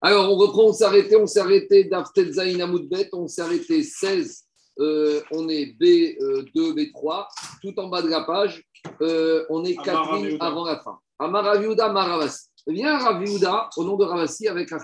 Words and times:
Alors, 0.00 0.32
on 0.32 0.36
reprend, 0.36 0.66
on 0.66 0.72
s'est 0.72 0.84
arrêté, 0.84 1.16
on 1.16 1.26
s'est 1.26 1.40
arrêté 1.40 1.90
Amoudbet, 1.92 3.08
on 3.12 3.26
s'est 3.26 3.42
arrêté 3.42 3.82
16, 3.82 4.44
euh, 4.78 5.20
on 5.32 5.48
est 5.48 5.76
B2, 5.80 6.52
B3, 6.52 7.26
tout 7.60 7.78
en 7.80 7.88
bas 7.88 8.02
de 8.02 8.08
la 8.08 8.22
page, 8.22 8.62
euh, 9.02 9.44
on 9.50 9.64
est 9.64 9.74
4 9.74 10.16
lignes 10.16 10.36
avant 10.38 10.64
la 10.64 10.78
fin. 10.78 10.98
Amaraviuda 11.18 11.92
Maravasi. 11.92 12.46
Viens 12.68 12.98
Raviuda 12.98 13.70
au 13.76 13.84
nom 13.84 13.96
de 13.96 14.04
Ravasi 14.04 14.46
avec 14.46 14.70
un 14.72 14.78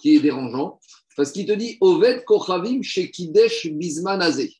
qui 0.00 0.16
est 0.16 0.20
dérangeant, 0.20 0.78
parce 1.14 1.30
qu'il 1.32 1.46
te 1.46 1.52
dit 1.52 1.76
Oved 1.82 2.24
Kochavim 2.24 2.82
chez 2.82 3.10
Kidesh 3.10 3.66
Bismanazé. 3.66 4.54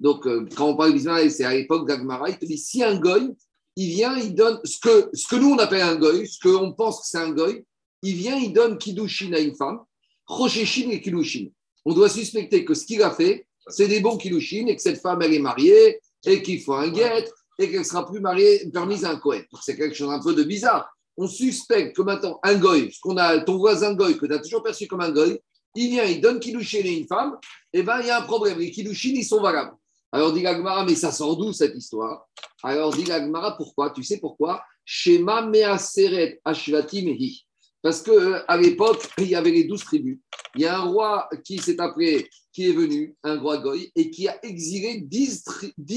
Donc, 0.00 0.26
euh, 0.26 0.46
quand 0.54 0.68
on 0.68 0.76
parle 0.76 0.90
de 0.90 0.96
Bismanazé, 0.96 1.30
c'est 1.30 1.44
à 1.44 1.54
l'époque 1.54 1.88
d'Agmara, 1.88 2.28
il 2.28 2.38
te 2.38 2.44
dit 2.44 2.58
si 2.58 2.82
un 2.82 2.98
goy, 2.98 3.30
il 3.76 3.88
vient, 3.88 4.18
il 4.18 4.34
donne 4.34 4.60
ce 4.64 4.78
que, 4.80 5.08
ce 5.14 5.26
que 5.28 5.36
nous 5.36 5.52
on 5.52 5.58
appelle 5.58 5.82
un 5.82 5.96
goy, 5.96 6.26
ce 6.26 6.38
qu'on 6.40 6.72
pense 6.72 7.00
que 7.00 7.06
c'est 7.06 7.18
un 7.18 7.30
goy, 7.30 7.64
il 8.02 8.14
vient, 8.14 8.36
il 8.36 8.52
donne 8.52 8.78
Kiddushin 8.78 9.32
à 9.32 9.38
une 9.38 9.54
femme, 9.54 9.80
Rosheshin 10.26 10.90
et 10.90 11.00
Kiddushin. 11.00 11.48
On 11.84 11.94
doit 11.94 12.08
suspecter 12.08 12.64
que 12.64 12.74
ce 12.74 12.84
qu'il 12.84 13.02
a 13.02 13.10
fait, 13.10 13.46
c'est 13.68 13.88
des 13.88 14.00
bons 14.00 14.16
Kiddushin 14.16 14.66
et 14.66 14.76
que 14.76 14.82
cette 14.82 15.00
femme, 15.00 15.22
elle 15.22 15.34
est 15.34 15.38
mariée 15.38 16.00
et 16.26 16.42
qu'il 16.42 16.60
faut 16.60 16.74
un 16.74 16.88
guet 16.88 17.28
et 17.58 17.70
qu'elle 17.70 17.84
sera 17.84 18.06
plus 18.06 18.20
mariée, 18.20 18.68
permise 18.72 19.04
à 19.04 19.10
un 19.10 19.16
Kohen. 19.16 19.44
C'est 19.62 19.76
quelque 19.76 19.94
chose 19.94 20.10
un 20.10 20.22
peu 20.22 20.34
de 20.34 20.44
bizarre. 20.44 20.88
On 21.16 21.26
suspecte 21.26 21.96
que 21.96 22.02
maintenant, 22.02 22.38
un 22.44 22.54
goy, 22.54 22.92
ce 22.92 23.00
qu'on 23.00 23.16
a, 23.16 23.40
ton 23.40 23.58
voisin 23.58 23.94
goy, 23.94 24.16
que 24.16 24.26
tu 24.26 24.32
as 24.32 24.38
toujours 24.38 24.62
perçu 24.62 24.86
comme 24.86 25.00
un 25.00 25.10
goy, 25.10 25.40
il 25.74 25.90
vient, 25.90 26.04
il 26.04 26.20
donne 26.20 26.38
Kiddushin 26.38 26.84
à 26.84 26.88
une 26.88 27.06
femme, 27.06 27.36
et 27.72 27.80
eh 27.80 27.82
bien 27.82 28.00
il 28.00 28.06
y 28.06 28.10
a 28.10 28.20
un 28.20 28.22
problème. 28.22 28.58
Les 28.58 28.70
Kiddushin, 28.70 29.10
ils 29.14 29.24
sont 29.24 29.40
valables. 29.40 29.76
Alors 30.12 30.32
dit 30.32 30.42
Gagmara, 30.42 30.84
mais 30.84 30.94
ça 30.94 31.12
sort 31.12 31.36
d'où 31.36 31.52
cette 31.52 31.76
histoire? 31.76 32.26
Alors 32.62 32.94
dit 32.94 33.04
Gagmara, 33.04 33.56
pourquoi? 33.56 33.90
Tu 33.90 34.02
sais 34.04 34.18
pourquoi? 34.18 34.62
Shema 34.84 35.42
Measeret 35.42 36.40
Ashvati 36.44 37.04
Mehi. 37.04 37.47
Parce 37.88 38.02
qu'à 38.02 38.12
euh, 38.12 38.56
l'époque, 38.60 39.08
il 39.18 39.28
y 39.28 39.34
avait 39.34 39.50
les 39.50 39.64
douze 39.64 39.82
tribus. 39.82 40.18
Il 40.54 40.60
y 40.60 40.66
a 40.66 40.78
un 40.78 40.82
roi 40.82 41.26
qui 41.42 41.56
s'est 41.56 41.80
appelé, 41.80 42.28
qui 42.52 42.68
est 42.68 42.72
venu, 42.72 43.16
un 43.22 43.40
roi 43.40 43.56
Goy, 43.56 43.90
et 43.96 44.10
qui 44.10 44.28
a 44.28 44.38
exilé 44.44 45.00
dix, 45.00 45.42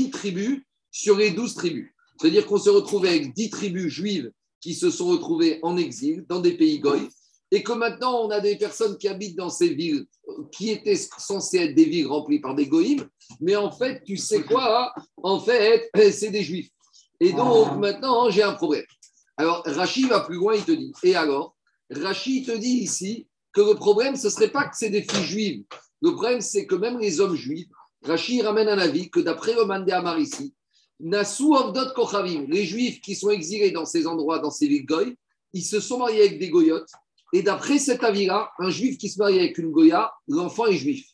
tribus 0.10 0.62
sur 0.90 1.18
les 1.18 1.32
douze 1.32 1.54
tribus. 1.54 1.90
C'est-à-dire 2.18 2.46
qu'on 2.46 2.58
se 2.58 2.70
retrouvait 2.70 3.10
avec 3.10 3.34
dix 3.34 3.50
tribus 3.50 3.92
juives 3.92 4.32
qui 4.62 4.74
se 4.74 4.90
sont 4.90 5.08
retrouvées 5.08 5.60
en 5.64 5.76
exil 5.76 6.24
dans 6.30 6.40
des 6.40 6.54
pays 6.54 6.80
Goy, 6.80 7.10
et 7.52 7.62
que 7.62 7.74
maintenant 7.74 8.22
on 8.22 8.30
a 8.30 8.40
des 8.40 8.56
personnes 8.56 8.98
qui 8.98 9.10
habitent 9.10 9.36
dans 9.36 9.50
ces 9.50 9.74
villes 9.74 10.06
qui 10.54 10.70
étaient 10.70 10.96
censées 10.96 11.58
être 11.58 11.76
des 11.76 11.84
villes 11.84 12.08
remplies 12.08 12.40
par 12.40 12.56
des 12.56 12.68
Goïms, 12.68 13.06
mais 13.42 13.58
en 13.58 13.70
fait, 13.70 14.02
tu 14.06 14.16
sais 14.16 14.44
quoi 14.44 14.94
En 15.18 15.42
fait, 15.42 15.90
c'est 16.14 16.32
des 16.32 16.44
juifs. 16.44 16.70
Et 17.20 17.34
donc 17.34 17.76
maintenant, 17.80 18.30
j'ai 18.30 18.44
un 18.44 18.54
problème. 18.54 18.86
Alors, 19.36 19.62
Rachid 19.66 20.08
va 20.08 20.22
plus 20.22 20.38
loin, 20.38 20.56
il 20.56 20.64
te 20.64 20.72
dit, 20.72 20.94
et 21.04 21.16
alors? 21.16 21.58
Rachid 21.92 22.46
te 22.46 22.58
dit 22.58 22.80
ici 22.84 23.28
que 23.54 23.62
le 23.62 23.76
problème, 23.76 24.16
ce 24.16 24.28
ne 24.28 24.32
serait 24.32 24.52
pas 24.52 24.64
que 24.64 24.78
c'est 24.78 24.90
des 24.90 25.02
filles 25.02 25.26
juives. 25.26 25.64
Le 26.02 26.12
problème, 26.14 26.42
c'est 26.42 26.66
que 26.66 26.76
même 26.76 27.00
les 27.00 27.20
hommes 27.20 27.36
juifs, 27.36 27.68
Rachid 28.04 28.42
ramène 28.42 28.70
un 28.70 28.78
avis 28.78 29.10
que 29.10 29.20
d'après 29.20 29.54
le 29.54 29.66
Mandé 29.66 29.92
Amar 29.92 30.18
ici, 30.18 30.54
Nassou 31.00 31.56
Avdot 31.56 31.94
Kochavim, 31.94 32.46
les 32.48 32.66
juifs 32.66 33.02
qui 33.02 33.16
sont 33.16 33.30
exilés 33.30 33.72
dans 33.72 33.86
ces 33.86 34.08
endroits, 34.08 34.40
dans 34.40 34.52
ces 34.52 34.68
villes 34.68 34.86
goy, 34.86 35.18
ils 35.54 35.64
se 35.64 35.80
sont 35.80 35.98
mariés 35.98 36.22
avec 36.22 36.40
des 36.40 36.50
goyotes. 36.50 36.90
Et 37.34 37.42
d'après 37.42 37.78
cet 37.78 38.04
avis-là, 38.04 38.52
un 38.60 38.70
juif 38.70 38.98
qui 38.98 39.10
se 39.10 39.18
marie 39.18 39.40
avec 39.40 39.58
une 39.58 39.72
goya, 39.72 40.12
l'enfant 40.28 40.68
est 40.68 40.78
juif. 40.78 41.06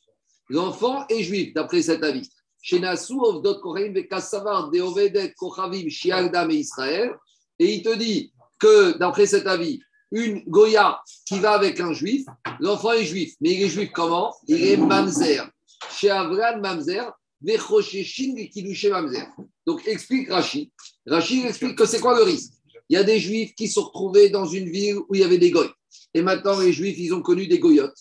L'enfant 0.50 1.06
est 1.08 1.23
juif, 1.23 1.53
d'après 1.53 1.81
cet 1.81 2.03
avis. 2.03 2.30
Chez 2.62 2.80
Nassou 2.80 3.23
Avdot 3.25 3.59
Kochavim, 3.59 3.94
Vekasavar, 3.94 4.69
Deovedet 4.69 5.34
Kochavim, 5.38 5.89
Shialdam 5.89 6.52
et 6.52 6.56
Israël. 6.56 7.16
Et 7.59 7.75
il 7.75 7.81
te 7.81 7.95
dit 7.95 8.31
que 8.59 8.97
d'après 8.97 9.25
cet 9.25 9.47
avis, 9.47 9.81
une 10.11 10.44
Goya 10.47 11.02
qui 11.25 11.39
va 11.39 11.52
avec 11.52 11.80
un 11.80 11.94
juif, 11.94 12.25
l'enfant 12.59 12.94
est 12.94 13.05
juif. 13.05 13.36
Mais 13.41 13.53
il 13.53 13.63
est 13.63 13.69
juif 13.69 13.91
comment? 13.94 14.33
Il 14.47 14.63
est 14.66 14.77
mamzer. 14.77 15.50
Chez 15.91 16.09
Avran, 16.09 16.59
mamzer. 16.61 17.11
mamzer. 17.41 19.31
Donc 19.66 19.88
explique 19.88 20.29
Rachid. 20.29 20.69
Rachid 21.06 21.45
explique 21.45 21.78
que 21.78 21.85
c'est 21.85 22.00
quoi 22.00 22.18
le 22.18 22.23
risque? 22.23 22.53
Il 22.90 22.94
y 22.94 22.97
a 22.97 23.03
des 23.03 23.19
juifs 23.19 23.53
qui 23.56 23.68
sont 23.68 23.84
retrouvés 23.84 24.29
dans 24.29 24.45
une 24.45 24.69
ville 24.69 24.97
où 24.97 25.13
il 25.13 25.22
y 25.22 25.23
avait 25.23 25.38
des 25.38 25.51
goy. 25.51 25.69
Et 26.13 26.22
maintenant, 26.22 26.59
les 26.59 26.72
juifs, 26.72 26.97
ils 26.97 27.13
ont 27.13 27.22
connu 27.22 27.47
des 27.47 27.59
goyotes. 27.59 27.97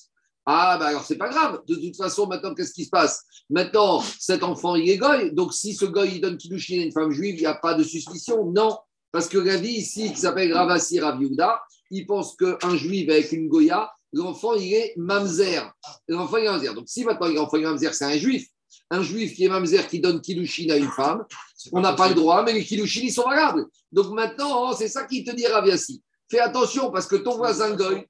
Ah, 0.48 0.76
ben 0.78 0.86
alors 0.86 1.04
c'est 1.04 1.16
pas 1.16 1.28
grave. 1.28 1.60
De 1.66 1.74
toute 1.74 1.96
façon, 1.96 2.28
maintenant, 2.28 2.54
qu'est-ce 2.54 2.72
qui 2.72 2.84
se 2.84 2.90
passe? 2.90 3.24
Maintenant, 3.50 4.00
cet 4.20 4.44
enfant, 4.44 4.76
il 4.76 4.88
est 4.88 4.96
goy. 4.96 5.32
Donc, 5.32 5.52
si 5.52 5.74
ce 5.74 5.86
goy, 5.86 6.12
il 6.14 6.20
donne 6.20 6.36
Kiddushin 6.36 6.80
à 6.80 6.84
une 6.84 6.92
femme 6.92 7.10
juive, 7.10 7.34
il 7.34 7.40
n'y 7.40 7.46
a 7.46 7.54
pas 7.54 7.74
de 7.74 7.82
suspicion. 7.82 8.52
Non. 8.52 8.78
Parce 9.10 9.28
que 9.28 9.38
la 9.38 9.56
vie 9.56 9.72
ici, 9.72 10.12
qui 10.12 10.20
s'appelle 10.20 10.52
Ravasi 10.52 11.00
Raviuda, 11.00 11.60
il 11.90 12.06
pense 12.06 12.36
qu'un 12.36 12.76
juif 12.76 13.08
avec 13.08 13.32
une 13.32 13.48
Goya, 13.48 13.92
l'enfant, 14.12 14.54
il 14.54 14.72
est 14.72 14.94
mamzer. 14.96 15.72
L'enfant, 16.08 16.36
il 16.38 16.44
est 16.44 16.50
mamzer. 16.50 16.74
Donc, 16.74 16.84
si 16.88 17.04
maintenant 17.04 17.28
l'enfant 17.28 17.56
est 17.58 17.62
mamzer, 17.62 17.94
c'est 17.94 18.04
un 18.04 18.16
juif. 18.16 18.48
Un 18.90 19.02
juif 19.02 19.34
qui 19.34 19.44
est 19.44 19.48
mamzer, 19.48 19.86
qui 19.88 20.00
donne 20.00 20.20
kilushin 20.20 20.70
à 20.70 20.76
une 20.76 20.90
femme, 20.90 21.24
on 21.72 21.80
n'a 21.80 21.92
pas 21.94 22.08
le 22.08 22.14
droit, 22.14 22.42
mais 22.44 22.52
les 22.52 22.64
kilushin, 22.64 23.02
ils 23.04 23.12
sont 23.12 23.24
valables. 23.24 23.66
Donc 23.90 24.12
maintenant, 24.12 24.72
c'est 24.72 24.88
ça 24.88 25.04
qui 25.04 25.24
te 25.24 25.34
dit 25.34 25.46
Raviasi. 25.46 26.02
Fais 26.30 26.40
attention 26.40 26.90
parce 26.90 27.06
que 27.06 27.16
ton 27.16 27.36
voisin 27.36 27.74
goy, 27.76 28.06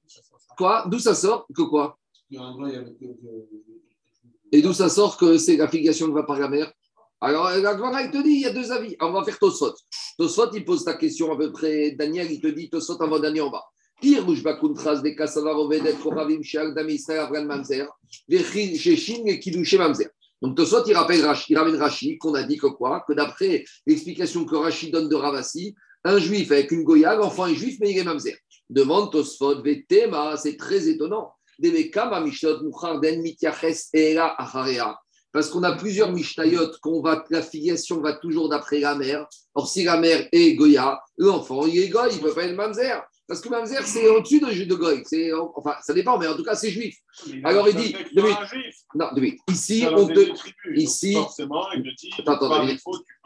quoi? 0.57 0.85
D'où 0.87 0.99
ça 0.99 1.15
sort 1.15 1.47
Que 1.55 1.63
quoi? 1.63 1.97
Et 4.51 4.61
d'où 4.61 4.73
ça 4.73 4.89
sort 4.89 5.17
que 5.17 5.37
c'est 5.37 5.57
la 5.57 5.67
filiation 5.67 6.07
qui 6.07 6.13
va 6.13 6.23
par 6.23 6.39
la 6.39 6.47
mère 6.47 6.71
alors, 7.19 7.49
la 7.49 7.75
Gemara, 7.75 8.03
il 8.03 8.11
te 8.11 8.21
dit, 8.21 8.29
il 8.29 8.41
y 8.41 8.45
a 8.45 8.51
deux 8.51 8.71
avis. 8.71 8.95
on 9.01 9.11
va 9.11 9.23
faire 9.23 9.39
Tosfot. 9.39 9.73
Tosfot, 10.19 10.51
il 10.53 10.63
pose 10.63 10.83
ta 10.83 10.93
question 10.93 11.31
à 11.31 11.37
peu 11.37 11.51
près. 11.51 11.91
Daniel, 11.91 12.31
il 12.31 12.39
te 12.39 12.47
dit, 12.47 12.69
Tosfot, 12.69 13.01
avant 13.01 13.19
dernier, 13.19 13.41
on 13.41 13.49
va. 13.49 13.63
Pire, 13.99 14.23
Bakuntras, 14.43 15.01
des 15.01 15.15
Mamzer, 17.45 17.87
Mamzer. 19.79 20.09
Donc, 20.43 20.55
Tosfot, 20.55 20.83
il, 20.85 20.93
rappelle, 20.93 21.25
il 21.49 21.57
ramène 21.57 21.75
Rashi, 21.77 22.19
qu'on 22.19 22.35
a 22.35 22.43
dit 22.43 22.57
que 22.57 22.67
quoi? 22.67 23.03
Que 23.07 23.13
d'après 23.13 23.65
l'explication 23.87 24.45
que 24.45 24.55
Rashi 24.55 24.91
donne 24.91 25.09
de 25.09 25.15
Ravasi, 25.15 25.73
un 26.03 26.19
juif 26.19 26.51
avec 26.51 26.71
une 26.71 26.83
Goya, 26.83 27.15
l'enfant 27.15 27.47
est 27.47 27.55
juif, 27.55 27.77
mais 27.81 27.91
il 27.91 27.97
est 27.97 28.03
Mamzer. 28.03 28.37
Demande 28.69 29.11
Tosfot, 29.11 29.63
Vetema, 29.63 30.37
c'est 30.37 30.55
très 30.55 30.87
étonnant. 30.87 31.31
Devekama, 31.57 32.19
Mishnot, 32.19 32.61
Mouchar, 32.61 32.99
Den, 32.99 33.23
Mityaches, 33.23 33.89
Ela, 33.91 34.35
Acharea. 34.37 34.95
Parce 35.37 35.51
qu'on 35.51 35.61
a 35.61 35.73
plusieurs 35.73 36.11
Mishnayot, 36.11 36.71
qu'on 36.81 36.99
va, 36.99 37.23
la 37.29 37.43
filiation 37.43 38.01
va 38.01 38.13
toujours 38.13 38.49
d'après 38.49 38.79
la 38.79 38.95
mère. 38.95 39.27
Or, 39.53 39.67
si 39.67 39.83
la 39.83 39.95
mère 39.95 40.27
est 40.31 40.55
Goya, 40.55 40.99
l'enfant, 41.15 41.67
il 41.67 41.77
est 41.77 41.89
Goy, 41.89 42.09
il 42.09 42.17
ne 42.17 42.21
peut 42.23 42.33
pas 42.33 42.45
être 42.45 42.55
Mamzer. 42.55 43.03
Parce 43.27 43.39
que 43.39 43.47
Mamzer, 43.47 43.85
c'est 43.85 44.09
au-dessus 44.09 44.39
de, 44.39 44.63
de 44.63 44.73
Goy. 44.73 45.03
Enfin, 45.55 45.75
ça 45.83 45.93
dépend, 45.93 46.17
mais 46.17 46.25
en 46.25 46.35
tout 46.35 46.43
cas, 46.43 46.55
c'est 46.55 46.71
juif. 46.71 46.97
Alors, 47.43 47.69
il 47.69 47.75
dit. 47.75 47.93
De 48.15 48.21
non, 48.95 49.13
de 49.13 49.51
Ici, 49.51 49.85
on 49.95 50.07
te. 50.07 50.27
Ici. 50.73 51.13
Forcément, 51.13 51.67
il 51.71 51.83
te 51.83 51.89
dit. 52.01 52.09
Attends, 52.25 52.65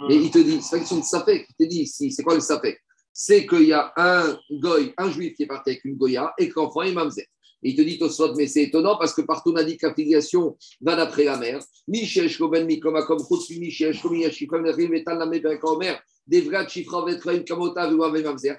mais 0.10 0.16
il 0.18 0.32
te 0.32 0.40
dit, 0.40 0.62
c'est 0.62 0.72
pas 0.72 0.80
question 0.80 0.98
de 0.98 1.06
Safek. 1.06 1.48
Il 1.48 1.66
te 1.66 1.70
dit 1.70 1.84
ici, 1.84 2.12
c'est 2.12 2.24
quoi 2.24 2.36
le 2.36 2.42
Safek 2.42 2.78
C'est 3.14 3.48
qu'il 3.48 3.68
y 3.68 3.74
a 3.74 3.94
un 3.96 4.38
Goy, 4.52 4.94
un 4.98 5.10
juif 5.10 5.34
qui 5.36 5.44
est 5.44 5.48
parti 5.48 5.70
avec 5.70 5.86
une 5.86 5.96
Goya 5.96 6.34
et 6.38 6.50
que 6.50 6.60
l'enfant 6.60 6.82
est 6.82 6.92
Mamzer 6.92 7.26
il 7.64 7.76
te 7.76 7.82
dit 7.82 7.98
Tosfot, 7.98 8.34
mais 8.36 8.48
c'est 8.48 8.64
étonnant 8.64 8.98
parce 8.98 9.14
que 9.14 9.22
partout 9.22 9.52
on 9.52 9.56
a 9.56 9.64
dit 9.64 9.78
que 9.78 9.88
la 9.88 9.94
filiation 9.94 10.58
va 10.82 10.96
d'après 10.96 11.26
la 11.26 11.38
mère. 11.38 11.60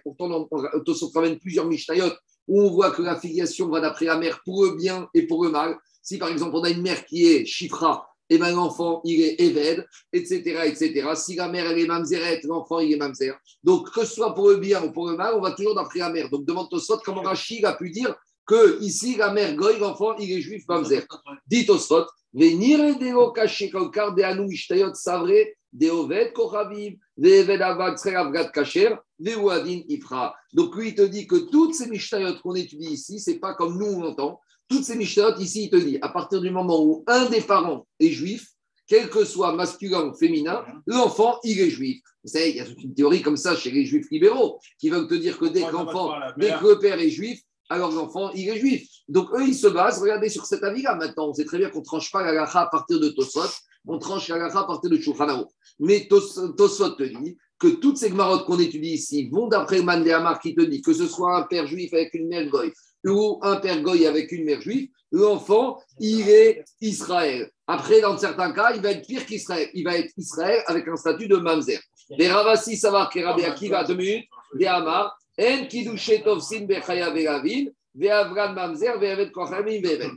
Pourtant, 0.02 0.48
Tosfot 0.84 1.10
ramène 1.14 1.38
plusieurs 1.38 1.66
Mishnayot 1.66 2.12
où 2.48 2.60
on 2.60 2.70
voit 2.70 2.90
que 2.90 3.02
la 3.02 3.18
filiation 3.18 3.68
va 3.68 3.80
d'après 3.80 4.06
la 4.06 4.18
mère 4.18 4.40
pour 4.44 4.64
le 4.64 4.76
bien 4.76 5.08
et 5.14 5.26
pour 5.26 5.44
le 5.44 5.50
mal. 5.50 5.76
Si 6.02 6.18
par 6.18 6.28
exemple 6.28 6.56
on 6.56 6.62
a 6.64 6.70
une 6.70 6.82
mère 6.82 7.04
qui 7.04 7.26
est 7.26 7.44
Chifra, 7.46 8.08
et 8.28 8.36
eh 8.36 8.38
bien 8.38 8.52
l'enfant 8.52 9.00
il 9.04 9.20
est 9.20 9.40
Eved, 9.40 9.86
etc., 10.12 10.62
etc. 10.64 11.10
Si 11.14 11.36
la 11.36 11.48
mère 11.48 11.70
elle 11.70 11.78
est 11.78 11.86
Mamzeret, 11.86 12.40
l'enfant 12.44 12.80
il 12.80 12.92
est 12.92 12.96
Mamzer. 12.96 13.38
Donc 13.62 13.90
que 13.92 14.04
ce 14.04 14.14
soit 14.14 14.34
pour 14.34 14.48
le 14.48 14.56
bien 14.56 14.82
ou 14.82 14.90
pour 14.90 15.08
le 15.08 15.16
mal, 15.16 15.34
on 15.36 15.40
va 15.40 15.52
toujours 15.52 15.74
d'après 15.74 16.00
la 16.00 16.10
mère. 16.10 16.28
Donc 16.30 16.44
demande 16.44 16.68
Tosfot 16.70 16.98
comment 17.04 17.22
Rachid 17.22 17.64
a 17.64 17.74
pu 17.74 17.90
dire 17.90 18.14
que 18.46 18.82
ici, 18.82 19.16
la 19.16 19.32
mère 19.32 19.54
Goy, 19.54 19.78
l'enfant, 19.78 20.16
il 20.18 20.32
est 20.32 20.40
juif, 20.40 20.64
Mamzer. 20.68 21.06
Dit 21.46 21.66
Osfot, 21.68 22.06
venir 22.32 22.98
de 22.98 23.10
lo 23.10 23.32
caché 23.32 23.70
kalkar 23.70 24.14
de 24.14 24.22
anu 24.22 24.52
ishtayot 24.52 24.94
savre, 24.94 25.54
de 25.72 25.90
oved 25.90 26.32
kochaviv, 26.32 26.98
de 27.16 27.28
eved 27.28 27.62
avad 27.62 27.96
avgad 28.04 28.52
kacher, 28.52 28.98
de 29.18 29.34
ouadin 29.36 29.82
ifra. 29.88 30.34
Donc 30.52 30.74
lui, 30.76 30.88
il 30.88 30.94
te 30.94 31.02
dit 31.02 31.26
que 31.26 31.36
toutes 31.50 31.74
ces 31.74 31.88
mishtayot 31.88 32.40
qu'on 32.42 32.54
étudie 32.54 32.92
ici, 32.92 33.20
c'est 33.20 33.38
pas 33.38 33.54
comme 33.54 33.78
nous 33.78 33.86
on 33.86 34.04
entend. 34.04 34.40
Toutes 34.68 34.84
ces 34.84 34.96
mishtayot 34.96 35.36
ici, 35.38 35.64
il 35.64 35.70
te 35.70 35.76
dit, 35.76 35.98
à 36.02 36.08
partir 36.08 36.40
du 36.40 36.50
moment 36.50 36.82
où 36.84 37.04
un 37.06 37.26
des 37.26 37.40
parents 37.40 37.86
est 38.00 38.10
juif, 38.10 38.48
quel 38.86 39.08
que 39.08 39.24
soit 39.24 39.54
masculin 39.54 40.08
ou 40.08 40.14
féminin, 40.14 40.64
l'enfant, 40.86 41.38
il 41.44 41.60
est 41.60 41.70
juif. 41.70 42.02
Vous 42.24 42.30
savez, 42.30 42.50
il 42.50 42.56
y 42.56 42.60
a 42.60 42.64
toute 42.64 42.82
une 42.82 42.94
théorie 42.94 43.22
comme 43.22 43.36
ça 43.36 43.56
chez 43.56 43.70
les 43.70 43.84
juifs 43.84 44.10
libéraux 44.10 44.60
qui 44.78 44.90
veulent 44.90 45.08
te 45.08 45.14
dire 45.14 45.38
que 45.38 45.46
dès 45.46 45.62
que 45.62 45.72
l'enfant, 45.72 46.12
dès 46.36 46.52
que 46.52 46.66
le 46.66 46.78
père 46.78 46.98
est 46.98 47.10
juif, 47.10 47.40
alors 47.72 47.92
l'enfant, 47.92 48.30
il 48.34 48.48
est 48.48 48.58
juif. 48.58 48.88
Donc 49.08 49.28
eux, 49.34 49.46
ils 49.46 49.54
se 49.54 49.66
basent, 49.66 50.00
regardez 50.00 50.28
sur 50.28 50.46
cet 50.46 50.62
avis-là 50.62 50.94
maintenant. 50.94 51.28
On 51.28 51.34
sait 51.34 51.44
très 51.44 51.58
bien 51.58 51.70
qu'on 51.70 51.80
ne 51.80 51.84
tranche 51.84 52.10
pas 52.10 52.22
la 52.22 52.34
gacha 52.34 52.60
à 52.60 52.66
partir 52.66 53.00
de 53.00 53.08
Tosfot, 53.08 53.48
on 53.86 53.98
tranche 53.98 54.28
la 54.28 54.38
gacha 54.38 54.60
à 54.60 54.64
partir 54.64 54.90
de 54.90 54.98
Shulchan 54.98 55.46
Mais 55.80 56.08
Tosfot 56.08 56.90
te 56.90 57.02
dit 57.02 57.36
que 57.58 57.68
toutes 57.68 57.96
ces 57.96 58.10
marottes 58.10 58.44
qu'on 58.44 58.58
étudie 58.58 58.94
ici 58.94 59.28
vont 59.30 59.46
d'après 59.46 59.78
le 59.78 59.84
Mandéamar 59.84 60.40
qui 60.40 60.54
te 60.54 60.62
dit 60.62 60.82
que 60.82 60.92
ce 60.92 61.06
soit 61.06 61.36
un 61.36 61.42
père 61.42 61.66
juif 61.66 61.92
avec 61.94 62.12
une 62.14 62.28
mère 62.28 62.48
goy, 62.48 62.72
ou 63.06 63.38
un 63.42 63.56
père 63.56 63.80
goy 63.82 64.06
avec 64.06 64.32
une 64.32 64.44
mère 64.44 64.60
juive, 64.60 64.88
l'enfant, 65.12 65.78
il 66.00 66.28
est 66.28 66.64
Israël. 66.80 67.50
Après, 67.66 68.00
dans 68.00 68.18
certains 68.18 68.52
cas, 68.52 68.72
il 68.74 68.82
va 68.82 68.90
être 68.90 69.06
pire 69.06 69.24
qu'Israël. 69.24 69.68
Il 69.74 69.84
va 69.84 69.96
être 69.96 70.12
Israël 70.16 70.62
avec 70.66 70.88
un 70.88 70.96
statut 70.96 71.28
de 71.28 71.36
mamzer. 71.36 71.80
Les 72.10 72.28
Ravasi 72.28 72.76
savoir 72.76 73.08
que 73.10 73.20
Rabbi 73.20 73.44
Akiva, 73.44 73.84
deux 73.84 73.94
minutes, 73.94 74.26
des 74.54 74.66
Amar, 74.66 75.16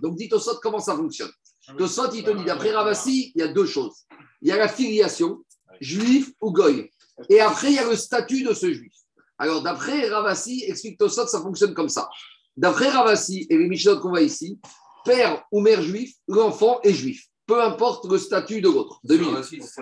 Donc, 0.02 0.16
dit 0.16 0.30
Tosot 0.30 0.60
comment 0.62 0.80
ça 0.80 0.96
fonctionne. 0.96 1.32
Tosot, 1.78 2.12
il 2.14 2.24
te 2.24 2.32
dit, 2.32 2.44
d'après 2.44 2.72
Ravasi, 2.72 3.32
il 3.36 3.40
y 3.40 3.44
a 3.44 3.48
deux 3.48 3.66
choses. 3.66 4.06
Il 4.42 4.50
y 4.50 4.52
a 4.52 4.58
la 4.58 4.68
filiation, 4.68 5.44
juif 5.80 6.32
ou 6.42 6.52
goy. 6.52 6.90
Et 7.30 7.40
après, 7.40 7.68
il 7.68 7.76
y 7.76 7.80
a 7.80 7.90
le 7.90 7.96
statut 7.96 8.44
de 8.44 8.54
ce 8.54 8.72
juif. 8.72 8.94
Alors, 9.38 9.62
d'après 9.64 10.08
Ravasi, 10.08 10.64
explique 10.68 10.98
Tosot, 10.98 11.28
ça 11.28 11.42
fonctionne 11.42 11.74
comme 11.74 11.90
ça. 11.90 12.10
D'après 12.56 12.90
Ravasi 12.90 13.48
et 13.50 13.58
les 13.58 13.68
Mishnot 13.68 14.00
qu'on 14.00 14.10
voit 14.10 14.22
ici, 14.22 14.60
père 15.04 15.44
ou 15.52 15.62
mère 15.62 15.82
juif, 15.82 16.14
l'enfant 16.28 16.80
est 16.84 16.94
juif. 16.94 17.28
Peu 17.48 17.62
importe 17.62 18.06
le 18.10 18.18
statut 18.18 18.60
de 18.60 18.70
l'autre. 18.70 19.00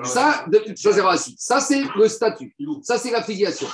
Ça, 0.04 0.46
ça, 0.76 1.18
ça 1.38 1.60
c'est 1.62 1.84
le 1.96 2.08
statut. 2.10 2.56
Ça, 2.82 2.98
c'est 2.98 3.12
la 3.12 3.24
filiation. 3.24 3.68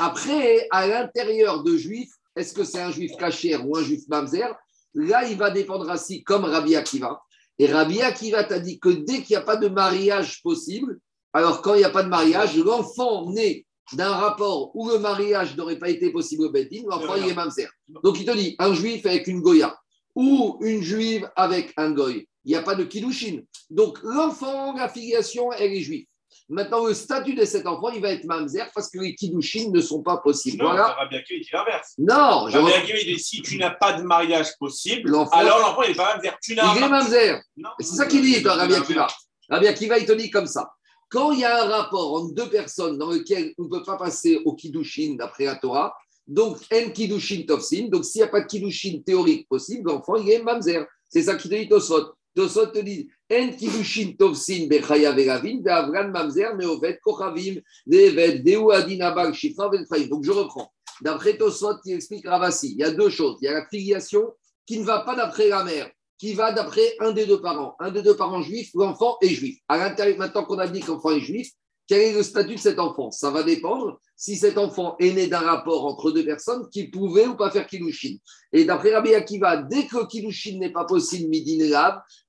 Après, 0.00 0.66
à 0.70 0.86
l'intérieur 0.86 1.62
de 1.62 1.76
juif, 1.76 2.10
est-ce 2.34 2.52
que 2.52 2.64
c'est 2.64 2.80
un 2.80 2.90
juif 2.90 3.12
caché 3.18 3.56
ou 3.56 3.76
un 3.76 3.82
juif 3.82 4.02
mamzer? 4.08 4.54
Là, 4.94 5.28
il 5.28 5.36
va 5.36 5.50
dépendre 5.50 5.88
ainsi 5.90 6.24
comme 6.24 6.44
Rabbi 6.44 6.74
Akiva. 6.74 7.20
Et 7.58 7.66
Rabbi 7.66 8.02
Akiva 8.02 8.44
t'a 8.44 8.58
dit 8.58 8.78
que 8.78 8.88
dès 8.88 9.22
qu'il 9.22 9.36
n'y 9.36 9.42
a 9.42 9.42
pas 9.42 9.56
de 9.56 9.68
mariage 9.68 10.42
possible, 10.42 10.98
alors 11.32 11.62
quand 11.62 11.74
il 11.74 11.78
n'y 11.78 11.84
a 11.84 11.90
pas 11.90 12.02
de 12.02 12.08
mariage, 12.08 12.56
l'enfant 12.56 13.30
né 13.30 13.66
d'un 13.92 14.10
rapport 14.10 14.74
où 14.74 14.88
le 14.88 14.98
mariage 14.98 15.56
n'aurait 15.56 15.78
pas 15.78 15.88
été 15.88 16.10
possible 16.10 16.44
au 16.44 16.50
Beddin, 16.50 16.82
l'enfant 16.88 17.14
il 17.14 17.28
est 17.28 17.34
mamzer. 17.34 17.68
Donc 18.02 18.18
il 18.18 18.26
te 18.26 18.36
dit 18.36 18.56
un 18.58 18.74
juif 18.74 19.06
avec 19.06 19.26
une 19.28 19.40
goya 19.40 19.78
ou 20.16 20.58
une 20.62 20.82
juive 20.82 21.30
avec 21.36 21.72
un 21.76 21.92
goy, 21.92 22.26
il 22.44 22.48
n'y 22.48 22.56
a 22.56 22.62
pas 22.62 22.74
de 22.74 22.84
kiddushin. 22.84 23.42
Donc 23.70 23.98
l'enfant, 24.02 24.72
la 24.72 24.88
filiation, 24.88 25.52
elle 25.52 25.72
est 25.72 25.82
juive. 25.82 26.06
Maintenant, 26.48 26.86
le 26.86 26.94
statut 26.94 27.34
de 27.34 27.44
cet 27.44 27.66
enfant, 27.66 27.90
il 27.90 28.00
va 28.00 28.10
être 28.10 28.24
mamzer 28.24 28.70
parce 28.72 28.88
que 28.88 28.98
les 29.00 29.14
kiddushin 29.14 29.70
ne 29.72 29.80
sont 29.80 30.02
pas 30.02 30.18
possibles. 30.18 30.62
Non, 30.62 30.70
voilà. 30.70 30.96
Dit 31.10 31.48
l'inverse. 31.52 31.94
Non, 31.98 32.48
je 32.48 32.56
Rabbi 32.56 32.72
Akiva 32.72 32.98
dit 32.98 33.18
si 33.18 33.42
tu 33.42 33.58
n'as 33.58 33.72
pas 33.72 33.94
de 33.94 34.02
mariage 34.02 34.56
possible, 34.58 35.14
alors 35.32 35.58
l'enfant, 35.58 35.82
il 35.82 35.90
n'est 35.90 35.96
pas 35.96 36.14
mamzer. 36.14 36.32
Tu 36.40 36.52
il 36.52 36.58
est 36.58 36.88
mamzer. 36.88 37.40
C'est 37.80 37.96
ça 37.96 38.06
qu'il 38.06 38.22
dit, 38.22 38.42
toi, 38.42 38.54
Rabbi 38.54 38.74
Akiva. 38.74 39.08
Rabbi 39.50 39.66
Akiva, 39.66 39.98
il 39.98 40.06
te 40.06 40.12
dit 40.12 40.30
comme 40.30 40.46
ça. 40.46 40.70
Quand 41.08 41.32
il 41.32 41.40
y 41.40 41.44
a 41.44 41.64
un 41.64 41.68
rapport 41.68 42.14
entre 42.14 42.34
deux 42.34 42.48
personnes 42.48 42.98
dans 42.98 43.10
lequel 43.10 43.52
on 43.58 43.64
ne 43.64 43.68
peut 43.68 43.82
pas 43.82 43.96
passer 43.96 44.40
au 44.44 44.54
kiddushin 44.54 45.14
d'après 45.16 45.44
la 45.44 45.56
Torah, 45.56 45.94
donc 46.26 46.58
en 46.72 46.90
kiddushin 46.90 47.44
tofsin, 47.46 47.88
donc 47.88 48.04
s'il 48.04 48.20
n'y 48.20 48.24
a 48.24 48.28
pas 48.28 48.40
de 48.40 48.46
kiddushin 48.46 49.00
théorique 49.04 49.48
possible, 49.48 49.90
l'enfant 49.90 50.16
il 50.16 50.30
est 50.30 50.42
mamzer. 50.42 50.86
C'est 51.08 51.22
ça 51.22 51.36
qui 51.36 51.48
te 51.48 51.54
dit 51.54 51.68
Tosot. 51.68 52.14
Tosot 52.34 52.66
te 52.66 52.78
dit 52.80 53.08
en 53.30 53.52
kiddushin 53.52 54.12
tofsin 54.18 54.66
bechaya 54.68 55.12
veravin 55.12 55.60
be'avran 55.60 56.10
mamzer 56.10 56.56
meovet 56.56 56.98
kochavim 57.02 57.60
devet 57.86 58.38
deu 58.40 58.70
adin 58.72 59.00
abag 59.00 59.34
shifra 59.34 59.70
Donc 60.08 60.24
je 60.24 60.32
reprends. 60.32 60.72
D'après 61.00 61.36
Tosot, 61.36 61.76
il 61.84 61.94
explique 61.94 62.26
Ravasi. 62.26 62.72
Il 62.72 62.78
y 62.78 62.84
a 62.84 62.90
deux 62.90 63.10
choses. 63.10 63.36
Il 63.42 63.44
y 63.44 63.48
a 63.48 63.52
la 63.52 63.66
filiation 63.66 64.32
qui 64.64 64.78
ne 64.78 64.84
va 64.84 65.00
pas 65.00 65.14
d'après 65.14 65.48
la 65.48 65.62
mère 65.62 65.90
qui 66.18 66.32
va 66.32 66.52
d'après 66.52 66.94
un 67.00 67.12
des 67.12 67.26
deux 67.26 67.40
parents. 67.40 67.76
Un 67.78 67.90
des 67.90 68.02
deux 68.02 68.16
parents 68.16 68.42
juifs, 68.42 68.70
l'enfant 68.74 69.16
est 69.20 69.28
juif. 69.28 69.58
À 69.68 69.76
l'intérieur, 69.76 70.18
maintenant 70.18 70.44
qu'on 70.44 70.58
a 70.58 70.66
dit 70.66 70.80
que 70.80 70.90
l'enfant 70.90 71.10
est 71.10 71.20
juif, 71.20 71.50
quel 71.86 72.00
est 72.00 72.12
le 72.12 72.22
statut 72.22 72.54
de 72.54 72.60
cet 72.60 72.78
enfant? 72.78 73.10
Ça 73.10 73.30
va 73.30 73.42
dépendre 73.42 74.00
si 74.16 74.36
cet 74.36 74.58
enfant 74.58 74.96
est 74.98 75.12
né 75.12 75.26
d'un 75.26 75.40
rapport 75.40 75.86
entre 75.86 76.10
deux 76.10 76.24
personnes 76.24 76.68
qui 76.70 76.88
pouvaient 76.88 77.26
ou 77.26 77.36
pas 77.36 77.50
faire 77.50 77.66
Kilushin. 77.66 78.16
Et 78.52 78.64
d'après 78.64 78.94
Rabbi 78.94 79.14
Akiva, 79.14 79.58
dès 79.58 79.86
que 79.86 80.06
Kilushin 80.06 80.58
n'est 80.58 80.72
pas 80.72 80.84
possible, 80.84 81.28
midi 81.28 81.62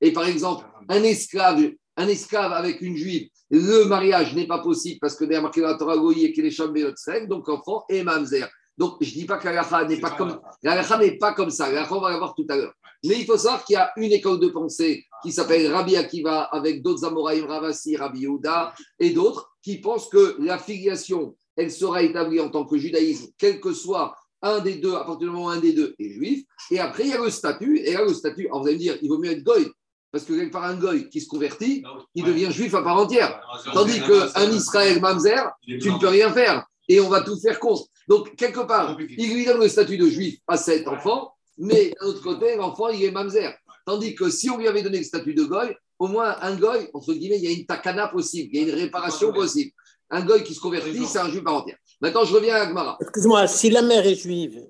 et 0.02 0.12
par 0.12 0.28
exemple, 0.28 0.66
un 0.90 1.04
esclave, 1.04 1.72
un 1.96 2.08
esclave 2.08 2.54
avec 2.54 2.82
une 2.82 2.96
juive, 2.96 3.30
le 3.50 3.86
mariage 3.86 4.36
n'est 4.36 4.48
pas 4.48 4.60
possible 4.60 5.00
parce 5.00 5.16
que 5.16 5.24
derrière 5.24 5.44
marqué 5.44 5.62
la 5.62 5.76
Torah 5.76 5.96
et 6.18 6.32
qu'il 6.34 6.46
est 6.46 7.28
donc 7.28 7.48
l'enfant 7.48 7.86
est 7.90 8.04
mamzer. 8.04 8.48
Donc, 8.78 8.98
je 9.02 9.10
ne 9.10 9.16
dis 9.22 9.26
pas 9.26 9.38
que 9.38 9.48
la 9.48 9.86
n'est 9.86 10.00
pas 10.00 10.12
comme 10.12 10.40
la 10.62 10.98
n'est 11.00 11.18
pas 11.18 11.34
comme 11.34 11.50
ça. 11.50 11.72
La 11.72 11.92
on 11.92 12.00
va 12.00 12.12
la 12.12 12.18
voir 12.18 12.36
tout 12.36 12.46
à 12.50 12.56
l'heure. 12.56 12.74
Mais 13.04 13.20
il 13.20 13.26
faut 13.26 13.38
savoir 13.38 13.64
qu'il 13.66 13.74
y 13.74 13.78
a 13.78 13.92
une 13.98 14.12
école 14.12 14.40
de 14.40 14.50
pensée 14.50 15.06
qui 15.24 15.32
s'appelle 15.32 15.72
Rabbi 15.72 15.96
Akiva 15.96 16.44
avec 16.44 16.82
d'autres 16.82 17.06
Amoraïm, 17.06 17.46
Ravasi, 17.46 17.98
Rabbi 17.98 18.22
Yehuda 18.22 18.74
et 19.00 19.12
d'autres 19.12 19.52
qui 19.62 19.78
pensent 19.78 20.10
que 20.10 20.38
la 20.40 20.58
filiation, 20.58 21.36
elle 21.56 21.72
sera 21.72 22.02
établie 22.04 22.40
en 22.40 22.50
tant 22.50 22.66
que 22.66 22.78
judaïsme, 22.78 23.28
quel 23.38 23.60
que 23.60 23.74
soit 23.74 24.16
un 24.42 24.60
des 24.60 24.76
deux, 24.76 24.94
à 24.94 25.04
partir 25.04 25.20
du 25.20 25.26
moment 25.28 25.46
où 25.46 25.50
un 25.50 25.60
des 25.60 25.74
deux 25.74 25.96
est 25.98 26.10
juif. 26.10 26.46
Et 26.70 26.80
après, 26.80 27.04
il 27.04 27.10
y 27.10 27.14
a 27.14 27.22
le 27.22 27.30
statut. 27.30 27.80
Et 27.80 27.94
là, 27.94 28.04
le 28.04 28.14
statut, 28.14 28.46
alors 28.48 28.62
vous 28.62 28.68
allez 28.68 28.78
me 28.78 28.82
dire, 28.82 28.98
il 29.02 29.10
vaut 29.10 29.18
mieux 29.18 29.32
être 29.32 29.44
goy. 29.44 29.68
Parce 30.12 30.24
que 30.24 30.34
quelque 30.34 30.54
part, 30.54 30.64
un 30.66 30.76
goy 30.76 31.10
qui 31.10 31.20
se 31.20 31.28
convertit, 31.28 31.84
il 32.14 32.24
devient 32.24 32.52
juif 32.52 32.74
à 32.76 32.84
part 32.84 32.98
entière. 32.98 33.42
Tandis 33.74 34.00
qu'un 34.00 34.52
Israël 34.52 35.02
mamzer, 35.02 35.50
tu 35.66 35.92
ne 35.92 36.00
peux 36.00 36.08
rien 36.08 36.32
faire. 36.32 36.66
Et 36.88 37.02
on 37.02 37.10
va 37.10 37.22
tout 37.22 37.38
faire 37.40 37.60
contre. 37.60 37.86
Donc, 38.08 38.36
quelque 38.36 38.62
part, 38.62 38.96
il 39.00 39.34
lui 39.34 39.44
donne 39.44 39.60
le 39.60 39.68
statut 39.68 39.98
de 39.98 40.08
juif 40.08 40.40
à 40.48 40.56
cet 40.56 40.88
enfant 40.88 41.34
mais 41.58 41.94
d'un 42.00 42.08
autre 42.08 42.22
côté, 42.22 42.56
l'enfant, 42.56 42.90
il 42.90 43.04
est 43.04 43.12
mamzer. 43.12 43.54
Tandis 43.88 44.16
que 44.16 44.30
si 44.30 44.50
on 44.50 44.58
lui 44.58 44.68
avait 44.68 44.82
donné 44.82 44.98
le 44.98 45.06
statut 45.06 45.34
de 45.34 45.44
goy, 45.46 45.74
au 45.98 46.08
moins 46.08 46.36
un 46.42 46.58
goy, 46.58 46.90
entre 46.94 47.14
guillemets, 47.14 47.38
il 47.38 47.46
y 47.46 47.48
a 47.48 47.58
une 47.58 47.66
takana 47.66 48.10
possible, 48.10 48.50
il 48.52 48.62
y 48.62 48.66
a 48.66 48.68
une 48.68 48.76
réparation 48.76 49.32
possible. 49.32 49.72
Un 50.10 50.26
goy 50.26 50.44
qui 50.44 50.54
se 50.54 50.60
convertit, 50.60 51.06
c'est 51.06 51.20
un 51.20 51.30
juif 51.30 51.42
par 51.42 51.56
entière. 51.56 51.78
Maintenant, 52.02 52.26
je 52.26 52.34
reviens 52.36 52.56
à 52.56 52.64
Agmara. 52.64 52.98
Excuse-moi, 53.00 53.48
si 53.48 53.70
la 53.70 53.82
mère 53.82 54.06
est 54.06 54.16
juive 54.16 54.68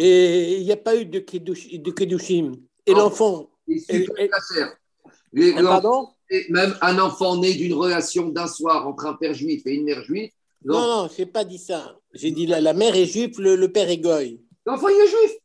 et 0.00 0.56
il 0.56 0.64
n'y 0.64 0.72
a 0.72 0.78
pas 0.78 0.96
eu 0.96 1.04
de 1.04 1.18
Kedushim, 1.18 2.52
et 2.86 2.94
l'enfant. 2.94 3.50
Pardon 5.62 6.08
Même 6.48 6.74
un 6.80 6.98
enfant 7.00 7.36
né 7.36 7.52
d'une 7.52 7.74
relation 7.74 8.30
d'un 8.30 8.46
soir 8.46 8.88
entre 8.88 9.04
un 9.04 9.14
père 9.14 9.34
juif 9.34 9.60
et 9.66 9.74
une 9.74 9.84
mère 9.84 10.02
juive. 10.04 10.30
Non, 10.64 10.80
non, 10.80 11.10
je 11.14 11.20
n'ai 11.20 11.26
pas 11.26 11.44
dit 11.44 11.58
ça. 11.58 11.98
J'ai 12.14 12.30
dit 12.30 12.46
la, 12.46 12.62
la 12.62 12.72
mère 12.72 12.96
est 12.96 13.04
juive, 13.04 13.38
le, 13.38 13.56
le 13.56 13.70
père 13.70 13.90
est 13.90 13.98
goy. 13.98 14.40
L'enfant, 14.64 14.88
il 14.88 14.96
est 14.96 15.08
juif. 15.08 15.38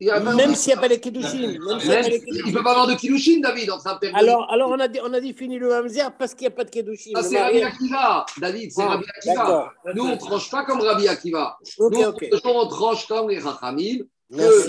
Même 0.00 0.54
s'il 0.54 0.72
n'y 0.72 0.78
a 0.78 0.80
pas 0.80 0.88
les 0.88 1.00
Kiddushin. 1.00 1.38
il 1.38 1.58
ne 1.58 2.52
peut 2.52 2.62
pas 2.62 2.70
avoir 2.70 2.86
de 2.86 2.94
Kiddushin, 2.94 3.40
David. 3.40 3.70
Alors, 4.14 4.50
alors 4.50 4.70
on, 4.70 4.78
a, 4.78 4.88
on 5.02 5.12
a 5.12 5.20
défini 5.20 5.58
le 5.58 5.68
Mamzer 5.68 6.12
parce 6.18 6.34
qu'il 6.34 6.46
n'y 6.46 6.52
a 6.52 6.56
pas 6.56 6.64
de 6.64 6.70
Kiddushin. 6.70 7.10
Ah, 7.14 7.22
c'est 7.22 7.40
Rabbi 7.40 7.62
Akiva, 7.62 8.26
David, 8.38 8.72
c'est 8.72 8.82
ah, 8.82 8.88
Rabbi 8.88 9.04
Akiva. 9.16 9.72
Nous, 9.94 10.04
on 10.04 10.10
ne 10.12 10.16
tranche 10.16 10.50
pas 10.50 10.64
comme 10.64 10.80
Rabbi 10.80 11.08
Akiva. 11.08 11.56
Nous, 11.78 11.90
on 12.44 12.66
tranche 12.68 13.06
comme 13.06 13.28
les 13.28 13.38
Rachamim. 13.38 14.04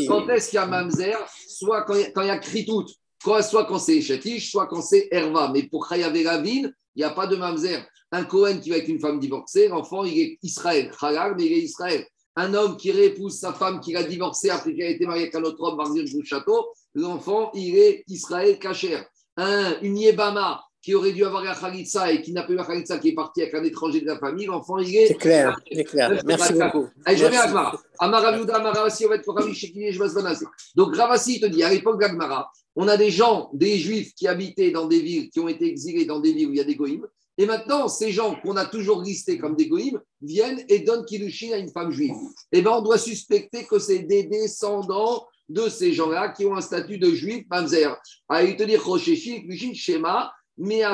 quand 0.07 0.27
est-ce 0.29 0.49
qu'il 0.49 0.57
y 0.57 0.59
a 0.59 0.65
Mamzer 0.65 1.17
Soit 1.47 1.83
quand 1.83 1.95
il 1.95 2.27
y 2.27 2.29
a, 2.29 2.37
Kritout, 2.39 2.85
soit 3.19 3.65
quand 3.65 3.79
c'est 3.79 4.01
Chetish, 4.01 4.51
soit 4.51 4.67
quand 4.67 4.81
c'est 4.81 5.07
Herva. 5.11 5.51
Mais 5.53 5.63
pour 5.63 5.87
Chayav 5.87 6.13
Ravin, 6.25 6.69
il 6.95 6.97
n'y 6.97 7.03
a 7.03 7.11
pas 7.11 7.27
de 7.27 7.35
Mamzer. 7.35 7.85
Un 8.13 8.25
Cohen 8.25 8.59
qui 8.59 8.69
va 8.69 8.75
avec 8.75 8.89
une 8.89 8.99
femme 8.99 9.19
divorcée, 9.19 9.69
l'enfant, 9.69 10.03
il 10.03 10.19
est 10.19 10.37
Israël. 10.43 10.91
Chalal, 10.99 11.35
mais 11.37 11.45
il 11.45 11.53
est 11.53 11.61
Israël 11.61 12.05
un 12.35 12.53
homme 12.53 12.77
qui 12.77 12.91
réépouse 12.91 13.39
sa 13.39 13.53
femme 13.53 13.79
qu'il 13.79 13.97
a 13.97 14.03
divorcée 14.03 14.49
après 14.49 14.73
qu'elle 14.73 14.87
a 14.87 14.91
été 14.91 15.05
mariée 15.05 15.23
avec 15.23 15.35
un 15.35 15.43
autre 15.43 15.61
homme, 15.61 15.77
Marzir 15.77 16.05
château, 16.23 16.69
l'enfant, 16.93 17.51
il 17.53 17.77
est 17.77 18.03
Israël 18.07 18.57
Kacher. 18.59 18.99
Un, 19.37 19.79
une 19.81 19.97
Yébama 19.97 20.61
qui 20.81 20.95
aurait 20.95 21.11
dû 21.11 21.23
avoir 21.23 21.43
la 21.43 21.53
Khalitsa 21.53 22.11
et 22.11 22.21
qui 22.21 22.33
n'a 22.33 22.43
pas 22.43 22.53
eu 22.53 22.55
la 22.55 22.65
Khalitsa, 22.65 22.97
qui 22.97 23.09
est 23.09 23.13
parti 23.13 23.41
avec 23.43 23.53
un 23.53 23.63
étranger 23.63 24.01
de 24.01 24.07
la 24.07 24.17
famille, 24.17 24.47
l'enfant, 24.47 24.79
il 24.79 24.95
est. 24.95 25.07
C'est 25.07 25.15
clair, 25.15 25.59
c'est 25.71 25.83
clair. 25.83 26.21
Merci 26.25 26.53
beaucoup. 26.53 26.87
Allez, 27.05 27.17
je 27.17 27.25
reviens 27.25 27.41
à 27.41 27.43
Agmara. 27.43 27.79
Amara 27.99 28.31
Viuda, 28.31 28.55
Amara 28.55 28.83
Vassi, 28.83 29.05
Ovet 29.05 29.21
Shekini, 29.53 29.91
Jvazvanazé. 29.91 30.45
Donc, 30.75 30.93
te 30.93 31.45
dit, 31.45 31.63
à 31.63 31.69
l'époque 31.69 31.99
d'Agmara, 31.99 32.51
on 32.75 32.87
a 32.87 32.97
des 32.97 33.11
gens, 33.11 33.51
des 33.53 33.77
juifs 33.77 34.13
qui 34.15 34.27
habitaient 34.27 34.71
dans 34.71 34.87
des 34.87 35.01
villes, 35.01 35.29
qui 35.29 35.39
ont 35.39 35.47
été 35.47 35.67
exilés 35.67 36.05
dans 36.05 36.19
des 36.19 36.33
villes 36.33 36.47
où 36.47 36.53
il 36.53 36.57
y 36.57 36.61
a 36.61 36.65
des 36.65 36.75
goïms, 36.75 37.05
et 37.41 37.47
maintenant, 37.47 37.87
ces 37.87 38.11
gens 38.11 38.35
qu'on 38.35 38.55
a 38.55 38.65
toujours 38.65 39.01
listés 39.01 39.39
comme 39.39 39.55
des 39.55 39.67
goïms 39.67 39.99
viennent 40.21 40.63
et 40.69 40.81
donnent 40.81 41.03
Kiddushin 41.05 41.53
à 41.53 41.57
une 41.57 41.71
femme 41.71 41.89
juive. 41.89 42.13
Eh 42.51 42.61
bien, 42.61 42.69
on 42.69 42.83
doit 42.83 42.99
suspecter 42.99 43.65
que 43.65 43.79
c'est 43.79 44.03
des 44.03 44.25
descendants 44.25 45.25
de 45.49 45.67
ces 45.67 45.91
gens-là 45.91 46.29
qui 46.29 46.45
ont 46.45 46.55
un 46.55 46.61
statut 46.61 46.99
de 46.99 47.09
juif 47.09 47.43
mamzer. 47.49 47.97
À 48.29 48.45
te 48.45 48.63
dire 48.63 49.73
Shema, 49.73 50.31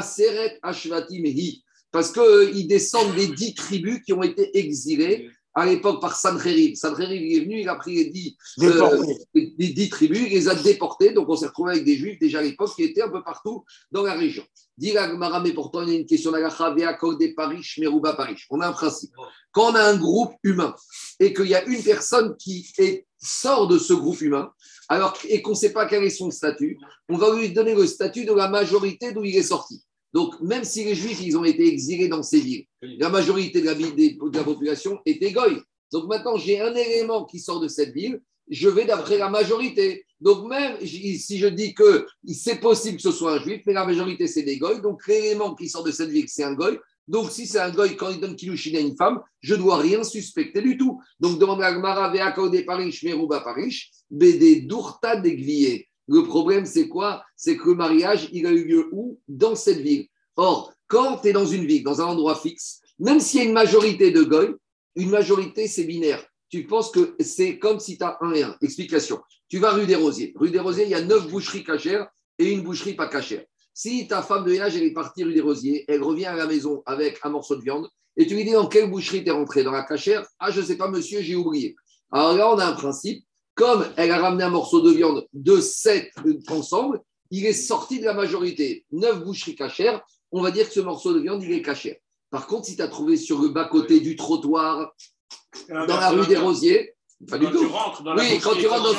Seret 0.02 0.58
Ashvatim 0.64 1.26
Hi. 1.26 1.66
Parce 1.92 2.14
qu'ils 2.14 2.22
euh, 2.22 2.68
descendent 2.68 3.16
des 3.16 3.28
dix 3.28 3.54
tribus 3.54 4.00
qui 4.06 4.14
ont 4.14 4.24
été 4.24 4.58
exilées 4.58 5.30
à 5.58 5.66
l'époque 5.66 6.00
par 6.00 6.16
Sancheriv. 6.16 6.76
Sancheriv 6.76 7.20
est 7.20 7.40
venu, 7.40 7.62
il 7.62 7.68
a 7.68 7.74
pris 7.74 7.96
les 7.96 8.06
dix, 8.12 8.38
euh, 8.62 9.04
dix, 9.34 9.90
tribus, 9.90 10.28
il 10.28 10.30
les 10.30 10.48
a 10.48 10.54
déportés. 10.54 11.14
Donc 11.14 11.28
on 11.30 11.36
s'est 11.36 11.48
retrouvé 11.48 11.72
avec 11.72 11.84
des 11.84 11.98
juifs 11.98 12.20
déjà 12.20 12.40
à 12.40 12.42
l'époque 12.44 12.76
qui 12.76 12.84
étaient 12.84 13.02
un 13.02 13.10
peu 13.10 13.24
partout 13.24 13.66
dans 13.92 14.04
la 14.04 14.14
région. 14.14 14.44
Dit 14.78 14.94
mais 14.94 15.54
pourtant 15.54 15.82
il 15.82 15.90
y 15.90 15.96
a 15.96 16.00
une 16.00 16.06
question 16.06 16.32
des 16.32 17.34
Paris, 17.34 17.68
Meruba 17.80 18.14
Paris. 18.14 18.36
On 18.52 18.62
a 18.62 18.68
un 18.68 18.72
principe. 18.72 19.10
Quand 19.52 19.72
on 19.72 19.76
a 19.76 19.84
un 19.84 19.98
groupe 19.98 20.36
humain 20.44 20.76
et 21.20 21.34
qu'il 21.34 21.48
y 21.48 21.56
a 21.56 21.66
une 21.66 21.82
personne 21.82 22.38
qui 22.38 22.72
est, 22.78 23.08
sort 23.20 23.68
de 23.68 23.80
ce 23.80 23.94
groupe 23.94 24.22
humain, 24.22 24.52
alors, 24.90 25.18
et 25.28 25.42
qu'on 25.42 25.50
ne 25.50 25.56
sait 25.56 25.74
pas 25.74 25.88
quel 25.88 26.04
est 26.04 26.12
son 26.12 26.30
statut, 26.30 26.78
on 27.10 27.18
va 27.18 27.36
lui 27.36 27.52
donner 27.52 27.74
le 27.74 27.88
statut 27.88 28.26
de 28.26 28.34
la 28.34 28.48
majorité 28.48 29.12
d'où 29.12 29.26
il 29.26 29.36
est 29.36 29.42
sorti. 29.42 29.84
Donc, 30.14 30.40
même 30.42 30.64
si 30.64 30.84
les 30.84 30.96
Juifs, 30.96 31.22
ils 31.22 31.38
ont 31.38 31.44
été 31.44 31.68
exilés 31.68 32.08
dans 32.08 32.24
ces 32.24 32.40
villes, 32.40 32.66
la 32.82 33.10
majorité 33.10 33.62
de 33.62 33.66
la, 33.66 33.76
de 33.76 34.38
la 34.38 34.44
population 34.44 35.00
était 35.06 35.32
goy. 35.32 35.60
Donc 35.92 36.08
maintenant, 36.08 36.38
j'ai 36.38 36.60
un 36.60 36.74
élément 36.76 37.26
qui 37.26 37.40
sort 37.40 37.60
de 37.60 37.68
cette 37.68 37.94
ville, 37.94 38.22
je 38.50 38.70
vais 38.70 38.86
d'après 38.86 39.18
la 39.18 39.30
majorité. 39.30 40.06
Donc 40.20 40.48
même 40.50 40.78
si 40.86 41.38
je 41.38 41.48
dis 41.48 41.74
que 41.74 42.06
c'est 42.28 42.60
possible 42.60 42.98
que 42.98 43.04
ce 43.04 43.12
soit 43.12 43.34
un 43.34 43.40
juif, 43.40 43.62
mais 43.66 43.74
la 43.74 43.86
majorité 43.86 44.28
c'est 44.28 44.44
des 44.44 44.58
goy, 44.58 44.82
donc 44.82 45.06
l'élément 45.08 45.54
qui 45.54 45.70
sort 45.70 45.84
de 45.84 45.92
cette 45.92 46.10
ville 46.10 46.26
c'est 46.28 46.44
un 46.44 46.54
goy. 46.54 46.78
Donc 47.08 47.32
si 47.32 47.46
c'est 47.46 47.60
un 47.60 47.70
goy, 47.72 47.96
quand 47.96 48.10
il 48.10 48.20
donne 48.20 48.36
kilushin 48.36 48.76
à 48.76 48.80
une 48.80 48.98
femme, 48.98 49.22
je 49.40 49.56
ne 49.56 49.62
dois 49.62 49.78
rien 49.78 50.04
suspecter 50.04 50.62
du 50.62 50.78
tout. 50.78 51.00
Donc 51.20 51.40
demande 51.40 51.62
à 51.62 51.72
Gmara, 51.74 52.12
Veakode 52.12 52.66
Parish, 52.66 53.04
Meruba 53.04 53.42
Parish, 53.42 53.92
Bede 54.10 54.68
Dourta 54.68 55.16
d'Egvier. 55.16 55.88
Le 56.08 56.24
problème 56.24 56.66
c'est 56.66 56.88
quoi? 56.88 57.24
C'est 57.36 57.58
que 57.58 57.70
le 57.70 57.76
mariage, 57.76 58.30
il 58.32 58.46
a 58.46 58.52
eu 58.52 58.66
lieu 58.66 58.90
où? 58.92 59.20
Dans 59.28 59.56
cette 59.56 59.80
ville. 59.80 60.08
Or, 60.36 60.74
quand 60.88 61.20
tu 61.20 61.30
es 61.30 61.34
dans 61.34 61.46
une 61.46 61.66
ville, 61.66 61.84
dans 61.84 62.02
un 62.02 62.06
endroit 62.06 62.36
fixe, 62.36 62.82
même 63.00 63.20
s'il 63.20 63.40
y 63.42 63.44
a 63.44 63.48
une 63.48 63.54
majorité 63.54 64.12
de 64.12 64.24
goy, 64.24 64.56
une 64.96 65.10
majorité 65.10 65.68
c'est 65.68 65.84
binaire 65.84 66.24
tu 66.50 66.66
penses 66.66 66.92
que 66.92 67.16
c'est 67.20 67.60
comme 67.60 67.80
si 67.80 67.98
tu 67.98 68.04
as 68.04 68.18
un 68.22 68.34
et 68.34 68.44
un. 68.44 68.56
Explication. 68.62 69.20
Tu 69.50 69.60
vas 69.60 69.72
rue 69.72 69.86
des 69.86 69.96
Rosiers. 69.96 70.34
Rue 70.36 70.52
des 70.52 70.60
Rosiers, 70.60 70.84
il 70.84 70.90
y 70.90 70.96
a 70.96 71.02
neuf 71.02 71.30
boucheries 71.30 71.64
cachères 71.64 72.08
et 72.38 72.52
une 72.52 72.62
boucherie 72.62 72.94
pas 72.94 73.08
cachère. 73.08 73.44
Si 73.74 74.08
ta 74.08 74.22
femme 74.22 74.44
de 74.46 74.52
ménage, 74.52 74.76
elle 74.76 74.84
est 74.84 74.94
partie 74.94 75.24
rue 75.24 75.34
des 75.34 75.42
Rosiers, 75.42 75.86
elle 75.88 76.04
revient 76.04 76.26
à 76.26 76.36
la 76.36 76.48
maison 76.48 76.82
avec 76.86 77.20
un 77.24 77.30
morceau 77.30 77.56
de 77.56 77.62
viande, 77.62 77.88
et 78.16 78.26
tu 78.26 78.34
lui 78.34 78.44
dis 78.44 78.52
dans 78.52 78.68
quelle 78.68 78.90
boucherie 78.90 79.24
tu 79.24 79.30
es 79.30 79.32
rentré? 79.32 79.64
Dans 79.64 79.72
la 79.72 79.84
cachère? 79.84 80.26
Ah, 80.40 80.50
je 80.50 80.62
ne 80.62 80.66
sais 80.66 80.78
pas, 80.78 80.90
monsieur, 80.90 81.22
j'ai 81.22 81.36
oublié. 81.36 81.76
Alors 82.12 82.34
là, 82.34 82.52
on 82.52 82.58
a 82.58 82.66
un 82.66 82.74
principe. 82.74 83.24
Comme 83.58 83.86
elle 83.98 84.12
a 84.12 84.20
ramené 84.20 84.44
un 84.46 84.50
morceau 84.50 84.82
de 84.82 84.92
viande 84.92 85.28
de 85.34 85.60
sept 85.60 86.14
ensemble, 86.50 87.02
il 87.32 87.46
est 87.46 87.54
sorti 87.54 88.00
de 88.00 88.06
la 88.06 88.14
majorité. 88.14 88.86
Neuf 88.92 89.22
boucheries 89.24 89.56
cachères, 89.56 90.02
on 90.32 90.42
va 90.42 90.52
dire 90.52 90.68
que 90.68 90.74
ce 90.74 90.80
morceau 90.80 91.14
de 91.14 91.20
viande, 91.20 91.44
il 91.44 91.52
est 91.52 91.62
cachère. 91.62 91.96
Par 92.30 92.48
contre, 92.48 92.68
si 92.68 92.76
tu 92.76 92.82
as 92.82 92.88
trouvé 92.88 93.18
sur 93.18 93.42
le 93.42 93.50
bas-côté 93.50 94.00
du 94.00 94.16
trottoir, 94.16 94.94
dans 95.70 95.86
la 95.88 96.10
rue 96.10 96.28
des 96.28 96.38
Rosiers. 96.38 96.94
Pas 97.28 97.40
du 97.40 97.48
tout. 97.48 97.68
oui, 98.16 98.40
quand 98.44 98.54
tu 98.54 98.68
rentres 98.68 98.94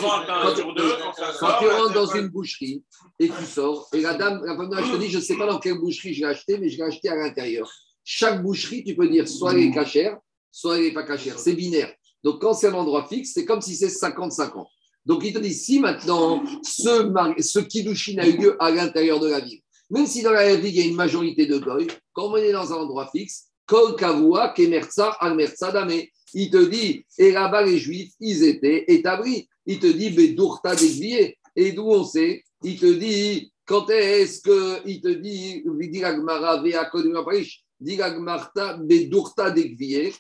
dans, 1.95 2.07
une, 2.17 2.27
boucherie 2.27 2.83
et 3.21 3.29
tu 3.29 3.45
sors, 3.45 3.89
et 3.93 4.01
la 4.01 4.15
dame, 4.15 4.43
la 4.45 4.57
femme 4.57 4.71
je 4.85 4.93
te 4.93 4.97
dis, 4.97 5.09
je 5.09 5.19
ne 5.19 5.23
sais 5.23 5.37
pas 5.37 5.47
dans 5.47 5.61
quelle 5.61 5.79
boucherie 5.79 6.15
j'ai 6.15 6.25
acheté, 6.25 6.59
mais 6.59 6.69
je 6.69 6.79
l'ai 6.79 6.83
acheté 6.83 7.09
à 7.11 7.15
l'intérieur. 7.15 7.71
Chaque 8.03 8.43
boucherie, 8.43 8.83
tu 8.83 8.97
peux 8.97 9.09
dire 9.09 9.29
soit 9.29 9.53
elle 9.53 9.61
est 9.61 9.71
cachère, 9.71 10.19
soit 10.51 10.79
elle 10.79 10.85
n'est 10.87 10.93
pas 10.93 11.05
cachère. 11.05 11.39
C'est 11.39 11.53
binaire. 11.53 11.95
Donc 12.25 12.41
quand 12.41 12.55
c'est 12.55 12.69
un 12.69 12.75
endroit 12.75 13.07
fixe, 13.09 13.33
c'est 13.35 13.45
comme 13.45 13.61
si 13.61 13.77
c'est 13.77 13.89
50-50. 13.89 14.67
Donc 15.07 15.23
il 15.25 15.33
te 15.33 15.39
dit, 15.39 15.55
si 15.55 15.81
maintenant 15.81 16.43
ce, 16.63 17.11
ce 17.41 17.59
kidushin 17.61 18.19
a 18.19 18.27
eu 18.27 18.37
lieu 18.37 18.63
à 18.63 18.71
l'intérieur 18.71 19.21
de 19.21 19.29
la 19.29 19.41
ville, 19.41 19.61
même 19.91 20.07
si 20.07 20.23
dans 20.23 20.33
la 20.33 20.55
ville 20.55 20.75
il 20.75 20.77
y 20.77 20.83
a 20.83 20.87
une 20.87 20.97
majorité 20.97 21.47
de 21.47 21.59
goy, 21.59 21.87
quand 22.13 22.31
on 22.31 22.37
est 22.37 22.53
dans 22.53 22.73
un 22.73 22.77
endroit 22.77 23.09
fixe, 23.11 23.47
kol 23.67 23.97
kavua 23.97 24.51
kemerza 24.51 25.17
dame 25.73 26.03
il 26.35 26.51
te 26.51 26.65
dit, 26.65 27.05
et 27.19 27.33
là-bas, 27.33 27.63
les 27.63 27.79
Juifs, 27.79 28.13
ils 28.21 28.45
étaient 28.45 28.85
établis. 28.89 29.49
Il 29.67 29.79
te 29.79 29.87
dit, 29.87 30.11
Bedourta. 30.11 30.75
Et 31.57 31.73
d'où 31.73 31.85
on 31.85 32.05
sait? 32.05 32.45
Il 32.63 32.79
te 32.79 32.87
dit, 32.87 33.53
quand 33.65 33.89
est-ce 33.91 34.41
que, 34.41 34.87
il 34.87 35.01
te 35.01 35.09
dit, 35.09 35.65
dit 35.65 36.01
l'agmara, 36.01 36.63
dit 37.81 37.97
l'agmarta, 37.97 38.77
Bedourta 38.79 39.51
d'Egvier, 39.51 40.13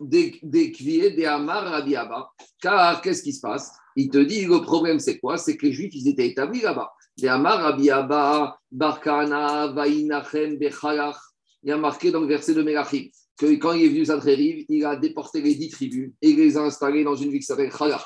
d'Egvier, 0.00 1.10
des 1.10 1.24
Amar, 1.24 1.64
Rabiaba. 1.64 2.30
Car 2.60 3.00
qu'est-ce 3.00 3.22
qui 3.22 3.32
se 3.32 3.40
passe? 3.40 3.72
Il 3.96 4.10
te 4.10 4.18
dit, 4.18 4.46
le 4.46 4.60
problème, 4.60 4.98
c'est 4.98 5.18
quoi? 5.18 5.38
C'est 5.38 5.56
que 5.56 5.66
les 5.66 5.72
Juifs, 5.72 5.94
ils 5.94 6.08
étaient 6.08 6.26
établis 6.26 6.60
là-bas. 6.60 6.92
Des 7.16 7.28
Amar, 7.28 7.62
Rabiaba, 7.62 8.58
Barkana, 8.70 9.68
Vainachem, 9.68 10.58
Bechalach. 10.58 11.16
Il 11.62 11.70
y 11.70 11.72
a 11.72 11.76
marqué 11.78 12.10
dans 12.10 12.20
le 12.20 12.26
verset 12.26 12.52
de 12.54 12.62
Melachim 12.62 13.08
que 13.38 13.46
quand 13.56 13.72
il 13.72 13.84
est 13.84 13.88
venu 13.88 14.04
Rive, 14.20 14.64
il 14.68 14.84
a 14.84 14.96
déporté 14.96 15.40
les 15.40 15.54
dix 15.54 15.70
tribus 15.70 16.12
et 16.20 16.32
les 16.34 16.56
a 16.56 16.62
installés 16.62 17.04
dans 17.04 17.16
une 17.16 17.30
ville 17.30 17.40
qui 17.40 17.46
s'appelle 17.46 17.72
Khala, 17.72 18.04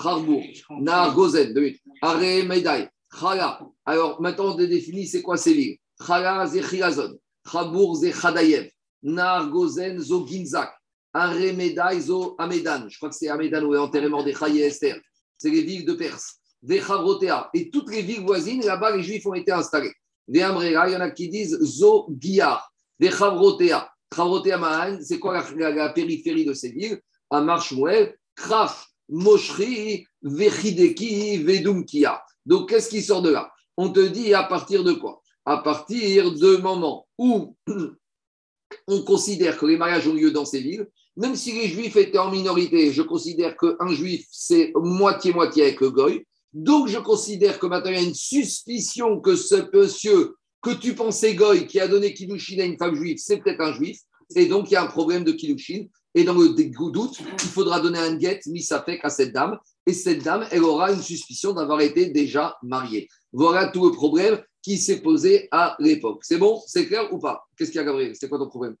Kharbour, 0.00 0.42
Nar 0.80 1.14
Gozen, 1.14 1.54
Are 2.02 2.18
Medaï, 2.18 2.88
Khala. 3.20 3.60
Alors 3.84 4.20
maintenant 4.22 4.54
on 4.54 4.56
définit 4.56 5.06
c'est 5.06 5.22
quoi 5.22 5.36
ces 5.36 5.52
villes? 5.52 5.76
Khala 6.06 6.46
c'est 6.46 6.62
Chilazon, 6.62 7.18
Kharbour 7.50 7.96
c'est 7.96 8.12
Khadayev, 8.12 8.70
Nar 9.02 9.50
Gozen 9.50 10.00
zo 11.14 11.20
Ginzak, 11.22 11.42
Are 11.42 11.52
Medaï 11.52 12.00
zo 12.00 12.36
Amedan. 12.38 12.88
Je 12.88 12.96
crois 12.96 13.10
que 13.10 13.16
c'est 13.16 13.28
Amedan 13.28 13.64
où 13.64 13.74
est 13.74 13.78
enterrement 13.78 14.22
des 14.22 14.34
Chaye 14.34 14.62
Esther. 14.62 14.98
C'est 15.38 15.50
les 15.50 15.62
villes 15.62 15.84
de 15.84 15.94
Perse. 15.94 16.36
Des 16.62 16.82
Et 17.54 17.70
toutes 17.70 17.90
les 17.90 18.02
villes 18.02 18.20
voisines, 18.20 18.62
là-bas, 18.62 18.96
les 18.96 19.02
Juifs 19.02 19.26
ont 19.26 19.34
été 19.34 19.50
installés. 19.50 19.92
Des 20.28 20.42
Amrera, 20.42 20.88
il 20.88 20.92
y 20.92 20.96
en 20.96 21.00
a 21.00 21.10
qui 21.10 21.28
disent 21.28 21.58
Zo 21.62 22.08
Giyar. 22.18 22.70
Des 22.98 23.10
Chavrotea 23.10 23.90
c'est 25.02 25.18
quoi 25.20 25.44
la, 25.56 25.88
périphérie 25.90 26.44
de 26.44 26.52
ces 26.52 26.70
villes? 26.70 27.00
Amar 27.30 27.62
Shmuel, 27.62 28.16
Kraf, 28.34 28.88
Moshri, 29.08 30.04
Vechideki, 30.22 31.38
Vedumkia. 31.44 32.20
Donc, 32.44 32.68
qu'est-ce 32.68 32.88
qui 32.90 33.02
sort 33.02 33.22
de 33.22 33.30
là? 33.30 33.52
On 33.76 33.90
te 33.90 34.00
dit 34.00 34.34
à 34.34 34.42
partir 34.42 34.82
de 34.82 34.92
quoi? 34.94 35.22
À 35.44 35.58
partir 35.58 36.32
de 36.32 36.56
moment 36.56 37.06
où 37.18 37.56
on 38.88 39.02
considère 39.02 39.56
que 39.56 39.66
les 39.66 39.76
mariages 39.76 40.08
ont 40.08 40.14
lieu 40.14 40.32
dans 40.32 40.44
ces 40.44 40.60
villes, 40.60 40.88
même 41.16 41.36
si 41.36 41.52
les 41.52 41.68
juifs 41.68 41.96
étaient 41.96 42.18
en 42.18 42.30
minorité, 42.30 42.92
je 42.92 43.02
considère 43.02 43.56
qu'un 43.56 43.92
juif, 43.92 44.26
c'est 44.30 44.72
moitié-moitié 44.74 45.64
avec 45.64 45.82
goy. 45.82 46.24
Donc, 46.52 46.88
je 46.88 46.98
considère 46.98 47.58
que 47.58 47.66
maintenant, 47.66 47.90
il 47.90 47.96
y 47.96 48.04
a 48.04 48.08
une 48.08 48.14
suspicion 48.14 49.20
que 49.20 49.36
ce 49.36 49.68
monsieur 49.72 50.34
que 50.60 50.70
tu 50.70 50.94
pensais 50.94 51.34
Goy 51.34 51.66
qui 51.66 51.80
a 51.80 51.88
donné 51.88 52.12
Kiddushin 52.12 52.58
à 52.60 52.64
une 52.64 52.76
femme 52.76 52.94
juive, 52.94 53.18
c'est 53.18 53.38
peut-être 53.38 53.60
un 53.60 53.72
juif. 53.72 53.98
Et 54.36 54.46
donc, 54.46 54.70
il 54.70 54.74
y 54.74 54.76
a 54.76 54.82
un 54.82 54.88
problème 54.88 55.24
de 55.24 55.32
Kiddushin. 55.32 55.86
Et 56.14 56.24
dans 56.24 56.34
le 56.34 56.48
doute, 56.90 57.20
il 57.20 57.48
faudra 57.48 57.80
donner 57.80 58.00
un 58.00 58.18
get 58.18 58.40
misafek 58.46 59.00
à 59.04 59.10
cette 59.10 59.32
dame. 59.32 59.58
Et 59.86 59.92
cette 59.92 60.24
dame, 60.24 60.46
elle 60.50 60.64
aura 60.64 60.92
une 60.92 61.00
suspicion 61.00 61.52
d'avoir 61.52 61.80
été 61.80 62.06
déjà 62.06 62.56
mariée. 62.62 63.08
Voilà 63.32 63.68
tout 63.68 63.86
le 63.86 63.92
problème 63.92 64.42
qui 64.60 64.76
s'est 64.76 65.00
posé 65.00 65.48
à 65.52 65.76
l'époque. 65.78 66.24
C'est 66.24 66.36
bon? 66.36 66.60
C'est 66.66 66.86
clair 66.86 67.12
ou 67.12 67.18
pas? 67.18 67.44
Qu'est-ce 67.56 67.70
qu'il 67.70 67.78
y 67.78 67.82
a, 67.82 67.84
Gabriel? 67.84 68.14
C'est 68.14 68.28
quoi 68.28 68.38
ton 68.38 68.48
problème? 68.48 68.76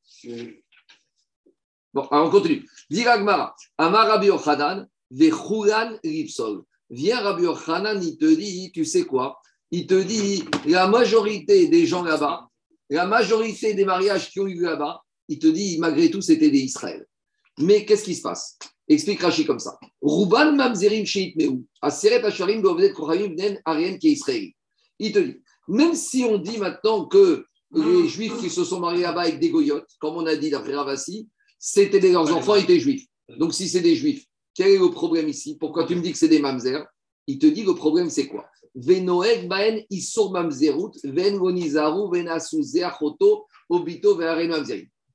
Bon, 1.92 2.06
alors 2.10 2.28
on 2.28 2.30
continue. 2.30 2.68
Diragmara, 2.88 3.54
Amar 3.78 4.06
Rabbi 4.06 4.26
Yochanan, 4.26 4.86
Vechulan 5.10 5.98
Ripsol. 6.04 6.62
Viens 6.88 7.20
Rabbi 7.20 7.42
Yochanan, 7.44 8.00
il 8.02 8.16
te 8.16 8.32
dit, 8.32 8.70
tu 8.72 8.84
sais 8.84 9.02
quoi? 9.02 9.40
Il 9.72 9.86
te 9.86 10.00
dit 10.00 10.44
la 10.66 10.88
majorité 10.88 11.68
des 11.68 11.86
gens 11.86 12.02
là-bas, 12.02 12.48
la 12.88 13.06
majorité 13.06 13.74
des 13.74 13.84
mariages 13.84 14.30
qui 14.30 14.40
ont 14.40 14.46
eu 14.46 14.60
là-bas, 14.60 15.00
il 15.28 15.38
te 15.38 15.46
dit 15.46 15.78
malgré 15.78 16.10
tout 16.10 16.20
c'était 16.20 16.50
des 16.50 16.58
Israël. 16.58 17.06
Mais 17.58 17.84
qu'est-ce 17.84 18.04
qui 18.04 18.16
se 18.16 18.22
passe? 18.22 18.58
Explique 18.88 19.20
Rashi 19.22 19.44
comme 19.44 19.60
ça. 19.60 19.78
Ruban 20.02 20.52
mamzerim 20.56 21.06
sheit 21.06 21.34
meou, 21.36 21.64
aseret 21.80 22.24
asharim 22.24 22.62
beovdet 22.62 22.92
kohaim 22.92 23.28
bnen 23.28 23.60
arien 23.64 23.96
qui 23.96 24.08
est 24.08 24.12
Israël. 24.12 24.50
Il 24.98 25.12
te 25.12 25.20
dit, 25.20 25.40
même 25.68 25.94
si 25.94 26.24
on 26.24 26.38
dit 26.38 26.58
maintenant 26.58 27.04
que 27.06 27.44
les 27.72 28.08
juifs 28.08 28.38
qui 28.40 28.50
se 28.50 28.64
sont 28.64 28.80
mariés 28.80 29.02
là-bas 29.02 29.22
avec 29.22 29.38
des 29.38 29.50
goyotes, 29.50 29.88
comme 30.00 30.16
on 30.16 30.26
a 30.26 30.34
dit 30.34 30.50
d'après 30.50 30.74
Ravassi, 30.74 31.28
c'était 31.60 32.00
leurs 32.00 32.34
enfants 32.34 32.56
étaient 32.56 32.80
juifs. 32.80 33.06
Donc 33.38 33.54
si 33.54 33.68
c'est 33.68 33.82
des 33.82 33.94
juifs, 33.94 34.24
quel 34.54 34.72
est 34.72 34.78
le 34.78 34.90
problème 34.90 35.28
ici? 35.28 35.56
Pourquoi 35.56 35.84
tu 35.84 35.94
me 35.94 36.00
dis 36.00 36.10
que 36.10 36.18
c'est 36.18 36.26
des 36.26 36.40
mamzer? 36.40 36.84
Il 37.26 37.38
te 37.38 37.46
dit 37.46 37.62
le 37.62 37.74
problème 37.74 38.10
c'est 38.10 38.26
quoi? 38.26 38.46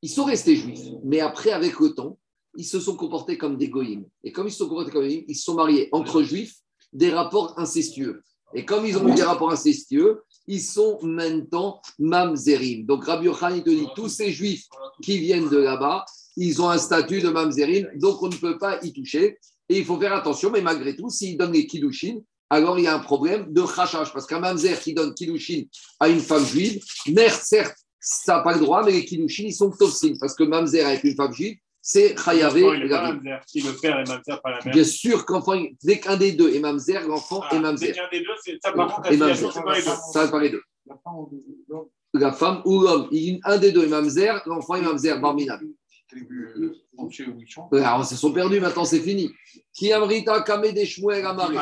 Ils 0.02 0.10
sont 0.10 0.26
restés 0.26 0.56
juifs, 0.56 0.80
mais 1.04 1.20
après, 1.20 1.52
avec 1.52 1.80
le 1.80 1.90
temps, 1.94 2.20
ils 2.58 2.66
se 2.66 2.80
sont 2.80 2.96
comportés 2.96 3.38
comme 3.38 3.58
des 3.58 3.70
goïms. 3.70 4.06
Et 4.24 4.32
comme 4.32 4.48
ils 4.48 4.52
se 4.52 4.60
sont 4.60 4.70
comportés 4.70 4.92
comme 4.92 5.02
des 5.04 5.16
goïms, 5.16 5.26
ils 5.28 5.36
se 5.36 5.44
sont 5.44 5.56
mariés 5.56 5.90
entre 5.92 6.22
juifs 6.22 6.56
des 6.94 7.10
rapports 7.10 7.58
incestueux. 7.58 8.22
Et 8.54 8.64
comme 8.66 8.86
ils 8.86 8.98
ont 8.98 9.08
eu 9.08 9.16
des 9.16 9.24
rapports 9.24 9.52
incestueux, 9.52 10.22
ils 10.48 10.62
sont 10.62 11.00
maintenant 11.02 11.82
mamzerim. 11.98 12.86
Donc 12.86 13.06
Rabbi 13.06 13.26
Yochanan 13.26 13.64
te 13.64 13.70
dit, 13.70 13.88
tous 13.96 14.10
ces 14.10 14.32
juifs 14.32 14.66
qui 15.02 15.18
viennent 15.18 15.50
de 15.50 15.58
là-bas, 15.58 16.06
ils 16.38 16.62
ont 16.62 16.70
un 16.70 16.78
statut 16.78 17.22
de 17.22 17.30
mamzerim, 17.30 17.90
donc 17.96 18.22
on 18.22 18.28
ne 18.28 18.36
peut 18.36 18.58
pas 18.58 18.80
y 18.84 18.94
toucher. 18.94 19.38
Et 19.70 19.80
il 19.80 19.86
faut 19.86 20.00
faire 20.00 20.14
attention, 20.14 20.52
mais 20.52 20.62
malgré 20.62 20.96
tout, 20.96 21.10
s'ils 21.10 21.38
donnent 21.38 21.54
les 21.54 21.66
kiddushin, 21.66 22.20
alors 22.50 22.78
il 22.78 22.84
y 22.84 22.88
a 22.88 22.96
un 22.96 23.00
problème 23.00 23.52
de 23.52 23.62
rachage. 23.62 24.14
Parce 24.14 24.28
qu'un 24.28 24.40
mamzer 24.40 24.80
qui 24.80 24.94
donne 24.94 25.14
kiddushin 25.14 25.64
à 26.00 26.08
une 26.08 26.20
femme 26.20 26.46
juive, 26.46 26.84
mère, 27.08 27.34
certes, 27.34 27.78
ça 28.00 28.38
n'a 28.38 28.42
pas 28.42 28.54
le 28.54 28.60
droit, 28.60 28.84
mais 28.84 28.92
les 28.92 29.06
kiddushin, 29.06 29.46
ils 29.48 29.56
sont 29.56 29.72
toxiques. 29.72 30.20
Parce 30.20 30.36
que 30.36 30.44
mamzer 30.44 30.86
avec 30.86 31.04
une 31.04 31.16
femme 31.16 31.34
juive, 31.34 31.58
c'est 31.82 32.16
chayavé. 32.18 32.62
Si 33.48 33.62
le 33.62 33.80
père 33.80 34.00
est 34.00 34.08
mamzer, 34.08 34.42
pas 34.42 34.52
la 34.52 34.64
mère. 34.64 34.74
Bien 34.74 34.84
sûr 34.84 35.26
qu'enfant, 35.26 35.60
dès 35.84 36.00
qu'un 36.00 36.18
des 36.18 36.34
deux 36.34 36.54
est 36.54 36.60
mamzer, 36.60 37.08
l'enfant 37.08 37.42
ah, 37.50 37.56
est 37.56 37.60
mamzer. 37.60 37.88
Dès 37.88 37.94
qu'un 37.94 38.10
des 38.12 38.20
deux, 38.20 38.34
c'est 38.44 38.58
ça 38.62 38.72
par 38.72 38.96
contre, 38.96 39.12
ça 40.14 40.26
va 40.26 40.28
pas 40.28 40.42
les 40.42 40.50
deux. 40.50 40.62
La 42.14 42.32
femme 42.32 42.62
ou 42.66 42.82
l'homme, 42.82 43.10
un 43.44 43.58
des 43.58 43.72
deux 43.72 43.86
est 43.86 43.90
mamzer, 43.90 44.42
l'enfant 44.46 44.76
est 44.76 44.82
mamzer, 44.82 45.20
barminab. 46.24 46.74
Alors, 47.72 48.02
ils 48.02 48.06
se 48.06 48.16
sont 48.16 48.32
perdus, 48.32 48.60
maintenant 48.60 48.86
c'est 48.86 49.00
fini. 49.00 49.32
Qui 49.74 49.92
amrita 49.92 50.42
kame 50.42 50.72
des 50.72 50.90
amari. 51.24 51.58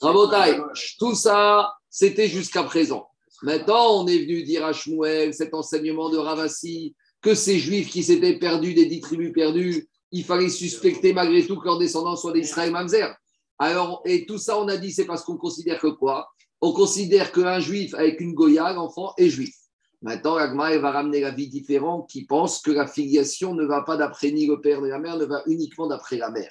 Rabotai, 0.00 0.60
tout 0.98 1.14
ça, 1.14 1.72
c'était 1.88 2.28
jusqu'à 2.28 2.62
présent. 2.64 3.08
Maintenant, 3.42 4.02
on 4.02 4.06
est 4.06 4.18
venu 4.18 4.42
dire 4.44 4.64
à 4.64 4.72
Shmuel, 4.72 5.34
cet 5.34 5.52
enseignement 5.52 6.08
de 6.10 6.16
Ravassi, 6.16 6.94
que 7.20 7.34
ces 7.34 7.58
juifs 7.58 7.90
qui 7.90 8.02
s'étaient 8.02 8.38
perdus 8.38 8.74
des 8.74 8.86
dix 8.86 9.00
tribus 9.00 9.32
perdues, 9.32 9.88
il 10.10 10.24
fallait 10.24 10.48
suspecter 10.48 11.12
malgré 11.12 11.46
tout 11.46 11.58
que 11.58 11.64
leurs 11.64 11.78
descendants 11.78 12.16
soient 12.16 12.32
d'Israël 12.32 12.70
Mamzer. 12.70 13.14
Alors, 13.58 14.02
et 14.04 14.26
tout 14.26 14.38
ça, 14.38 14.58
on 14.58 14.68
a 14.68 14.76
dit, 14.76 14.92
c'est 14.92 15.06
parce 15.06 15.24
qu'on 15.24 15.36
considère 15.36 15.80
que 15.80 15.88
quoi? 15.88 16.28
On 16.60 16.72
considère 16.72 17.32
qu'un 17.32 17.60
juif 17.60 17.94
avec 17.94 18.20
une 18.20 18.34
Goya, 18.34 18.72
l'enfant 18.72 19.12
est 19.16 19.28
juif. 19.28 19.54
Maintenant, 20.02 20.34
Agma 20.36 20.76
va 20.78 20.90
ramener 20.90 21.20
la 21.20 21.30
vie 21.30 21.48
différente 21.48 22.10
qui 22.10 22.24
pense 22.24 22.60
que 22.60 22.72
la 22.72 22.88
filiation 22.88 23.54
ne 23.54 23.64
va 23.64 23.82
pas 23.82 23.96
d'après 23.96 24.32
ni 24.32 24.46
le 24.46 24.60
père 24.60 24.82
ni 24.82 24.88
la 24.88 24.98
mère, 24.98 25.16
ne 25.16 25.24
va 25.24 25.42
uniquement 25.46 25.86
d'après 25.86 26.16
la 26.16 26.30
mère. 26.30 26.50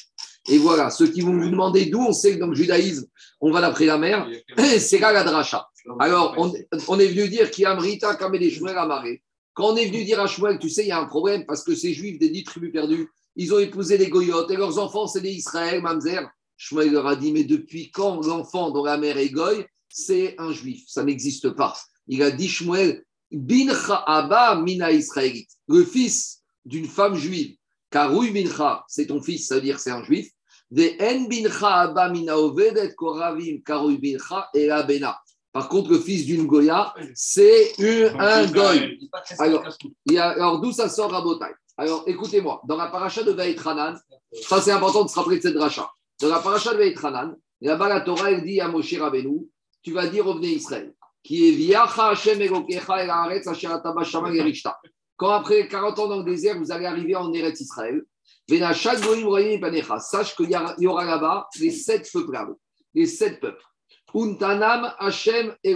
Et 0.50 0.58
voilà, 0.58 0.90
ceux 0.90 1.08
qui 1.08 1.22
vont 1.22 1.38
vous 1.38 1.50
demander 1.50 1.86
d'où 1.86 2.00
on 2.00 2.14
sait 2.14 2.36
que 2.36 2.40
dans 2.40 2.48
le 2.48 2.56
judaïsme, 2.56 3.06
on 3.42 3.52
va 3.52 3.62
d'après 3.62 3.86
la 3.86 3.98
mère, 3.98 4.28
c'est 4.80 5.00
là 5.00 5.12
la 5.12 5.24
dracha. 5.24 5.68
Alors, 6.00 6.36
on, 6.38 7.00
est 7.00 7.08
venu 7.08 7.28
dire 7.28 7.52
qu'il 7.52 7.64
y 7.64 7.66
a 7.66 7.72
Amrita 7.72 8.18
Shmuel 8.18 8.78
Amaré. 8.78 9.22
Quand 9.54 9.74
on 9.74 9.76
est 9.76 9.88
venu 9.88 10.06
dire 10.06 10.22
à 10.22 10.28
Shmuel, 10.28 10.58
tu 10.58 10.70
sais, 10.70 10.84
il 10.84 10.88
y 10.88 10.92
a 10.92 11.00
un 11.00 11.06
problème 11.06 11.46
parce 11.46 11.64
que 11.64 11.76
ces 11.76 11.94
juifs 11.94 12.20
des 12.20 12.30
dix 12.30 12.44
tribus 12.44 12.72
perdues, 12.72 13.10
ils 13.36 13.54
ont 13.54 13.60
épousé 13.60 13.98
des 13.98 14.08
goyotes 14.08 14.50
et 14.52 14.56
leurs 14.56 14.80
enfants, 14.80 15.08
c'est 15.08 15.22
des 15.22 15.32
Israël, 15.32 15.82
Mamzer. 15.82 16.30
Shmuel 16.56 16.92
leur 16.92 17.08
a 17.08 17.16
dit, 17.16 17.34
mais 17.34 17.44
depuis 17.44 17.92
quand 17.92 18.26
l'enfant 18.26 18.72
dont 18.72 18.86
la 18.86 18.98
mère 18.98 19.18
est 19.18 19.30
goy, 19.30 19.66
c'est 19.90 20.36
un 20.38 20.52
juif? 20.52 20.84
Ça 20.88 21.04
n'existe 21.04 21.50
pas. 21.50 21.76
Il 22.08 22.24
a 22.24 22.32
dit, 22.32 22.48
Shmuel, 22.48 23.04
Bincha 23.32 24.04
Abba 24.06 24.56
Mina 24.56 24.92
Israélite, 24.92 25.52
le 25.68 25.84
fils 25.84 26.42
d'une 26.66 26.86
femme 26.86 27.16
juive. 27.16 27.56
Karoui 27.90 28.32
Bincha, 28.32 28.84
c'est 28.88 29.08
ton 29.08 29.22
fils, 29.22 29.48
ça 29.48 29.56
veut 29.56 29.62
dire 29.62 29.80
c'est 29.80 29.92
un 29.92 30.04
juif. 30.04 30.30
De 30.70 30.84
En 31.02 31.28
Bincha 31.28 31.82
Abba 31.82 32.10
Mina 32.10 32.38
Ovedet 32.38 32.94
Koravim 32.96 33.60
Karoui 33.66 33.98
Bincha 33.98 34.50
et 34.54 34.70
Abena. 34.70 35.18
Par 35.52 35.68
contre, 35.68 35.92
le 35.92 36.00
fils 36.00 36.26
d'une 36.26 36.48
Goya, 36.48 36.94
c'est 37.14 37.74
un 38.18 38.46
Goy. 38.48 39.10
Alors, 39.38 39.64
alors 40.16 40.62
d'où 40.62 40.72
ça 40.72 40.88
sort 40.88 41.14
à 41.14 41.22
Botaï 41.22 41.52
Alors, 41.76 42.04
écoutez-moi, 42.08 42.62
dans 42.68 42.78
la 42.78 42.88
paracha 42.88 43.24
de 43.24 43.38
Hanan, 43.38 44.00
ça 44.48 44.62
c'est 44.62 44.72
important 44.72 45.04
de 45.04 45.10
se 45.10 45.16
rappeler 45.16 45.38
de 45.38 45.42
cette 45.42 45.54
dracha. 45.54 45.90
Dans 46.22 46.30
la 46.30 46.40
paracha 46.40 46.74
de 46.74 47.06
Hanan, 47.06 47.36
là-bas 47.60 47.90
la 47.90 48.02
Torah, 48.02 48.32
elle 48.32 48.46
dit 48.46 48.62
à 48.62 48.70
Moshe 48.70 48.98
Rabbeinu, 48.98 49.50
tu 49.82 49.92
vas 49.92 50.08
dire, 50.08 50.26
revenez 50.26 50.54
Israël 50.54 50.94
qui 51.24 51.50
est 51.50 51.52
Viacha 51.52 52.10
Hashem 52.10 52.42
El 52.42 52.52
Haaretz 53.10 53.48
Asher 53.48 53.68
Ataba 53.68 54.04
Shama 54.04 54.32
Yerishta. 54.34 54.80
Quand 55.18 55.30
après 55.30 55.68
40 55.68 56.00
ans 56.00 56.08
dans 56.08 56.18
le 56.18 56.24
désert, 56.24 56.58
vous 56.58 56.72
allez 56.72 56.86
arriver 56.86 57.16
en 57.16 57.32
Eretz 57.32 57.62
Israël, 57.62 58.02
sache 58.50 60.36
qu'il 60.36 60.50
y 60.80 60.88
aura 60.88 61.06
là-bas 61.06 61.48
les 61.60 61.72
sept 61.72 62.10
peuples, 62.12 62.56
les 62.94 63.06
sept 63.06 63.40
peuples. 63.40 63.64
Untanam 64.14 64.94
Hashem. 65.00 65.56
Et 65.64 65.76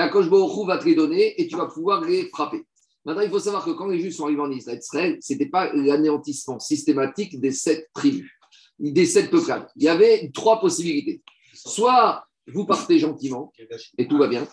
Akosh 0.00 0.28
Baruch 0.28 0.66
va 0.66 0.78
te 0.78 0.84
les 0.84 0.94
donner 0.94 1.40
et 1.40 1.46
tu 1.48 1.56
vas 1.56 1.66
pouvoir 1.66 2.02
les 2.02 2.28
frapper. 2.28 2.64
Maintenant, 3.04 3.22
il 3.22 3.30
faut 3.30 3.38
savoir 3.40 3.64
que 3.64 3.72
quand 3.72 3.86
les 3.86 3.98
Juifs 3.98 4.14
sont 4.14 4.24
arrivés 4.24 4.40
en 4.40 4.50
Israël, 4.50 5.18
ce 5.20 5.32
n'était 5.32 5.48
pas 5.48 5.72
l'anéantissement 5.72 6.60
systématique 6.60 7.40
des 7.40 7.50
sept 7.50 7.90
tribus, 7.92 8.30
des 8.78 9.06
sept 9.06 9.30
peuples. 9.30 9.66
Il 9.76 9.82
y 9.82 9.88
avait 9.88 10.30
trois 10.32 10.60
possibilités. 10.60 11.22
Soit 11.52 12.24
vous 12.46 12.66
partez 12.66 12.98
gentiment 12.98 13.52
et 13.98 14.08
tout 14.08 14.18
va 14.18 14.28
bien. 14.28 14.46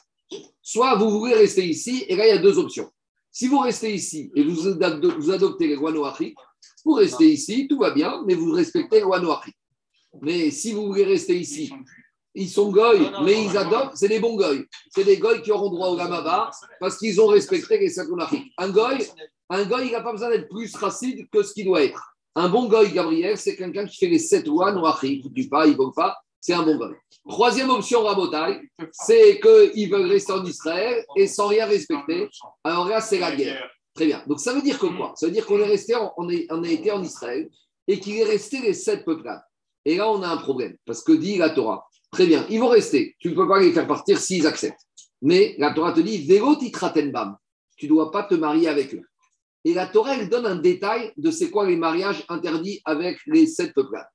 Soit 0.62 0.96
vous 0.96 1.10
voulez 1.10 1.34
rester 1.34 1.66
ici, 1.66 2.06
et 2.08 2.16
là, 2.16 2.28
il 2.28 2.30
y 2.30 2.38
a 2.38 2.42
deux 2.42 2.58
options. 2.60 2.90
Si 3.32 3.48
vous 3.48 3.60
restez 3.60 3.94
ici 3.94 4.32
et 4.36 4.44
vous, 4.44 4.68
adoptez 5.32 5.68
les 5.68 5.76
lois 5.76 5.94
vous 6.86 6.94
restez 6.94 7.32
ici, 7.32 7.68
tout 7.68 7.80
va 7.80 7.92
bien, 7.92 8.24
mais 8.26 8.36
vous 8.36 8.52
respectez 8.52 8.98
les 8.98 9.02
lois 9.02 9.42
Mais 10.22 10.52
si 10.52 10.72
vous 10.72 10.88
voulez 10.88 11.04
rester 11.04 11.38
ici, 11.38 11.72
ils 12.36 12.50
sont 12.50 12.72
goy, 12.72 13.12
mais 13.24 13.44
ils 13.44 13.58
adoptent, 13.58 13.98
c'est 13.98 14.08
des 14.08 14.20
bons 14.20 14.36
goy. 14.36 14.66
C'est 14.90 15.04
des 15.04 15.18
goy 15.18 15.42
qui 15.42 15.52
auront 15.52 15.70
droit 15.70 15.90
au 15.90 15.98
gamaba 15.98 16.52
parce 16.80 16.98
qu'ils 16.98 17.20
ont 17.20 17.28
respecté 17.28 17.78
les 17.80 17.90
sakonachik. 17.90 18.52
Un 18.58 18.70
goy, 18.70 18.98
un 19.50 19.66
goy, 19.66 19.88
il 19.88 19.92
n'a 19.92 20.02
pas 20.02 20.12
besoin 20.12 20.30
d'être 20.30 20.48
plus 20.48 20.74
racide 20.76 21.28
que 21.30 21.44
ce 21.44 21.54
qu'il 21.54 21.66
doit 21.66 21.84
être. 21.84 22.16
Un 22.36 22.50
bon 22.50 22.68
goy, 22.68 22.92
Gabriel, 22.92 23.38
c'est 23.38 23.56
quelqu'un 23.56 23.86
qui 23.86 23.98
fait 23.98 24.08
les 24.08 24.20
sept 24.20 24.46
lois 24.48 24.72
noachim. 24.72 25.22
Il 25.36 25.44
ne 25.44 25.50
pas, 25.50 25.68
il 25.68 25.74
ne 25.74 25.94
pas, 25.94 26.18
c'est 26.40 26.54
un 26.54 26.64
bon 26.64 26.78
goy. 26.78 26.96
Troisième 27.30 27.70
option, 27.70 28.04
Rabotai, 28.04 28.60
c'est 28.92 29.40
qu'ils 29.40 29.90
veulent 29.92 30.10
rester 30.10 30.34
en 30.34 30.44
Israël 30.44 31.06
et 31.16 31.28
sans 31.28 31.48
rien 31.48 31.68
respecter. 31.68 32.28
Alors 32.64 32.88
là, 32.88 33.02
c'est 33.02 33.20
la 33.20 33.36
guerre. 33.36 33.70
Très 33.94 34.08
bien. 34.08 34.24
Donc 34.26 34.40
ça 34.40 34.52
veut 34.52 34.64
dire 34.64 34.80
que 34.80 34.88
quoi? 34.88 35.14
Ça 35.16 35.28
veut 35.28 35.32
dire 35.32 35.46
qu'on 35.46 35.60
est 35.60 35.68
resté, 35.68 35.96
on, 36.18 36.28
est, 36.28 36.48
on 36.50 36.64
a 36.64 36.68
été 36.68 36.92
en 36.92 37.04
Israël 37.04 37.48
et 37.88 38.00
qu'il 38.00 38.18
est 38.18 38.24
resté 38.24 38.60
les 38.62 38.74
sept 38.74 39.06
peuplades. 39.06 39.44
Et 39.86 39.98
là, 39.98 40.10
on 40.10 40.24
a 40.24 40.28
un 40.28 40.38
problème 40.38 40.76
parce 40.86 41.04
que 41.04 41.12
dit 41.12 41.38
la 41.38 41.52
Torah. 41.52 41.88
Très 42.12 42.26
bien, 42.26 42.48
ils 42.50 42.60
vont 42.60 42.70
rester. 42.70 43.16
Tu 43.20 43.30
ne 43.30 43.36
peux 43.36 43.48
pas 43.48 43.60
les 43.60 43.72
faire 43.72 43.86
partir 43.86 44.18
s'ils 44.18 44.48
acceptent. 44.48 44.88
Mais 45.22 45.54
la 45.60 45.72
Torah 45.72 45.94
te 45.94 46.00
dit 46.00 46.28
bam. 47.12 47.38
Tu 47.78 47.86
ne 47.86 47.90
dois 47.90 48.12
pas 48.12 48.24
te 48.24 48.34
marier 48.34 48.68
avec 48.68 48.96
eux. 48.96 49.04
Et 49.66 49.76
la 49.76 49.86
Torah, 49.86 50.16
elle 50.18 50.30
donne 50.30 50.48
un 50.48 50.56
détail 50.56 51.12
de 51.16 51.30
c'est 51.30 51.52
quoi 51.52 51.68
les 51.68 51.76
mariages 51.76 52.26
interdits 52.28 52.82
avec 52.86 53.20
les 53.28 53.46
sept 53.46 53.76
peuplades. 53.76 54.10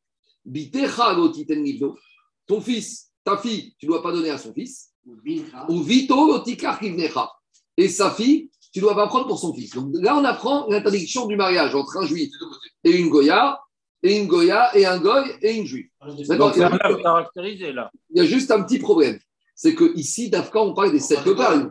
Bitecha 0.45 1.15
ton 2.47 2.61
fils, 2.61 3.11
ta 3.25 3.37
fille, 3.37 3.75
tu 3.79 3.87
ne 3.87 3.93
dois 3.93 4.03
pas 4.03 4.13
donner 4.13 4.31
à 4.31 4.39
son 4.39 4.53
fils. 4.53 4.91
Ou 5.69 5.83
vito 5.83 6.43
Et 7.77 7.89
sa 7.89 8.11
fille, 8.11 8.51
tu 8.73 8.81
ne 8.81 8.85
dois 8.85 8.95
pas 8.95 9.07
prendre 9.07 9.27
pour 9.27 9.39
son 9.39 9.55
fils. 9.55 9.71
Donc 9.75 9.91
là, 9.95 10.17
on 10.17 10.25
apprend 10.25 10.67
l'interdiction 10.69 11.27
du 11.27 11.37
mariage 11.37 11.75
entre 11.75 11.99
un 11.99 12.07
juif 12.07 12.31
et 12.83 12.91
une 12.91 13.09
goya, 13.09 13.61
et 14.03 14.19
une 14.19 14.27
goya, 14.27 14.77
et 14.77 14.85
un 14.85 14.99
goy, 14.99 15.31
et 15.43 15.57
une 15.57 15.65
juive. 15.65 15.89
Donc, 16.03 16.57
il, 16.57 16.61
y 16.61 16.63
a, 16.63 16.79
caractérisé, 17.03 17.73
là. 17.73 17.91
il 18.11 18.19
y 18.19 18.21
a 18.21 18.29
juste 18.29 18.51
un 18.51 18.63
petit 18.63 18.79
problème. 18.79 19.19
C'est 19.55 19.75
que 19.75 19.97
ici, 19.97 20.29
d'Afka, 20.29 20.61
on 20.61 20.75
parle 20.75 20.93
des 20.93 20.99
sept 20.99 21.23
peuples. 21.23 21.69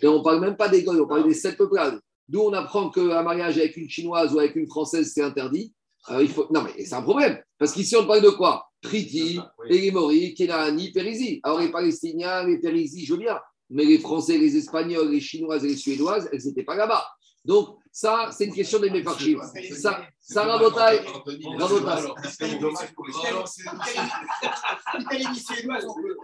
Et 0.00 0.06
on 0.08 0.18
ne 0.18 0.22
parle 0.22 0.40
même 0.40 0.56
pas 0.56 0.68
des 0.68 0.82
goy, 0.82 0.98
on 1.00 1.06
parle 1.06 1.24
des 1.24 1.34
sept 1.34 1.56
peuples. 1.56 2.00
D'où 2.28 2.40
on 2.40 2.52
apprend 2.52 2.90
qu'un 2.90 3.22
mariage 3.22 3.58
avec 3.58 3.76
une 3.76 3.88
chinoise 3.88 4.32
ou 4.32 4.38
avec 4.38 4.56
une 4.56 4.68
française, 4.68 5.10
c'est 5.12 5.22
interdit. 5.22 5.74
il 6.20 6.28
faut... 6.28 6.46
Non, 6.50 6.62
mais 6.62 6.84
c'est 6.84 6.94
un 6.94 7.02
problème. 7.02 7.38
Parce 7.58 7.72
qu'ici, 7.72 7.96
on 7.96 8.06
parle 8.06 8.22
de 8.22 8.30
quoi? 8.30 8.69
Triti, 8.80 9.38
Elimori, 9.68 10.34
Kenani, 10.34 10.90
Périsi. 10.92 11.40
Alors 11.42 11.60
les 11.60 11.70
Palestiniens, 11.70 12.46
les 12.46 12.58
Périsi, 12.58 13.04
je 13.04 13.12
veux 13.12 13.20
bien. 13.20 13.38
Mais 13.68 13.84
les 13.84 13.98
Français, 13.98 14.38
les 14.38 14.56
Espagnols, 14.56 15.10
les 15.10 15.20
Chinoises 15.20 15.64
et 15.64 15.68
les 15.68 15.76
Suédoises, 15.76 16.28
elles 16.32 16.42
n'étaient 16.44 16.64
pas 16.64 16.74
là-bas. 16.74 17.06
Donc, 17.44 17.78
ça, 17.92 18.30
c'est 18.36 18.44
une 18.44 18.54
question 18.54 18.78
des 18.78 18.90
méfarchim. 18.90 19.40
Ça, 19.72 20.06
ça 20.20 20.44
rabotaille. 20.44 21.00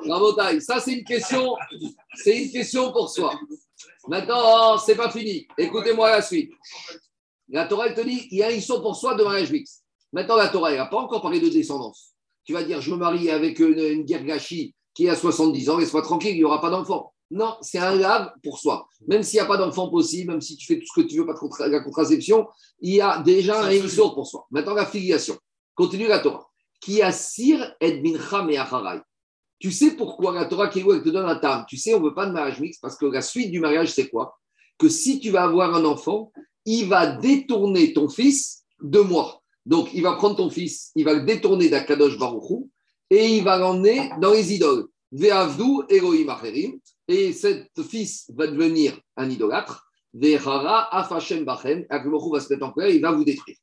Rabotaille. 0.07 0.61
Ça, 0.61 0.81
c'est 0.81 0.93
une 0.93 1.05
question. 1.05 1.57
C'est 2.15 2.45
une 2.45 2.51
question 2.51 2.93
pour 2.93 3.09
soi. 3.09 3.39
Maintenant, 4.09 4.79
c'est 4.79 4.95
pas 4.95 5.11
fini. 5.11 5.47
Écoutez-moi 5.57 6.11
la 6.11 6.23
suite. 6.23 6.53
La 7.49 7.67
Torah, 7.67 7.87
elle 7.87 7.95
te 7.95 8.01
dit, 8.01 8.29
il 8.31 8.39
y 8.39 8.43
a 8.43 8.51
une 8.51 8.57
question 8.57 8.81
pour 8.81 8.97
soi 8.97 9.15
de 9.15 9.23
mariage 9.23 9.51
mixte. 9.51 9.85
Maintenant, 10.13 10.37
la 10.37 10.49
Torah, 10.49 10.71
elle 10.71 10.79
n'a 10.79 10.87
pas 10.87 10.99
encore 10.99 11.23
parlé 11.23 11.41
de 11.41 11.49
descendance 11.49 12.16
tu 12.47 12.53
vas 12.53 12.63
dire, 12.63 12.81
je 12.81 12.91
me 12.93 12.97
marie 12.97 13.29
avec 13.29 13.59
une, 13.59 13.79
une 13.79 14.07
qui 14.95 15.09
a 15.09 15.15
70 15.15 15.71
ans, 15.71 15.79
et 15.79 15.85
sois 15.85 16.01
tranquille, 16.01 16.31
il 16.31 16.39
n'y 16.39 16.45
aura 16.45 16.61
pas 16.61 16.71
d'enfant. 16.71 17.13
Non, 17.31 17.57
c'est 17.61 17.79
un 17.79 17.97
lave 17.97 18.33
pour 18.43 18.59
soi. 18.59 18.89
Même 19.09 19.25
s'il 19.25 19.39
n'y 19.39 19.45
a 19.45 19.47
pas 19.47 19.57
d'enfant 19.57 19.91
possible, 19.91 20.31
même 20.31 20.41
si 20.41 20.57
tu 20.57 20.67
fais 20.67 20.79
tout 20.79 20.87
ce 20.87 21.01
que 21.01 21.07
tu 21.07 21.19
veux, 21.19 21.27
pas 21.27 21.35
de 21.35 21.73
la 21.73 21.81
contraception, 21.81 22.47
il 22.81 22.95
y 22.95 23.01
a 23.01 23.21
déjà 23.21 23.65
un 23.65 23.71
émission 23.71 24.15
pour 24.15 24.27
soi. 24.27 24.47
Maintenant, 24.51 24.75
la 24.75 24.87
filiation. 24.87 25.37
Continue 25.75 26.07
la 26.07 26.21
Torah. 26.21 26.49
Qui 26.81 27.03
assire 27.03 27.75
et 27.81 28.01
mincha 28.01 28.47
et 28.49 29.01
Tu 29.59 29.73
sais 29.73 29.97
pourquoi 29.97 30.33
la 30.33 30.45
Torah 30.45 30.69
qui 30.69 30.85
te 30.85 31.09
donne 31.09 31.29
un 31.29 31.37
tam 31.37 31.65
Tu 31.69 31.77
sais, 31.77 31.95
on 31.95 32.01
ne 32.01 32.05
veut 32.05 32.15
pas 32.15 32.27
de 32.27 32.33
mariage 32.33 32.61
mixte 32.61 32.81
parce 32.81 32.97
que 32.97 33.07
la 33.07 33.23
suite 33.23 33.51
du 33.51 33.59
mariage, 33.59 33.93
c'est 33.93 34.09
quoi? 34.09 34.39
Que 34.79 34.89
si 34.89 35.19
tu 35.19 35.31
vas 35.31 35.43
avoir 35.43 35.75
un 35.75 35.85
enfant, 35.85 36.33
il 36.65 36.89
va 36.89 37.07
détourner 37.07 37.93
ton 37.93 38.09
fils 38.09 38.65
de 38.81 39.01
moi. 39.01 39.43
Donc, 39.67 39.91
il 39.93 40.03
va 40.03 40.15
prendre 40.15 40.37
ton 40.37 40.49
fils, 40.49 40.93
il 40.95 41.05
va 41.05 41.13
le 41.13 41.23
détourner 41.23 41.69
d'Akadosh 41.69 42.19
Baruchou 42.19 42.71
et 43.11 43.37
il 43.37 43.45
va 43.45 43.59
l'emmener 43.59 44.11
dans 44.21 44.33
les 44.33 44.55
idoles. 44.55 44.87
Ve'avdu 45.13 45.83
Elohim 45.91 46.29
Acherim. 46.29 46.79
Et 47.09 47.33
cet 47.33 47.71
fils 47.89 48.31
va 48.35 48.47
devenir 48.47 48.99
un 49.17 49.29
idolâtre. 49.29 49.89
Ve'hara 50.15 50.89
Afashem 50.97 51.45
Bachem. 51.45 51.85
Akadosh 51.91 52.31
va 52.33 52.41
se 52.41 52.53
mettre 52.53 52.67
en 52.67 52.73
colère 52.73 52.91
il 52.91 53.03
va 53.03 53.13
vous 53.13 53.25
détruire. 53.25 53.57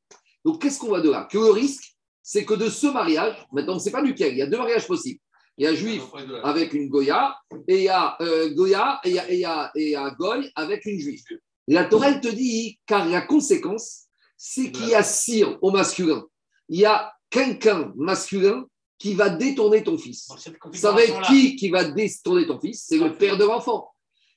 Donc, 0.44 0.62
qu'est-ce 0.62 0.78
qu'on 0.78 0.92
va 0.92 1.00
de 1.00 1.10
là? 1.10 1.28
Que 1.32 1.38
le 1.38 1.52
risque, 1.52 1.96
c'est 2.22 2.44
que 2.44 2.54
de 2.54 2.70
ce 2.70 2.88
mariage, 2.88 3.36
maintenant, 3.52 3.80
sait 3.80 3.92
pas 3.92 4.02
duquel, 4.02 4.34
il 4.34 4.40
y 4.40 4.42
a 4.42 4.48
deux 4.48 4.58
mariages 4.58 4.88
possibles. 4.88 5.20
Il 5.58 5.66
y 5.66 5.68
a 5.68 5.76
juif 5.76 6.02
avec 6.44 6.74
une 6.74 6.90
Goya, 6.90 7.36
et 7.68 7.78
il 7.78 7.84
y 7.84 7.90
a 7.90 8.18
euh, 8.22 8.50
Goya, 8.56 9.00
et 9.04 9.10
il 9.10 9.16
y 9.16 9.20
a, 9.46 9.72
et 9.76 9.84
il 9.84 9.90
y 9.92 9.96
a, 9.96 10.10
Goy 10.18 10.52
avec 10.56 10.86
une 10.86 11.00
juive. 11.00 11.22
La 11.68 11.86
Torah, 11.86 12.14
te 12.16 12.28
dit, 12.28 12.80
car 12.88 13.08
la 13.08 13.22
conséquence, 13.22 14.08
c'est 14.38 14.72
qu'il 14.72 14.90
y 14.90 14.96
a 14.96 15.04
cire 15.04 15.58
au 15.62 15.72
masculin. 15.72 16.24
Il 16.70 16.80
y 16.80 16.86
a 16.86 17.14
quelqu'un 17.30 17.94
masculin 17.96 18.66
qui 18.98 19.14
va 19.14 19.30
détourner 19.30 19.84
ton 19.84 19.98
fils. 19.98 20.30
Ça 20.74 20.92
va 20.92 21.04
être 21.04 21.22
qui 21.28 21.56
qui 21.56 21.70
va 21.70 21.84
détourner 21.84 22.48
ton 22.48 22.60
fils? 22.60 22.86
C'est 22.88 22.98
le 22.98 23.14
père 23.18 23.38
de 23.38 23.46
l'enfant. 23.46 23.90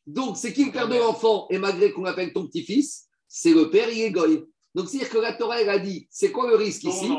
Donc, 0.06 0.36
c'est 0.36 0.52
qui 0.52 0.64
le 0.64 0.72
père 0.72 0.88
de 0.88 0.96
l'enfant? 0.96 1.46
Et 1.50 1.58
malgré 1.58 1.92
qu'on 1.92 2.04
appelle 2.04 2.32
ton 2.32 2.46
petit-fils, 2.46 3.06
c'est 3.28 3.52
le 3.52 3.70
père, 3.70 3.88
il 3.90 4.00
est 4.02 4.10
goy. 4.10 4.44
Donc, 4.74 4.88
c'est-à-dire 4.88 5.10
que 5.10 5.18
la 5.18 5.32
Torah, 5.32 5.60
elle 5.60 5.70
a 5.70 5.78
dit, 5.78 6.06
c'est 6.10 6.30
quoi 6.30 6.48
le 6.48 6.56
risque 6.56 6.84
ici? 6.84 7.10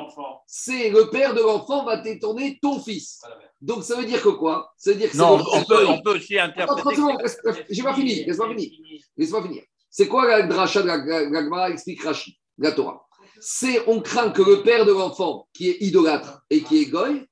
C'est 0.46 0.90
le 0.90 1.10
père 1.10 1.34
de 1.34 1.42
l'enfant 1.42 1.84
va 1.86 1.98
détourner 1.98 2.60
ton 2.62 2.80
fils. 2.80 3.22
Donc, 3.60 3.84
ça 3.84 3.96
veut 3.96 4.06
dire 4.06 4.22
que 4.22 4.30
quoi? 4.30 4.74
Ça 4.78 4.92
veut 4.92 4.98
dire 4.98 5.12
que 5.12 5.18
non, 5.18 5.44
on 5.54 5.64
peut, 5.64 5.88
on 5.88 6.02
peut, 6.02 6.18
aussi 6.18 6.38
interpréter. 6.38 7.02
J'ai 7.70 7.84
pas 7.84 7.96
fini, 7.96 8.26
laisse-moi 8.26 8.50
finir. 8.50 8.72
Laisse-moi 9.18 9.44
finir. 9.44 9.64
C'est 9.90 10.08
quoi 10.08 10.28
la 10.28 10.44
dracha 10.44 10.82
de 10.84 10.88
la, 10.88 11.42
la, 11.42 11.70
explique 11.70 12.04
Rachid 12.04 12.36
la 12.58 12.72
Torah. 12.72 13.08
c'est 13.40 13.88
on 13.88 14.02
craint 14.02 14.32
que 14.32 14.42
le 14.42 14.64
père 14.64 14.86
de 14.86 14.92
l'enfant, 14.92 15.48
qui 15.54 15.70
est 15.70 15.78
idolâtre 15.82 16.42
et 16.50 16.62
qui 16.62 16.82
est 16.82 16.86
goy, 16.86 17.26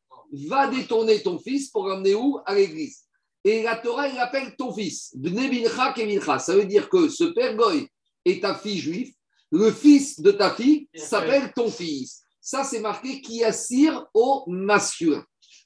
va 0.47 0.67
détourner 0.67 1.21
ton 1.21 1.39
fils 1.39 1.69
pour 1.69 1.87
l'emmener 1.87 2.15
où? 2.15 2.39
À 2.45 2.55
l'église. 2.55 3.03
Et 3.43 3.63
la 3.63 3.75
Torah, 3.75 4.07
il 4.07 4.17
appelle 4.17 4.55
ton 4.57 4.73
fils. 4.73 5.13
Ça 5.13 6.55
veut 6.55 6.65
dire 6.65 6.89
que 6.89 7.09
ce 7.09 7.25
père 7.25 7.55
goy 7.55 7.87
est 8.25 8.41
ta 8.41 8.55
fille 8.55 8.79
juive, 8.79 9.13
le 9.51 9.71
fils 9.71 10.19
de 10.19 10.31
ta 10.31 10.51
fille 10.51 10.89
s'appelle 10.95 11.53
ton 11.55 11.69
fils. 11.69 12.23
Ça, 12.41 12.63
c'est 12.63 12.79
marqué 12.79 13.21
qui 13.21 13.43
assire 13.43 14.05
au 14.13 14.43
masculin. 14.47 15.23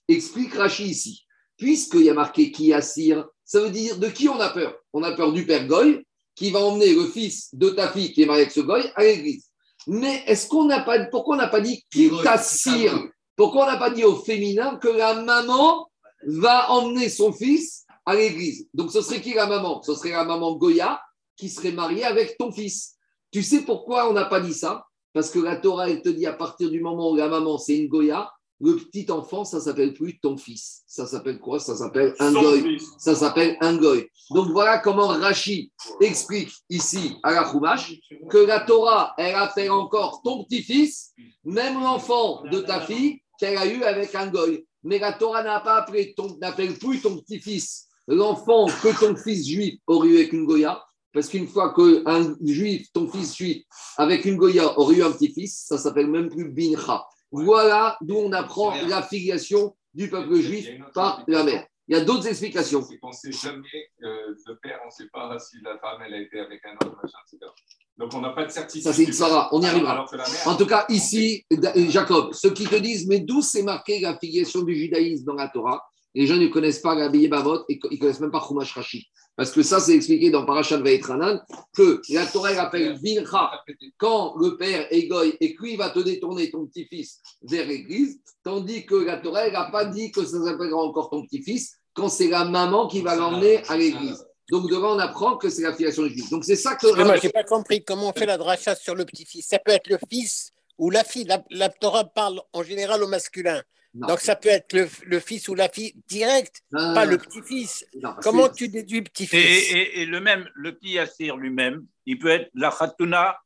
Explique 0.08 0.54
Rachi 0.54 0.86
ici. 0.86 1.26
Puisqu'il 1.58 2.04
y 2.04 2.10
a 2.10 2.14
marqué 2.14 2.52
qui 2.52 2.72
assire, 2.74 3.28
ça 3.44 3.60
veut 3.60 3.70
dire 3.70 3.98
de 3.98 4.08
qui 4.08 4.30
on 4.30 4.40
a 4.40 4.50
peur? 4.50 4.78
On 4.94 5.04
a 5.04 5.12
peur 5.14 5.34
du 5.34 5.46
père 5.46 5.68
Goy 5.68 6.06
qui 6.36 6.52
va 6.52 6.60
emmener 6.60 6.94
le 6.94 7.06
fils 7.08 7.54
de 7.54 7.70
ta 7.70 7.92
fille 7.92 8.14
qui 8.14 8.22
est 8.22 8.26
marié 8.26 8.44
avec 8.44 8.54
ce 8.54 8.62
Goy 8.62 8.90
à 8.96 9.04
l'église. 9.04 9.49
Mais 9.88 10.24
est-ce 10.28 10.48
qu'on 10.48 10.66
n'a 10.66 10.82
pas, 10.82 11.06
pourquoi 11.06 11.36
on 11.36 11.38
n'a 11.38 11.48
pas 11.48 11.62
dit 11.62 11.84
qui 11.92 12.12
t'assire 12.24 12.98
Pourquoi 13.36 13.66
on 13.66 13.72
n'a 13.72 13.78
pas 13.78 13.90
dit 13.90 14.04
au 14.04 14.16
féminin 14.16 14.78
que 14.78 14.90
la 14.90 15.22
maman 15.22 15.90
va 16.26 16.70
emmener 16.72 17.10
son 17.10 17.32
fils 17.32 17.86
à 18.06 18.16
l'église 18.16 18.68
Donc 18.74 18.92
ce 18.92 19.02
serait 19.02 19.22
qui 19.22 19.34
la 19.34 19.46
maman? 19.46 19.82
Ce 19.84 19.96
serait 19.96 20.12
la 20.12 20.26
maman 20.26 20.56
Goya 20.56 21.02
qui 21.38 21.50
serait 21.50 21.72
mariée 21.72 22.04
avec 22.04 22.38
ton 22.38 22.52
fils. 22.52 22.96
Tu 23.32 23.44
sais 23.44 23.62
pourquoi 23.62 24.10
on 24.10 24.14
n'a 24.14 24.26
pas 24.26 24.42
dit 24.42 24.54
ça? 24.54 24.86
Parce 25.14 25.30
que 25.32 25.40
la 25.40 25.56
Torah, 25.56 25.90
elle 25.90 26.02
te 26.02 26.10
dit 26.10 26.26
à 26.26 26.34
partir 26.34 26.70
du 26.70 26.82
moment 26.82 27.12
où 27.12 27.16
la 27.16 27.30
maman, 27.30 27.58
c'est 27.58 27.78
une 27.78 27.88
Goya, 27.88 28.30
le 28.62 28.76
petit 28.76 29.10
enfant, 29.12 29.46
ça 29.46 29.60
s'appelle 29.60 29.94
plus 29.94 30.20
ton 30.20 30.38
fils. 30.38 30.84
Ça 30.86 31.06
s'appelle 31.06 31.40
quoi? 31.40 31.60
Ça 31.60 31.76
s'appelle 31.76 32.14
un 32.20 32.32
goy. 32.32 32.78
Ça 32.98 33.16
s'appelle 33.16 33.58
un 33.62 33.78
goy. 33.78 34.08
Donc 34.32 34.50
voilà 34.52 34.80
comment 34.80 35.08
Rachi 35.08 35.72
explique 36.02 36.52
ici 36.70 37.16
à 37.24 37.32
la 37.32 37.50
Chumash 37.50 37.94
que 38.30 38.38
la 38.38 38.60
Torah, 38.62 39.14
elle 39.18 39.36
appelle 39.36 39.72
encore 39.72 40.22
ton 40.24 40.44
petit-fils, 40.44 41.14
même 41.46 41.82
l'enfant 41.82 42.44
de 42.52 42.60
ta 42.60 42.82
fille 42.82 43.22
qu'elle 43.40 43.58
a 43.58 43.66
eu 43.66 43.84
avec 43.84 44.14
un 44.16 44.28
goy. 44.28 44.66
Mais 44.84 45.00
la 45.00 45.14
Torah 45.14 45.44
n'a 45.44 45.60
pas 45.62 45.78
appelé 45.78 46.14
ton, 46.16 46.38
n'appelle 46.42 46.78
plus 46.78 47.02
ton 47.02 47.18
petit-fils 47.18 47.90
l'enfant 48.10 48.66
que 48.66 49.00
ton 49.00 49.16
fils 49.16 49.48
juif 49.48 49.80
aurait 49.88 50.10
eu 50.10 50.16
avec 50.16 50.34
une 50.34 50.46
goya. 50.46 50.84
Parce 51.14 51.28
qu'une 51.28 51.48
fois 51.48 51.74
qu'un 51.74 52.36
juif, 52.44 52.88
ton 52.94 53.08
fils 53.08 53.36
juif, 53.36 53.64
avec 53.98 54.26
une 54.26 54.38
goya 54.38 54.78
aurait 54.78 54.98
eu 54.98 55.04
un 55.04 55.12
petit-fils, 55.12 55.66
ça 55.68 55.78
s'appelle 55.78 56.08
même 56.08 56.30
plus 56.30 56.50
bincha. 56.50 57.04
Voilà 57.32 57.98
d'où 58.02 58.16
on 58.16 58.32
apprend 58.32 58.74
la 58.88 59.02
filiation 59.04 59.76
du 59.94 60.10
peuple 60.10 60.36
juif 60.36 60.70
par 60.94 61.24
la 61.28 61.44
mère. 61.44 61.66
Il 61.88 61.98
y 61.98 62.00
a 62.00 62.06
d'autres 62.06 62.28
explications. 62.28 62.84
C'est 62.84 63.00
qu'on 63.00 63.10
ne 63.10 63.14
sait 63.14 63.32
jamais, 63.32 63.90
euh, 64.04 64.36
le 64.46 64.60
père, 64.62 64.80
on 64.84 64.88
ne 64.88 64.92
sait 64.92 65.10
pas 65.12 65.40
si 65.40 65.58
la 65.64 65.76
femme, 65.80 66.00
elle 66.06 66.14
a 66.14 66.20
été 66.20 66.40
avec 66.40 66.64
un 66.64 66.74
homme, 66.86 66.96
machin, 67.02 67.18
etc. 67.26 67.52
Donc 67.98 68.14
on 68.14 68.22
n'a 68.22 68.30
pas 68.30 68.46
de 68.46 68.52
certitude. 68.52 68.84
Ça, 68.84 68.94
c'est 68.94 69.06
une 69.06 69.14
Sarah, 69.14 69.50
on 69.52 69.62
y 69.62 69.66
arrivera. 69.66 70.06
En 70.46 70.56
tout 70.56 70.68
cas, 70.68 70.86
ici, 70.90 71.46
Jacob, 71.90 72.34
ceux 72.34 72.52
qui 72.52 72.66
te 72.66 72.76
disent, 72.76 73.08
mais 73.08 73.20
d'où 73.20 73.42
c'est 73.42 73.64
marqué 73.64 74.00
la 74.00 74.18
filiation 74.18 74.62
du 74.62 74.76
judaïsme 74.76 75.26
dans 75.26 75.34
la 75.34 75.48
Torah? 75.50 75.84
Les 76.20 76.28
gens 76.28 76.36
ne 76.36 76.48
connaissent 76.48 76.80
pas 76.82 76.96
la 76.96 77.08
Bavot 77.08 77.64
et 77.70 77.80
ils 77.82 77.94
ne 77.94 77.98
connaissent 77.98 78.20
même 78.20 78.30
pas 78.30 78.44
Chumash 78.46 78.74
Rashi. 78.74 79.08
Parce 79.38 79.52
que 79.52 79.64
ça, 79.64 79.80
c'est 79.80 79.96
expliqué 79.96 80.30
dans 80.30 80.46
Parashat 80.46 80.80
Vaetranan 80.80 81.42
que 81.74 82.02
la 82.10 82.26
Torah 82.26 82.50
appelle 82.50 83.00
Vincha 83.02 83.52
quand 83.98 84.36
le 84.36 84.58
père 84.58 84.86
est 84.92 85.08
goy 85.08 85.38
et 85.40 85.56
que 85.56 85.64
lui 85.64 85.78
va 85.78 85.92
te 85.92 86.00
détourner 86.00 86.52
ton 86.52 86.66
petit-fils 86.66 87.22
vers 87.44 87.66
l'église, 87.66 88.20
tandis 88.44 88.86
que 88.86 88.96
la 88.96 89.16
Torah 89.16 89.50
n'a 89.50 89.72
pas 89.72 89.86
dit 89.86 90.12
que 90.12 90.26
ça 90.26 90.44
s'appellera 90.44 90.84
encore 90.84 91.10
ton 91.10 91.24
petit-fils 91.24 91.78
quand 91.94 92.10
c'est 92.10 92.28
la 92.28 92.44
maman 92.44 92.90
qui 92.90 93.00
va 93.00 93.16
l'emmener 93.16 93.64
à 93.70 93.78
l'église. 93.78 94.22
Donc 94.52 94.70
devant, 94.70 94.98
on 94.98 95.00
apprend 95.00 95.38
que 95.38 95.50
c'est 95.50 95.62
la 95.62 95.74
filiation 95.74 96.06
juive. 96.06 96.30
Donc 96.30 96.44
c'est 96.44 96.58
ça 96.58 96.76
que. 96.76 96.88
Moi, 97.02 97.16
je 97.16 97.28
n'ai 97.28 97.30
pas 97.30 97.46
compris 97.46 97.82
comment 97.82 98.10
on 98.10 98.14
fait 98.14 98.26
la 98.26 98.38
dracha 98.38 98.76
sur 98.76 98.94
le 98.94 99.06
petit-fils. 99.06 99.48
Ça 99.48 99.58
peut 99.58 99.72
être 99.72 99.88
le 99.88 99.98
fils 100.10 100.52
ou 100.78 100.90
la 100.90 101.06
fille. 101.06 101.26
La, 101.50 101.70
Torah 101.70 102.04
parle 102.04 102.42
en 102.52 102.62
général 102.62 103.02
au 103.04 103.08
masculin. 103.08 103.62
Donc 103.94 104.20
ça 104.20 104.36
peut 104.36 104.50
être 104.50 104.74
le, 104.74 105.20
fils 105.20 105.48
ou 105.48 105.56
la 105.56 105.68
fille 105.68 105.94
direct, 106.08 106.62
pas 106.72 107.06
le 107.06 107.18
petit-fils. 107.18 107.86
Comment 108.22 108.50
tu 108.50 108.70
déduis 108.70 109.02
petit-fils 109.02 109.74
et, 109.74 110.06
le 110.06 110.20
même, 110.20 110.48
le 110.54 110.76
petit 110.76 111.00
assir 111.00 111.38
lui-même, 111.38 111.86
il 112.06 112.20
peut 112.20 112.30
être 112.30 112.50
la 112.54 112.72
khatouna, 112.72 113.38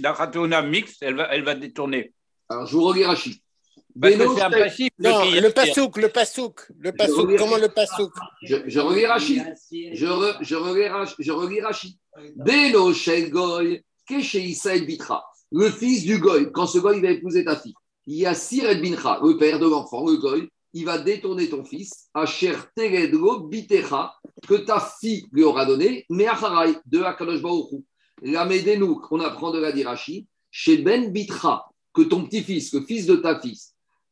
la 0.00 0.14
khatouna 0.14 0.62
mixte, 0.62 1.02
elle 1.02 1.16
va, 1.16 1.28
elle 1.34 1.44
va 1.44 1.54
détourner. 1.54 2.14
Alors 2.48 2.66
je 2.66 2.76
vous 2.76 2.84
relis 2.84 3.04
Rachid. 3.04 3.34
Parce 4.00 4.14
que 4.14 4.34
c'est 4.34 4.42
un 4.42 4.50
principe. 4.50 4.94
Non, 4.98 5.30
le, 5.30 5.50
pasouk, 5.50 5.98
le 5.98 6.08
pasouk, 6.08 6.66
le 6.78 6.92
pasouk. 6.92 7.36
Comment 7.36 7.58
le 7.58 7.68
pasouk 7.68 8.12
Je, 8.42 8.56
je 8.66 8.80
relis 8.80 9.04
Rachid. 9.04 9.44
Je, 9.70 10.06
re, 10.06 10.38
je 10.40 10.54
relis 10.54 10.88
Rachid. 10.88 11.16
Je 11.18 11.30
relis 11.30 11.60
Rachid. 11.60 11.98
Beno 12.36 12.92
shel 12.94 13.30
goy, 13.30 13.84
keshe 14.06 14.36
bitra. 14.86 15.22
Le 15.50 15.70
fils 15.70 16.04
du 16.04 16.18
goy, 16.18 16.50
quand 16.52 16.66
ce 16.66 16.78
goy 16.78 17.02
va 17.02 17.10
épouser 17.10 17.44
ta 17.44 17.56
fille 17.56 17.74
il 18.06 18.16
y 18.16 18.26
a 18.26 18.34
Siret 18.34 18.76
Bincha, 18.76 19.20
le 19.22 19.36
père 19.36 19.58
de 19.58 19.66
l'enfant, 19.68 20.06
le 20.06 20.16
goy, 20.16 20.48
il 20.74 20.84
va 20.84 20.98
détourner 20.98 21.48
ton 21.48 21.64
fils, 21.64 22.08
Asher 22.14 22.56
Teredro 22.74 23.40
Bitecha, 23.40 24.14
que 24.48 24.54
ta 24.54 24.80
fille 24.80 25.26
lui 25.32 25.44
aura 25.44 25.66
donné, 25.66 26.04
mais 26.08 26.26
Acharai, 26.26 26.74
de 26.86 27.02
Akadosh. 27.02 27.42
La 28.22 28.44
Medenouk, 28.44 29.10
on 29.10 29.20
apprend 29.20 29.50
de 29.50 29.58
la 29.58 29.72
dirachi, 29.72 30.26
chez 30.50 30.78
Ben 30.78 31.12
Bitra, 31.12 31.70
que 31.92 32.02
ton 32.02 32.24
petit-fils, 32.24 32.72
le 32.72 32.82
fils 32.82 33.06
de 33.06 33.16
ta 33.16 33.38
fille, 33.40 33.58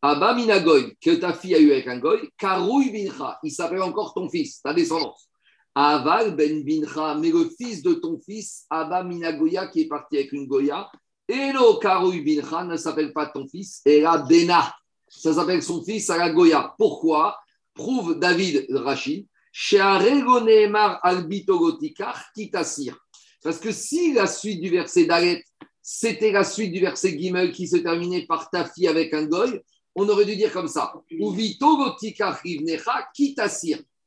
Abba 0.03 0.35
Minagoy, 0.35 0.97
que 1.01 1.15
ta 1.17 1.33
fille 1.33 1.55
a 1.55 1.59
eu 1.59 1.73
avec 1.73 1.87
un 1.87 1.99
goy, 1.99 2.31
Karoui 2.39 2.91
Bincha, 2.91 3.39
il 3.43 3.51
s'appelle 3.51 3.83
encore 3.83 4.15
ton 4.15 4.29
fils, 4.29 4.61
ta 4.63 4.73
descendance. 4.73 5.29
Aval 5.75 6.35
Ben 6.35 6.65
Bincha, 6.65 7.15
mais 7.15 7.31
le 7.31 7.49
fils 7.57 7.83
de 7.83 7.95
ton 7.95 8.19
fils, 8.19 8.67
Abba 8.71 9.05
Minagoya, 9.05 9.69
qui 9.69 9.83
est 9.83 9.89
parti 9.89 10.17
avec 10.17 10.33
une 10.33 10.47
Goya, 10.47 10.91
Elo 11.31 11.79
Karoui 11.79 12.23
Bincha 12.23 12.65
ne 12.65 12.77
s'appelle 12.77 13.13
pas 13.13 13.27
ton 13.27 13.47
fils, 13.47 13.81
et 13.85 14.01
la 14.01 14.19
Bena. 14.19 14.75
Ça 15.07 15.33
s'appelle 15.33 15.63
son 15.63 15.85
fils 15.85 16.11
à 16.11 16.17
la 16.17 16.31
Goya. 16.31 16.75
Pourquoi? 16.77 17.39
Prouve 17.75 18.19
David 18.19 18.67
Rachid. 18.71 19.27
Parce 23.43 23.59
que 23.59 23.73
si 23.73 24.13
la 24.13 24.27
suite 24.27 24.61
du 24.61 24.71
verset 24.71 25.07
d'Alet, 25.07 25.45
c'était 25.81 26.31
la 26.31 26.45
suite 26.45 26.73
du 26.73 26.81
verset 26.81 27.19
Gimel 27.19 27.53
qui 27.53 27.67
se 27.67 27.77
terminait 27.77 28.27
par 28.27 28.51
ta 28.51 28.65
fille 28.65 28.87
avec 28.87 29.13
un 29.15 29.25
goy, 29.25 29.61
on 29.97 30.09
aurait 30.09 30.25
dû 30.25 30.37
dire 30.37 30.53
comme 30.53 30.69
ça. 30.69 30.93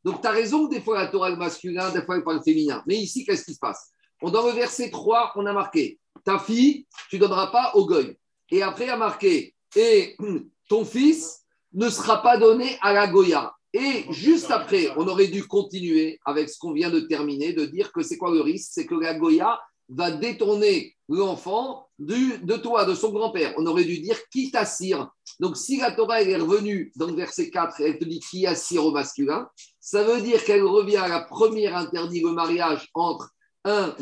Donc 0.04 0.22
tu 0.22 0.28
as 0.28 0.32
raison, 0.32 0.68
des 0.68 0.82
fois 0.82 0.98
la 0.98 1.08
Torah 1.08 1.32
est 1.32 1.36
masculin, 1.36 1.90
des 1.92 2.04
fois 2.04 2.16
elle 2.18 2.24
parle 2.24 2.42
féminin. 2.44 2.82
Mais 2.88 2.96
ici, 2.96 3.26
qu'est-ce 3.26 3.44
qui 3.44 3.54
se 3.54 3.60
passe? 3.60 3.92
Dans 4.22 4.48
le 4.48 4.54
verset 4.54 4.90
3, 4.90 5.34
on 5.36 5.46
a 5.46 5.52
marqué 5.52 6.00
ta 6.24 6.40
fille, 6.40 6.86
tu 7.10 7.18
ne 7.18 7.22
donneras 7.22 7.48
pas 7.48 7.72
au 7.76 7.86
goy. 7.86 8.18
Et 8.52 8.62
après, 8.62 8.86
il 8.86 8.90
a 8.90 8.98
marqué, 8.98 9.54
et 9.76 10.16
ton 10.70 10.86
fils 10.86 11.44
ne 11.74 11.90
sera 11.90 12.22
pas 12.22 12.38
donné 12.38 12.78
à 12.82 12.94
la 12.94 13.08
Goya. 13.08 13.54
Et 13.74 14.06
juste 14.12 14.52
après, 14.52 14.90
on 14.98 15.08
aurait 15.08 15.28
dû 15.28 15.48
continuer 15.48 16.20
avec 16.26 16.50
ce 16.50 16.60
qu'on 16.60 16.74
vient 16.74 16.92
de 16.92 17.00
terminer, 17.00 17.54
de 17.54 17.66
dire 17.66 17.92
que 17.92 18.04
c'est 18.04 18.18
quoi 18.18 18.32
le 18.32 18.42
risque? 18.42 18.70
C'est 18.72 18.86
que 18.86 18.94
la 18.94 19.16
Goya 19.16 19.60
va 19.90 20.12
détourner 20.12 20.96
l'enfant 21.10 21.88
de 21.98 22.56
toi, 22.58 22.86
de 22.86 22.94
son 22.94 23.12
grand-père. 23.12 23.54
On 23.58 23.66
aurait 23.66 23.84
dû 23.84 24.00
dire 24.00 24.18
qui 24.32 24.52
t'assire. 24.52 25.10
Donc, 25.40 25.58
si 25.58 25.78
la 25.78 25.92
Torah 25.92 26.22
est 26.22 26.36
revenue 26.36 26.92
dans 26.96 27.08
le 27.08 27.16
verset 27.16 27.50
4, 27.50 27.82
elle 27.82 27.98
te 27.98 28.06
dit 28.06 28.20
qui 28.20 28.46
assire 28.46 28.86
au 28.86 28.92
masculin, 28.92 29.48
ça 29.80 30.04
veut 30.04 30.22
dire 30.22 30.44
qu'elle 30.44 30.64
revient 30.64 30.98
à 30.98 31.08
la 31.08 31.22
première 31.22 31.76
interdit 31.76 32.22
le 32.22 32.32
mariage 32.32 32.90
entre 32.94 33.32
un, 33.66 33.96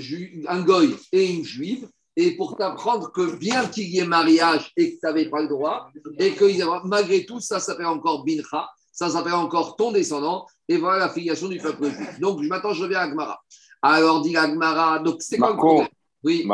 un 0.48 0.62
goy 0.62 0.96
et 1.14 1.32
une 1.32 1.46
juive 1.46 1.88
et 2.18 2.36
pour 2.36 2.58
t'apprendre 2.58 3.12
que 3.12 3.38
bien 3.38 3.66
qu'il 3.68 3.90
y 3.90 4.00
ait 4.00 4.06
mariage 4.06 4.72
et 4.76 4.92
que 4.92 5.00
tu 5.00 5.00
n'avais 5.04 5.30
pas 5.30 5.42
le 5.42 5.48
droit, 5.48 5.90
et 6.20 6.32
que 6.32 6.88
malgré 6.88 7.26
tout, 7.26 7.40
ça 7.40 7.60
s'appelle 7.60 7.86
encore 7.86 8.26
bincha, 8.26 8.70
ça 8.92 9.10
s'appelle 9.10 9.34
encore 9.34 9.76
ton 9.78 9.92
descendant, 9.92 10.46
et 10.68 10.78
voilà 10.78 11.00
la 11.00 11.10
filiation 11.10 11.48
du 11.48 11.58
peuple 11.58 11.86
juif. 11.86 12.20
Donc 12.20 12.42
maintenant, 12.42 12.74
je 12.74 12.84
reviens 12.84 13.00
à 13.00 13.04
Agmara. 13.04 13.42
Alors, 13.82 14.22
dit 14.22 14.36
Agmara, 14.36 15.00
donc 15.00 15.22
c'est 15.22 15.38
quoi 15.38 15.52
le 15.52 15.58
problème? 15.58 15.88
Oui. 16.24 16.48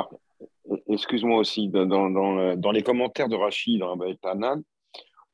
Excuse-moi 0.89 1.39
aussi, 1.39 1.70
dans, 1.70 1.86
dans, 1.86 2.56
dans, 2.56 2.72
les 2.72 2.84
commentaires 2.84 3.30
de 3.30 3.36
Rachid, 3.36 3.80
dans 3.80 3.98
Tanan, 4.22 4.62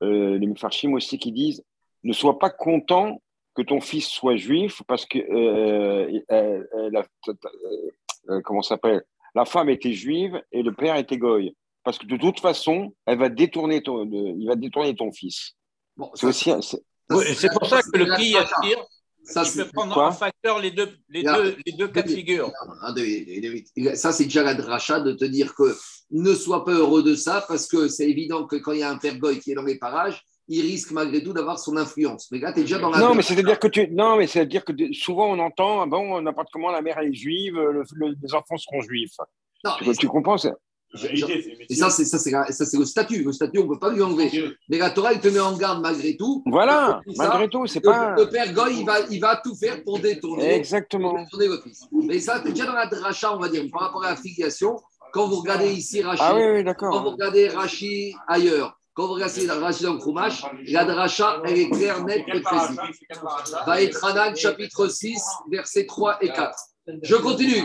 euh, 0.03 0.37
les 0.37 0.47
Mefarchim 0.47 0.93
aussi 0.93 1.17
qui 1.17 1.31
disent 1.31 1.63
ne 2.03 2.13
sois 2.13 2.37
pas 2.37 2.49
content 2.49 3.21
que 3.55 3.61
ton 3.61 3.79
fils 3.79 4.07
soit 4.07 4.35
juif 4.35 4.81
parce 4.87 5.05
que 5.05 5.19
euh, 5.19 6.19
euh, 6.31 6.63
euh 8.29 8.41
comment 8.43 8.61
s'appelle? 8.61 9.03
La 9.35 9.45
femme 9.45 9.69
était 9.69 9.93
juive 9.93 10.41
et 10.51 10.63
le 10.63 10.73
père 10.73 10.95
était 10.95 11.17
goy. 11.17 11.55
Parce 11.83 11.97
que 11.97 12.05
de 12.05 12.17
toute 12.17 12.39
façon, 12.39 12.93
elle 13.05 13.19
va 13.19 13.29
détourner 13.29 13.83
ton, 13.83 14.05
il 14.05 14.47
va 14.47 14.55
détourner 14.55 14.95
ton 14.95 15.11
fils. 15.11 15.55
c'est 16.13 16.27
aussi. 16.27 16.51
C'est 17.35 17.51
pour 17.51 17.67
ça 17.67 17.81
que 17.81 17.97
le 17.97 18.15
qui 18.15 18.35
attire, 18.37 18.85
ça, 19.25 19.43
il 19.45 19.63
peut 19.63 19.69
prendre 19.73 19.97
en 19.97 20.11
facteur 20.11 20.59
les 20.59 20.71
deux, 20.71 20.89
les, 21.09 21.23
deux, 21.23 21.57
les 21.65 21.73
deux 21.73 21.87
cas 21.87 22.01
de 22.01 22.09
figure. 22.09 22.51
Ça, 23.95 24.11
c'est 24.11 24.25
déjà 24.25 24.43
la 24.43 24.53
dracha 24.53 24.99
de 24.99 25.13
te 25.13 25.25
dire 25.25 25.55
que 25.55 25.75
ne 26.11 26.33
sois 26.33 26.65
pas 26.65 26.73
heureux 26.73 27.03
de 27.03 27.15
ça 27.15 27.43
parce 27.47 27.67
que 27.67 27.87
c'est 27.87 28.09
évident 28.09 28.45
que 28.45 28.57
quand 28.57 28.71
il 28.71 28.79
y 28.79 28.83
a 28.83 28.89
un 28.89 28.97
père 28.97 29.17
goy 29.17 29.39
qui 29.39 29.51
est 29.51 29.55
dans 29.55 29.63
les 29.63 29.77
parages, 29.77 30.23
il 30.47 30.61
risque 30.61 30.91
malgré 30.91 31.23
tout 31.23 31.33
d'avoir 31.33 31.59
son 31.59 31.77
influence. 31.77 32.29
Mais 32.31 32.39
là, 32.39 32.51
tu 32.53 32.59
es 32.59 32.63
déjà 32.63 32.79
dans 32.79 32.89
la. 32.89 32.99
Non, 32.99 33.15
mais 33.15 33.21
c'est-à-dire 33.21 33.59
que, 33.59 33.67
tu... 33.67 33.87
non, 33.91 34.17
mais 34.17 34.27
c'est-à-dire 34.27 34.65
que 34.65 34.73
souvent 34.93 35.31
on 35.31 35.39
entend, 35.39 35.87
bon, 35.87 36.21
n'importe 36.21 36.49
comment, 36.51 36.71
la 36.71 36.81
mère 36.81 36.99
est 36.99 37.13
juive, 37.13 37.59
les 38.21 38.33
enfants 38.33 38.57
seront 38.57 38.81
juifs. 38.81 39.17
Non, 39.63 39.71
tu, 39.97 40.07
comprends 40.07 40.37
ça 40.37 40.51
Et 41.69 41.75
ça, 41.75 41.89
c'est 41.89 42.03
ça, 42.03 42.17
c'est 42.17 42.77
le 42.77 42.85
statut. 42.85 43.23
Le 43.23 43.31
statut, 43.31 43.59
on 43.59 43.63
ne 43.63 43.69
peut 43.69 43.79
pas 43.79 43.93
lui 43.93 44.01
enlever. 44.01 44.29
Mais 44.67 44.77
la 44.77 44.89
Torah, 44.89 45.13
elle 45.13 45.21
te 45.21 45.29
met 45.29 45.39
en 45.39 45.55
garde 45.55 45.81
malgré 45.81 46.17
tout. 46.17 46.43
Voilà, 46.45 46.99
malgré 47.15 47.47
tout, 47.47 47.65
c'est 47.65 47.79
pas. 47.79 48.15
Le 48.15 48.29
père 48.29 48.53
Goy, 48.53 48.79
il 48.79 48.85
va, 48.85 48.99
il 49.09 49.21
va 49.21 49.37
tout 49.37 49.55
faire 49.55 49.83
pour 49.83 49.99
détourner, 49.99 50.55
Exactement. 50.55 51.13
détourner 51.23 51.47
le 51.47 51.61
fils. 51.61 51.87
Mais 51.91 52.19
ça, 52.19 52.39
déjà 52.39 52.65
dans 52.65 52.73
la 52.73 52.87
dracha, 52.87 53.33
on 53.33 53.39
va 53.39 53.47
dire, 53.47 53.63
par 53.71 53.81
rapport 53.83 54.03
à 54.03 54.11
la 54.11 54.15
filiation, 54.17 54.75
quand 55.13 55.27
vous 55.27 55.37
regardez 55.37 55.71
ici 55.71 56.01
Rachid, 56.01 56.25
ah, 56.27 56.35
oui, 56.35 56.63
oui, 56.65 56.73
quand 56.77 57.03
vous 57.03 57.11
regardez 57.11 57.47
Rachid 57.47 58.15
ailleurs, 58.27 58.77
quand 58.93 59.07
vous 59.07 59.13
regardez 59.13 59.47
Rachid 59.47 59.85
dans 59.85 59.97
Krumash, 59.97 60.43
la 60.67 60.85
dracha, 60.85 61.41
elle 61.45 61.57
est 61.57 61.69
claire, 61.69 62.03
nette 62.03 62.25
et 62.27 62.41
précise. 62.41 62.77
Va 63.65 63.81
être 63.81 64.03
Hanan, 64.05 64.35
chapitre 64.35 64.87
6, 64.87 65.19
versets 65.51 65.85
3 65.85 66.17
et 66.21 66.29
4. 66.29 66.55
Je 67.01 67.15
continue. 67.15 67.63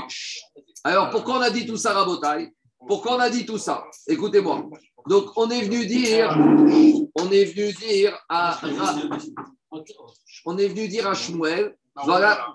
Alors, 0.85 1.11
pourquoi 1.11 1.39
on 1.39 1.41
a 1.41 1.51
dit 1.51 1.67
tout 1.67 1.77
ça, 1.77 1.93
Rabotai? 1.93 2.53
Pourquoi 2.87 3.17
on 3.17 3.19
a 3.19 3.29
dit 3.29 3.45
tout 3.45 3.59
ça? 3.59 3.85
Écoutez-moi. 4.07 4.69
Donc, 5.07 5.31
on 5.37 5.51
est 5.51 5.63
venu 5.63 5.87
dire, 5.87 6.35
on 7.15 7.31
est 7.31 7.45
venu 7.45 7.73
dire 7.73 8.19
à, 8.29 8.59
on 10.47 10.57
est 10.57 10.69
venu 10.69 10.89
dire 10.89 11.09
à 11.09 11.15
Shmuel, 11.15 11.77
voilà, 12.05 12.47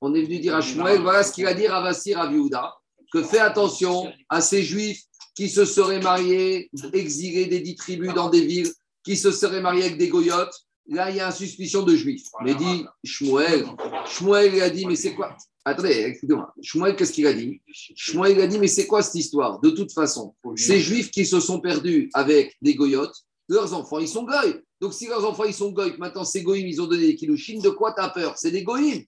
on 0.00 0.14
est 0.14 0.22
venu 0.22 0.38
dire 0.38 0.56
à 0.56 0.60
Shmuel, 0.60 1.00
voilà 1.00 1.22
ce 1.22 1.32
qu'il 1.32 1.46
a 1.46 1.54
dit 1.54 1.66
à 1.66 1.80
Vassir 1.80 2.20
à 2.20 2.28
que 3.12 3.22
fais 3.22 3.38
attention 3.38 4.10
à 4.28 4.40
ces 4.40 4.62
juifs 4.62 5.02
qui 5.34 5.48
se 5.48 5.64
seraient 5.64 6.00
mariés, 6.00 6.70
exilés 6.92 7.46
des 7.46 7.60
dix 7.60 7.76
tribus 7.76 8.12
dans 8.14 8.30
des 8.30 8.44
villes, 8.44 8.70
qui 9.04 9.16
se 9.16 9.30
seraient 9.30 9.60
mariés 9.60 9.84
avec 9.84 9.98
des 9.98 10.08
goyotes. 10.08 10.54
Là, 10.88 11.10
il 11.10 11.16
y 11.16 11.20
a 11.20 11.26
une 11.26 11.32
suspicion 11.32 11.82
de 11.82 11.94
juifs. 11.94 12.26
Mais 12.44 12.54
dit 12.54 12.84
Shmuel, 13.04 13.66
Shmuel 14.06 14.60
a 14.60 14.68
dit, 14.68 14.84
mais 14.84 14.96
c'est 14.96 15.14
quoi? 15.14 15.36
Attendez, 15.64 16.06
excusez-moi. 16.08 16.52
Shmuel, 16.60 16.96
qu'est-ce 16.96 17.12
qu'il 17.12 17.26
a 17.26 17.32
dit? 17.32 17.62
Shmuel 17.72 18.40
a 18.40 18.46
dit, 18.48 18.58
mais 18.58 18.66
c'est 18.66 18.86
quoi 18.86 19.00
cette 19.00 19.14
histoire? 19.14 19.60
De 19.60 19.70
toute 19.70 19.92
façon, 19.92 20.34
ces 20.56 20.80
juifs 20.80 21.10
qui 21.10 21.24
se 21.24 21.38
sont 21.38 21.60
perdus 21.60 22.10
avec 22.14 22.56
des 22.60 22.74
goyotes, 22.74 23.14
leurs 23.48 23.72
enfants, 23.74 24.00
ils 24.00 24.08
sont 24.08 24.24
goy. 24.24 24.60
Donc, 24.80 24.92
si 24.92 25.06
leurs 25.06 25.24
enfants, 25.24 25.44
ils 25.44 25.54
sont 25.54 25.70
goy, 25.70 25.94
maintenant 25.98 26.24
ces 26.24 26.42
goyim, 26.42 26.66
ils 26.66 26.82
ont 26.82 26.86
donné 26.86 27.06
des 27.06 27.14
kilouchines, 27.14 27.62
de 27.62 27.70
quoi 27.70 27.92
tu 27.92 28.02
as 28.02 28.08
peur? 28.08 28.36
C'est 28.36 28.50
des 28.50 28.64
goyim. 28.64 29.02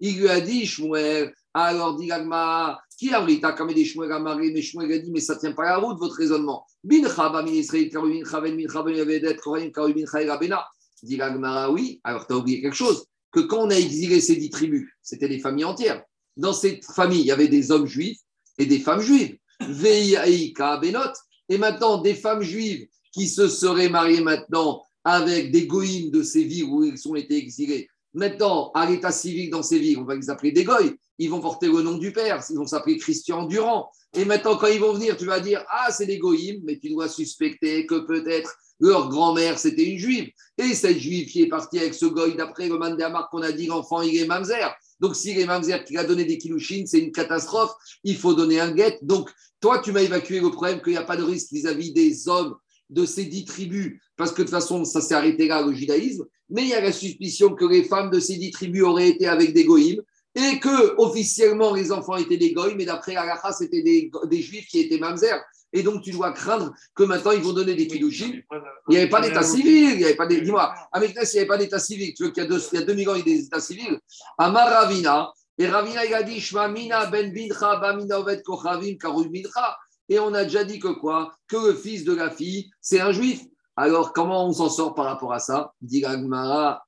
Il 0.00 0.18
lui 0.18 0.28
a 0.28 0.40
dit, 0.40 0.66
Shmuel, 0.66 1.34
alors 1.54 1.96
dit 1.96 2.06
Gagma, 2.06 2.78
qui 2.96 3.12
a 3.12 3.24
dit 3.24 3.40
comme 3.40 3.72
des 3.72 3.84
Shmuel 3.84 4.12
à 4.12 4.18
Marie, 4.18 4.52
mais 4.52 4.62
Shmuel 4.62 4.92
a 4.92 4.98
dit, 4.98 5.10
mais 5.10 5.20
ça 5.20 5.34
ne 5.34 5.40
tient 5.40 5.52
pas 5.52 5.64
la 5.64 5.76
route, 5.78 5.98
votre 5.98 6.16
raisonnement. 6.16 6.66
Bin 6.82 7.02
Chaba, 7.02 7.42
min 7.42 7.52
Israël, 7.52 7.90
Karumin, 7.90 8.24
Chaven, 8.24 8.56
Min 8.56 8.68
Chaven, 8.68 8.94
Yavedet, 8.94 9.36
Koraim, 9.36 9.70
Karumin, 9.70 10.06
Chayrabena. 10.10 10.66
Dit 11.02 11.18
Gagmara, 11.18 11.70
oui, 11.70 12.00
alors 12.04 12.26
tu 12.26 12.32
as 12.32 12.36
oublié 12.36 12.62
quelque 12.62 12.74
chose, 12.74 13.04
que 13.30 13.40
quand 13.40 13.66
on 13.66 13.70
a 13.70 13.74
exilé 13.74 14.20
ces 14.20 14.36
dix 14.36 14.48
tribus, 14.48 14.88
c'était 15.02 15.28
des 15.28 15.38
familles 15.38 15.66
entières. 15.66 16.02
Dans 16.36 16.54
cette 16.54 16.84
famille, 16.84 17.20
il 17.20 17.26
y 17.26 17.32
avait 17.32 17.48
des 17.48 17.70
hommes 17.70 17.86
juifs 17.86 18.18
et 18.58 18.66
des 18.66 18.78
femmes 18.78 19.00
juives. 19.00 19.36
Veïaïka, 19.60 20.78
Benot. 20.78 21.12
Et 21.48 21.58
maintenant, 21.58 21.98
des 21.98 22.14
femmes 22.14 22.42
juives 22.42 22.88
qui 23.12 23.28
se 23.28 23.48
seraient 23.48 23.88
mariées 23.88 24.22
maintenant 24.22 24.82
avec 25.04 25.52
des 25.52 25.66
goïms 25.66 26.10
de 26.10 26.22
ces 26.22 26.44
villes 26.44 26.64
où 26.64 26.84
ils 26.84 27.08
ont 27.08 27.14
été 27.14 27.36
exilés. 27.36 27.88
Maintenant, 28.16 28.72
à 28.74 28.84
l'état 28.90 29.12
civil 29.12 29.50
dans 29.50 29.62
ces 29.62 29.78
villes, 29.78 29.98
on 29.98 30.04
va 30.04 30.16
les 30.16 30.28
appeler 30.28 30.50
des 30.50 30.64
goïs 30.64 30.96
ils 31.18 31.30
vont 31.30 31.40
porter 31.40 31.68
le 31.68 31.82
nom 31.82 31.96
du 31.96 32.12
père, 32.12 32.42
ils 32.50 32.56
vont 32.56 32.66
s'appeler 32.66 32.98
Christian 32.98 33.44
Durand. 33.44 33.90
Et 34.14 34.24
maintenant, 34.24 34.56
quand 34.56 34.66
ils 34.66 34.80
vont 34.80 34.92
venir, 34.92 35.16
tu 35.16 35.26
vas 35.26 35.40
dire 35.40 35.64
Ah, 35.70 35.90
c'est 35.90 36.06
des 36.06 36.18
goïms, 36.18 36.60
mais 36.64 36.78
tu 36.78 36.90
dois 36.90 37.08
suspecter 37.08 37.86
que 37.86 38.06
peut-être 38.06 38.54
leur 38.78 39.08
grand-mère, 39.08 39.58
c'était 39.58 39.84
une 39.84 39.98
juive. 39.98 40.28
Et 40.58 40.74
cette 40.74 40.98
juive 40.98 41.28
qui 41.28 41.42
est 41.42 41.48
partie 41.48 41.78
avec 41.78 41.94
ce 41.94 42.06
goï, 42.06 42.36
d'après 42.36 42.68
le 42.68 42.78
Mandéamar 42.78 43.30
qu'on 43.30 43.40
a 43.40 43.52
dit, 43.52 43.66
l'enfant, 43.66 44.02
il 44.02 44.14
est 44.16 44.26
mamzer. 44.26 44.74
Donc, 45.00 45.16
s'il 45.16 45.38
est 45.38 45.46
mamzer 45.46 45.82
qui 45.84 45.96
a 45.96 46.04
donné 46.04 46.26
des 46.26 46.36
kilouchines, 46.36 46.86
c'est 46.86 46.98
une 46.98 47.12
catastrophe. 47.12 47.72
Il 48.04 48.16
faut 48.16 48.34
donner 48.34 48.60
un 48.60 48.72
guet. 48.72 48.98
Donc, 49.00 49.30
toi, 49.60 49.78
tu 49.78 49.92
m'as 49.92 50.02
évacué 50.02 50.40
le 50.40 50.50
problème 50.50 50.82
qu'il 50.82 50.92
n'y 50.92 50.98
a 50.98 51.04
pas 51.04 51.16
de 51.16 51.22
risque 51.22 51.52
vis-à-vis 51.52 51.94
des 51.94 52.28
hommes 52.28 52.54
de 52.90 53.04
ces 53.04 53.24
dix 53.24 53.44
tribus, 53.44 54.00
parce 54.16 54.32
que 54.32 54.42
de 54.42 54.46
toute 54.46 54.54
façon, 54.54 54.84
ça 54.84 55.00
s'est 55.00 55.14
arrêté 55.14 55.48
là, 55.48 55.62
le 55.62 55.74
judaïsme. 55.74 56.24
Mais 56.48 56.62
il 56.62 56.68
y 56.68 56.74
a 56.74 56.80
la 56.80 56.92
suspicion 56.92 57.54
que 57.54 57.64
les 57.64 57.84
femmes 57.84 58.10
de 58.10 58.20
ces 58.20 58.36
dix 58.36 58.50
tribus 58.50 58.82
auraient 58.82 59.08
été 59.08 59.26
avec 59.26 59.52
des 59.52 59.64
goïms 59.64 60.02
et 60.34 60.60
que 60.60 60.94
officiellement 60.98 61.74
les 61.74 61.90
enfants 61.90 62.16
étaient 62.16 62.36
des 62.36 62.52
goïs, 62.52 62.74
mais 62.76 62.84
d'après 62.84 63.14
la 63.14 63.40
c'était 63.52 63.82
des, 63.82 64.10
des, 64.24 64.42
juifs 64.42 64.66
qui 64.68 64.80
étaient 64.80 64.98
mamzer. 64.98 65.42
Et 65.72 65.82
donc, 65.82 66.02
tu 66.02 66.10
dois 66.10 66.32
craindre 66.32 66.72
que 66.94 67.02
maintenant, 67.02 67.32
ils 67.32 67.42
vont 67.42 67.52
donner 67.52 67.74
des 67.74 67.86
kilouchim. 67.86 68.40
Il 68.88 68.90
n'y 68.90 68.96
avait 68.98 69.08
pas 69.08 69.20
d'état 69.20 69.42
civil. 69.42 69.90
Il 69.92 69.98
n'y 69.98 70.04
avait 70.04 70.14
pas 70.14 70.26
Dis-moi, 70.26 70.72
à 70.92 71.00
Meknes, 71.00 71.14
il 71.22 71.32
n'y 71.32 71.38
avait 71.38 71.48
pas 71.48 71.58
d'état 71.58 71.78
civil. 71.78 72.14
Tu 72.14 72.24
veux 72.24 72.30
qu'il 72.30 72.42
y 72.42 72.46
a, 72.46 72.48
deux, 72.48 72.62
il 72.72 72.78
y 72.78 72.82
a 72.82 72.86
2000 72.86 73.08
ans, 73.08 73.14
il 73.14 73.18
y 73.18 73.22
a 73.22 73.24
des 73.24 73.44
états 73.44 73.60
civils. 73.60 73.98
À 74.38 74.50
Maravina, 74.50 75.32
et 75.58 75.66
Ravina, 75.66 76.04
il 76.04 76.14
a 76.14 76.22
dit 76.22 76.40
Shmamina 76.40 77.06
ben 77.06 77.32
bincha, 77.32 77.76
bamina 77.76 78.20
ovet 78.20 78.42
kochavim, 78.42 78.96
karul 78.98 79.28
bincha. 79.28 79.76
Et 80.08 80.18
on 80.18 80.34
a 80.34 80.44
déjà 80.44 80.64
dit 80.64 80.78
que 80.78 80.88
quoi? 80.88 81.34
Que 81.48 81.68
le 81.68 81.74
fils 81.74 82.04
de 82.04 82.14
la 82.14 82.30
fille, 82.30 82.70
c'est 82.80 83.00
un 83.00 83.12
juif. 83.12 83.42
Alors, 83.76 84.12
comment 84.12 84.46
on 84.46 84.52
s'en 84.52 84.70
sort 84.70 84.94
par 84.94 85.06
rapport 85.06 85.32
à 85.32 85.38
ça? 85.38 85.72
Dit 85.80 86.04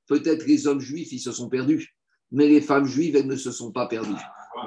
peut-être 0.07 0.47
les 0.47 0.67
hommes 0.67 0.81
juifs, 0.81 1.13
ils 1.13 1.21
se 1.21 1.33
sont 1.33 1.49
perdus 1.49 1.95
mais 2.31 2.49
les 2.49 2.61
femmes 2.61 2.87
juives, 2.87 3.17
elles 3.17 3.27
ne 3.27 3.37
se 3.37 3.53
sont 3.53 3.73
pas 3.73 3.87
perdues. 3.87 4.13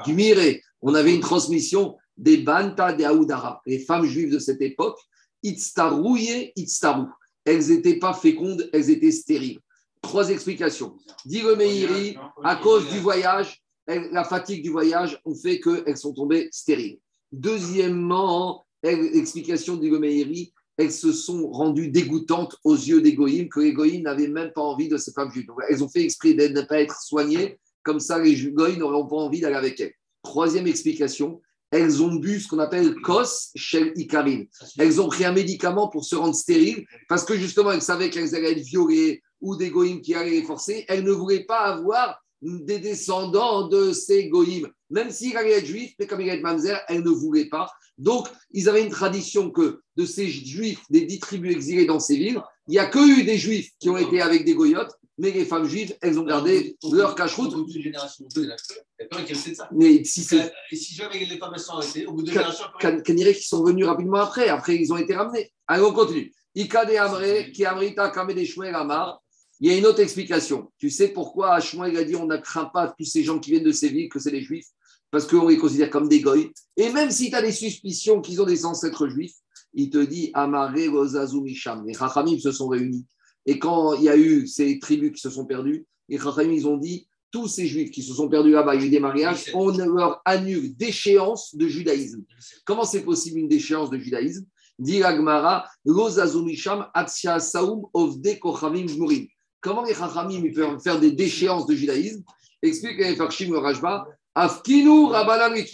Du 0.05 0.13
Miré, 0.13 0.63
on 0.81 0.93
avait 0.95 1.13
une 1.13 1.21
transmission 1.21 1.97
des 2.17 2.37
Banta 2.37 2.93
de 2.93 3.03
Aoudara, 3.03 3.61
les 3.65 3.79
femmes 3.79 4.05
juives 4.05 4.31
de 4.31 4.39
cette 4.39 4.61
époque, 4.61 4.99
Itztarouye, 5.43 6.51
Itztarou. 6.55 7.07
Elles 7.43 7.67
n'étaient 7.69 7.97
pas 7.97 8.13
fécondes, 8.13 8.69
elles 8.71 8.89
étaient 8.89 9.11
stériles. 9.11 9.59
Trois 10.01 10.29
explications. 10.29 10.95
Dit 11.25 11.43
Meiri, 11.43 12.17
à 12.43 12.55
cause 12.55 12.87
du 12.89 12.99
voyage, 12.99 13.61
la 13.87 14.23
fatigue 14.23 14.63
du 14.63 14.69
voyage 14.69 15.19
ont 15.25 15.35
fait 15.35 15.59
qu'elles 15.59 15.97
sont 15.97 16.13
tombées 16.13 16.49
stériles. 16.51 16.99
Deuxièmement, 17.31 18.65
l'explication 18.83 19.77
dit 19.77 19.89
Meiri, 19.89 20.53
elles 20.77 20.91
se 20.91 21.11
sont 21.11 21.49
rendues 21.51 21.89
dégoûtantes 21.89 22.57
aux 22.63 22.75
yeux 22.75 23.01
des 23.01 23.15
que 23.15 23.59
les 23.59 23.73
goïms 23.73 24.03
n'avaient 24.03 24.27
même 24.27 24.51
pas 24.53 24.61
envie 24.61 24.87
de 24.87 24.97
ces 24.97 25.11
femmes 25.11 25.31
juives. 25.31 25.47
elles 25.69 25.83
ont 25.83 25.89
fait 25.89 26.03
exprès 26.03 26.33
de 26.33 26.47
ne 26.47 26.61
pas 26.61 26.81
être 26.81 26.99
soignées, 27.01 27.59
comme 27.83 27.99
ça 27.99 28.19
les 28.19 28.35
goïms 28.51 28.79
n'auront 28.79 29.07
pas 29.07 29.17
envie 29.17 29.41
d'aller 29.41 29.55
avec 29.55 29.79
elles. 29.79 29.93
Troisième 30.23 30.67
explication, 30.67 31.41
elles 31.71 32.03
ont 32.03 32.15
bu 32.15 32.39
ce 32.39 32.47
qu'on 32.47 32.59
appelle 32.59 32.95
kos 33.01 33.51
shel 33.55 33.93
ikarine. 33.95 34.47
Elles 34.77 34.99
ont 34.99 35.07
pris 35.07 35.23
un 35.23 35.31
médicament 35.31 35.87
pour 35.87 36.03
se 36.03 36.15
rendre 36.15 36.35
stériles, 36.35 36.85
parce 37.07 37.23
que 37.23 37.37
justement, 37.37 37.71
elles 37.71 37.81
savaient 37.81 38.09
qu'elles 38.09 38.35
allaient 38.35 38.51
être 38.51 38.65
violées 38.65 39.21
ou 39.39 39.55
des 39.55 39.69
goïms 39.69 40.01
qui 40.01 40.13
allaient 40.13 40.31
les 40.31 40.43
forcer. 40.43 40.85
Elles 40.87 41.03
ne 41.03 41.11
voulaient 41.11 41.45
pas 41.45 41.61
avoir 41.61 42.21
des 42.41 42.79
descendants 42.79 43.67
de 43.67 43.93
ces 43.93 44.27
goïms. 44.27 44.67
Même 44.91 45.09
s'ils 45.09 45.35
allaient 45.37 45.57
être 45.57 45.65
juifs, 45.65 45.93
mais 45.99 46.05
comme 46.05 46.21
il 46.21 46.29
être 46.29 46.41
mamzer, 46.41 46.79
elles 46.87 47.03
ne 47.03 47.09
voulaient 47.09 47.49
pas. 47.49 47.71
Donc, 47.97 48.27
ils 48.51 48.69
avaient 48.69 48.83
une 48.83 48.91
tradition 48.91 49.49
que 49.49 49.81
de 49.95 50.05
ces 50.05 50.27
juifs, 50.27 50.81
des 50.89 51.01
dix 51.01 51.19
tribus 51.19 51.53
exilées 51.53 51.85
dans 51.85 51.99
ces 51.99 52.17
villes, 52.17 52.41
il 52.67 52.71
n'y 52.71 52.79
a 52.79 52.85
que 52.85 52.99
eu 52.99 53.23
des 53.23 53.37
juifs 53.37 53.69
qui 53.79 53.89
ont 53.89 53.97
été 53.97 54.21
avec 54.21 54.45
des 54.45 54.53
goyotes, 54.53 54.91
mais 55.17 55.31
les 55.31 55.45
femmes 55.45 55.67
juives, 55.67 55.95
elles 56.01 56.17
ont 56.19 56.23
gardé 56.23 56.77
leur 56.91 57.15
cache-route. 57.15 57.53
Mais 59.71 60.03
si 60.03 60.23
c'est. 60.23 60.51
Et 60.71 60.75
si 60.75 60.95
jamais 60.95 61.25
les 61.25 61.37
femmes 61.37 61.57
sont 61.57 61.73
arrêtées, 61.73 62.05
au 62.05 62.13
bout 62.13 62.23
de 62.23 62.31
générations. 62.31 62.65
Caniré 62.79 63.35
qui 63.35 63.43
sont 63.43 63.63
venus 63.63 63.85
rapidement 63.85 64.19
après. 64.19 64.49
Après, 64.49 64.75
ils 64.75 64.91
ont 64.91 64.97
été 64.97 65.13
ramenés. 65.13 65.51
Allez, 65.67 65.83
on 65.83 65.93
continue. 65.93 66.33
Ikade 66.55 66.91
Amre, 66.95 67.51
qui 67.53 67.65
Amrita 67.65 68.09
Kame 68.09 68.33
des 68.33 68.51
Amar. 68.73 69.21
Il 69.59 69.71
y 69.71 69.75
a 69.75 69.77
une 69.77 69.85
autre 69.85 69.99
explication. 69.99 70.71
Tu 70.79 70.89
sais 70.89 71.09
pourquoi 71.09 71.59
Shmuel 71.59 71.95
a 71.97 72.03
dit 72.03 72.15
on 72.15 72.25
ne 72.25 72.37
craint 72.37 72.65
pas 72.65 72.91
tous 72.97 73.05
ces 73.05 73.23
gens 73.23 73.37
qui 73.37 73.51
viennent 73.51 73.63
de 73.63 73.71
ces 73.71 73.89
villes 73.89 74.09
que 74.09 74.17
c'est 74.17 74.31
les 74.31 74.41
juifs? 74.41 74.65
Parce 75.11 75.27
qu'on 75.27 75.49
les 75.49 75.57
considère 75.57 75.89
comme 75.89 76.07
des 76.07 76.21
goy. 76.21 76.51
Et 76.77 76.89
même 76.89 77.11
si 77.11 77.29
tu 77.29 77.35
as 77.35 77.41
des 77.41 77.51
suspicions 77.51 78.21
qu'ils 78.21 78.41
ont 78.41 78.45
des 78.45 78.65
ancêtres 78.65 79.07
juifs, 79.09 79.35
il 79.73 79.89
te 79.89 79.99
dit 79.99 80.31
Amare 80.33 80.71
Misham. 80.71 81.85
Les 81.85 81.93
Chachamim 81.93 82.39
se 82.39 82.51
sont 82.51 82.69
réunis. 82.69 83.05
Et 83.45 83.59
quand 83.59 83.93
il 83.93 84.03
y 84.03 84.09
a 84.09 84.17
eu 84.17 84.47
ces 84.47 84.79
tribus 84.79 85.11
qui 85.13 85.21
se 85.21 85.29
sont 85.29 85.45
perdues, 85.45 85.85
les 86.09 86.17
Chachamim, 86.17 86.53
ils 86.53 86.67
ont 86.67 86.77
dit 86.77 87.07
tous 87.31 87.47
ces 87.47 87.65
juifs 87.65 87.91
qui 87.91 88.03
se 88.03 88.13
sont 88.13 88.27
perdus 88.27 88.51
là-bas, 88.51 88.75
il 88.75 88.81
y 88.81 88.83
a 88.83 88.87
eu 88.87 88.89
des 88.89 88.99
mariages, 88.99 89.51
on 89.53 89.69
leur 89.69 90.21
annule 90.25 90.75
d'échéance 90.75 91.55
de 91.55 91.67
judaïsme. 91.67 92.23
Comment 92.65 92.83
c'est 92.83 93.03
possible 93.03 93.39
une 93.39 93.47
déchéance 93.47 93.89
de 93.89 93.97
judaïsme? 93.97 94.45
Dit 94.79 95.03
Agmara, 95.03 95.65
Misham 95.85 96.87
Saum 97.39 97.83
Ovde 97.93 98.39
Kochavim 98.39 98.87
Comment 99.61 99.83
les 99.83 99.93
Chachamim 99.93 100.51
peuvent 100.53 100.81
faire 100.81 100.99
des 100.99 101.11
déchéances 101.11 101.65
de 101.67 101.75
judaïsme? 101.75 102.23
Explique 102.61 102.97
les 102.99 103.15
Farshim 103.15 103.53
Rajba 103.53 104.07
Afkinu 104.35 105.07
Rabanan 105.07 105.55
et 105.55 105.65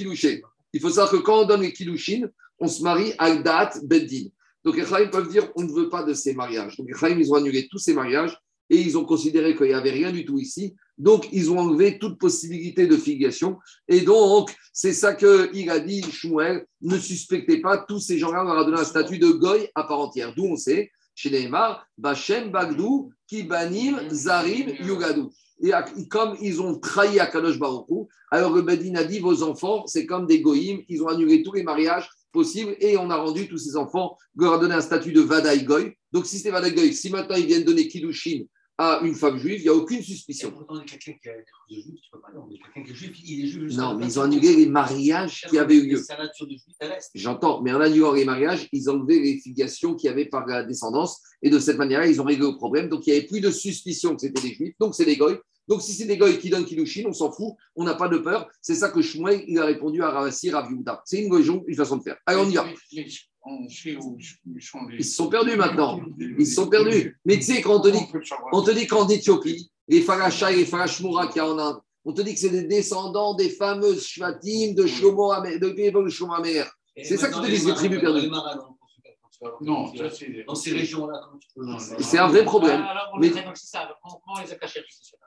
Il 0.74 0.82
faut 0.82 0.90
savoir 0.90 1.12
que 1.12 1.18
quand 1.18 1.42
on 1.42 1.46
donne 1.46 1.62
les 1.62 1.74
Kilushin, 1.74 2.28
on 2.60 2.68
se 2.68 2.82
marie 2.82 3.14
à 3.18 3.36
date 3.36 3.86
Beddin. 3.86 4.30
Donc 4.64 4.76
les 4.76 4.86
Chaim 4.86 5.08
peuvent 5.12 5.30
dire 5.30 5.50
on 5.56 5.64
ne 5.64 5.72
veut 5.72 5.90
pas 5.90 6.04
de 6.04 6.14
ces 6.14 6.34
mariages. 6.34 6.76
Donc 6.78 6.88
les 6.88 6.98
Chaim, 6.98 7.18
ils 7.20 7.32
ont 7.32 7.36
annulé 7.36 7.68
tous 7.70 7.78
ces 7.78 7.94
mariages 7.94 8.38
et 8.70 8.78
ils 8.78 8.98
ont 8.98 9.06
considéré 9.06 9.56
qu'il 9.56 9.68
n'y 9.68 9.74
avait 9.74 9.92
rien 9.92 10.12
du 10.12 10.26
tout 10.26 10.40
ici. 10.40 10.76
Donc 10.98 11.30
ils 11.32 11.52
ont 11.52 11.60
enlevé 11.60 12.00
toute 12.00 12.18
possibilité 12.18 12.88
de 12.88 12.98
filiation. 12.98 13.60
Et 13.88 14.02
donc 14.02 14.54
c'est 14.74 14.94
ça 14.94 15.14
qu'il 15.14 15.70
a 15.70 15.80
dit 15.80 16.02
Shmuel 16.02 16.66
ne 16.82 16.98
suspectez 16.98 17.62
pas, 17.62 17.78
tous 17.78 18.00
ces 18.00 18.18
gens-là, 18.18 18.42
on 18.42 18.46
leur 18.46 18.58
a 18.58 18.66
donné 18.66 18.80
un 18.80 18.86
statut 18.86 19.20
de 19.20 19.30
goy 19.30 19.70
à 19.76 19.84
part 19.84 20.00
entière. 20.00 20.34
D'où 20.36 20.46
on 20.46 20.58
sait, 20.58 20.92
chez 21.14 21.30
Neymar, 21.30 21.86
Bachem 21.98 22.52
Bagdou, 22.52 23.12
Kibanim, 23.28 24.10
Zarim, 24.10 24.70
Yugadou 24.82 25.32
et 25.62 25.72
comme 26.10 26.38
ils 26.42 26.62
ont 26.62 26.78
trahi 26.80 27.20
Akadosh 27.20 27.58
Baruchou, 27.58 28.08
alors 28.32 28.54
le 28.54 28.62
Bedin 28.62 28.96
a 28.96 29.04
dit 29.04 29.20
vos 29.20 29.44
enfants, 29.44 29.86
c'est 29.88 30.06
comme 30.06 30.28
des 30.28 30.42
goïms, 30.42 30.84
ils 30.88 31.02
ont 31.02 31.08
annulé 31.08 31.42
tous 31.42 31.54
les 31.54 31.64
mariages 31.64 32.10
possible 32.32 32.76
et 32.80 32.98
on 32.98 33.10
a 33.10 33.16
rendu 33.16 33.48
tous 33.48 33.58
ces 33.58 33.76
enfants, 33.76 34.18
leur 34.36 34.54
a 34.54 34.60
donné 34.60 34.76
un 34.76 34.82
statut 34.82 35.12
de 35.12 35.22
Vadaï 35.22 35.64
Goy. 35.64 35.94
Donc 36.12 36.26
si 36.26 36.38
c'est 36.38 36.52
Vadaï 36.52 36.74
Goy, 36.74 36.94
si 36.94 37.10
maintenant 37.10 37.36
ils 37.36 37.48
viennent 37.48 37.64
donner 37.64 37.88
Kiddushin 37.88 38.44
à 38.78 39.00
une 39.04 39.16
femme 39.16 39.38
juive, 39.38 39.60
il 39.60 39.64
n'y 39.64 39.70
a 39.70 39.74
aucune 39.74 40.02
suspicion. 40.04 40.54
Non, 43.76 43.98
mais 43.98 44.06
ils 44.06 44.20
ont 44.20 44.24
annulé 44.24 44.56
les 44.56 44.68
mariages 44.68 45.46
qui 45.50 45.58
avaient 45.58 45.76
eu 45.76 45.90
lieu. 45.90 46.04
J'entends, 47.16 47.62
mais 47.62 47.74
en 47.74 47.82
annulant 47.82 48.12
les 48.12 48.26
mariages, 48.26 48.70
ils 48.72 48.90
ont 48.90 48.94
enlevé 48.94 49.20
les 49.20 49.40
filiations 49.40 49.96
qu'il 49.96 50.10
y 50.10 50.14
avait 50.14 50.26
par 50.26 50.46
la 50.46 50.64
descendance 50.64 51.22
et 51.42 51.50
de 51.50 51.60
cette 51.60 51.78
manière-là, 51.78 52.08
ils 52.08 52.22
ont 52.22 52.26
réglé 52.26 52.46
le 52.46 52.56
problème. 52.56 52.88
Donc 52.88 53.08
il 53.08 53.14
n'y 53.14 53.18
avait 53.18 53.28
plus 53.28 53.42
de 53.42 53.50
suspicion 53.50 54.16
que 54.16 54.22
c'était 54.22 54.42
des 54.42 54.54
juifs, 54.54 54.76
donc 54.80 54.94
c'est 54.94 55.06
des 55.06 55.18
goy. 55.18 55.38
Donc 55.68 55.82
si 55.82 55.94
c'est 55.94 56.06
des 56.06 56.18
goy 56.18 56.38
qui 56.38 56.50
donnent 56.50 56.64
Kiddushin, 56.64 57.04
on 57.08 57.14
s'en 57.14 57.32
fout, 57.32 57.56
on 57.76 57.84
n'a 57.84 57.96
pas 57.96 58.08
de 58.08 58.20
peur. 58.20 58.48
C'est 58.62 58.76
ça 58.76 58.90
que 58.90 59.02
Shmuel, 59.02 59.44
il 59.48 59.60
a 59.60 59.66
répondu 59.66 60.02
à 60.02 60.12
Ravassi 60.12 60.50
Raviouda. 60.50 61.02
C'est 61.06 61.22
une, 61.22 61.34
une 61.68 61.76
façon 61.76 61.98
de 61.98 62.04
faire. 62.04 62.18
Allez, 62.26 62.40
on 62.40 62.50
y 62.50 62.56
va. 62.56 62.66
Ils 64.98 65.06
se 65.06 65.16
sont 65.16 65.30
perdus 65.30 65.56
maintenant. 65.56 66.00
Ils 66.20 66.46
se 66.46 66.56
sont 66.56 66.68
perdus. 66.68 67.20
Mais 67.26 67.36
tu 67.38 67.44
sais, 67.44 67.62
quand 67.62 67.76
on 67.78 67.82
te 67.82 67.90
dit, 67.90 68.00
on 68.52 68.62
te 68.62 68.72
dit 68.72 68.88
qu'en 68.88 69.08
Éthiopie, 69.08 69.70
les 69.88 70.02
Farashai 70.02 70.54
et 70.54 70.58
les 70.58 70.66
Farashmura 70.66 71.28
qu'il 71.28 71.38
y 71.38 71.40
a 71.40 71.48
en 71.48 71.58
Inde, 71.58 71.78
on 72.06 72.14
te 72.14 72.22
dit 72.22 72.34
que 72.34 72.40
c'est 72.40 72.50
des 72.50 72.64
descendants 72.64 73.34
des 73.34 73.50
fameuses 73.50 74.06
Shvatim 74.06 74.74
de 74.74 74.88
Shlomo 74.88 75.34
de 75.42 76.10
Shlomo 76.10 76.34
Amer. 76.34 76.66
C'est 77.04 77.18
ça 77.18 77.30
que 77.30 77.36
tu 77.36 77.42
te 77.42 77.46
dis, 77.48 77.66
les 77.66 77.74
tribus 77.74 78.00
perdues. 78.00 78.30
Non, 79.62 79.92
dans 80.48 80.56
ces 80.56 80.72
régions-là, 80.72 81.22
C'est 82.00 82.18
un 82.18 82.28
vrai 82.28 82.44
problème. 82.44 82.84
mais... 83.20 83.32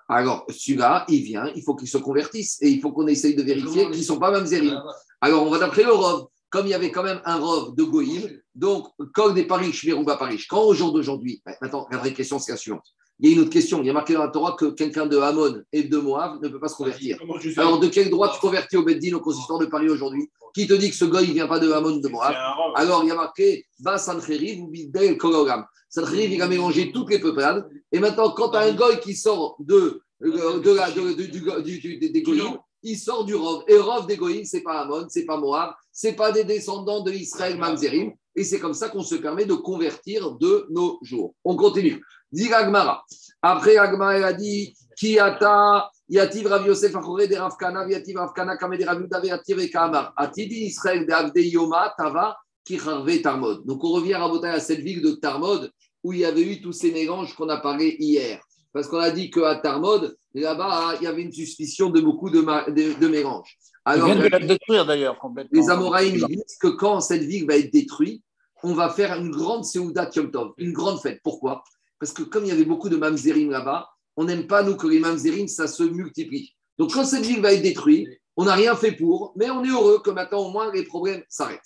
Alors, 0.09 0.45
celui-là, 0.49 1.05
il 1.09 1.23
vient, 1.23 1.53
il 1.55 1.63
faut 1.63 1.77
qu'il 1.77 1.87
se 1.87 1.99
convertisse 1.99 2.61
et 2.63 2.69
il 2.69 2.81
faut 2.81 2.91
qu'on 2.91 3.07
essaye 3.07 3.37
de 3.37 3.43
vérifier 3.43 3.89
qu'ils 3.91 4.01
ne 4.01 4.05
sont 4.05 4.19
pas 4.19 4.33
mamzerim. 4.33 4.83
Alors, 5.21 5.47
on 5.47 5.51
va 5.51 5.59
d'après 5.59 5.85
le 5.85 5.93
Rov. 5.93 6.27
Comme 6.51 6.67
il 6.67 6.71
y 6.71 6.75
avait 6.75 6.91
quand 6.91 7.05
même 7.05 7.21
un 7.25 7.37
Rov 7.37 7.75
de 7.77 7.85
Goïm, 7.85 8.29
donc, 8.55 8.89
comme 9.15 9.35
des 9.35 9.45
Paris, 9.45 9.73
je 9.73 10.05
pas 10.05 10.17
Paris. 10.17 10.45
Quand 10.49 10.63
au 10.63 10.75
jour 10.75 10.93
d'aujourd'hui, 10.93 11.43
maintenant, 11.63 11.87
la 11.91 11.99
vraie 11.99 12.13
question, 12.13 12.39
c'est 12.39 12.53
la 12.53 12.59
suivante. 12.59 12.85
Il 13.21 13.29
y 13.29 13.33
a 13.33 13.37
une 13.37 13.43
autre 13.43 13.51
question. 13.51 13.83
Il 13.83 13.87
y 13.87 13.91
a 13.91 13.93
marqué 13.93 14.15
dans 14.15 14.23
la 14.23 14.29
Torah 14.29 14.57
que 14.59 14.67
quelqu'un 14.67 15.07
de 15.07 15.19
Hamon 15.19 15.63
et 15.73 15.83
de 15.83 15.99
Moab 15.99 16.43
ne 16.43 16.49
peut 16.49 16.59
pas 16.59 16.69
se 16.69 16.75
convertir. 16.75 17.19
Alors, 17.59 17.79
de 17.79 17.89
quel 17.89 18.09
droit 18.09 18.33
tu 18.33 18.41
convertis 18.41 18.77
au 18.79 18.83
Beddin, 18.83 19.15
au 19.15 19.21
consistoire 19.21 19.59
de 19.59 19.67
Paris 19.67 19.89
aujourd'hui? 19.91 20.31
Qui 20.55 20.67
te 20.67 20.73
dit 20.73 20.91
que 20.91 20.97
ce 20.97 21.05
gars, 21.05 21.21
il 21.21 21.29
ne 21.29 21.35
vient 21.35 21.47
pas 21.47 21.59
de 21.59 21.71
Hamon 21.71 21.97
ou 21.97 22.01
de 22.01 22.09
Moab 22.09 22.35
Alors, 22.75 23.05
il 23.05 23.09
y 23.09 23.11
a 23.13 23.15
marqué 23.15 23.67
Bas 23.79 23.99
Sancheriv 23.99 24.63
ou 24.63 24.69
Bidel 24.69 25.19
Kologam. 25.19 25.67
Sancheriv, 25.91 26.33
il 26.33 26.41
a 26.41 26.49
mélangé 26.49 26.91
toutes 26.93 27.11
les 27.11 27.19
peuplades. 27.19 27.69
Et 27.93 27.99
maintenant, 27.99 28.31
quand 28.31 28.51
tu 28.51 28.57
as 28.57 28.61
un 28.61 28.73
goy 28.73 28.99
qui 29.01 29.15
sort 29.15 29.57
de, 29.61 30.03
de, 30.21 30.75
la, 30.75 30.91
des 30.91 32.23
Goyim, 32.23 32.59
il 32.83 32.99
sort 32.99 33.25
du 33.25 33.35
Rov. 33.35 33.65
Et 33.69 33.77
Rov 33.79 34.07
des 34.07 34.17
Goyim, 34.17 34.45
ce 34.45 34.57
n'est 34.57 34.63
pas 34.63 34.81
Hamon, 34.81 35.07
ce 35.09 35.19
n'est 35.19 35.25
pas 35.25 35.37
Moab, 35.37 35.73
ce 35.93 36.09
n'est 36.09 36.15
pas 36.15 36.33
des 36.33 36.45
descendants 36.45 37.03
de 37.03 37.13
Israël 37.13 37.57
Mamzerim. 37.59 38.13
Et 38.37 38.45
c'est 38.45 38.61
comme 38.61 38.75
ça 38.75 38.89
qu'on 38.89 39.03
se 39.03 39.17
permet 39.17 39.45
de 39.45 39.55
convertir 39.55 40.33
de 40.33 40.67
nos 40.71 40.99
jours. 41.03 41.35
On 41.45 41.57
continue. 41.57 42.03
Dit 42.33 42.53
Agmara. 42.53 43.05
Après, 43.43 43.77
Agmara 43.77 44.27
a 44.27 44.33
dit 44.33 44.75
Kiata, 44.97 45.91
Yativ 46.09 46.47
Rav 46.47 46.67
Yosef 46.67 46.95
Achore 46.95 47.27
de 47.29 47.37
Rav 47.37 47.57
Kana, 47.59 47.89
Yativ 47.89 48.17
Rav 48.17 48.33
Kana, 48.35 48.57
Rav 48.61 49.01
Yudav 49.01 49.25
Yativ 49.25 49.59
et 49.59 49.71
Kamar. 49.71 50.13
Atidi 50.17 50.67
Israël 50.67 51.07
de 51.07 51.13
Avde 51.13 51.37
Yoma, 51.39 51.93
Tava, 51.97 52.37
Kicharve 52.65 53.21
Tarmod. 53.21 53.67
Donc 53.67 53.83
on 53.83 53.93
revient 53.93 54.15
à 54.15 54.61
cette 54.61 54.81
ville 54.81 55.03
de 55.03 55.13
Tarmod 55.13 55.71
où 56.03 56.13
il 56.13 56.21
y 56.21 56.25
avait 56.25 56.43
eu 56.43 56.61
tous 56.61 56.73
ces 56.73 56.93
mélanges 56.93 57.35
qu'on 57.35 57.49
a 57.49 57.59
parlé 57.59 57.97
hier. 57.99 58.41
Parce 58.73 58.87
qu'on 58.89 58.99
a 58.99 59.11
dit 59.11 59.31
qu'à 59.31 59.57
Tarmod, 59.57 60.17
là-bas, 60.35 60.95
il 61.01 61.05
y 61.05 61.07
avait 61.07 61.23
une 61.23 61.33
suspicion 61.33 61.91
de 61.91 62.01
beaucoup 62.01 62.31
de, 62.31 62.41
de, 62.41 62.99
de 62.99 63.09
mélanges. 63.09 63.59
Alors, 63.85 64.09
Ils 64.09 64.15
viennent 64.15 64.25
de 64.25 64.31
la 64.31 64.39
détruire 64.39 64.87
d'ailleurs 64.87 65.19
complètement. 65.19 65.61
Les 65.61 65.71
Amoraïm 65.71 66.15
disent 66.15 66.59
que 66.61 66.69
quand 66.69 67.01
cette 67.01 67.23
ville 67.23 67.47
va 67.47 67.57
être 67.57 67.73
détruite, 67.73 68.23
on 68.63 68.75
va 68.75 68.91
faire 68.91 69.19
une 69.19 69.31
grande 69.31 69.65
Seuda 69.65 70.11
Yom 70.15 70.31
Tov, 70.31 70.53
une 70.59 70.73
grande 70.73 71.01
fête. 71.01 71.21
Pourquoi 71.25 71.65
Parce 71.99 72.13
que 72.13 72.23
comme 72.23 72.45
il 72.45 72.49
y 72.49 72.53
avait 72.53 72.65
beaucoup 72.65 72.89
de 72.89 72.97
mamzerim 72.97 73.51
là-bas, 73.51 73.89
on 74.17 74.25
n'aime 74.25 74.47
pas, 74.47 74.63
nous, 74.63 74.77
que 74.77 74.87
les 74.87 75.01
mamzerim, 75.01 75.49
ça 75.49 75.67
se 75.67 75.83
multiplie. 75.83 76.55
Donc 76.79 76.93
quand 76.93 77.05
cette 77.05 77.25
ville 77.25 77.41
va 77.41 77.53
être 77.55 77.63
détruite, 77.63 78.09
on 78.37 78.45
n'a 78.45 78.55
rien 78.55 78.77
fait 78.77 78.93
pour, 78.93 79.33
mais 79.37 79.51
on 79.51 79.65
est 79.65 79.71
heureux 79.71 80.01
que 80.03 80.11
maintenant, 80.11 80.47
au 80.47 80.51
moins, 80.51 80.73
les 80.73 80.85
problèmes 80.85 81.23
s'arrêtent. 81.29 81.61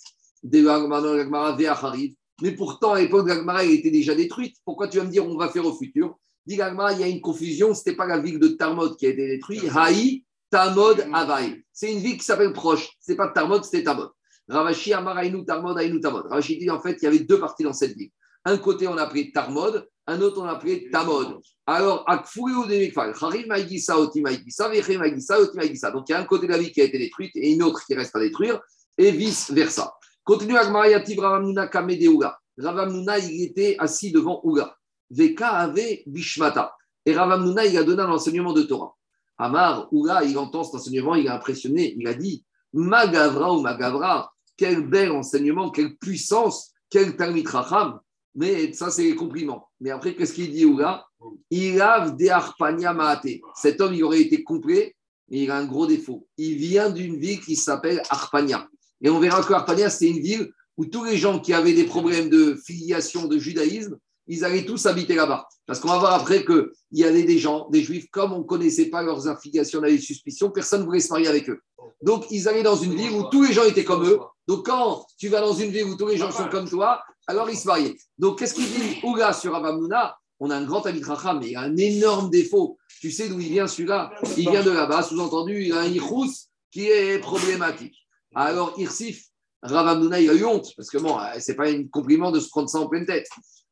Mais 2.41 2.51
pourtant, 2.51 2.93
à 2.93 2.99
l'époque, 2.99 3.27
l'Agmara, 3.27 3.63
était 3.63 3.91
déjà 3.91 4.13
détruite. 4.15 4.57
Pourquoi 4.65 4.87
tu 4.87 4.97
vas 4.97 5.03
me 5.05 5.09
dire 5.09 5.25
on 5.27 5.37
va 5.37 5.49
faire 5.49 5.65
au 5.65 5.73
futur 5.73 6.17
Dit 6.45 6.55
il 6.55 6.59
y 6.59 6.61
a 7.03 7.07
une 7.07 7.21
confusion, 7.21 7.73
ce 7.73 7.79
n'était 7.79 7.95
pas 7.95 8.05
la 8.05 8.19
ville 8.19 8.39
de 8.39 8.49
Tarmod 8.49 8.97
qui 8.97 9.07
a 9.07 9.09
été 9.09 9.27
détruite, 9.27 9.63
Haï, 9.75 10.23
Tamod, 10.49 11.07
Havaï. 11.11 11.63
C'est 11.73 11.91
une 11.91 11.99
ville 11.99 12.17
qui 12.17 12.23
s'appelle 12.23 12.53
proche. 12.53 12.87
Ce 12.99 13.11
n'est 13.11 13.17
pas 13.17 13.29
Tarmod, 13.29 13.63
c'était 13.63 13.83
Tamod. 13.83 14.09
Ravashi 14.47 14.93
Amarainu 14.93 15.43
Tarmod 15.43 15.79
Ainu 15.79 15.99
Tamod. 15.99 16.27
Ravashi 16.29 16.57
dit 16.57 16.69
en 16.69 16.79
fait, 16.79 16.97
il 17.01 17.05
y 17.05 17.07
avait 17.07 17.19
deux 17.19 17.39
parties 17.39 17.63
dans 17.63 17.73
cette 17.73 17.97
ville. 17.97 18.11
Un 18.45 18.57
côté, 18.57 18.87
on 18.87 18.97
appelait 18.97 19.31
Tarmod, 19.33 19.87
un 20.05 20.21
autre, 20.21 20.39
on 20.39 20.45
appelait 20.45 20.87
Tamod. 20.91 21.39
Alors, 21.65 22.03
Akfuriou 22.07 22.65
de 22.65 22.75
Mikfal, 22.75 23.15
Harim 23.19 23.51
Oti 23.51 24.21
Vechem 24.21 25.01
Oti. 25.01 25.79
Donc, 25.91 26.03
il 26.07 26.11
y 26.11 26.13
a 26.13 26.19
un 26.19 26.25
côté 26.25 26.45
de 26.45 26.51
la 26.51 26.59
ville 26.59 26.71
qui 26.71 26.81
a 26.81 26.83
été 26.83 26.99
détruite 26.99 27.31
et 27.35 27.53
une 27.53 27.63
autre 27.63 27.83
qui 27.83 27.95
reste 27.95 28.15
à 28.15 28.19
détruire, 28.19 28.61
et 28.97 29.09
vice-versa. 29.09 29.91
Continue 30.23 30.57
Agmariativ 30.57 31.19
Ravamnuna 31.19 31.67
Kamedeuga. 31.67 32.37
Ravamnuna, 32.57 33.17
il 33.17 33.45
était 33.45 33.75
assis 33.79 34.11
devant 34.11 34.41
Ouga. 34.43 34.75
Veka 35.09 35.49
avait 35.49 36.03
Bishmata. 36.07 36.75
Et 37.05 37.13
Ravamnuna, 37.13 37.65
il 37.65 37.77
a 37.77 37.83
donné 37.83 38.01
un 38.01 38.11
enseignement 38.11 38.53
de 38.53 38.63
Torah. 38.63 38.95
Amar, 39.37 39.91
Ouga, 39.91 40.23
il 40.23 40.37
entend 40.37 40.63
cet 40.63 40.75
enseignement, 40.75 41.15
il 41.15 41.27
a 41.27 41.35
impressionné, 41.35 41.93
il 41.97 42.07
a 42.07 42.13
dit 42.13 42.43
Magavra 42.73 43.53
ou 43.53 43.61
Magavra, 43.61 44.31
quel 44.57 44.87
bel 44.87 45.11
enseignement, 45.11 45.69
quelle 45.69 45.95
puissance, 45.97 46.71
quel 46.89 47.15
Talmid 47.15 47.47
Racham. 47.47 47.99
Mais 48.35 48.73
ça, 48.73 48.89
c'est 48.89 49.03
les 49.03 49.15
compliments. 49.15 49.69
Mais 49.79 49.91
après, 49.91 50.15
qu'est-ce 50.15 50.33
qu'il 50.33 50.51
dit, 50.51 50.65
Ouga 50.65 51.05
Il 51.49 51.81
a 51.81 52.09
de 52.09 52.27
Arpania 52.29 52.93
Maate. 52.93 53.27
Cet 53.55 53.79
homme, 53.81 53.93
il 53.93 54.03
aurait 54.03 54.21
été 54.21 54.43
complet, 54.43 54.95
mais 55.29 55.43
il 55.43 55.51
a 55.51 55.57
un 55.57 55.65
gros 55.65 55.87
défaut. 55.87 56.27
Il 56.37 56.55
vient 56.55 56.89
d'une 56.89 57.17
ville 57.17 57.39
qui 57.39 57.55
s'appelle 57.55 58.01
Arpania. 58.09 58.67
Et 59.01 59.09
on 59.09 59.19
verra 59.19 59.43
que 59.43 59.53
Arpania, 59.53 59.89
c'est 59.89 60.07
une 60.07 60.19
ville 60.19 60.51
où 60.77 60.85
tous 60.85 61.03
les 61.03 61.17
gens 61.17 61.39
qui 61.39 61.53
avaient 61.53 61.73
des 61.73 61.85
problèmes 61.85 62.29
de 62.29 62.55
filiation 62.55 63.27
de 63.27 63.37
judaïsme, 63.37 63.97
ils 64.27 64.43
allaient 64.43 64.65
tous 64.65 64.85
habiter 64.85 65.15
là-bas. 65.15 65.47
Parce 65.65 65.79
qu'on 65.79 65.89
va 65.89 65.97
voir 65.97 66.13
après 66.13 66.45
qu'il 66.45 66.69
y 66.91 67.03
avait 67.03 67.23
des 67.23 67.37
gens, 67.37 67.67
des 67.69 67.81
juifs, 67.81 68.07
comme 68.11 68.33
on 68.33 68.39
ne 68.39 68.43
connaissait 68.43 68.89
pas 68.89 69.01
leurs 69.01 69.27
affiliations, 69.27 69.79
on 69.79 69.83
avait 69.83 69.95
des 69.95 70.01
suspicions, 70.01 70.51
personne 70.51 70.81
ne 70.81 70.85
voulait 70.85 70.99
se 70.99 71.09
marier 71.09 71.27
avec 71.27 71.49
eux. 71.49 71.59
Donc, 72.01 72.25
ils 72.29 72.47
allaient 72.47 72.63
dans 72.63 72.75
une 72.75 72.95
ville 72.95 73.11
où 73.11 73.23
tous 73.29 73.43
les 73.43 73.53
gens 73.53 73.63
étaient 73.63 73.83
comme 73.83 74.05
eux. 74.05 74.19
Donc, 74.47 74.65
quand 74.65 75.05
tu 75.17 75.27
vas 75.27 75.41
dans 75.41 75.53
une 75.53 75.71
ville 75.71 75.85
où 75.85 75.95
tous 75.95 76.07
les 76.07 76.17
gens 76.17 76.31
sont 76.31 76.49
comme 76.49 76.69
toi, 76.69 77.01
alors 77.27 77.49
ils 77.49 77.57
se 77.57 77.67
mariaient. 77.67 77.95
Donc, 78.17 78.39
qu'est-ce 78.39 78.53
qu'il 78.53 78.69
dit 78.69 78.99
Ouga 79.03 79.33
sur 79.33 79.55
Abamnouna 79.55 80.17
On 80.39 80.49
a 80.49 80.55
un 80.55 80.65
grand 80.65 80.85
Amit 80.85 81.01
mais 81.39 81.49
il 81.49 81.55
a 81.55 81.61
un 81.61 81.77
énorme 81.77 82.29
défaut. 82.29 82.77
Tu 83.01 83.11
sais 83.11 83.27
d'où 83.27 83.39
il 83.39 83.49
vient 83.49 83.67
celui-là? 83.67 84.11
Il 84.37 84.49
vient 84.49 84.63
de 84.63 84.71
là-bas, 84.71 85.03
sous-entendu, 85.03 85.63
il 85.65 85.73
a 85.73 85.81
un 85.81 85.87
Irous 85.87 86.31
qui 86.71 86.87
est 86.87 87.19
problématique. 87.19 87.95
Alors, 88.35 88.73
Irsif, 88.77 89.25
Ravamnouna, 89.61 90.19
il 90.19 90.29
a 90.29 90.33
eu 90.33 90.45
honte, 90.45 90.71
parce 90.75 90.89
que 90.89 90.97
bon, 90.97 91.17
ce 91.39 91.51
n'est 91.51 91.55
pas 91.55 91.69
un 91.69 91.87
compliment 91.87 92.31
de 92.31 92.39
se 92.39 92.49
prendre 92.49 92.69
ça 92.69 92.79
en 92.79 92.87
pleine 92.87 93.05
tête. 93.05 93.27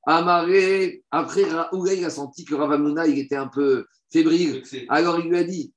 Amaré, 0.05 1.03
après, 1.11 1.45
Ouga, 1.71 1.93
il 1.93 2.03
a 2.03 2.09
senti 2.09 2.43
que 2.43 2.55
Ravamnouna, 2.55 3.07
il 3.07 3.19
était 3.19 3.35
un 3.35 3.47
peu 3.47 3.85
fébrile. 4.11 4.61
Alors, 4.89 5.19
il 5.19 5.29
lui 5.29 5.37
a 5.37 5.43
dit 5.43 5.73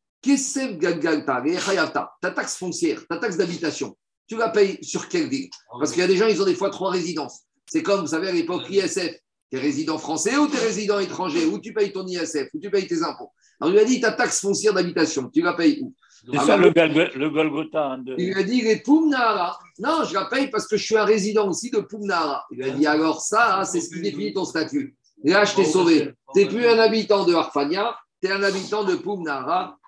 ta 2.20 2.30
taxe 2.30 2.56
foncière, 2.56 3.06
ta 3.08 3.18
taxe 3.18 3.36
d'habitation, 3.36 3.96
tu 4.26 4.36
la 4.36 4.48
payes 4.48 4.78
sur 4.82 5.08
quelle 5.08 5.28
ville? 5.28 5.48
Parce 5.78 5.92
qu'il 5.92 6.00
y 6.00 6.04
a 6.04 6.08
des 6.08 6.16
gens, 6.16 6.26
ils 6.26 6.42
ont 6.42 6.46
des 6.46 6.54
fois 6.54 6.70
trois 6.70 6.90
résidences. 6.90 7.42
C'est 7.66 7.82
comme, 7.82 8.00
vous 8.00 8.08
savez, 8.08 8.28
à 8.28 8.32
l'époque, 8.32 8.68
ISF. 8.68 9.14
Tu 9.48 9.58
es 9.58 9.60
résident 9.60 9.96
français 9.98 10.36
ou 10.36 10.48
tu 10.48 10.56
es 10.56 10.60
résident 10.60 10.98
étranger? 10.98 11.46
Ou 11.46 11.60
tu 11.60 11.72
payes 11.72 11.92
ton 11.92 12.04
ISF 12.04 12.48
Ou 12.52 12.58
tu 12.58 12.68
payes 12.68 12.88
tes 12.88 13.04
impôts? 13.04 13.30
Alors, 13.60 13.72
il 13.72 13.76
lui 13.76 13.80
a 13.80 13.84
dit 13.84 14.00
ta 14.00 14.10
taxe 14.10 14.40
foncière 14.40 14.74
d'habitation, 14.74 15.30
tu 15.30 15.40
la 15.40 15.52
payes 15.52 15.80
où? 15.82 15.94
C'est 16.32 16.38
ça 16.38 16.56
le, 16.56 17.30
Golgotha. 17.30 17.92
Hein, 17.92 18.04
il 18.18 18.32
lui 18.32 18.34
a 18.34 18.42
dit 18.42 18.60
les 18.62 18.76
Pumnara. 18.76 19.58
Non, 19.78 20.04
je 20.04 20.14
la 20.14 20.24
paye 20.24 20.48
parce 20.48 20.66
que 20.66 20.76
je 20.76 20.84
suis 20.84 20.96
un 20.96 21.04
résident 21.04 21.48
aussi 21.48 21.70
de 21.70 21.78
Pumnara. 21.80 22.44
Il 22.50 22.58
lui 22.58 22.64
a 22.64 22.70
dit 22.70 22.86
alors 22.86 23.20
ça, 23.20 23.58
hein, 23.58 23.64
c'est 23.64 23.80
ce 23.80 23.90
qui 23.90 24.00
définit 24.00 24.32
ton 24.32 24.44
statut. 24.44 24.96
Et 25.24 25.30
là, 25.30 25.44
je 25.44 25.54
t'ai 25.54 25.64
sauvé. 25.64 26.12
Tu 26.34 26.40
n'es 26.40 26.46
plus 26.46 26.66
un 26.66 26.78
habitant 26.78 27.24
de 27.24 27.34
Harfania, 27.34 27.96
tu 28.22 28.28
es 28.28 28.32
un 28.32 28.42
habitant 28.42 28.84
de 28.84 28.96
Pumnara. 28.96 29.78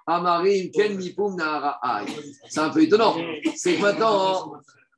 C'est 2.49 2.61
un 2.61 2.70
peu 2.70 2.82
étonnant. 2.82 3.14
C'est 3.55 3.74
que 3.76 3.82
maintenant, 3.82 4.55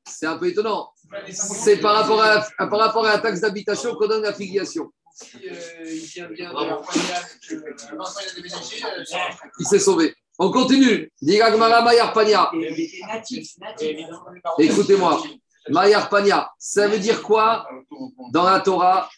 c'est 0.07 0.27
un 0.27 0.39
peu 0.39 0.47
étonnant. 0.47 0.93
C'est 1.33 1.79
par 1.79 1.97
rapport 1.97 2.23
à, 2.23 2.47
par 2.59 2.79
rapport 2.79 3.05
à 3.05 3.15
la 3.15 3.19
taxe 3.19 3.41
d'habitation 3.41 3.97
qu'on 3.97 4.07
donne 4.07 4.23
la 4.23 4.33
filiation. 4.33 4.93
il 9.59 9.67
s'est 9.67 9.81
sauvé. 9.81 10.15
On 10.43 10.51
continue. 10.51 11.13
Écoutez-moi. 14.59 15.23
Mayar 15.69 16.09
Pania, 16.09 16.51
ça 16.59 16.89
veut 16.89 16.99
dire 16.99 17.23
quoi 17.23 17.69
dans 18.33 18.45
la 18.45 18.61
Torah, 18.61 19.11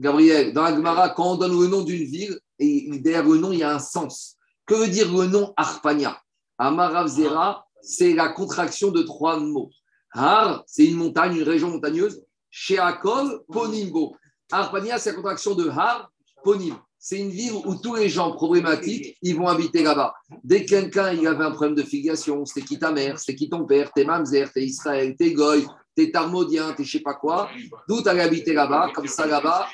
Gabriel, 0.00 0.52
dans 0.52 0.64
la 0.64 0.74
Gemara, 0.74 1.10
quand 1.10 1.34
on 1.34 1.36
donne 1.36 1.58
le 1.58 1.68
nom 1.68 1.82
d'une 1.82 2.02
ville, 2.02 2.40
et 2.58 2.90
derrière 2.98 3.22
le 3.22 3.38
nom, 3.38 3.52
il 3.52 3.60
y 3.60 3.62
a 3.62 3.72
un 3.72 3.78
sens. 3.78 4.36
Que 4.66 4.74
veut 4.74 4.88
dire 4.88 5.06
le 5.16 5.26
nom 5.26 5.54
Arpania 5.56 6.20
Amaravzera, 6.58 7.64
c'est 7.80 8.14
la 8.14 8.30
contraction 8.30 8.90
de 8.90 9.02
trois 9.02 9.38
mots. 9.38 9.70
Har, 10.12 10.64
c'est 10.66 10.86
une 10.86 10.96
montagne, 10.96 11.36
une 11.36 11.44
région 11.44 11.70
montagneuse. 11.70 12.20
Sheakol, 12.50 13.44
Ponimbo. 13.52 14.16
Arpania, 14.50 14.98
c'est 14.98 15.10
la 15.10 15.16
contraction 15.16 15.54
de 15.54 15.68
Har, 15.68 16.10
Ponim. 16.42 16.76
C'est 16.98 17.18
une 17.18 17.30
ville 17.30 17.52
où 17.52 17.76
tous 17.76 17.94
les 17.94 18.08
gens 18.08 18.32
problématiques, 18.32 19.16
ils 19.22 19.36
vont 19.36 19.46
habiter 19.46 19.82
là-bas. 19.82 20.14
Dès 20.42 20.64
que 20.64 20.70
quelqu'un 20.70 21.12
il 21.12 21.26
avait 21.26 21.44
un 21.44 21.52
problème 21.52 21.76
de 21.76 21.82
filiation, 21.82 22.44
c'était 22.44 22.66
qui 22.66 22.78
ta 22.78 22.90
mère, 22.90 23.18
c'était 23.18 23.36
qui 23.36 23.48
ton 23.48 23.64
père, 23.64 23.92
t'es 23.92 24.04
Mamzer, 24.04 24.52
t'es 24.52 24.64
Israël, 24.64 25.14
t'es 25.16 25.32
Goy, 25.32 25.64
t'es 25.94 26.10
Tarmodien, 26.10 26.72
t'es 26.72 26.84
je 26.84 26.90
sais 26.90 27.00
pas 27.00 27.14
quoi, 27.14 27.50
d'où 27.88 28.02
tu 28.02 28.08
allais 28.08 28.22
habiter 28.22 28.52
là-bas, 28.52 28.90
comme 28.94 29.06
ça 29.06 29.26
là-bas, 29.26 29.68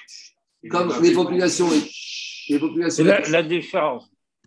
comme 0.70 0.92
les 1.02 1.12
populations, 1.12 1.68
les 2.48 2.58
populations 2.58 3.04
la, 3.04 3.20
la 3.20 3.42
décharge 3.42 4.02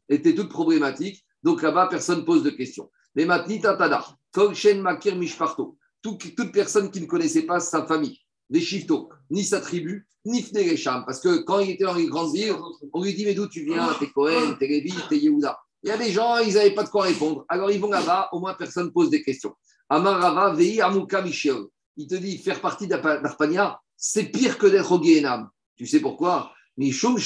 étaient 0.07 0.35
toutes 0.35 0.49
problématiques. 0.49 1.23
Donc 1.43 1.61
là-bas, 1.61 1.87
personne 1.89 2.19
ne 2.19 2.23
pose 2.25 2.43
de 2.43 2.49
questions. 2.49 2.89
Mais 3.15 3.25
maintenant, 3.25 3.59
Tatada, 3.59 4.05
Kolchen 4.31 4.81
Makir 4.81 5.15
Mishparto, 5.15 5.77
toute 6.01 6.51
personne 6.51 6.91
qui 6.91 7.01
ne 7.01 7.05
connaissait 7.05 7.43
pas 7.43 7.59
sa 7.59 7.85
famille, 7.85 8.19
des 8.49 8.61
Shifto, 8.61 9.09
ni 9.29 9.43
sa 9.43 9.61
tribu, 9.61 10.07
ni 10.25 10.41
Fneresham. 10.41 11.03
Parce 11.05 11.19
que 11.19 11.39
quand 11.43 11.59
il 11.59 11.71
était 11.71 11.83
dans 11.83 11.95
les 11.95 12.07
grandes 12.07 12.33
villes, 12.33 12.55
on 12.93 13.03
lui 13.03 13.13
dit 13.13 13.25
Mais 13.25 13.33
d'où 13.33 13.47
tu 13.47 13.63
viens? 13.63 13.93
T'es 13.99 14.09
Cohen, 14.09 14.55
t'es 14.59 14.67
Lévi, 14.67 14.93
t'es 15.09 15.17
Yehuda. 15.17 15.57
Il 15.83 15.89
y 15.89 15.91
a 15.91 15.97
des 15.97 16.11
gens, 16.11 16.37
ils 16.39 16.53
n'avaient 16.55 16.73
pas 16.73 16.83
de 16.83 16.89
quoi 16.89 17.03
répondre. 17.03 17.45
Alors 17.49 17.71
ils 17.71 17.79
vont 17.79 17.91
là-bas, 17.91 18.29
au 18.31 18.39
moins 18.39 18.53
personne 18.53 18.85
ne 18.85 18.91
pose 18.91 19.09
des 19.09 19.21
questions. 19.21 19.53
Amarava, 19.89 20.53
Vei, 20.53 20.81
Michel. 21.23 21.63
Il 21.95 22.07
te 22.07 22.15
dit 22.15 22.37
Faire 22.37 22.61
partie 22.61 22.87
d'Arpania, 22.87 23.79
c'est 23.95 24.25
pire 24.25 24.57
que 24.57 24.67
d'être 24.67 24.91
au 24.91 24.99
Guéhenam. 24.99 25.49
Tu 25.75 25.85
sais 25.85 25.99
pourquoi? 25.99 26.51
Mishum 26.77 27.17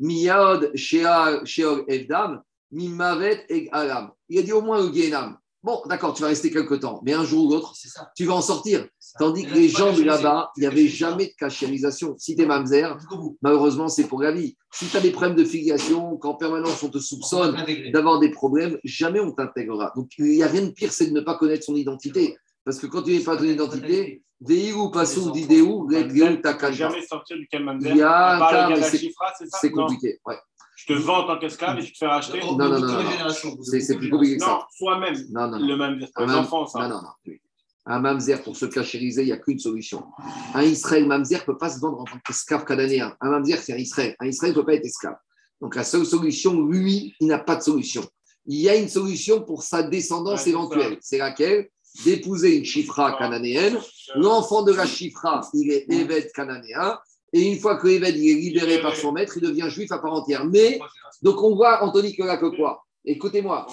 Miyad, 0.00 0.70
Sheol, 0.74 1.84
Evdam, 1.88 2.42
Mimavet, 2.70 3.46
Eg 3.48 3.68
Alam. 3.72 4.10
Il 4.28 4.38
a 4.38 4.42
dit 4.42 4.52
au 4.52 4.62
moins 4.62 4.80
au 4.80 4.90
Guéhenam. 4.90 5.38
Bon, 5.64 5.82
d'accord, 5.86 6.14
tu 6.14 6.22
vas 6.22 6.28
rester 6.28 6.52
quelque 6.52 6.74
temps, 6.74 7.00
mais 7.04 7.14
un 7.14 7.24
jour 7.24 7.46
ou 7.46 7.50
l'autre, 7.50 7.74
tu 8.16 8.24
vas 8.26 8.34
en 8.34 8.40
sortir. 8.40 8.86
Tandis 9.18 9.44
que 9.44 9.54
les 9.54 9.68
gens 9.68 9.92
de 9.92 10.04
là-bas, 10.04 10.52
il 10.56 10.60
n'y 10.60 10.66
avait 10.66 10.86
jamais 10.86 11.26
de 11.26 11.32
cachérisation. 11.36 12.14
Si 12.16 12.36
tu 12.36 12.42
es 12.42 12.46
mamzer, 12.46 12.96
malheureusement, 13.42 13.88
c'est 13.88 14.06
pour 14.06 14.22
la 14.22 14.30
vie. 14.30 14.56
Si 14.72 14.86
tu 14.86 14.96
as 14.96 15.00
des 15.00 15.10
problèmes 15.10 15.34
de 15.34 15.44
filiation, 15.44 16.16
qu'en 16.16 16.34
permanence 16.34 16.82
on 16.84 16.90
te 16.90 16.98
soupçonne 16.98 17.56
d'avoir 17.92 18.20
des 18.20 18.30
problèmes, 18.30 18.78
jamais 18.84 19.18
on 19.18 19.32
t'intégrera. 19.32 19.92
Donc 19.96 20.10
il 20.18 20.26
n'y 20.26 20.42
a 20.44 20.46
rien 20.48 20.62
de 20.62 20.70
pire, 20.70 20.92
c'est 20.92 21.08
de 21.08 21.12
ne 21.12 21.20
pas 21.22 21.36
connaître 21.36 21.64
son 21.64 21.74
identité. 21.74 22.36
Parce 22.64 22.78
que 22.78 22.86
quand 22.86 23.02
tu 23.02 23.16
n'es 23.16 23.20
pas 23.20 23.36
ton 23.36 23.44
identité, 23.44 24.22
Veiru 24.40 24.92
Passou 24.92 25.32
Dideu, 25.32 25.66
Jamais 26.76 27.04
sortir 27.04 27.36
du 27.36 27.48
Kalmanzer. 27.48 27.96
C'est 29.60 29.72
compliqué. 29.72 30.20
Ouais 30.24 30.36
je 30.78 30.86
te 30.86 30.92
vends 30.92 31.24
en 31.24 31.26
tant 31.26 31.38
qu'esclave 31.40 31.76
et 31.80 31.82
je 31.82 31.92
te 31.92 31.98
fais 31.98 32.06
racheter. 32.06 32.40
Non, 32.40 32.56
non, 32.56 32.78
non, 32.78 33.00
c'est 33.62 33.96
plus 33.96 34.10
compliqué 34.10 34.36
que 34.36 34.44
ça. 34.44 34.50
Non, 34.50 34.60
soi-même, 34.70 35.14
le 35.14 35.74
mamzer, 35.74 36.08
pour 36.14 36.24
les 36.24 36.34
enfants, 36.34 36.66
ça. 36.66 36.86
Non, 36.86 36.88
non, 36.88 37.02
non. 37.02 37.34
Un 37.86 37.98
mamzer, 37.98 38.42
pour 38.44 38.56
se 38.56 38.66
cachériser, 38.66 39.22
il 39.22 39.26
n'y 39.26 39.32
a 39.32 39.38
qu'une 39.38 39.58
solution. 39.58 40.04
Un 40.54 40.62
Israël 40.62 41.04
mamzer 41.04 41.40
ne 41.40 41.44
peut 41.46 41.58
pas 41.58 41.70
se 41.70 41.80
vendre 41.80 42.00
en 42.00 42.04
tant 42.04 42.18
qu'esclave 42.24 42.64
cananéen. 42.64 43.16
Un 43.20 43.30
mamzer, 43.30 43.58
c'est 43.58 43.72
un 43.72 43.78
Israël. 43.78 44.14
Un 44.20 44.26
Israël 44.26 44.52
ne 44.52 44.60
peut 44.60 44.66
pas 44.66 44.74
être 44.74 44.84
esclave. 44.84 45.16
Donc 45.60 45.74
la 45.74 45.82
seule 45.82 46.06
solution, 46.06 46.64
lui, 46.64 47.16
il 47.18 47.26
n'a 47.26 47.40
pas 47.40 47.56
de 47.56 47.62
solution. 47.62 48.04
Il 48.46 48.60
y 48.60 48.68
a 48.68 48.76
une 48.76 48.88
solution 48.88 49.42
pour 49.42 49.64
sa 49.64 49.82
descendance 49.82 50.46
éventuelle. 50.46 50.98
C'est 51.00 51.18
laquelle? 51.18 51.70
D'épouser 52.04 52.56
une 52.56 52.64
chifra 52.64 53.18
cananéenne. 53.18 53.76
L'enfant 54.14 54.62
de 54.62 54.72
la 54.72 54.86
chifra, 54.86 55.40
il 55.54 55.72
est 55.72 55.90
évêque 55.90 56.30
cananéen. 56.32 56.96
Et 57.32 57.42
une 57.42 57.58
fois 57.58 57.76
que 57.76 57.88
est 57.88 58.00
libéré 58.10 58.80
par 58.80 58.96
son 58.96 59.12
maître, 59.12 59.36
il 59.36 59.42
devient 59.42 59.68
juif 59.68 59.92
à 59.92 59.98
part 59.98 60.12
entière. 60.12 60.44
Mais, 60.46 60.78
donc 61.22 61.42
on 61.42 61.54
voit, 61.54 61.82
Anthony, 61.84 62.16
que 62.16 62.22
là, 62.22 62.36
que 62.36 62.56
quoi? 62.56 62.84
Écoutez-moi, 63.04 63.66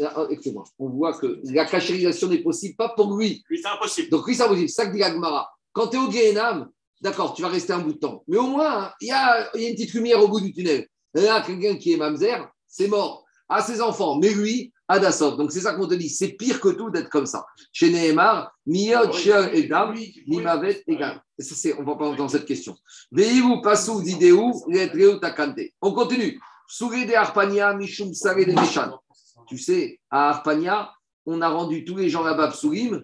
euh, 0.00 0.04
euh, 0.18 0.28
écoutez-moi, 0.28 0.64
on 0.78 0.88
voit 0.90 1.14
que 1.14 1.40
la 1.44 1.64
cachérisation 1.64 2.28
n'est 2.28 2.42
possible 2.42 2.76
pas 2.76 2.90
pour 2.90 3.16
lui. 3.16 3.42
Lui, 3.48 3.60
c'est 3.62 3.68
impossible. 3.68 4.10
Donc, 4.10 4.26
lui, 4.26 4.34
c'est 4.34 4.42
impossible. 4.42 4.68
Ça 4.68 4.86
que 4.86 4.92
dit 4.92 5.02
Agmara. 5.02 5.50
Quand 5.72 5.88
tu 5.88 5.96
es 5.96 6.00
au 6.00 6.08
Guéhenam, 6.08 6.68
d'accord, 7.00 7.32
tu 7.32 7.42
vas 7.42 7.48
rester 7.48 7.72
un 7.72 7.78
bout 7.78 7.94
de 7.94 7.98
temps. 7.98 8.22
Mais 8.28 8.36
au 8.36 8.48
moins, 8.48 8.92
il 9.00 9.08
y, 9.08 9.12
a, 9.12 9.56
y 9.56 9.64
a 9.64 9.68
une 9.68 9.74
petite 9.74 9.94
lumière 9.94 10.22
au 10.22 10.28
bout 10.28 10.40
du 10.40 10.52
tunnel. 10.52 10.86
Là, 11.14 11.42
quelqu'un 11.42 11.76
qui 11.76 11.92
est 11.92 11.96
mamzer, 11.96 12.48
c'est 12.66 12.88
mort. 12.88 13.24
À 13.48 13.62
ses 13.62 13.80
enfants. 13.80 14.18
Mais 14.18 14.30
lui, 14.30 14.71
Adassov. 14.88 15.36
Donc 15.36 15.52
c'est 15.52 15.60
ça 15.60 15.74
qu'on 15.74 15.86
te 15.86 15.94
dit, 15.94 16.08
c'est 16.08 16.28
pire 16.28 16.60
que 16.60 16.68
tout 16.68 16.90
d'être 16.90 17.08
comme 17.08 17.26
ça. 17.26 17.46
Chez 17.72 17.90
Nehemar, 17.90 18.52
Miyod, 18.66 19.12
Shir, 19.12 19.54
Edam, 19.54 19.94
Nimavet, 20.26 20.82
Egal. 20.86 21.22
On 21.78 21.84
va 21.84 21.96
pas 21.96 22.14
dans 22.14 22.28
cette 22.28 22.44
question. 22.44 22.76
Veivu, 23.10 23.60
Passou, 23.62 24.02
Dideu, 24.02 24.36
Letreu, 24.68 25.18
Takante. 25.20 25.60
On 25.80 25.92
continue. 25.92 26.40
Souré 26.68 27.04
de 27.04 27.14
Arpania, 27.14 27.74
Mishum, 27.74 28.12
Sare 28.14 28.36
de 28.36 28.52
Meshan. 28.52 28.98
Tu 29.48 29.58
sais, 29.58 30.00
à 30.10 30.30
Arpania, 30.30 30.90
on 31.26 31.40
a 31.40 31.48
rendu 31.48 31.84
tous 31.84 31.96
les 31.96 32.08
gens 32.08 32.22
là-bas 32.22 32.48
psurim 32.48 33.02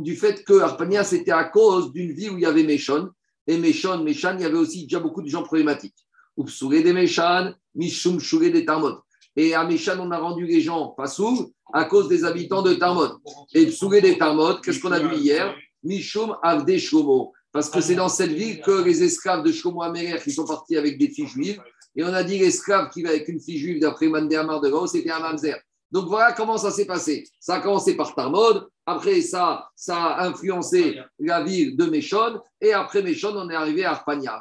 du 0.00 0.16
fait 0.16 0.44
que 0.44 0.60
Arpania, 0.60 1.02
c'était 1.02 1.32
à 1.32 1.44
cause 1.44 1.92
d'une 1.92 2.12
ville 2.12 2.30
où 2.30 2.38
il 2.38 2.42
y 2.42 2.46
avait 2.46 2.62
Meshon. 2.62 3.10
Et 3.46 3.58
Meshon, 3.58 4.02
Meshan, 4.02 4.36
il 4.38 4.42
y 4.42 4.44
avait 4.44 4.58
aussi 4.58 4.84
déjà 4.84 5.00
beaucoup 5.00 5.22
de 5.22 5.28
gens 5.28 5.42
problématiques. 5.42 5.96
Upsure 6.38 6.82
de 6.82 6.92
Meshan, 6.92 7.52
Mishum, 7.74 8.20
Shure 8.20 8.52
de 8.52 8.60
Tarmot. 8.60 9.00
Et 9.36 9.54
à 9.54 9.64
Méchan, 9.64 9.98
on 10.00 10.10
a 10.10 10.18
rendu 10.18 10.46
les 10.46 10.60
gens 10.60 10.88
pas 10.88 11.06
sourds 11.06 11.50
à 11.72 11.84
cause 11.84 12.08
des 12.08 12.24
habitants 12.24 12.62
de 12.62 12.74
Tarmod. 12.74 13.12
Et 13.54 13.66
Psougé 13.66 14.00
des 14.00 14.16
Tarmod, 14.16 14.62
qu'est-ce 14.62 14.80
qu'on 14.80 14.92
a 14.92 14.98
vu 14.98 15.14
hier? 15.16 15.54
Mishum 15.82 16.36
Avde 16.42 16.78
Shlomo. 16.78 17.32
Parce 17.52 17.70
que 17.70 17.80
c'est 17.80 17.94
dans 17.94 18.08
cette 18.08 18.32
ville 18.32 18.60
que 18.60 18.82
les 18.82 19.02
esclaves 19.02 19.42
de 19.42 19.52
Shlomo 19.52 19.82
Améler 19.82 20.18
qui 20.22 20.32
sont 20.32 20.46
partis 20.46 20.76
avec 20.76 20.98
des 20.98 21.08
filles 21.08 21.26
juives. 21.26 21.60
Et 21.94 22.04
on 22.04 22.12
a 22.12 22.22
dit 22.22 22.38
l'esclave 22.38 22.90
qui 22.90 23.02
va 23.02 23.10
avec 23.10 23.28
une 23.28 23.40
fille 23.40 23.58
juive 23.58 23.80
d'après 23.80 24.08
Mandéamar 24.08 24.60
de 24.60 24.68
Gauss, 24.68 24.92
c'était 24.92 25.10
un 25.10 25.20
Mamzer. 25.20 25.56
Donc 25.90 26.06
voilà 26.08 26.32
comment 26.32 26.58
ça 26.58 26.70
s'est 26.70 26.84
passé. 26.84 27.28
Ça 27.38 27.56
a 27.56 27.60
commencé 27.60 27.96
par 27.96 28.14
Tarmod, 28.14 28.68
après 28.86 29.20
ça, 29.20 29.68
ça 29.74 29.96
a 29.96 30.26
influencé 30.26 30.98
la 31.18 31.42
ville 31.42 31.76
de 31.76 31.86
Méchon, 31.86 32.40
et 32.60 32.72
après 32.72 33.02
Méchon, 33.02 33.32
on 33.34 33.50
est 33.50 33.54
arrivé 33.54 33.84
à 33.84 33.92
Arpania. 33.92 34.40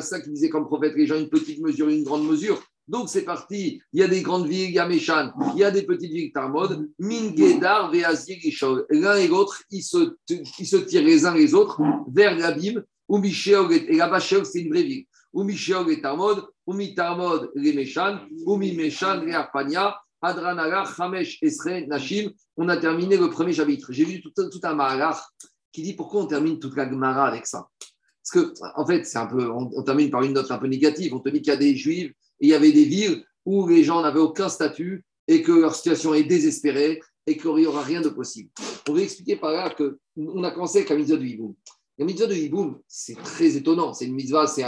ça 0.00 0.20
qui 0.20 0.30
disait 0.30 0.48
comme 0.48 0.66
prophète 0.66 0.94
les 0.96 1.06
gens 1.06 1.18
une 1.18 1.28
petite 1.28 1.60
mesure, 1.60 1.88
une 1.88 2.04
grande 2.04 2.26
mesure. 2.26 2.62
Donc 2.88 3.08
c'est 3.08 3.22
parti, 3.22 3.80
il 3.92 4.00
y 4.00 4.02
a 4.02 4.08
des 4.08 4.22
grandes 4.22 4.48
villes, 4.48 4.70
il 4.70 4.74
y 4.74 4.78
a 4.78 4.86
Méchan, 4.86 5.32
il 5.54 5.60
y 5.60 5.64
a 5.64 5.70
des 5.70 5.82
petites 5.82 6.10
villes 6.10 6.32
Tarmod, 6.32 6.88
Mingedar, 6.98 7.90
Veazir, 7.90 8.38
L'un 8.90 9.16
et 9.16 9.28
l'autre, 9.28 9.62
ils 9.70 9.82
se, 9.82 10.16
ils 10.28 10.66
se 10.66 10.76
tirent 10.76 11.04
les 11.04 11.24
uns 11.24 11.34
les 11.34 11.54
autres 11.54 11.80
vers 12.12 12.36
l'abîme, 12.36 12.82
où 13.08 13.18
Michel, 13.18 13.72
et 13.72 13.96
là-bas, 13.96 14.20
c'est 14.20 14.60
une 14.60 14.70
vraie 14.70 14.82
ville. 14.82 15.04
Et 15.34 15.38
Hamesh, 20.98 21.38
Esre, 21.42 21.86
Nashim. 21.88 22.30
On 22.56 22.68
a 22.68 22.76
terminé 22.76 23.16
le 23.16 23.30
premier 23.30 23.52
chapitre. 23.52 23.92
J'ai 23.92 24.04
vu 24.04 24.20
tout, 24.20 24.32
un 24.62 24.74
Mahalar 24.74 25.32
qui 25.72 25.82
dit 25.82 25.94
pourquoi 25.94 26.22
on 26.22 26.26
termine 26.26 26.58
toute 26.58 26.76
la 26.76 26.88
Gemara 26.88 27.26
avec 27.26 27.46
ça. 27.46 27.68
Parce 27.78 28.46
que, 28.46 28.52
en 28.76 28.86
fait, 28.86 29.04
c'est 29.04 29.18
un 29.18 29.26
peu, 29.26 29.50
on, 29.50 29.82
termine 29.82 30.10
par 30.10 30.22
une 30.22 30.34
note 30.34 30.50
un 30.50 30.58
peu 30.58 30.68
négative. 30.68 31.14
On 31.14 31.20
te 31.20 31.28
dit 31.28 31.40
qu'il 31.40 31.52
y 31.52 31.56
a 31.56 31.58
des 31.58 31.74
juifs 31.76 32.10
et 32.40 32.46
il 32.46 32.48
y 32.48 32.54
avait 32.54 32.72
des 32.72 32.84
villes 32.84 33.24
où 33.44 33.66
les 33.66 33.82
gens 33.82 34.02
n'avaient 34.02 34.20
aucun 34.20 34.48
statut 34.48 35.04
et 35.26 35.42
que 35.42 35.52
leur 35.52 35.74
situation 35.74 36.14
est 36.14 36.24
désespérée 36.24 37.00
et 37.26 37.36
qu'il 37.36 37.54
n'y 37.54 37.66
aura 37.66 37.82
rien 37.82 38.00
de 38.00 38.08
possible. 38.08 38.50
On 38.88 38.92
veut 38.92 39.02
expliquer 39.02 39.36
par 39.36 39.52
là 39.52 39.74
qu'on 39.74 40.44
a 40.44 40.50
commencé 40.50 40.78
avec 40.78 40.90
la 40.90 40.96
mitzvah 40.96 41.16
de 41.16 41.24
Hiboum. 41.24 41.54
La 41.98 42.04
mitzvah 42.04 42.26
de 42.26 42.34
Hiboum, 42.34 42.80
c'est 42.86 43.16
très 43.16 43.56
étonnant. 43.56 43.92
C'est 43.92 44.06
une 44.06 44.14
mitzvah, 44.14 44.46
c'est 44.46 44.64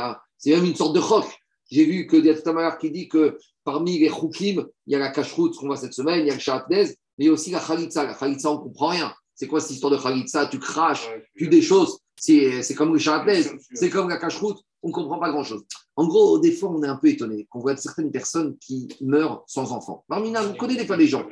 même 0.46 0.64
une 0.64 0.74
sorte 0.74 0.94
de 0.94 1.00
roc. 1.00 1.24
J'ai 1.70 1.84
vu 1.84 2.06
que 2.06 2.16
Mahalar 2.52 2.78
qui 2.78 2.90
dit 2.90 3.08
que 3.08 3.38
parmi 3.64 3.98
les 3.98 4.08
choukim, 4.08 4.66
il 4.86 4.92
y 4.92 4.94
a 4.94 4.98
la 4.98 5.10
cacheroute 5.10 5.56
qu'on 5.56 5.66
voit 5.66 5.76
cette 5.76 5.94
semaine, 5.94 6.20
il 6.20 6.28
y 6.28 6.30
a 6.30 6.34
le 6.34 6.40
chatnez, 6.40 6.84
mais 7.18 7.24
il 7.24 7.26
y 7.26 7.28
a 7.28 7.32
aussi 7.32 7.50
la 7.50 7.60
khalitsa. 7.60 8.04
La 8.04 8.14
khalitsa, 8.14 8.50
on 8.50 8.56
ne 8.56 8.60
comprend 8.60 8.88
rien. 8.88 9.12
C'est 9.34 9.46
quoi 9.46 9.60
cette 9.60 9.72
histoire 9.72 9.90
de 9.90 9.98
khalitsa? 9.98 10.46
Tu 10.46 10.58
craches, 10.58 11.08
tu 11.36 11.48
des 11.48 11.62
choses. 11.62 11.98
C'est 12.16 12.74
comme 12.76 12.92
le 12.92 12.98
chatnez, 12.98 13.42
c'est 13.72 13.90
comme 13.90 14.08
la 14.08 14.18
cacheroute, 14.18 14.58
on 14.82 14.88
ne 14.88 14.92
comprend 14.92 15.18
pas 15.18 15.30
grand-chose. 15.30 15.62
En 15.96 16.06
gros, 16.06 16.38
des 16.38 16.52
fois, 16.52 16.70
on 16.70 16.82
est 16.82 16.88
un 16.88 16.96
peu 16.96 17.08
étonné 17.08 17.46
qu'on 17.48 17.60
voit 17.60 17.76
certaines 17.76 18.10
personnes 18.10 18.56
qui 18.58 18.88
meurent 19.00 19.44
sans 19.46 19.72
enfants. 19.72 20.04
Marmina, 20.08 20.42
on 20.44 20.54
connaît 20.54 20.76
des 20.76 20.86
fois 20.86 20.96
des 20.96 21.06
gens. 21.06 21.24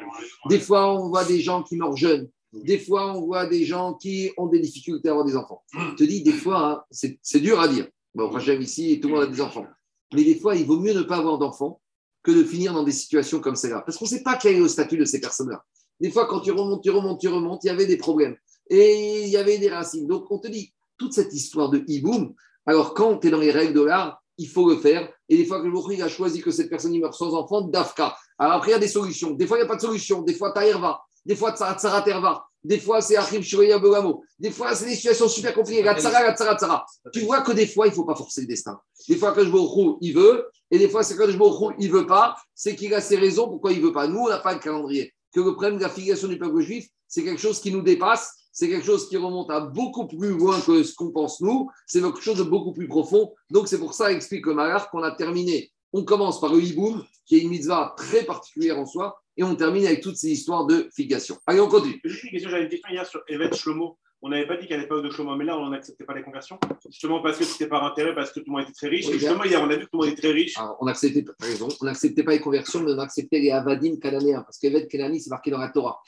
Des 0.48 0.60
fois, 0.60 0.94
on 0.94 1.08
voit 1.08 1.24
des 1.24 1.40
gens 1.40 1.62
qui 1.62 1.76
meurent 1.76 1.96
jeunes. 1.96 2.28
Des 2.52 2.78
fois, 2.78 3.16
on 3.16 3.26
voit 3.26 3.46
des 3.46 3.64
gens 3.64 3.94
qui 3.94 4.30
ont 4.36 4.46
des 4.46 4.60
difficultés 4.60 5.08
à 5.08 5.12
avoir 5.12 5.26
des 5.26 5.36
enfants. 5.36 5.62
Je 5.72 5.94
te 5.96 6.04
dis, 6.04 6.22
des 6.22 6.32
fois, 6.32 6.70
hein, 6.70 6.82
c'est 6.90 7.40
dur 7.40 7.60
à 7.60 7.68
dire. 7.68 7.88
Bon, 8.14 8.38
j'aime 8.38 8.60
ici, 8.60 9.00
tout 9.00 9.08
le 9.08 9.14
monde 9.14 9.24
a 9.24 9.26
des 9.26 9.40
enfants. 9.40 9.66
Mais 10.12 10.24
des 10.24 10.38
fois, 10.38 10.54
il 10.54 10.66
vaut 10.66 10.78
mieux 10.78 10.92
ne 10.92 11.02
pas 11.02 11.16
avoir 11.16 11.38
d'enfants 11.38 11.80
que 12.22 12.30
de 12.30 12.44
finir 12.44 12.72
dans 12.72 12.82
des 12.82 12.92
situations 12.92 13.40
comme 13.40 13.56
celle-là. 13.56 13.82
Parce 13.84 13.96
qu'on 13.96 14.04
ne 14.04 14.10
sait 14.10 14.22
pas 14.22 14.36
quel 14.36 14.56
est 14.56 14.60
le 14.60 14.68
statut 14.68 14.96
de 14.96 15.04
ces 15.04 15.20
personnes-là. 15.20 15.64
Des 16.00 16.10
fois, 16.10 16.26
quand 16.26 16.40
tu 16.40 16.52
remontes, 16.52 16.82
tu 16.82 16.90
remontes, 16.90 17.20
tu 17.20 17.28
remontes, 17.28 17.64
il 17.64 17.68
y 17.68 17.70
avait 17.70 17.86
des 17.86 17.96
problèmes. 17.96 18.36
Et 18.68 19.24
il 19.24 19.28
y 19.28 19.36
avait 19.36 19.58
des 19.58 19.70
racines. 19.70 20.06
Donc, 20.06 20.30
on 20.30 20.38
te 20.38 20.48
dit, 20.48 20.72
toute 20.98 21.12
cette 21.12 21.32
histoire 21.32 21.70
de 21.70 21.82
hiboum, 21.86 22.34
alors 22.66 22.94
quand 22.94 23.18
tu 23.18 23.28
es 23.28 23.30
dans 23.30 23.38
les 23.38 23.50
règles 23.50 23.74
de 23.74 23.82
l'art, 23.82 24.22
il 24.38 24.48
faut 24.48 24.68
le 24.68 24.76
faire. 24.76 25.12
Et 25.28 25.36
des 25.36 25.44
fois 25.44 25.60
que 25.60 25.66
le 25.66 26.02
a 26.02 26.08
choisi 26.08 26.40
que 26.40 26.50
cette 26.50 26.70
personne 26.70 26.98
meurt 26.98 27.14
sans 27.14 27.34
enfant, 27.34 27.62
d'Afka. 27.62 28.16
Alors 28.38 28.54
après, 28.54 28.70
il 28.70 28.72
y 28.72 28.76
a 28.76 28.80
des 28.80 28.88
solutions. 28.88 29.32
Des 29.32 29.46
fois, 29.46 29.56
il 29.56 29.60
n'y 29.60 29.66
a 29.66 29.68
pas 29.68 29.76
de 29.76 29.80
solution. 29.80 30.22
Des 30.22 30.34
fois, 30.34 30.52
Taïrva. 30.52 31.00
Des 31.24 31.36
fois, 31.36 31.54
Tsara 31.54 32.02
Terva. 32.02 32.44
Des 32.64 32.78
fois, 32.78 33.00
c'est 33.00 33.16
Achim 33.16 33.42
Shuraya 33.42 33.78
Begamo. 33.78 34.22
Des 34.38 34.50
fois, 34.50 34.74
c'est 34.74 34.86
des 34.86 34.94
situations 34.94 35.28
super 35.28 35.52
compliquées. 35.52 35.82
La 35.82 35.98
tsara, 35.98 36.22
la 36.22 36.34
tsara, 36.34 36.56
tsara. 36.56 36.86
Tu 37.12 37.20
vois 37.20 37.40
que 37.40 37.52
des 37.52 37.66
fois, 37.66 37.86
il 37.86 37.90
ne 37.90 37.94
faut 37.94 38.04
pas 38.04 38.14
forcer 38.14 38.42
le 38.42 38.46
destin. 38.46 38.78
Des 39.08 39.16
fois, 39.16 39.32
quand 39.32 39.42
je 39.42 39.50
me 39.50 39.96
il 40.00 40.14
veut. 40.14 40.48
Et 40.70 40.78
des 40.78 40.88
fois, 40.88 41.02
c'est 41.02 41.16
quand 41.16 41.28
je 41.28 41.36
me 41.36 41.80
il 41.80 41.88
ne 41.88 41.92
veut 41.92 42.06
pas. 42.06 42.36
C'est 42.54 42.76
qu'il 42.76 42.94
a 42.94 43.00
ses 43.00 43.16
raisons 43.16 43.48
pourquoi 43.48 43.72
il 43.72 43.80
ne 43.80 43.86
veut 43.86 43.92
pas. 43.92 44.06
Nous, 44.06 44.20
on 44.20 44.28
n'a 44.28 44.38
pas 44.38 44.54
le 44.54 44.60
calendrier. 44.60 45.12
que 45.32 45.40
le 45.40 45.52
problème 45.52 45.76
de 45.76 45.82
la 45.82 45.88
filiation 45.88 46.28
du 46.28 46.38
peuple 46.38 46.60
juif, 46.60 46.86
c'est 47.08 47.24
quelque 47.24 47.40
chose 47.40 47.60
qui 47.60 47.72
nous 47.72 47.82
dépasse, 47.82 48.32
c'est 48.52 48.68
quelque 48.68 48.84
chose 48.84 49.08
qui 49.08 49.16
remonte 49.16 49.50
à 49.50 49.60
beaucoup 49.60 50.06
plus 50.06 50.36
loin 50.36 50.60
que 50.60 50.82
ce 50.82 50.94
qu'on 50.94 51.10
pense 51.10 51.40
nous, 51.40 51.70
c'est 51.86 52.00
quelque 52.00 52.20
chose 52.20 52.38
de 52.38 52.42
beaucoup 52.42 52.72
plus 52.72 52.86
profond. 52.86 53.32
Donc 53.50 53.68
c'est 53.68 53.78
pour 53.78 53.94
ça, 53.94 54.12
explique 54.12 54.46
le 54.46 54.54
Malar, 54.54 54.90
qu'on 54.90 55.02
a 55.02 55.10
terminé. 55.10 55.72
On 55.94 56.04
commence 56.04 56.40
par 56.40 56.52
le 56.52 56.62
hiboum, 56.62 57.04
qui 57.26 57.36
est 57.36 57.40
une 57.40 57.50
mitzvah 57.50 57.94
très 57.96 58.24
particulière 58.24 58.78
en 58.78 58.86
soi, 58.86 59.21
et 59.36 59.44
on 59.44 59.54
termine 59.54 59.86
avec 59.86 60.00
toutes 60.00 60.16
ces 60.16 60.30
histoires 60.30 60.66
de 60.66 60.88
filiation. 60.94 61.36
Allez, 61.46 61.60
on 61.60 61.68
continue. 61.68 62.00
Juste 62.04 62.24
une 62.24 62.30
question, 62.30 62.50
j'avais 62.50 62.64
une 62.64 62.70
question 62.70 62.90
hier 62.90 63.06
sur 63.06 63.22
Evet 63.28 63.54
Shlomo 63.54 63.98
on 64.24 64.28
n'avait 64.28 64.46
pas 64.46 64.56
dit 64.56 64.68
qu'à 64.68 64.76
l'époque 64.76 65.02
de 65.04 65.10
Shlomo 65.10 65.36
là, 65.36 65.58
on 65.58 65.68
n'acceptait 65.70 66.04
pas 66.04 66.14
les 66.14 66.22
conversions 66.22 66.58
Justement 66.88 67.20
parce 67.20 67.38
que 67.38 67.44
c'était 67.44 67.66
par 67.66 67.84
intérêt, 67.84 68.14
parce 68.14 68.30
que 68.30 68.38
tout 68.38 68.46
le 68.46 68.52
monde 68.52 68.62
était 68.62 68.72
très 68.72 68.86
riche. 68.86 69.08
et 69.08 69.14
justement, 69.14 69.42
hier, 69.42 69.60
on 69.60 69.68
a 69.68 69.74
vu 69.74 69.80
que 69.80 69.90
tout 69.90 69.98
le 70.00 70.06
monde 70.06 70.12
était 70.12 70.22
très 70.22 70.30
riche. 70.30 70.54
on 70.80 70.86
n'acceptait 70.86 71.24
on 71.28 72.24
pas 72.24 72.30
les 72.30 72.40
conversions, 72.40 72.80
mais 72.82 72.92
on 72.92 72.98
acceptait 73.00 73.40
les 73.40 73.50
Avadim 73.50 73.96
cananéens, 73.96 74.42
parce 74.42 74.58
qu'Eved 74.58 74.86
Kenani, 74.88 75.20
c'est 75.20 75.30
marqué 75.30 75.50
dans 75.50 75.58
la 75.58 75.70
Torah. 75.70 76.00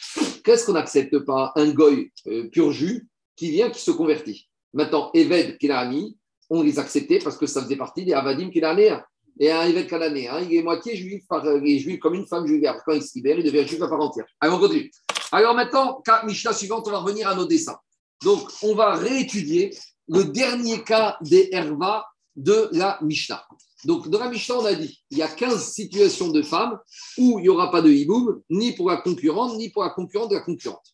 Qu'est-ce 0.45 0.65
qu'on 0.65 0.75
n'accepte 0.75 1.19
pas? 1.21 1.53
Un 1.57 1.73
goy 1.73 2.13
euh, 2.29 2.49
pur 2.51 2.71
jus 2.71 3.09
qui 3.35 3.51
vient, 3.51 3.69
qui 3.71 3.81
se 3.81 3.91
convertit. 3.91 4.49
Maintenant, 4.73 5.11
Eved 5.13 5.59
Kenani, 5.59 6.17
on 6.51 6.63
les 6.63 6.79
acceptait 6.79 7.19
parce 7.19 7.37
que 7.37 7.47
ça 7.47 7.63
faisait 7.63 7.77
partie 7.77 8.05
des 8.05 8.13
Avadim 8.13 8.51
cananéens. 8.51 9.05
Et 9.41 9.51
cananéen, 9.87 10.41
il 10.41 10.57
est 10.57 10.63
moitié 10.63 10.97
juif, 10.97 11.25
par, 11.29 11.45
juif 11.45 11.99
comme 11.99 12.15
une 12.15 12.27
femme 12.27 12.47
juive. 12.47 12.63
Quand 12.87 12.93
il 12.93 13.03
se 13.03 13.17
libère, 13.17 13.39
il 13.39 13.45
devient 13.45 13.67
juif 13.67 13.83
à 13.83 13.89
part 13.89 14.01
entière. 14.01 14.27
Alors, 14.41 14.59
on 14.59 14.61
continue. 14.61 14.91
Alors 15.33 15.55
maintenant, 15.55 16.01
Mishnah 16.25 16.53
suivante, 16.53 16.87
on 16.87 16.93
va 16.93 16.99
revenir 16.99 17.29
à 17.29 17.35
nos 17.35 17.45
dessins. 17.45 17.79
Donc, 18.23 18.49
on 18.63 18.75
va 18.75 18.95
réétudier 18.95 19.77
le 20.09 20.25
dernier 20.25 20.83
cas 20.83 21.17
des 21.21 21.49
Herva 21.51 22.07
de 22.37 22.69
la 22.73 22.99
Mishnah. 23.03 23.45
Donc, 23.85 24.09
dans 24.09 24.19
la 24.19 24.31
Mishnah, 24.31 24.59
on 24.59 24.65
a 24.65 24.75
dit 24.75 25.03
il 25.11 25.19
y 25.19 25.23
a 25.23 25.29
15 25.29 25.73
situations 25.73 26.29
de 26.29 26.43
femmes 26.43 26.79
où 27.19 27.39
il 27.39 27.43
n'y 27.43 27.49
aura 27.49 27.71
pas 27.71 27.83
de 27.83 27.91
hiboum, 27.91 28.41
ni 28.51 28.73
pour 28.73 28.91
la 28.91 28.99
concurrente, 28.99 29.57
ni 29.59 29.71
pour 29.71 29.83
la 29.83 29.91
concurrente 29.91 30.31
de 30.31 30.37
la 30.37 30.43
concurrente. 30.43 30.87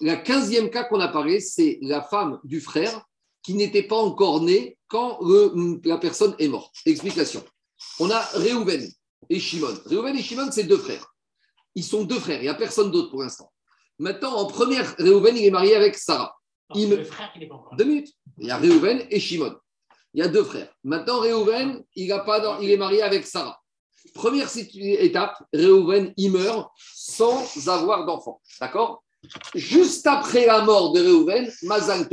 La 0.00 0.16
15e 0.16 0.70
cas 0.70 0.84
qu'on 0.84 1.00
apparaît, 1.00 1.40
c'est 1.40 1.78
la 1.82 2.02
femme 2.02 2.40
du 2.42 2.60
frère 2.60 3.04
qui 3.42 3.54
n'était 3.54 3.82
pas 3.82 3.96
encore 3.96 4.42
née 4.42 4.78
quand 4.88 5.18
la 5.84 5.98
personne 5.98 6.34
est 6.38 6.48
morte. 6.48 6.74
Explication. 6.86 7.44
On 8.00 8.10
a 8.10 8.20
Réhouven 8.34 8.88
et 9.28 9.40
Shimon. 9.40 9.74
Réhouven 9.86 10.16
et 10.16 10.22
Shimon, 10.22 10.50
c'est 10.50 10.64
deux 10.64 10.78
frères. 10.78 11.06
Ils 11.74 11.84
sont 11.84 12.04
deux 12.04 12.18
frères, 12.18 12.40
il 12.40 12.44
n'y 12.44 12.48
a 12.48 12.54
personne 12.54 12.90
d'autre 12.90 13.10
pour 13.10 13.22
l'instant. 13.22 13.50
Maintenant, 13.98 14.34
en 14.34 14.46
première, 14.46 14.94
Réhouven, 14.98 15.36
il 15.36 15.46
est 15.46 15.50
marié 15.50 15.74
avec 15.76 15.96
Sarah. 15.96 16.34
Il 16.74 16.88
me... 16.88 17.04
Deux 17.76 17.84
minutes. 17.84 18.12
Il 18.38 18.46
y 18.46 18.50
a 18.50 18.56
Réhouven 18.56 19.06
et 19.10 19.20
Shimon. 19.20 19.54
Il 20.14 20.20
y 20.20 20.22
a 20.22 20.28
deux 20.28 20.44
frères. 20.44 20.72
Maintenant, 20.84 21.20
Réhouven, 21.20 21.82
il, 21.94 22.08
pas 22.08 22.58
il 22.60 22.70
est 22.70 22.76
marié 22.76 23.02
avec 23.02 23.26
Sarah. 23.26 23.58
Première 24.14 24.48
étape, 24.56 25.42
Réhouven, 25.52 26.12
il 26.16 26.32
meurt 26.32 26.70
sans 26.94 27.68
avoir 27.68 28.04
d'enfant. 28.04 28.40
D'accord? 28.60 29.02
Juste 29.54 30.06
après 30.06 30.46
la 30.46 30.62
mort 30.62 30.92
de 30.92 31.00
Réhouven, 31.00 31.50
Mazal 31.62 32.08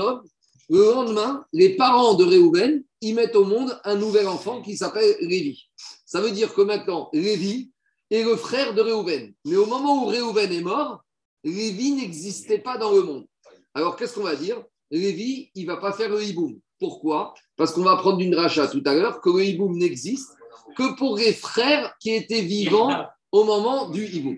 le 0.70 0.94
lendemain, 0.94 1.44
les 1.52 1.76
parents 1.76 2.14
de 2.14 2.24
Réhouven, 2.24 2.84
ils 3.02 3.16
mettent 3.16 3.36
au 3.36 3.46
monde 3.46 3.80
un 3.84 3.96
nouvel 3.96 4.28
enfant 4.28 4.62
qui 4.62 4.78
s'appelle 4.78 5.16
Lévi. 5.22 5.70
Ça 6.06 6.22
veut 6.22 6.32
dire 6.32 6.54
que 6.54 6.62
maintenant, 6.62 7.10
Lévi 7.14 7.72
est 8.12 8.24
le 8.24 8.36
frère 8.36 8.74
de 8.74 8.82
Réhouven. 8.82 9.34
Mais 9.46 9.56
au 9.56 9.66
moment 9.66 10.04
où 10.04 10.08
Réhouven 10.08 10.52
est 10.52 10.62
mort, 10.62 11.04
Lévi 11.44 11.94
n'existait 11.94 12.60
pas 12.60 12.78
dans 12.78 12.92
le 12.92 13.04
monde. 13.04 13.26
Alors, 13.74 13.96
qu'est-ce 13.96 14.16
qu'on 14.16 14.24
va 14.24 14.36
dire? 14.36 14.62
Lévi, 14.92 15.52
il 15.56 15.64
ne 15.64 15.72
va 15.72 15.78
pas 15.78 15.94
faire 15.94 16.10
le 16.10 16.24
hiboum. 16.24 16.60
Pourquoi? 16.80 17.34
Parce 17.56 17.72
qu'on 17.72 17.84
va 17.84 17.96
prendre 17.98 18.20
une 18.20 18.36
rachat 18.36 18.68
tout 18.68 18.82
à 18.86 18.96
l'heure 18.96 19.22
que 19.22 19.30
le 19.30 19.46
hiboum 19.46 19.78
n'existe 19.78 20.30
que 20.76 20.96
pour 20.98 21.18
les 21.18 21.34
frères 21.34 21.94
qui 22.00 22.12
étaient 22.12 22.42
vivants 22.42 23.06
au 23.32 23.44
moment 23.44 23.90
du 23.90 24.06
hiboum. 24.06 24.38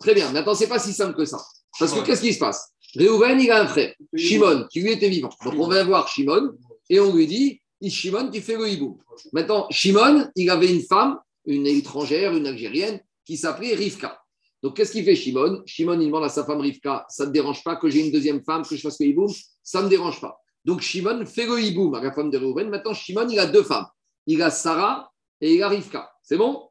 Très 0.00 0.14
bien. 0.14 0.30
Maintenant, 0.32 0.54
ce 0.54 0.62
n'est 0.62 0.68
pas 0.68 0.78
si 0.78 0.92
simple 0.92 1.14
que 1.14 1.24
ça. 1.24 1.44
Parce 1.78 1.92
que 1.92 2.00
qu'est-ce 2.00 2.22
qui 2.22 2.32
se 2.32 2.38
passe? 2.38 2.72
Réhouven, 2.94 3.40
il 3.40 3.50
a 3.50 3.62
un 3.62 3.66
frère, 3.66 3.94
Shimon, 4.14 4.66
qui 4.70 4.80
lui 4.80 4.92
était 4.92 5.08
vivant. 5.08 5.30
Donc, 5.44 5.54
on 5.58 5.68
va 5.68 5.84
voir 5.84 6.08
Shimon 6.08 6.52
et 6.88 7.00
on 7.00 7.14
lui 7.14 7.26
dit 7.26 7.60
Shimon, 7.86 8.30
tu 8.30 8.40
fais 8.40 8.56
le 8.56 8.68
hiboum. 8.68 8.98
Maintenant, 9.32 9.66
Shimon, 9.70 10.28
il 10.34 10.50
avait 10.50 10.72
une 10.72 10.82
femme, 10.82 11.18
une 11.46 11.66
étrangère, 11.66 12.34
une 12.36 12.46
algérienne, 12.46 13.00
qui 13.24 13.36
s'appelait 13.36 13.74
Rivka. 13.74 14.20
Donc, 14.62 14.76
qu'est-ce 14.76 14.92
qu'il 14.92 15.04
fait 15.04 15.14
Shimon? 15.14 15.62
Shimon, 15.66 16.00
il 16.00 16.06
demande 16.06 16.24
à 16.24 16.28
sa 16.28 16.44
femme 16.44 16.60
Rivka 16.60 17.06
Ça 17.08 17.24
ne 17.24 17.28
te 17.28 17.32
dérange 17.34 17.62
pas 17.62 17.76
que 17.76 17.88
j'ai 17.88 18.04
une 18.04 18.10
deuxième 18.10 18.42
femme, 18.42 18.62
que 18.66 18.74
je 18.74 18.80
fasse 18.80 18.98
le 18.98 19.06
hiboum 19.06 19.32
Ça 19.62 19.80
ne 19.80 19.84
me 19.84 19.90
dérange 19.90 20.20
pas. 20.20 20.40
Donc, 20.64 20.80
Shimon 20.80 21.24
fait 21.26 21.46
le 21.46 21.60
hiboum 21.60 21.94
à 21.94 22.02
la 22.02 22.12
femme 22.12 22.30
de 22.30 22.38
Reuven. 22.38 22.68
Maintenant, 22.68 22.94
Shimon, 22.94 23.28
il 23.28 23.38
a 23.38 23.46
deux 23.46 23.62
femmes. 23.62 23.86
Il 24.26 24.42
a 24.42 24.50
Sarah 24.50 25.12
et 25.40 25.54
il 25.54 25.62
a 25.62 25.68
Rivka. 25.68 26.10
C'est 26.22 26.36
bon? 26.36 26.68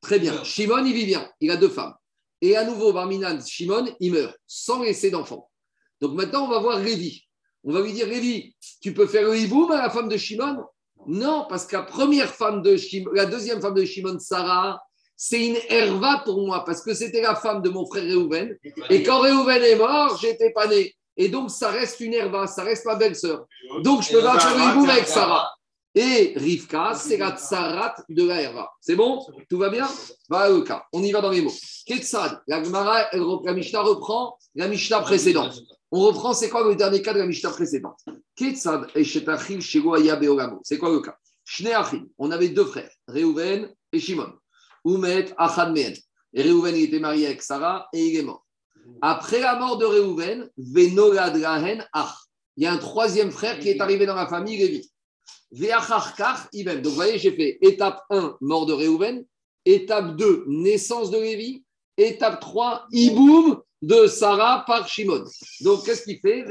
Très 0.00 0.18
bien. 0.18 0.42
Shimon, 0.44 0.84
il 0.86 0.94
vit 0.94 1.04
bien. 1.04 1.30
Il 1.40 1.50
a 1.50 1.56
deux 1.56 1.68
femmes. 1.68 1.94
Et 2.40 2.56
à 2.56 2.64
nouveau, 2.64 2.92
Barminan, 2.92 3.38
Shimon, 3.44 3.86
il 4.00 4.12
meurt 4.12 4.36
sans 4.46 4.82
laisser 4.82 5.10
d'enfant. 5.10 5.50
Donc, 6.00 6.14
maintenant, 6.14 6.44
on 6.44 6.48
va 6.48 6.58
voir 6.58 6.78
Révi. 6.78 7.25
On 7.68 7.72
va 7.72 7.80
lui 7.80 7.92
dire 7.92 8.06
Révi, 8.06 8.54
tu 8.80 8.94
peux 8.94 9.08
faire 9.08 9.24
le 9.24 9.36
hiboum 9.36 9.72
à 9.72 9.82
la 9.82 9.90
femme 9.90 10.08
de 10.08 10.16
Shimon? 10.16 10.58
Non, 11.08 11.46
parce 11.48 11.66
que 11.66 11.74
la 11.74 11.82
première 11.82 12.32
femme 12.32 12.62
de 12.62 12.76
Shimon, 12.76 13.10
la 13.12 13.26
deuxième 13.26 13.60
femme 13.60 13.74
de 13.74 13.84
Shimon, 13.84 14.18
Sarah, 14.20 14.80
c'est 15.16 15.44
une 15.44 15.56
herva 15.68 16.22
pour 16.24 16.46
moi 16.46 16.64
parce 16.64 16.80
que 16.80 16.94
c'était 16.94 17.22
la 17.22 17.34
femme 17.34 17.62
de 17.62 17.68
mon 17.68 17.84
frère 17.84 18.04
Réhouven. 18.04 18.56
Et 18.88 19.02
quand 19.02 19.18
Réhouven 19.18 19.62
est 19.62 19.76
mort, 19.76 20.16
j'étais 20.20 20.52
pas 20.52 20.68
né. 20.68 20.94
Et 21.16 21.28
donc, 21.28 21.50
ça 21.50 21.70
reste 21.70 21.98
une 22.00 22.14
herva, 22.14 22.46
ça 22.46 22.62
reste 22.62 22.84
ma 22.84 22.94
belle-sœur. 22.94 23.46
Donc, 23.82 24.02
je 24.02 24.12
peux 24.12 24.22
pas 24.22 24.38
faire 24.38 24.76
une 24.76 24.88
avec 24.88 25.08
Sarah. 25.08 25.50
Et 25.94 26.34
Rivka, 26.36 26.92
c'est 26.94 27.16
la 27.16 27.34
tsarat 27.34 27.94
de 28.10 28.22
la 28.24 28.42
herva. 28.42 28.70
C'est 28.80 28.96
bon? 28.96 29.26
Tout 29.48 29.56
va 29.56 29.70
bien? 29.70 29.88
Voilà 30.28 30.50
le 30.50 30.60
cas. 30.60 30.84
On 30.92 31.02
y 31.02 31.10
va 31.10 31.22
dans 31.22 31.30
les 31.30 31.40
mots. 31.40 31.54
Ketsad, 31.86 32.42
la 32.46 32.62
Gemara, 32.62 33.08
la 33.12 33.52
Mishnah 33.54 33.80
reprend 33.80 34.36
la 34.54 34.68
Mishnah 34.68 35.00
précédente. 35.00 35.58
On 35.92 36.00
reprend, 36.00 36.32
c'est 36.32 36.48
quoi 36.48 36.66
le 36.68 36.74
dernier 36.74 37.00
cas 37.00 37.12
de 37.14 37.18
la 37.20 37.26
Mishnah 37.26 37.50
précédente? 37.50 37.98
C'est 38.36 38.52
quoi 40.78 40.90
le 40.90 41.00
cas? 41.00 41.16
On 42.18 42.30
avait 42.30 42.48
deux 42.48 42.64
frères, 42.64 42.90
Réhouven 43.06 43.72
et 43.92 44.00
Shimon. 44.00 44.32
Oumet 44.84 45.26
Achadmen. 45.38 45.94
Et 46.34 46.42
Réhouven, 46.42 46.74
il 46.76 46.84
était 46.84 46.98
marié 46.98 47.26
avec 47.26 47.42
Sarah 47.42 47.88
et 47.92 48.04
il 48.04 48.16
est 48.16 48.22
mort. 48.22 48.44
Après 49.00 49.40
la 49.40 49.56
mort 49.56 49.78
de 49.78 49.86
Venoladlahen 50.56 51.86
Ach. 51.92 52.14
Il 52.56 52.64
y 52.64 52.66
a 52.66 52.72
un 52.72 52.78
troisième 52.78 53.30
frère 53.30 53.58
qui 53.58 53.68
est 53.68 53.80
arrivé 53.80 54.06
dans 54.06 54.14
la 54.14 54.26
famille, 54.26 54.56
Lévi. 54.58 54.90
Ibem. 55.52 56.82
Donc, 56.82 56.92
vous 56.92 56.96
voyez, 56.96 57.18
j'ai 57.18 57.32
fait 57.32 57.58
étape 57.60 58.02
1, 58.10 58.38
mort 58.40 58.66
de 58.66 58.72
Réhouven. 58.72 59.24
Étape 59.64 60.16
2, 60.16 60.44
naissance 60.48 61.10
de 61.10 61.18
Lévi. 61.18 61.64
Étape 61.96 62.40
3, 62.40 62.86
Iboum 62.92 63.62
de 63.82 64.06
Sarah 64.06 64.64
par 64.66 64.88
Shimon. 64.88 65.24
Donc, 65.60 65.84
qu'est-ce 65.84 66.02
qu'il 66.04 66.20
fait? 66.20 66.44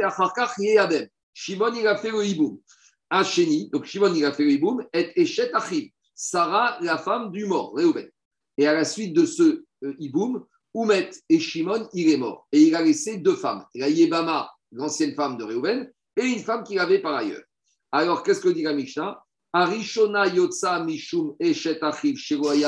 Shimon, 1.34 1.74
il 1.74 1.88
a 1.88 1.98
fait 1.98 2.12
le 2.12 3.70
donc 3.72 3.86
Shimon, 3.86 4.14
il 4.14 4.26
a 4.26 4.34
fait 4.34 4.44
le 4.44 4.52
Iboum. 4.52 4.86
Et 4.94 5.22
Eshet 5.22 5.52
Achim. 5.54 5.88
Sarah, 6.14 6.78
la 6.82 6.98
femme 6.98 7.32
du 7.32 7.46
mort, 7.46 7.74
Réhouven. 7.76 8.10
Et 8.58 8.68
à 8.68 8.74
la 8.74 8.86
suite 8.86 9.14
de 9.14 9.26
ce 9.26 9.64
euh, 9.84 9.96
Iboum, 10.00 10.46
Oumet 10.74 11.10
et 11.30 11.40
Shimon, 11.40 11.90
il 11.94 12.10
est 12.10 12.18
mort. 12.18 12.48
Et 12.52 12.62
il 12.64 12.76
a 12.76 12.82
laissé 12.82 13.18
deux 13.18 13.36
femmes. 13.36 13.66
La 13.76 13.90
Yébama, 13.90 14.50
l'ancienne 14.72 15.14
femme 15.14 15.38
de 15.38 15.44
Réhouven, 15.44 15.92
et 16.18 16.24
une 16.24 16.40
femme 16.40 16.64
qu'il 16.64 16.80
avait 16.80 17.00
par 17.00 17.16
ailleurs. 17.16 17.44
Alors, 17.92 18.24
qu'est-ce 18.24 18.40
que 18.40 18.50
dit 18.50 18.64
la 18.64 18.74
Mishnah? 18.74 19.22
Arishona 19.54 20.28
Yotza 20.28 20.84
Mishum 20.84 21.36
Eshet 21.40 21.80
Achiv 21.82 22.18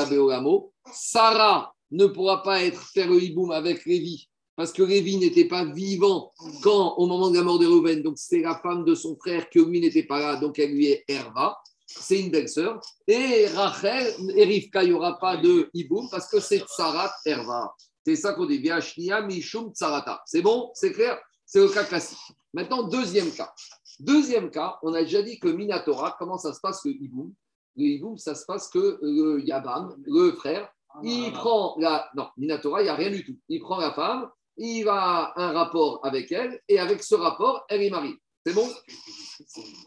Beoramo. 0.08 0.72
Sarah 0.90 1.74
ne 1.90 2.06
pourra 2.06 2.42
pas 2.42 2.62
être 2.62 2.82
faire 2.88 3.10
le 3.10 3.22
Iboum 3.22 3.50
avec 3.50 3.84
Lévi, 3.84 4.28
parce 4.58 4.72
que 4.72 4.82
Lévi 4.82 5.16
n'était 5.18 5.46
pas 5.46 5.64
vivant 5.64 6.32
quand, 6.64 6.96
au 6.96 7.06
moment 7.06 7.30
de 7.30 7.36
la 7.36 7.44
mort 7.44 7.60
de 7.60 7.66
Réhouven. 7.66 8.02
Donc, 8.02 8.16
c'est 8.18 8.40
la 8.40 8.58
femme 8.58 8.84
de 8.84 8.96
son 8.96 9.16
frère 9.16 9.48
que 9.48 9.60
lui 9.60 9.80
n'était 9.80 10.02
pas 10.02 10.18
là, 10.18 10.36
donc 10.36 10.58
elle 10.58 10.72
lui 10.72 10.86
est 10.86 11.04
Herva 11.06 11.56
c'est 11.88 12.20
une 12.20 12.30
belle-sœur. 12.30 12.80
Et 13.06 13.46
Rachel 13.46 14.12
et 14.36 14.44
Rivka, 14.44 14.82
il 14.82 14.90
n'y 14.90 14.94
aura 14.94 15.18
pas 15.18 15.36
de 15.38 15.70
hiboum 15.72 16.08
parce 16.10 16.28
que 16.28 16.38
c'est 16.38 16.58
Tsarat 16.58 17.10
Herva. 17.24 17.74
C'est 18.04 18.16
ça 18.16 18.34
qu'on 18.34 18.46
dit. 18.46 18.58
Viashnia 18.58 19.22
Mishum 19.22 19.72
Tsarata. 19.72 20.22
C'est 20.26 20.42
bon? 20.42 20.70
C'est 20.74 20.92
clair? 20.92 21.18
C'est 21.46 21.60
le 21.60 21.68
cas 21.68 21.84
classique. 21.84 22.18
Maintenant, 22.52 22.82
deuxième 22.84 23.30
cas. 23.32 23.52
Deuxième 24.00 24.50
cas, 24.50 24.78
on 24.82 24.92
a 24.92 25.02
déjà 25.02 25.22
dit 25.22 25.38
que 25.38 25.48
Minatora, 25.48 26.16
comment 26.18 26.38
ça 26.38 26.52
se 26.52 26.60
passe 26.60 26.84
le 26.84 26.92
hiboum? 26.92 27.32
Le 27.76 27.84
hiboum, 27.84 28.18
ça 28.18 28.34
se 28.34 28.44
passe 28.44 28.68
que 28.68 28.98
le 29.02 29.40
Yabam, 29.44 29.96
le 30.04 30.32
frère, 30.32 30.70
il 31.02 31.32
prend 31.32 31.74
la. 31.78 32.08
Non, 32.14 32.28
Minatora, 32.36 32.80
il 32.80 32.84
n'y 32.84 32.90
a 32.90 32.94
rien 32.94 33.10
du 33.10 33.24
tout. 33.24 33.36
Il 33.48 33.60
prend 33.60 33.78
la 33.78 33.92
femme, 33.92 34.28
il 34.58 34.88
à 34.88 35.32
un 35.36 35.52
rapport 35.52 36.00
avec 36.04 36.30
elle, 36.32 36.60
et 36.68 36.78
avec 36.78 37.02
ce 37.02 37.14
rapport, 37.14 37.64
elle 37.68 37.82
est 37.82 37.90
mariée. 37.90 38.16
C'est 38.44 38.54
bon? 38.54 38.68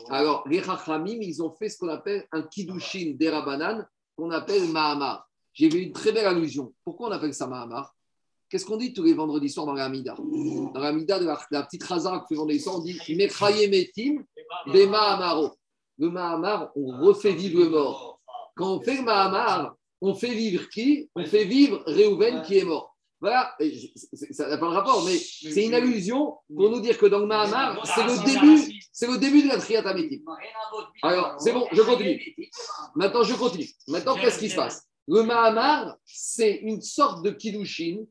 Alors, 0.09 0.47
les 0.47 0.59
Rachamim, 0.59 1.17
ils 1.21 1.41
ont 1.43 1.51
fait 1.51 1.69
ce 1.69 1.77
qu'on 1.77 1.89
appelle 1.89 2.25
un 2.31 2.43
Kiddushin 2.43 3.15
d'Erabanan, 3.15 3.85
qu'on 4.15 4.31
appelle 4.31 4.67
Mahamar. 4.69 5.27
J'ai 5.53 5.69
vu 5.69 5.79
une 5.79 5.91
très 5.91 6.11
belle 6.11 6.25
allusion. 6.25 6.73
Pourquoi 6.83 7.09
on 7.09 7.11
appelle 7.11 7.33
ça 7.33 7.47
Mahamar? 7.47 7.93
Qu'est-ce 8.49 8.65
qu'on 8.65 8.77
dit 8.77 8.93
tous 8.93 9.03
les 9.03 9.13
vendredis 9.13 9.49
soirs 9.49 9.65
dans 9.65 9.73
la 9.73 9.85
Hamida 9.85 10.15
Dans 10.15 10.79
la 10.79 10.89
Hamida 10.89 11.19
de 11.19 11.25
la, 11.25 11.63
petite 11.63 11.83
Razak, 11.83 12.23
tous 12.27 12.33
les 12.33 12.37
vendredis 12.37 12.59
soirs, 12.59 12.77
on 12.77 12.83
dit 12.83 12.99
Metim 13.15 14.23
des 14.71 14.87
Mahamaro. 14.87 15.55
Le 15.97 16.09
Mahamar, 16.09 16.71
on 16.75 17.05
refait 17.05 17.33
vivre 17.33 17.63
le 17.63 17.69
mort. 17.69 18.19
Quand 18.55 18.75
on 18.75 18.81
fait 18.81 18.97
le 18.97 19.03
Mahamar, 19.03 19.75
on 20.01 20.13
fait 20.13 20.33
vivre 20.33 20.67
qui? 20.69 21.09
On 21.15 21.23
fait 21.25 21.45
vivre 21.45 21.83
Réhouven 21.85 22.41
qui 22.41 22.57
est 22.57 22.65
mort. 22.65 22.90
Voilà, 23.21 23.55
ça 24.31 24.49
n'a 24.49 24.57
pas 24.57 24.67
de 24.67 24.73
rapport, 24.73 25.05
mais 25.05 25.15
c'est 25.15 25.65
une 25.65 25.75
allusion 25.75 26.37
pour 26.53 26.71
nous 26.71 26.79
dire 26.79 26.97
que 26.97 27.05
dans 27.05 27.19
le 27.19 27.27
Mahamar, 27.27 27.85
c'est 27.85 28.03
le 28.03 28.17
début, 28.25 28.73
c'est 28.91 29.05
le 29.05 29.19
début 29.19 29.43
de 29.43 29.47
la 29.47 29.59
triatamétique. 29.59 30.23
Alors, 31.03 31.39
c'est 31.39 31.53
bon, 31.53 31.67
je 31.71 31.81
continue. 31.83 32.35
Maintenant, 32.95 33.21
je 33.21 33.35
continue. 33.35 33.69
Maintenant, 33.87 34.15
qu'est-ce 34.15 34.39
qui 34.39 34.49
se 34.49 34.55
passe? 34.55 34.87
Le 35.07 35.21
Mahamar, 35.21 35.97
c'est 36.03 36.61
une 36.63 36.81
sorte 36.81 37.23
de 37.23 37.29
Kiddushin 37.29 38.05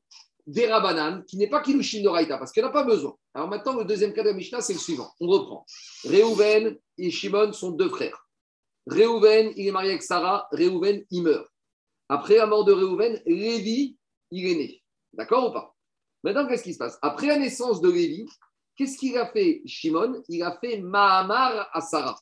des 0.47 0.69
Rabanan, 0.69 1.25
qui 1.25 1.37
n'est 1.37 1.51
pas 1.51 1.61
Kiddushin 1.61 2.03
de 2.03 2.09
Raïta, 2.09 2.39
parce 2.39 2.53
qu'il 2.53 2.63
n'a 2.63 2.71
pas 2.71 2.85
besoin. 2.85 3.17
Alors 3.35 3.49
maintenant, 3.49 3.77
le 3.77 3.85
deuxième 3.85 4.13
cas 4.13 4.23
de 4.23 4.29
la 4.29 4.35
Mishnah, 4.35 4.61
c'est 4.61 4.75
le 4.75 4.79
suivant. 4.79 5.11
On 5.21 5.27
reprend. 5.27 5.67
Réhouven 6.05 6.79
et 6.99 7.11
Shimon 7.11 7.53
sont 7.53 7.73
deux 7.73 7.89
frères. 7.89 8.29
Réhouven, 8.87 9.53
il 9.57 9.67
est 9.67 9.73
marié 9.73 9.91
avec 9.91 10.03
Sarah. 10.03 10.47
Réhouven, 10.53 11.05
il 11.11 11.23
meurt. 11.23 11.49
Après 12.09 12.37
la 12.37 12.47
mort 12.47 12.65
de 12.65 12.73
Réhouven, 12.73 13.21
Lévi, 13.27 13.97
il 14.31 14.47
est 14.47 14.55
né. 14.55 14.83
D'accord 15.13 15.51
ou 15.51 15.53
pas? 15.53 15.75
Maintenant, 16.23 16.47
qu'est-ce 16.47 16.63
qui 16.63 16.75
se 16.75 16.79
passe? 16.79 16.99
Après 17.03 17.27
la 17.27 17.39
naissance 17.39 17.81
de 17.81 17.91
Lévi, 17.91 18.27
qu'est-ce 18.77 18.99
qu'il 18.99 19.17
a 19.17 19.27
fait 19.27 19.63
Shimon? 19.67 20.23
Il 20.29 20.43
a 20.43 20.59
fait 20.61 20.79
Mahamar 20.79 21.69
à 21.73 21.81
Sarah. 21.81 22.19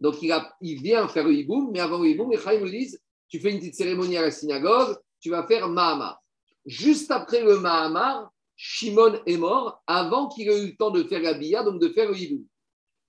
Donc, 0.00 0.16
il, 0.22 0.80
vient 0.80 1.08
faire 1.08 1.24
le 1.24 1.34
hiboum, 1.34 1.70
mais 1.72 1.80
avant 1.80 1.98
le 1.98 2.08
hiboum, 2.08 2.30
les 2.30 2.58
lui 2.58 2.70
disent 2.70 3.00
Tu 3.28 3.38
fais 3.38 3.50
une 3.50 3.58
petite 3.58 3.74
cérémonie 3.74 4.16
à 4.16 4.22
la 4.22 4.30
synagogue, 4.30 4.96
tu 5.20 5.30
vas 5.30 5.46
faire 5.46 5.68
Mahamar. 5.68 6.22
Juste 6.64 7.10
après 7.10 7.42
le 7.42 7.58
Mahamar, 7.58 8.30
Shimon 8.56 9.20
est 9.26 9.36
mort 9.36 9.82
avant 9.86 10.28
qu'il 10.28 10.48
ait 10.48 10.62
eu 10.62 10.66
le 10.68 10.76
temps 10.76 10.90
de 10.90 11.02
faire 11.04 11.20
la 11.20 11.34
bia, 11.34 11.62
donc 11.62 11.80
de 11.80 11.88
faire 11.88 12.08
le 12.08 12.16
hiboum. 12.16 12.46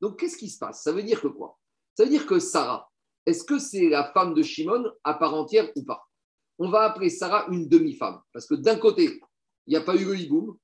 Donc, 0.02 0.20
qu'est-ce 0.20 0.38
qui 0.38 0.50
se 0.50 0.58
passe? 0.58 0.84
Ça 0.84 0.92
veut 0.92 1.04
dire 1.04 1.22
que 1.22 1.28
quoi? 1.28 1.58
Ça 1.96 2.04
veut 2.04 2.10
dire 2.10 2.26
que 2.26 2.40
Sarah, 2.40 2.90
est-ce 3.26 3.44
que 3.44 3.60
c'est 3.60 3.88
la 3.88 4.12
femme 4.12 4.34
de 4.34 4.42
Shimon 4.42 4.84
à 5.04 5.14
part 5.14 5.36
entière 5.36 5.70
ou 5.76 5.84
pas? 5.84 6.08
On 6.64 6.70
va 6.70 6.82
appeler 6.82 7.10
Sarah 7.10 7.48
une 7.50 7.68
demi-femme. 7.68 8.22
Parce 8.32 8.46
que 8.46 8.54
d'un 8.54 8.76
côté, 8.76 9.20
il 9.66 9.72
n'y 9.72 9.76
a 9.76 9.82
pas 9.82 9.96
eu 9.96 10.06
le 10.06 10.16
hiboum, 10.16 10.56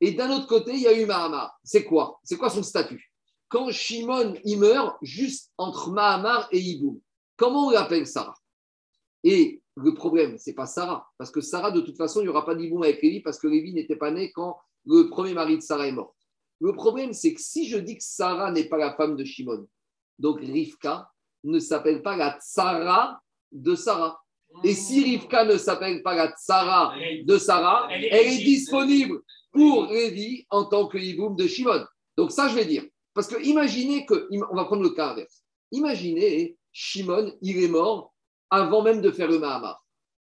et 0.00 0.12
d'un 0.12 0.30
autre 0.30 0.46
côté, 0.46 0.74
il 0.74 0.82
y 0.82 0.86
a 0.86 0.96
eu 0.96 1.06
Mahamar. 1.06 1.58
C'est 1.64 1.84
quoi? 1.84 2.20
C'est 2.22 2.36
quoi 2.36 2.50
son 2.50 2.62
statut? 2.62 3.12
Quand 3.48 3.68
Shimon 3.72 4.34
y 4.44 4.54
meurt, 4.54 4.96
juste 5.02 5.50
entre 5.58 5.90
Mahamar 5.90 6.46
et 6.52 6.60
Hiboum, 6.60 7.00
comment 7.36 7.66
on 7.66 7.70
l'appelle 7.70 8.06
Sarah? 8.06 8.36
Et 9.24 9.60
le 9.76 9.92
problème, 9.92 10.38
c'est 10.38 10.52
pas 10.52 10.66
Sarah, 10.66 11.04
parce 11.18 11.32
que 11.32 11.40
Sarah, 11.40 11.72
de 11.72 11.80
toute 11.80 11.96
façon, 11.96 12.20
il 12.20 12.24
n'y 12.24 12.28
aura 12.28 12.44
pas 12.44 12.54
d'Hiboum 12.54 12.84
avec 12.84 13.02
Lévi, 13.02 13.20
parce 13.20 13.40
que 13.40 13.48
Lévi 13.48 13.74
n'était 13.74 13.96
pas 13.96 14.12
né 14.12 14.30
quand 14.30 14.56
le 14.86 15.08
premier 15.08 15.34
mari 15.34 15.56
de 15.56 15.62
Sarah 15.62 15.88
est 15.88 15.92
mort. 15.92 16.14
Le 16.60 16.72
problème, 16.74 17.12
c'est 17.12 17.34
que 17.34 17.40
si 17.40 17.68
je 17.68 17.78
dis 17.78 17.96
que 17.96 18.04
Sarah 18.04 18.52
n'est 18.52 18.68
pas 18.68 18.78
la 18.78 18.94
femme 18.94 19.16
de 19.16 19.24
Shimon, 19.24 19.66
donc 20.20 20.38
Rivka, 20.38 21.10
ne 21.42 21.58
s'appelle 21.58 22.02
pas 22.02 22.16
la 22.16 22.38
tsara 22.38 23.20
de 23.50 23.74
Sarah. 23.74 24.23
Et 24.62 24.74
si 24.74 25.02
Rivka 25.02 25.44
ne 25.44 25.56
s'appelle 25.56 26.02
pas 26.02 26.14
la 26.14 26.32
tsara 26.32 26.94
de 27.24 27.38
Sarah, 27.38 27.88
elle 27.90 28.04
est 28.04 28.44
disponible 28.44 29.20
pour 29.52 29.86
Lévi 29.86 30.46
en 30.50 30.64
tant 30.64 30.86
que 30.86 30.98
hiboum 30.98 31.36
de 31.36 31.46
Shimon. 31.46 31.84
Donc 32.16 32.30
ça, 32.30 32.48
je 32.48 32.54
vais 32.54 32.64
dire. 32.64 32.84
Parce 33.12 33.28
que 33.28 33.42
imaginez 33.42 34.06
que, 34.06 34.28
on 34.50 34.56
va 34.56 34.64
prendre 34.64 34.82
le 34.82 34.90
cas 34.90 35.10
inverse. 35.10 35.42
Imaginez, 35.72 36.56
Shimon, 36.72 37.32
il 37.42 37.62
est 37.62 37.68
mort 37.68 38.12
avant 38.50 38.82
même 38.82 39.00
de 39.00 39.10
faire 39.10 39.28
le 39.28 39.38
Mahamar. 39.38 39.84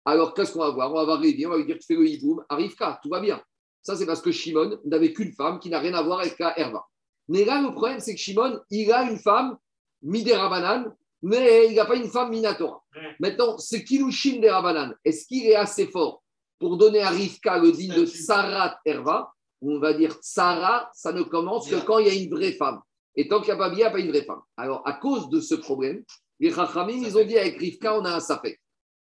Alors 0.05 0.35
qu'est-ce 0.35 0.53
qu'on 0.53 0.61
va 0.61 0.71
voir? 0.71 0.91
On 0.91 0.95
va 0.95 1.05
voir 1.05 1.21
Lévi, 1.21 1.47
on 1.47 1.51
va 1.51 1.57
lui 1.57 1.67
dire 1.67 1.79
tu 1.79 1.87
fais 1.87 1.95
le 1.95 2.07
hiboum 2.07 2.45
à 2.49 2.57
Rivka, 2.57 3.01
tout 3.03 3.09
va 3.09 3.21
bien. 3.21 3.43
Ça, 3.83 3.97
c'est 3.97 4.07
parce 4.07 4.23
que 4.23 4.33
Shimon 4.33 4.79
n'avait 4.85 5.13
qu'une 5.13 5.33
femme 5.33 5.59
qui 5.59 5.69
n'a 5.69 5.79
rien 5.79 5.95
à 5.95 6.03
voir 6.03 6.21
avec 6.21 6.39
la 6.39 6.59
Herva. 6.59 6.85
Mais 7.29 7.45
là, 7.45 7.61
le 7.61 7.73
problème, 7.73 8.01
c'est 8.01 8.15
que 8.15 8.21
Shimon, 8.21 8.61
il 8.71 8.91
a 8.93 9.11
une 9.11 9.19
femme, 9.19 9.57
Midera 10.03 10.49
Banane, 10.49 10.95
mais 11.25 11.69
il 11.71 11.75
n'a 11.75 11.87
pas 11.87 11.97
une 11.97 12.09
femme 12.09 12.31
Minatora. 12.31 12.83
Maintenant, 13.19 13.57
ce 13.57 13.77
Kilushin 13.77 14.41
des 14.41 14.51
Rabanan, 14.51 14.95
est-ce 15.05 15.27
qu'il 15.27 15.47
est 15.47 15.55
assez 15.55 15.87
fort 15.87 16.23
pour 16.59 16.77
donner 16.77 17.01
à 17.01 17.09
Rivka 17.09 17.59
le 17.59 17.73
digne 17.73 17.95
de 17.95 18.05
Sarat 18.05 18.79
Herva 18.85 19.33
On 19.63 19.79
va 19.79 19.95
dire 19.95 20.15
Sarah, 20.21 20.91
ça 20.93 21.13
ne 21.13 21.23
commence 21.23 21.69
que 21.69 21.77
quand 21.77 21.99
il 21.99 22.07
y 22.09 22.11
a 22.11 22.23
une 22.23 22.31
vraie 22.31 22.53
femme. 22.53 22.81
Et 23.17 23.27
tant 23.27 23.39
qu'il 23.39 23.47
n'y 23.47 23.53
a 23.53 23.57
pas 23.57 23.71
bien, 23.71 23.79
il 23.79 23.81
n'y 23.81 23.85
a 23.85 23.91
pas 23.91 24.01
une 24.01 24.11
vraie 24.11 24.25
femme. 24.25 24.43
Alors, 24.59 24.87
à 24.87 24.93
cause 24.93 25.31
de 25.31 25.41
ce 25.41 25.55
problème, 25.55 26.05
les 26.41 26.51
Rachamim, 26.51 27.03
ils 27.03 27.17
ont 27.17 27.25
dit 27.25 27.39
avec 27.39 27.59
Rivka, 27.59 27.99
on 27.99 28.05
a 28.05 28.17
un 28.17 28.21
sapé. 28.21 28.59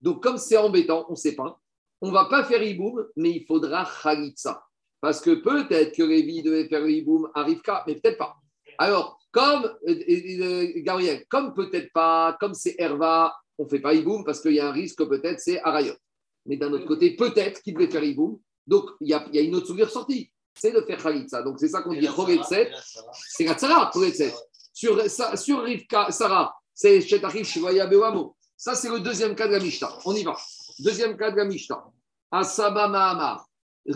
Donc, 0.02 0.24
comme 0.24 0.38
c'est 0.38 0.58
embêtant, 0.58 1.06
on 1.10 1.12
ne 1.12 1.18
sait 1.18 1.36
pas, 1.36 1.60
on 2.02 2.08
ne 2.08 2.14
va 2.14 2.26
pas 2.26 2.44
faire 2.46 2.64
Iboum, 2.64 3.06
mais 3.16 3.30
il 3.30 3.46
faudra 3.46 3.88
Khalitsa. 4.02 4.64
Parce 5.02 5.22
que 5.22 5.36
peut-être 5.36 5.96
que 5.96 6.02
Révi 6.02 6.42
devait 6.42 6.68
faire 6.68 6.88
Iboum 6.88 7.30
à 7.36 7.44
Rivka, 7.44 7.84
mais 7.86 7.96
peut-être 7.96 8.18
pas. 8.18 8.38
Alors, 8.80 9.17
comme, 9.32 9.66
euh, 9.88 9.96
euh, 10.10 10.72
Gabriel, 10.78 11.26
comme 11.30 11.54
peut-être 11.54 11.92
pas, 11.94 12.38
comme 12.40 12.54
c'est 12.54 12.76
Herva, 12.78 13.36
on 13.58 13.66
ne 13.66 13.70
fait 13.70 13.80
pas 13.80 13.94
Iboum 13.94 14.24
parce 14.24 14.42
qu'il 14.42 14.54
y 14.54 14.60
a 14.60 14.68
un 14.68 14.72
risque 14.72 15.04
peut-être 15.08 15.40
c'est 15.40 15.62
Arayot. 15.62 15.96
Mais 16.46 16.58
d'un 16.58 16.72
autre 16.72 16.86
côté, 16.86 17.16
peut-être 17.16 17.62
qu'il 17.62 17.74
devait 17.74 17.90
faire 17.90 18.04
Iboum. 18.04 18.40
Donc, 18.66 18.90
il 19.02 19.10
y 19.10 19.14
a, 19.14 19.42
une 19.42 19.56
autre 19.56 19.68
sourire 19.68 19.90
sortie, 19.90 20.32
c'est 20.54 20.72
de 20.72 20.82
faire 20.82 21.02
Khalitsa. 21.02 21.42
Donc, 21.42 21.60
c'est 21.60 21.70
ça 21.70 21.82
qu'on 21.82 21.94
dit 21.94 22.08
Choretset. 22.08 22.72
C'est 23.30 23.46
la 23.46 23.56
Tzara. 23.56 23.92
Sur, 24.74 25.10
sur 25.10 25.64
Rivka, 25.64 26.12
Sarah, 26.12 26.56
c'est 26.74 27.02
Shetachim 27.02 27.44
Shivaya 27.44 27.88
Bewamo. 27.88 28.36
Ça, 28.56 28.76
c'est 28.76 28.90
le 28.90 29.00
deuxième 29.00 29.36
cas 29.36 29.48
de 29.48 29.54
la 29.54 29.60
Mishnah. 29.60 29.90
On 30.06 30.14
y 30.14 30.24
va. 30.24 30.36
Deuxième 30.80 31.18
cas 31.18 31.32
de 31.32 31.38
la 31.38 31.46
Mishnah. 31.46 31.84
Asaba 32.32 32.88
Mahamar. 32.88 33.48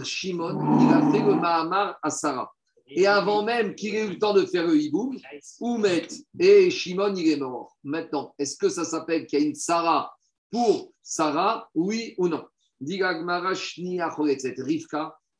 Shimon, 0.04 0.80
il 0.80 0.94
a 0.94 1.12
fait 1.12 1.20
le 1.20 1.36
Mahamar 1.36 2.00
à 2.02 2.10
Sarah. 2.10 2.52
Et 2.94 3.08
avant 3.08 3.44
même 3.44 3.74
qu'il 3.74 3.96
ait 3.96 4.06
eu 4.06 4.10
le 4.10 4.20
temps 4.20 4.34
de 4.34 4.46
faire 4.46 4.68
le 4.68 4.80
hiboum, 4.80 5.18
Oumet 5.60 6.08
et 6.38 6.70
Shimon, 6.70 7.16
il 7.16 7.30
est 7.30 7.38
mort. 7.38 7.78
Maintenant, 7.84 8.36
est-ce 8.38 8.58
que 8.58 8.70
ça 8.70 8.84
s'appelle 8.84 9.26
qu'il 9.26 9.40
y 9.40 9.44
a 9.44 9.46
une 9.46 9.56
Sarah 9.56 10.14
pour 10.52 10.92
Sarah, 11.02 11.70
oui 11.74 12.14
ou 12.18 12.28
non? 12.28 12.44
Rivka, 12.82 13.16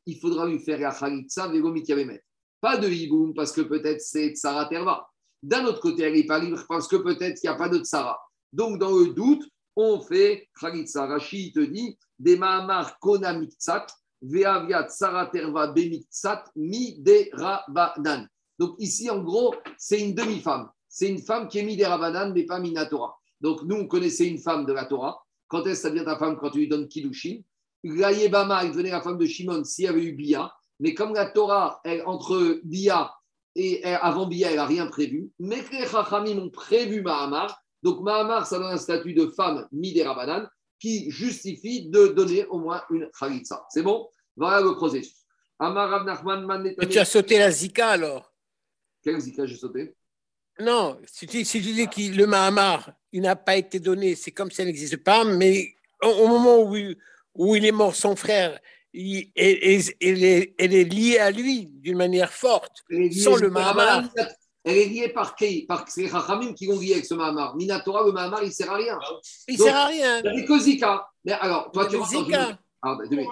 il 0.06 0.18
faudra 0.18 0.46
lui 0.46 0.58
faire 0.60 0.80
la 0.80 0.92
Khalitsa 0.92 1.52
Pas 2.60 2.76
de 2.78 2.88
hiboum 2.88 3.34
parce 3.34 3.52
que 3.52 3.60
peut-être 3.60 4.00
c'est 4.00 4.34
Sarah 4.34 4.66
Terva. 4.66 5.06
D'un 5.42 5.66
autre 5.66 5.80
côté, 5.80 6.04
elle 6.04 6.14
n'est 6.14 6.26
pas 6.26 6.38
libre 6.38 6.64
parce 6.68 6.88
que 6.88 6.96
peut-être 6.96 7.40
qu'il 7.40 7.50
n'y 7.50 7.54
a 7.54 7.58
pas 7.58 7.68
de 7.68 7.82
Sarah. 7.84 8.18
Donc, 8.52 8.78
dans 8.78 8.96
le 8.96 9.08
doute, 9.08 9.44
on 9.76 10.00
fait 10.00 10.48
Khalitsa. 10.58 11.06
Rachid 11.06 11.54
te 11.54 11.60
dit 11.60 11.98
des 12.18 12.36
Mahamar 12.36 12.98
Konamitzat 13.00 13.86
Veaviat 14.22 14.88
Saraterva. 14.88 15.74
Donc 18.58 18.74
ici, 18.78 19.10
en 19.10 19.18
gros, 19.22 19.54
c'est 19.76 20.00
une 20.00 20.14
demi-femme. 20.14 20.70
C'est 20.88 21.08
une 21.08 21.20
femme 21.20 21.48
qui 21.48 21.58
est 21.58 21.62
Miderabanan, 21.62 22.32
mais 22.32 22.44
pas 22.44 22.60
Minatora. 22.60 23.18
Donc 23.40 23.62
nous, 23.64 23.76
on 23.76 23.86
connaissait 23.86 24.28
une 24.28 24.38
femme 24.38 24.66
de 24.66 24.72
la 24.72 24.84
Torah. 24.84 25.22
Quand 25.48 25.66
est-ce 25.66 25.82
que 25.82 25.88
ça 25.88 25.90
devient 25.90 26.04
ta 26.04 26.16
femme 26.16 26.36
quand 26.38 26.50
tu 26.50 26.58
lui 26.58 26.68
donnes 26.68 26.86
Kiddushin? 26.88 27.40
Yebama, 27.82 28.62
elle 28.62 28.70
devenait 28.70 28.90
la 28.90 29.00
femme 29.02 29.18
de 29.18 29.26
Shimon 29.26 29.64
s'il 29.64 29.86
y 29.86 29.88
avait 29.88 30.04
eu 30.04 30.12
Bia. 30.12 30.52
Mais 30.78 30.94
comme 30.94 31.14
la 31.14 31.26
Torah, 31.26 31.80
entre 32.06 32.60
Bia 32.62 33.12
et 33.54 33.84
avant 33.84 34.26
Bia, 34.26 34.50
elle 34.50 34.56
n'a 34.56 34.66
rien 34.66 34.86
prévu. 34.86 35.30
Mais 35.38 35.62
les 35.72 35.86
Chachamim 35.86 36.38
ont 36.38 36.50
prévu 36.50 37.02
Mahamar. 37.02 37.60
Donc 37.82 38.00
Mahamar, 38.02 38.46
ça 38.46 38.58
donne 38.58 38.72
un 38.72 38.76
statut 38.76 39.14
de 39.14 39.26
femme 39.26 39.66
Miderabanan 39.72 40.46
qui 40.82 41.08
justifie 41.12 41.86
de 41.88 42.08
donner 42.08 42.44
au 42.46 42.58
moins 42.58 42.82
une 42.90 43.08
khalitsa. 43.16 43.64
C'est 43.70 43.82
bon? 43.82 44.08
Voilà 44.36 44.60
le 44.60 44.74
processus. 44.74 45.14
Tu 46.90 46.98
as 46.98 47.04
sauté 47.04 47.38
la 47.38 47.52
zika 47.52 47.90
alors 47.90 48.34
Quelle 49.00 49.20
zika 49.20 49.46
j'ai 49.46 49.54
sauté? 49.54 49.94
Non, 50.58 50.98
si 51.06 51.28
tu, 51.28 51.60
dis 51.60 51.86
que 51.86 52.16
le 52.16 52.26
Mahamar, 52.26 52.92
il 53.12 53.22
n'a 53.22 53.36
pas 53.36 53.56
été 53.56 53.78
donné, 53.78 54.16
c'est 54.16 54.32
comme 54.32 54.50
si 54.50 54.60
elle 54.60 54.66
n'existe 54.66 54.96
pas, 54.96 55.24
mais 55.24 55.72
au, 56.02 56.26
moment 56.26 56.58
où, 56.62 56.76
où, 57.36 57.54
il 57.54 57.64
est 57.64 57.72
mort, 57.72 57.94
son 57.94 58.16
frère, 58.16 58.58
il, 58.92 59.30
elle, 59.36 59.58
est, 59.62 60.54
elle, 60.58 60.74
est, 60.74 60.84
liée 60.84 61.18
à 61.18 61.30
lui 61.30 61.66
d'une 61.66 61.96
manière 61.96 62.32
forte, 62.32 62.84
sans 63.12 63.36
le 63.36 63.50
Mahamar. 63.50 64.10
Elle 64.64 64.78
est 64.78 64.86
liée 64.86 65.08
par 65.08 65.34
qui 65.34 65.66
Par 65.66 65.88
ces 65.88 66.06
Rachamim 66.06 66.52
qui 66.54 66.66
vont 66.66 66.78
lier 66.78 66.92
avec 66.92 67.06
ce 67.06 67.14
Mahamar. 67.14 67.56
Minatora, 67.56 68.04
le 68.04 68.12
Mahamar, 68.12 68.42
il 68.42 68.48
ne 68.48 68.52
sert 68.52 68.70
à 68.70 68.76
rien. 68.76 68.98
Il 69.48 69.58
ne 69.58 69.64
sert 69.64 69.76
à 69.76 69.86
rien. 69.86 70.22
Il 70.24 70.32
n'y 70.32 70.42
a 70.42 70.46
que 70.46 70.58
Zika. 70.58 71.08
Mais 71.24 71.32
alors, 71.32 71.70
toi, 71.72 71.86
tu 71.86 71.96
Zika. 72.04 72.58
Ah, 72.84 72.98
David, 73.08 73.28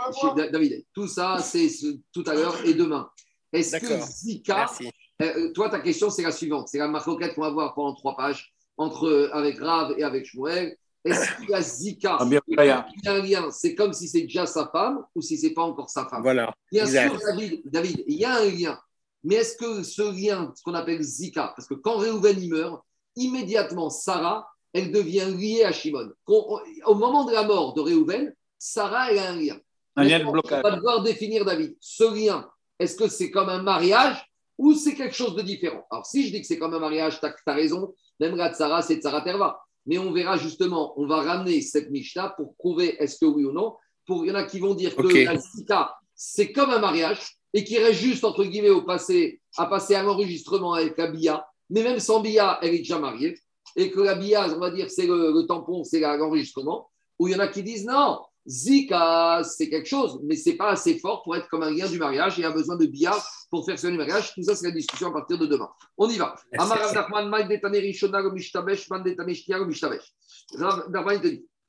David, 0.53 0.85
tout 0.95 1.09
ça, 1.09 1.39
c'est 1.43 1.69
tout 2.13 2.25
à 2.27 2.35
l'heure 2.35 2.57
et 2.65 2.75
demain. 2.75 3.11
Est-ce 3.53 3.77
que 3.79 4.01
Zika. 4.01 4.71
Euh, 4.81 5.25
euh, 5.37 5.53
toi, 5.53 5.69
ta 5.69 5.81
question, 5.81 6.09
c'est 6.09 6.23
la 6.23 6.33
suivante. 6.33 6.69
C'est 6.69 6.79
la 6.79 6.89
marquette 6.89 7.35
qu'on 7.35 7.43
va 7.43 7.51
voir 7.51 7.75
pendant 7.75 7.95
trois 7.95 8.17
pages 8.17 8.55
entre, 8.77 9.07
euh, 9.07 9.35
avec 9.35 9.59
Rav 9.59 9.95
et 9.99 10.05
avec 10.05 10.25
Shmuel. 10.25 10.77
Est-ce 11.05 11.37
qu'il 11.37 11.51
y 11.51 11.55
a 11.55 11.63
Zika 11.63 12.19
ah, 12.21 12.29
Il 12.47 12.55
y 12.57 12.69
a 12.69 12.87
un 13.07 13.23
lien? 13.23 13.51
C'est 13.51 13.75
comme 13.75 13.93
si 13.93 14.09
c'est 14.09 14.23
déjà 14.23 14.47
sa 14.47 14.69
femme 14.69 15.05
ou 15.15 15.23
si 15.23 15.37
ce 15.39 15.47
n'est 15.47 15.53
pas 15.53 15.63
encore 15.63 15.91
sa 15.91 16.07
femme? 16.07 16.23
Voilà. 16.23 16.53
Bien 16.71 16.87
sûr, 16.87 17.19
David, 17.27 17.63
David, 17.65 18.05
il 18.07 18.17
y 18.17 18.25
a 18.25 18.37
un 18.37 18.45
lien. 18.45 18.79
Mais 19.23 19.37
est-ce 19.37 19.57
que 19.57 19.83
ce 19.83 20.03
lien, 20.03 20.53
ce 20.57 20.63
qu'on 20.63 20.75
appelle 20.75 21.03
Zika, 21.03 21.53
parce 21.57 21.69
que 21.69 21.75
quand 21.75 21.99
Réhouven 21.99 22.49
meurt, 22.49 22.83
immédiatement 23.17 23.91
Sarah, 23.91 24.49
elle 24.73 24.93
devient 24.93 25.35
liée 25.37 25.65
à 25.65 25.73
Shimon. 25.73 26.11
Au 26.27 26.95
moment 26.95 27.25
de 27.25 27.33
la 27.33 27.43
mort 27.43 27.75
de 27.75 27.81
Réhouven, 27.81 28.35
Sarah, 28.59 29.11
elle 29.11 29.19
a 29.19 29.31
un 29.31 29.37
lien. 29.37 29.59
Un 29.97 30.05
lien 30.05 30.21
de 30.21 30.31
blocage. 30.31 30.63
On 30.65 30.71
va 30.71 30.77
devoir 30.77 31.03
définir, 31.03 31.45
David, 31.45 31.77
ce 31.81 32.05
lien? 32.15 32.49
Est-ce 32.79 32.97
que 32.97 33.09
c'est 33.09 33.31
comme 33.31 33.49
un 33.49 33.63
mariage 33.63 34.25
ou 34.57 34.75
c'est 34.75 34.95
quelque 34.95 35.15
chose 35.15 35.35
de 35.35 35.43
différent? 35.43 35.85
Alors, 35.91 36.07
si 36.07 36.27
je 36.27 36.33
dis 36.33 36.41
que 36.41 36.47
c'est 36.47 36.59
comme 36.59 36.75
un 36.75 36.79
mariage, 36.79 37.21
tu 37.21 37.27
as, 37.27 37.55
raison. 37.55 37.95
Même 38.21 38.37
là 38.37 38.51
de 38.51 38.55
Sarah, 38.55 38.83
c'est 38.83 38.97
de 38.97 39.03
Sarah 39.03 39.23
Terva. 39.23 39.61
Mais 39.87 39.99
on 39.99 40.13
verra 40.13 40.37
justement, 40.37 40.99
on 40.99 41.07
va 41.07 41.23
ramener 41.23 41.61
cette 41.63 41.91
Mishnah 41.91 42.31
pour 42.37 42.55
prouver 42.57 42.97
est-ce 43.03 43.19
que 43.19 43.27
oui 43.27 43.45
ou 43.45 43.53
non, 43.53 43.77
pour, 44.07 44.25
il 44.25 44.29
y 44.29 44.31
en 44.31 44.35
a 44.35 44.45
qui 44.45 44.61
vont 44.61 44.75
dire 44.75 44.95
que 44.95 45.25
la 45.25 45.37
zika, 45.37 45.95
c'est 46.15 46.53
comme 46.53 46.71
un 46.71 46.79
mariage 46.79 47.40
et 47.53 47.65
qui 47.65 47.79
reste 47.79 48.01
juste, 48.01 48.25
entre 48.25 48.45
guillemets, 48.45 48.71
au 48.71 48.83
passé, 48.83 49.41
à 49.57 49.67
passer 49.67 49.97
un 49.97 50.07
enregistrement 50.07 50.75
avec 50.75 50.97
la 50.97 51.09
BIA, 51.09 51.47
mais 51.71 51.83
même 51.83 51.99
sans 51.99 52.21
BIA, 52.21 52.59
elle 52.63 52.75
est 52.75 52.79
déjà 52.79 52.99
mariée, 52.99 53.37
et 53.77 53.91
que 53.91 54.01
la 54.01 54.15
BIA, 54.15 54.49
on 54.55 54.59
va 54.59 54.71
dire, 54.71 54.91
c'est 54.91 55.07
le, 55.07 55.47
tampon, 55.47 55.85
c'est 55.85 56.01
l'enregistrement, 56.01 56.91
ou 57.19 57.29
il 57.29 57.33
y 57.33 57.37
en 57.37 57.41
a 57.41 57.49
qui 57.49 57.63
disent 57.63 57.85
non, 57.85 58.21
Zika, 58.49 59.43
c'est 59.45 59.69
quelque 59.69 59.89
chose, 59.89 60.21
mais 60.25 60.35
c'est 60.35 60.55
pas 60.55 60.71
assez 60.71 60.99
fort 60.99 61.23
pour 61.23 61.37
être 61.37 61.49
comme 61.49 61.63
un 61.63 61.71
lien 61.71 61.89
du 61.89 61.99
mariage 61.99 62.39
et 62.41 62.45
a 62.45 62.51
besoin 62.51 62.77
de 62.77 62.87
BIA 62.87 63.17
pour 63.51 63.67
faire 63.67 63.79
ce 63.79 63.89
mariage. 63.89 64.33
Tout 64.35 64.43
ça, 64.43 64.57
c'est 64.57 64.67
la 64.67 64.73
discussion 64.73 65.09
à 65.09 65.13
partir 65.13 65.39
de 65.39 65.47
demain. 65.47 65.69
On 65.99 66.09
y 66.09 66.17
va. 66.17 66.35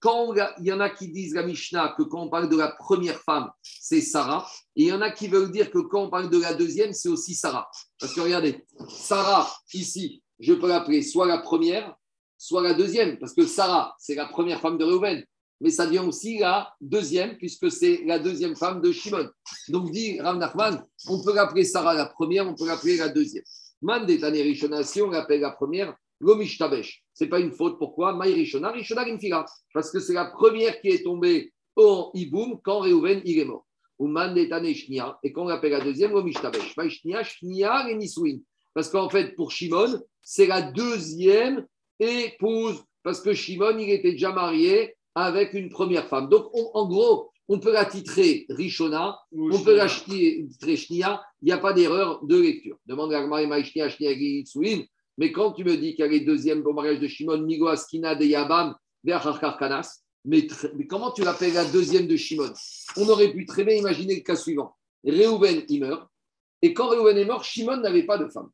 Quand 0.01 0.33
il 0.57 0.65
y 0.65 0.73
en 0.73 0.79
a 0.79 0.89
qui 0.89 1.09
disent 1.09 1.35
la 1.35 1.43
Mishnah 1.43 1.93
que 1.95 2.01
quand 2.01 2.23
on 2.23 2.29
parle 2.29 2.49
de 2.49 2.57
la 2.57 2.69
première 2.69 3.21
femme, 3.21 3.51
c'est 3.61 4.01
Sarah, 4.01 4.49
et 4.75 4.83
il 4.83 4.87
y 4.87 4.91
en 4.91 5.01
a 5.01 5.11
qui 5.11 5.27
veulent 5.27 5.51
dire 5.51 5.69
que 5.69 5.77
quand 5.77 6.05
on 6.05 6.09
parle 6.09 6.31
de 6.31 6.39
la 6.39 6.55
deuxième, 6.55 6.91
c'est 6.91 7.07
aussi 7.07 7.35
Sarah. 7.35 7.69
Parce 7.99 8.13
que 8.15 8.21
regardez, 8.21 8.65
Sarah, 8.89 9.47
ici, 9.75 10.23
je 10.39 10.53
peux 10.53 10.67
l'appeler 10.67 11.03
soit 11.03 11.27
la 11.27 11.37
première, 11.37 11.95
soit 12.35 12.63
la 12.63 12.73
deuxième, 12.73 13.19
parce 13.19 13.33
que 13.33 13.45
Sarah, 13.45 13.95
c'est 13.99 14.15
la 14.15 14.25
première 14.25 14.59
femme 14.59 14.79
de 14.79 14.85
Reuven, 14.85 15.23
mais 15.59 15.69
ça 15.69 15.85
devient 15.85 15.99
aussi 15.99 16.39
la 16.39 16.73
deuxième, 16.81 17.37
puisque 17.37 17.71
c'est 17.71 18.01
la 18.07 18.17
deuxième 18.17 18.55
femme 18.55 18.81
de 18.81 18.91
Shimon. 18.91 19.29
Donc, 19.67 19.91
dit 19.91 20.19
Rav 20.19 20.37
Nachman, 20.37 20.83
on 21.07 21.23
peut 21.23 21.35
l'appeler 21.35 21.63
Sarah 21.63 21.93
la 21.93 22.07
première, 22.07 22.47
on 22.47 22.55
peut 22.55 22.65
l'appeler 22.65 22.97
la 22.97 23.09
deuxième. 23.09 23.43
Man 23.83 24.05
Rishona, 24.05 24.83
si 24.83 25.01
on 25.01 25.11
l'appelle 25.11 25.41
la 25.41 25.51
première, 25.51 25.95
Ce 26.21 27.23
n'est 27.23 27.29
pas 27.29 27.39
une 27.39 27.51
faute. 27.51 27.77
Pourquoi? 27.77 28.13
Maï 28.13 28.33
Rishona, 28.33 28.71
Rishona 28.71 29.05
Parce 29.73 29.91
que 29.91 29.99
c'est 29.99 30.13
la 30.13 30.25
première 30.25 30.79
qui 30.81 30.89
est 30.89 31.03
tombée 31.03 31.51
au 31.75 32.11
Iboum 32.13 32.59
quand 32.63 32.79
Reuven 32.79 33.21
il 33.25 33.39
est 33.39 33.45
mort. 33.45 33.65
Et 35.23 35.31
quand 35.31 35.43
on 35.43 35.47
l'appelle 35.47 35.71
la 35.71 35.81
deuxième, 35.81 36.11
Lomishtabesh. 36.11 36.75
Maï 36.75 36.89
Shnia, 36.89 37.23
Shnia 37.23 37.89
et 37.89 37.95
Nisouin. 37.95 38.37
Parce 38.73 38.89
qu'en 38.89 39.09
fait, 39.09 39.35
pour 39.35 39.51
Shimon, 39.51 39.99
c'est 40.21 40.47
la 40.47 40.61
deuxième 40.61 41.67
épouse. 41.99 42.83
Parce 43.03 43.21
que 43.21 43.33
Shimon, 43.33 43.77
il 43.77 43.89
était 43.89 44.13
déjà 44.13 44.31
marié 44.31 44.95
avec 45.13 45.53
une 45.53 45.69
première 45.69 46.07
femme. 46.07 46.29
Donc, 46.29 46.49
en 46.53 46.87
gros, 46.87 47.31
on 47.47 47.59
peut 47.59 47.73
la 47.73 47.85
titrer 47.85 48.45
Rishona, 48.49 49.19
on 49.33 49.59
peut 49.59 49.75
la 49.75 49.87
titrer 49.87 50.77
Shnia, 50.77 51.21
il 51.41 51.45
n'y 51.45 51.51
a 51.51 51.57
pas 51.57 51.73
d'erreur 51.73 52.23
de 52.23 52.39
lecture. 52.39 52.77
Demande 52.85 53.13
à 53.13 53.63
Shnia, 53.63 53.89
Shnia, 53.89 54.11
mais 55.21 55.31
quand 55.31 55.51
tu 55.51 55.63
me 55.63 55.77
dis 55.77 55.93
qu'il 55.93 56.03
y 56.03 56.07
a 56.07 56.07
les 56.07 56.21
deuxièmes 56.21 56.65
au 56.65 56.73
mariage 56.73 56.99
de 56.99 57.07
Shimon, 57.07 57.43
Migo, 57.43 57.67
Askina, 57.67 58.15
de 58.15 58.25
Yabam, 58.25 58.75
Karkanas, 59.05 60.01
mais, 60.25 60.47
mais 60.75 60.87
comment 60.87 61.11
tu 61.11 61.23
l'appelles 61.23 61.53
la 61.53 61.65
deuxième 61.65 62.07
de 62.07 62.15
Shimon? 62.15 62.51
On 62.97 63.07
aurait 63.07 63.31
pu 63.31 63.45
très 63.45 63.63
bien 63.63 63.75
imaginer 63.75 64.15
le 64.15 64.21
cas 64.21 64.35
suivant. 64.35 64.75
Réhouven, 65.05 65.63
il 65.69 65.81
meurt, 65.81 66.09
et 66.63 66.73
quand 66.73 66.87
Réhouven 66.87 67.19
est 67.19 67.25
mort, 67.25 67.43
Shimon 67.43 67.77
n'avait 67.77 68.07
pas 68.07 68.17
de 68.17 68.29
femme. 68.29 68.49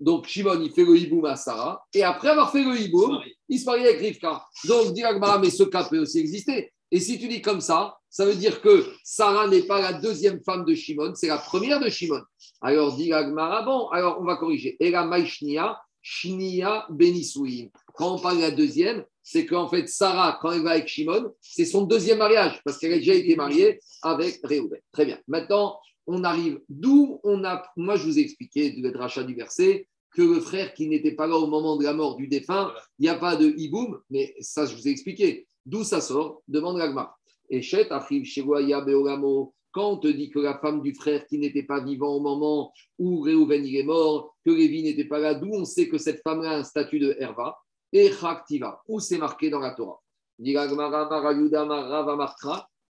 Donc 0.00 0.26
Shimon, 0.28 0.62
il 0.62 0.70
fait 0.70 0.86
le 0.86 0.96
hiboum 0.96 1.26
à 1.26 1.36
Sarah, 1.36 1.84
et 1.92 2.02
après 2.02 2.28
avoir 2.28 2.50
fait 2.50 2.64
le 2.64 2.74
hiboum, 2.74 3.20
il 3.50 3.60
se 3.60 3.66
marie 3.66 3.82
avec 3.82 4.00
Rivka. 4.00 4.46
Donc, 4.64 4.94
dit 4.94 5.02
mais 5.42 5.50
ce 5.50 5.64
cas 5.64 5.84
peut 5.84 5.98
aussi 5.98 6.20
exister. 6.20 6.72
Et 6.90 7.00
si 7.00 7.18
tu 7.18 7.28
dis 7.28 7.42
comme 7.42 7.60
ça, 7.60 7.98
ça 8.12 8.26
veut 8.26 8.34
dire 8.34 8.60
que 8.60 8.84
Sarah 9.02 9.48
n'est 9.48 9.62
pas 9.62 9.80
la 9.80 9.94
deuxième 9.94 10.42
femme 10.44 10.66
de 10.66 10.74
Shimon, 10.74 11.14
c'est 11.14 11.28
la 11.28 11.38
première 11.38 11.80
de 11.80 11.88
Shimon. 11.88 12.20
Alors, 12.60 12.94
dit 12.94 13.10
Agmara, 13.10 13.62
bon, 13.62 13.88
alors 13.88 14.18
on 14.20 14.24
va 14.24 14.36
corriger. 14.36 14.76
Et 14.80 14.90
la 14.90 15.06
Maïshnia, 15.06 15.80
Shnia 16.02 16.86
Benisouim. 16.90 17.68
Quand 17.94 18.16
on 18.16 18.18
parle 18.18 18.36
de 18.36 18.42
la 18.42 18.50
deuxième, 18.50 19.02
c'est 19.22 19.46
qu'en 19.46 19.66
fait, 19.66 19.88
Sarah, 19.88 20.38
quand 20.42 20.52
elle 20.52 20.62
va 20.62 20.72
avec 20.72 20.88
Shimon, 20.88 21.32
c'est 21.40 21.64
son 21.64 21.84
deuxième 21.84 22.18
mariage, 22.18 22.60
parce 22.66 22.76
qu'elle 22.76 22.92
a 22.92 22.98
déjà 22.98 23.14
été 23.14 23.34
mariée 23.34 23.80
avec 24.02 24.40
Réhouven. 24.44 24.80
Très 24.92 25.06
bien. 25.06 25.18
Maintenant, 25.26 25.80
on 26.06 26.22
arrive 26.22 26.60
d'où 26.68 27.18
on 27.24 27.44
a. 27.44 27.62
Moi, 27.76 27.96
je 27.96 28.04
vous 28.04 28.18
ai 28.18 28.22
expliqué 28.22 28.72
le 28.72 28.94
rachat 28.94 29.22
du 29.22 29.34
verset 29.34 29.88
que 30.14 30.20
le 30.20 30.40
frère 30.40 30.74
qui 30.74 30.86
n'était 30.86 31.12
pas 31.12 31.26
là 31.26 31.36
au 31.36 31.46
moment 31.46 31.76
de 31.76 31.84
la 31.84 31.94
mort 31.94 32.16
du 32.16 32.28
défunt, 32.28 32.74
il 32.98 33.04
n'y 33.04 33.08
a 33.08 33.14
pas 33.14 33.36
de 33.36 33.46
hiboum, 33.56 33.98
mais 34.10 34.34
ça, 34.40 34.66
je 34.66 34.74
vous 34.74 34.86
ai 34.86 34.90
expliqué. 34.90 35.46
D'où 35.64 35.82
ça 35.82 36.02
sort? 36.02 36.42
Demande 36.46 36.76
Ragma. 36.76 37.16
Et 37.52 37.60
Chet 37.62 37.92
arrive 37.92 38.24
chez 38.24 38.42
Beoramo. 38.42 39.54
Quand 39.72 39.90
on 39.90 39.96
te 39.98 40.08
dit 40.08 40.30
que 40.30 40.38
la 40.38 40.58
femme 40.58 40.82
du 40.82 40.94
frère 40.94 41.26
qui 41.26 41.38
n'était 41.38 41.62
pas 41.62 41.84
vivant 41.84 42.14
au 42.14 42.20
moment 42.20 42.72
où 42.98 43.20
Réhouven 43.20 43.64
est 43.64 43.82
mort, 43.84 44.34
que 44.44 44.50
Lévi 44.50 44.82
n'était 44.82 45.04
pas 45.04 45.18
là, 45.18 45.34
d'où 45.34 45.50
on 45.52 45.64
sait 45.64 45.88
que 45.88 45.98
cette 45.98 46.22
femme-là 46.22 46.50
a 46.50 46.56
un 46.56 46.64
statut 46.64 46.98
de 46.98 47.14
Herva 47.18 47.58
et 47.92 48.10
Chaktiva, 48.10 48.82
où 48.88 49.00
c'est 49.00 49.18
marqué 49.18 49.50
dans 49.50 49.60
la 49.60 49.72
Torah. 49.72 50.00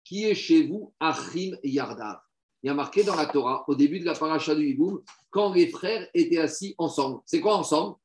Qui 0.03 0.25
est 0.25 0.35
chez 0.35 0.67
vous 0.67 0.93
Achim 0.99 1.57
Yardav 1.63 2.21
il 2.63 2.67
y 2.67 2.69
a 2.69 2.73
marqué 2.73 3.03
dans 3.03 3.15
la 3.15 3.25
Torah, 3.25 3.63
au 3.67 3.75
début 3.75 3.99
de 3.99 4.05
la 4.05 4.13
paracha 4.13 4.53
du 4.53 4.67
Hiboum, 4.67 5.01
quand 5.31 5.53
les 5.53 5.67
frères 5.67 6.07
étaient 6.13 6.37
assis 6.37 6.75
ensemble. 6.77 7.21
C'est 7.25 7.41
quoi 7.41 7.55
ensemble? 7.55 7.95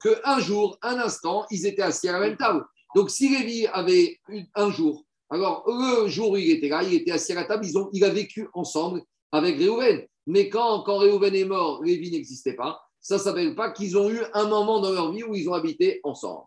Que 0.00 0.20
un 0.24 0.38
jour, 0.38 0.78
un 0.82 0.98
instant, 1.00 1.44
ils 1.50 1.66
étaient 1.66 1.82
assis 1.82 2.08
à 2.08 2.12
la 2.12 2.20
même 2.20 2.36
table. 2.36 2.64
Donc, 2.94 3.10
si 3.10 3.28
Lévi 3.28 3.66
avait 3.66 4.18
un 4.54 4.70
jour, 4.70 5.04
alors 5.30 5.64
le 5.66 6.08
jour 6.08 6.30
où 6.32 6.36
il 6.36 6.50
était 6.50 6.68
là, 6.68 6.82
il 6.82 6.94
était 6.94 7.12
assis 7.12 7.32
à 7.32 7.36
la 7.36 7.44
table, 7.44 7.66
il 7.92 8.04
a 8.04 8.10
vécu 8.10 8.48
ensemble 8.52 9.02
avec 9.32 9.58
Réhouven. 9.58 10.04
Mais 10.26 10.48
quand, 10.48 10.82
quand 10.82 10.98
Réhouven 10.98 11.34
est 11.34 11.44
mort, 11.44 11.82
Lévi 11.84 12.10
n'existait 12.10 12.54
pas. 12.54 12.80
Ça 13.00 13.14
ne 13.14 13.20
s'appelle 13.20 13.54
pas 13.54 13.70
qu'ils 13.70 13.96
ont 13.96 14.10
eu 14.10 14.20
un 14.34 14.48
moment 14.48 14.80
dans 14.80 14.92
leur 14.92 15.12
vie 15.12 15.24
où 15.24 15.34
ils 15.34 15.48
ont 15.48 15.54
habité 15.54 16.00
ensemble. 16.02 16.46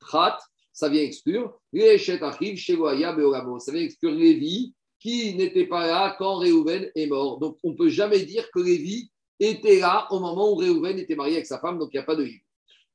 Prat, 0.00 0.38
ça 0.72 0.88
vient 0.88 1.02
exclure. 1.02 1.58
Ça 1.72 1.80
vient 3.72 3.82
exclure 3.82 4.12
Lévi 4.12 4.74
qui 5.00 5.34
n'était 5.34 5.66
pas 5.66 5.86
là 5.86 6.16
quand 6.18 6.36
Réhouven 6.36 6.90
est 6.94 7.06
mort. 7.06 7.38
Donc, 7.38 7.58
on 7.62 7.72
ne 7.72 7.76
peut 7.76 7.88
jamais 7.88 8.20
dire 8.20 8.48
que 8.52 8.60
Lévi 8.60 9.10
était 9.38 9.80
là 9.80 10.06
au 10.10 10.20
moment 10.20 10.52
où 10.52 10.56
Réhouven 10.56 10.98
était 10.98 11.16
marié 11.16 11.34
avec 11.34 11.46
sa 11.46 11.58
femme, 11.58 11.78
donc 11.78 11.90
il 11.92 11.96
n'y 11.96 12.02
a 12.02 12.04
pas 12.04 12.16
de 12.16 12.24
juif. 12.24 12.42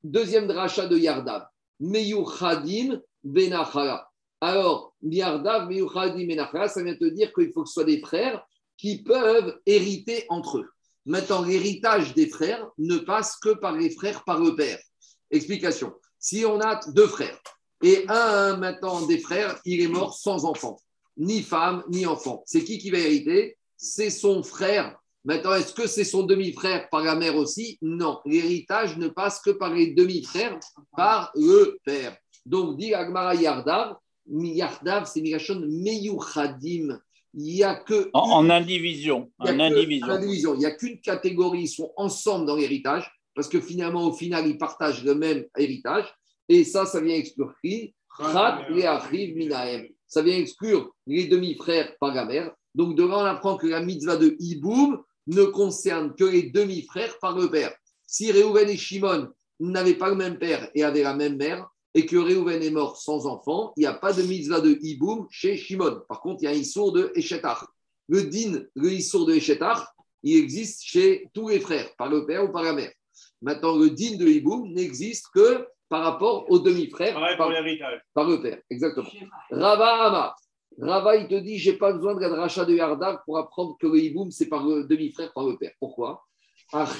Deuxième 0.04 0.48
dracha 0.48 0.86
de 0.86 0.98
Yardav, 0.98 1.46
Meyuchadim 1.78 3.00
Benachara. 3.22 4.10
Alors, 4.40 4.94
Yardav, 5.02 5.68
Meyuchadim 5.68 6.26
Benachara, 6.26 6.68
ça 6.68 6.82
vient 6.82 6.96
te 6.96 7.04
dire 7.04 7.32
qu'il 7.32 7.52
faut 7.52 7.62
que 7.62 7.68
ce 7.68 7.74
soit 7.74 7.84
des 7.84 8.00
frères 8.00 8.44
qui 8.76 9.02
peuvent 9.02 9.60
hériter 9.64 10.26
entre 10.28 10.58
eux. 10.58 10.68
Maintenant, 11.06 11.42
l'héritage 11.42 12.14
des 12.14 12.28
frères 12.28 12.68
ne 12.78 12.98
passe 12.98 13.36
que 13.36 13.50
par 13.50 13.76
les 13.76 13.90
frères 13.90 14.24
par 14.24 14.40
le 14.40 14.56
père. 14.56 14.78
Explication. 15.30 15.92
Si 16.18 16.44
on 16.44 16.60
a 16.60 16.80
deux 16.88 17.06
frères 17.06 17.38
et 17.82 18.04
un 18.08 18.56
maintenant 18.56 19.06
des 19.06 19.18
frères, 19.18 19.60
il 19.64 19.80
est 19.82 19.88
mort 19.88 20.14
sans 20.14 20.44
enfant, 20.44 20.78
ni 21.16 21.42
femme, 21.42 21.82
ni 21.88 22.06
enfant, 22.06 22.42
c'est 22.46 22.64
qui 22.64 22.78
qui 22.78 22.90
va 22.90 22.98
hériter? 22.98 23.56
C'est 23.76 24.10
son 24.10 24.42
frère 24.42 24.96
Maintenant, 25.24 25.54
est-ce 25.54 25.72
que 25.72 25.86
c'est 25.86 26.04
son 26.04 26.24
demi-frère 26.24 26.88
par 26.90 27.04
la 27.04 27.14
mère 27.14 27.36
aussi? 27.36 27.78
Non. 27.80 28.18
L'héritage 28.26 28.96
ne 28.96 29.08
passe 29.08 29.40
que 29.40 29.50
par 29.50 29.72
les 29.72 29.92
demi-frères, 29.92 30.58
par 30.96 31.30
le 31.36 31.78
père. 31.84 32.16
Donc, 32.44 32.76
dit 32.76 32.92
Agmara 32.92 33.36
Yardav, 33.36 33.96
Yardav, 34.26 35.06
c'est 35.06 35.20
Migashon 35.20 35.62
Meyuchadim. 35.68 36.98
Il 37.34 37.44
n'y 37.44 37.62
a 37.62 37.76
que. 37.76 38.10
En, 38.12 38.50
indivision. 38.50 39.30
En 39.38 39.58
indivision. 39.60 40.54
Il 40.54 40.58
n'y 40.58 40.66
a 40.66 40.72
qu'une 40.72 41.00
catégorie, 41.00 41.62
ils 41.62 41.68
sont 41.68 41.92
ensemble 41.96 42.46
dans 42.46 42.56
l'héritage, 42.56 43.10
parce 43.34 43.48
que 43.48 43.60
finalement, 43.60 44.08
au 44.08 44.12
final, 44.12 44.46
ils 44.46 44.58
partagent 44.58 45.04
le 45.04 45.14
même 45.14 45.44
héritage. 45.56 46.12
Et 46.48 46.64
ça, 46.64 46.84
ça 46.84 47.00
vient 47.00 47.14
exclure 47.14 47.54
qui 47.64 47.94
Ça 48.18 48.60
vient 50.22 50.36
exclure 50.36 50.90
les 51.06 51.26
demi-frères 51.28 51.96
par 51.98 52.12
la 52.12 52.24
mère. 52.26 52.52
Donc, 52.74 52.96
devant 52.96 53.22
on 53.22 53.26
apprend 53.26 53.56
que 53.56 53.68
la 53.68 53.80
mitzvah 53.80 54.16
de 54.16 54.36
Hiboum, 54.38 55.02
ne 55.26 55.44
concerne 55.44 56.14
que 56.14 56.24
les 56.24 56.50
demi-frères 56.50 57.18
par 57.20 57.36
le 57.36 57.50
père. 57.50 57.74
Si 58.06 58.30
Réhouven 58.32 58.68
et 58.68 58.76
Shimon 58.76 59.28
n'avaient 59.60 59.94
pas 59.94 60.08
le 60.08 60.16
même 60.16 60.38
père 60.38 60.70
et 60.74 60.84
avaient 60.84 61.02
la 61.02 61.14
même 61.14 61.36
mère, 61.36 61.68
et 61.94 62.06
que 62.06 62.16
Réhouven 62.16 62.62
est 62.62 62.70
mort 62.70 62.96
sans 62.96 63.26
enfant, 63.26 63.72
il 63.76 63.80
n'y 63.80 63.86
a 63.86 63.94
pas 63.94 64.12
de 64.12 64.22
mitzvah 64.22 64.60
de 64.60 64.78
Hiboum 64.80 65.26
chez 65.30 65.56
Shimon. 65.56 66.02
Par 66.08 66.20
contre, 66.20 66.42
il 66.42 66.44
y 66.46 66.48
a 66.48 66.50
un 66.50 66.54
Issour 66.54 66.92
de 66.92 67.12
Eshetar. 67.14 67.70
Le 68.08 68.22
din, 68.24 68.64
le 68.74 68.92
Issour 68.92 69.26
de 69.26 69.34
Eshetar, 69.34 69.94
il 70.22 70.36
existe 70.36 70.82
chez 70.82 71.28
tous 71.34 71.48
les 71.48 71.60
frères, 71.60 71.94
par 71.96 72.08
le 72.08 72.26
père 72.26 72.44
ou 72.44 72.52
par 72.52 72.62
la 72.62 72.72
mère. 72.72 72.92
Maintenant, 73.42 73.76
le 73.76 73.90
din 73.90 74.16
de 74.16 74.26
Hiboum 74.26 74.72
n'existe 74.72 75.26
que 75.34 75.66
par 75.88 76.04
rapport 76.04 76.50
aux 76.50 76.58
demi-frères, 76.58 77.14
par, 77.14 77.36
par, 78.14 78.28
le 78.28 78.40
père. 78.40 78.58
Exactement. 78.70 79.10
Rava 79.50 80.06
Amar. 80.06 80.36
Rava, 80.80 81.16
il 81.16 81.28
te 81.28 81.34
dit, 81.34 81.58
j'ai 81.58 81.74
pas 81.74 81.92
besoin 81.92 82.14
de 82.14 82.20
la 82.20 82.28
dracha 82.28 82.64
de 82.64 82.74
Yardav 82.74 83.20
pour 83.24 83.38
apprendre 83.38 83.76
que 83.78 83.86
le 83.86 83.98
hiboum, 83.98 84.30
c'est 84.30 84.48
par 84.48 84.66
le 84.66 84.84
demi-frère, 84.84 85.32
par 85.32 85.44
le 85.46 85.56
père. 85.58 85.72
Pourquoi? 85.78 86.24
Parce 86.72 86.98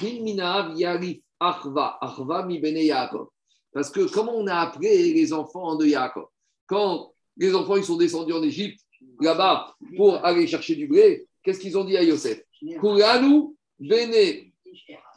que 3.89 4.13
comment 4.13 4.35
on 4.35 4.47
a 4.47 4.55
appelé 4.55 5.13
les 5.13 5.33
enfants 5.33 5.75
de 5.75 5.85
Yaakov? 5.85 6.27
Quand 6.67 7.13
les 7.37 7.55
enfants 7.55 7.75
ils 7.75 7.83
sont 7.83 7.97
descendus 7.97 8.33
en 8.33 8.43
Égypte, 8.43 8.79
là-bas, 9.19 9.75
pour 9.97 10.23
aller 10.23 10.45
chercher 10.47 10.75
du 10.75 10.87
blé, 10.87 11.27
qu'est-ce 11.41 11.59
qu'ils 11.59 11.77
ont 11.77 11.83
dit 11.83 11.97
à 11.97 12.03
Yosef? 12.03 12.43
Kuranu, 12.79 13.55
Bene, 13.79 14.51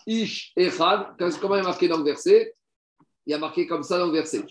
Ish, 0.07 0.52
Echad, 0.57 1.16
comment 1.40 1.57
il 1.57 1.61
est 1.61 1.62
marqué 1.62 1.88
dans 1.88 1.98
le 1.98 2.04
verset? 2.04 2.54
Il 3.26 3.32
y 3.32 3.34
a 3.34 3.38
marqué 3.38 3.66
comme 3.66 3.82
ça 3.82 3.98
dans 3.98 4.07
le 4.07 4.12
verset. 4.12 4.44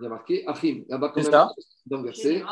Il 0.00 0.04
y 0.04 0.06
a 0.06 0.08
marqué 0.08 0.44
Achim. 0.46 0.84
Là-bas, 0.88 1.12
ça. 1.22 1.50
dans 1.84 1.98
le 1.98 2.04
verset. 2.04 2.42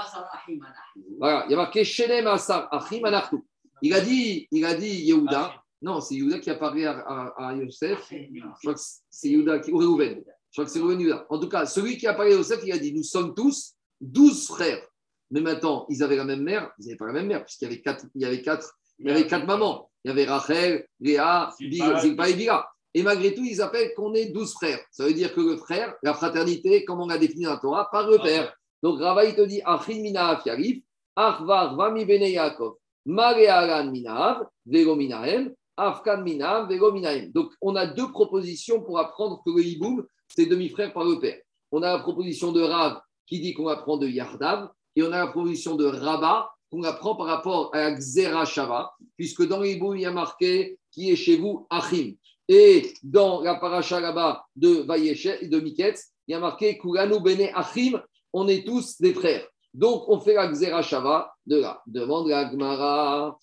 Voilà, 1.19 1.47
il 1.47 1.53
y 1.53 1.55
a 1.55 1.57
marqué 1.57 1.83
Shenem 1.83 2.27
Asar 2.27 2.69
Achim 2.71 3.03
Anachnu. 3.05 3.39
Il 3.81 3.95
a 3.95 4.01
dit, 4.01 4.47
il 4.51 4.65
a 4.67 4.75
dit 4.75 5.05
Yehuda. 5.07 5.55
Non, 5.81 6.01
c'est 6.01 6.17
Yehuda 6.17 6.41
qui 6.41 6.51
a 6.51 6.57
parlé 6.57 6.85
à, 6.85 6.99
à, 7.37 7.55
Yosef. 7.55 8.07
Je 8.11 8.41
crois 8.61 8.75
que 8.75 8.81
c'est 9.09 9.29
Yehuda 9.29 9.61
qui. 9.61 9.73
Ou 9.73 9.79
Reuven. 9.79 10.23
Je 10.51 10.53
crois 10.53 10.65
que 10.67 10.71
c'est 10.71 10.81
Reuven 10.81 11.01
Yehuda. 11.01 11.27
En 11.31 11.39
tout 11.39 11.49
cas, 11.49 11.65
celui 11.65 11.97
qui 11.97 12.07
a 12.07 12.13
parlé 12.13 12.33
à 12.33 12.37
Yosef, 12.37 12.61
il 12.65 12.73
a 12.73 12.79
dit 12.79 12.93
Nous 12.93 13.03
sommes 13.03 13.35
tous 13.35 13.75
douze 14.01 14.47
frères. 14.47 14.87
Mais 15.31 15.41
maintenant, 15.41 15.87
ils 15.89 16.03
avaient 16.03 16.17
la 16.17 16.25
même 16.25 16.43
mère. 16.43 16.71
Ils 16.79 16.87
n'avaient 16.87 16.97
pas 16.97 17.07
la 17.07 17.13
même 17.13 17.27
mère, 17.27 17.45
puisqu'il 17.45 17.65
y 17.65 17.69
avait 17.69 17.81
quatre, 17.81 18.05
il 18.15 18.23
y 18.23 18.25
avait 18.25 18.43
quatre, 18.43 18.75
il 18.99 19.09
y 19.09 19.11
avait 19.11 19.27
quatre 19.27 19.47
mamans. 19.47 19.91
Il 20.05 20.09
y 20.09 20.11
avait 20.11 20.25
Rachel, 20.27 20.87
Léa, 21.01 21.51
Zilpa 21.59 22.29
et 22.29 22.35
Bila. 22.35 22.69
Et 22.99 23.03
malgré 23.05 23.33
tout, 23.33 23.45
ils 23.45 23.63
appellent 23.63 23.95
qu'on 23.95 24.13
est 24.13 24.33
douze 24.33 24.55
frères. 24.55 24.81
Ça 24.91 25.05
veut 25.05 25.13
dire 25.13 25.33
que 25.33 25.41
le 25.41 25.57
frère, 25.57 25.95
la 26.03 26.15
fraternité, 26.15 26.85
comme 26.85 27.01
on 27.01 27.07
l'a 27.07 27.17
défini 27.17 27.45
dans 27.45 27.53
la 27.53 27.59
Torah, 27.59 27.89
par 27.93 28.11
le 28.11 28.19
père. 28.19 28.53
Donc 28.83 28.99
Rava, 28.99 29.25
il 29.25 29.37
te 29.37 29.43
dit 29.43 29.61
Achin 29.65 30.01
Minaaf 30.01 30.45
Yarif, 30.45 30.83
Achvar 31.15 31.77
Vami 31.77 32.05
Bene 32.05 32.29
Yaakov, 32.29 32.75
Marearan 33.07 33.93
Minav, 33.93 34.49
Vego 34.67 34.97
Minahem, 34.97 35.55
Afkan 35.77 36.25
Vego 36.25 36.91
Minahem. 36.91 37.31
Donc 37.31 37.53
on 37.61 37.77
a 37.77 37.87
deux 37.87 38.11
propositions 38.11 38.83
pour 38.83 38.99
apprendre 38.99 39.45
que 39.47 39.53
le 39.53 39.63
Hiboum, 39.63 40.05
c'est 40.27 40.47
demi-frère 40.47 40.93
par 40.93 41.05
le 41.05 41.21
père. 41.21 41.39
On 41.71 41.83
a 41.83 41.93
la 41.93 42.01
proposition 42.01 42.51
de 42.51 42.63
Rav 42.63 43.01
qui 43.29 43.39
dit 43.39 43.55
qu'on 43.55 43.69
apprend 43.69 43.97
de 43.97 44.09
Yardav, 44.09 44.71
et 44.97 45.05
on 45.05 45.13
a 45.13 45.19
la 45.19 45.29
proposition 45.29 45.77
de 45.77 45.85
Rabat 45.85 46.51
qu'on 46.73 46.83
apprend 46.83 47.15
par 47.15 47.27
rapport 47.27 47.71
à 47.75 47.93
Xera 47.93 48.45
Shava, 48.45 48.91
puisque 49.17 49.47
dans 49.47 49.61
l'Hiboum, 49.61 49.97
il 49.97 50.03
y 50.03 50.07
a 50.07 50.11
marqué 50.11 50.81
qui 50.91 51.13
est 51.13 51.17
chez 51.17 51.37
vous 51.37 51.69
Achim. 51.71 52.15
Et 52.49 52.95
dans 53.03 53.43
la 53.43 53.57
paracha 53.57 54.01
là-bas 54.01 54.47
de 54.57 54.87
Vayeshe, 54.87 55.43
de 55.43 55.61
Miketz, 55.61 56.13
il 56.27 56.33
y 56.33 56.35
a 56.35 56.41
marqué 56.41 56.79
Kuranu 56.79 57.21
Bene 57.21 57.51
Achim, 57.55 58.01
on 58.33 58.49
est 58.49 58.67
tous 58.67 58.99
des 59.01 59.13
frères. 59.13 59.47
Donc, 59.75 60.09
on 60.09 60.19
fait 60.19 60.35
la 60.35 60.49
Xera 60.49 60.83
Shava 60.83 61.31
de 61.47 61.61
là. 61.61 61.83
Demande 61.87 62.29
la 62.29 62.47
Gmara, 62.47 63.39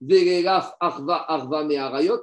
Verelaf 0.00 0.74
Arva 0.78 1.24
Arva 1.28 1.64
Meharayot. 1.64 2.20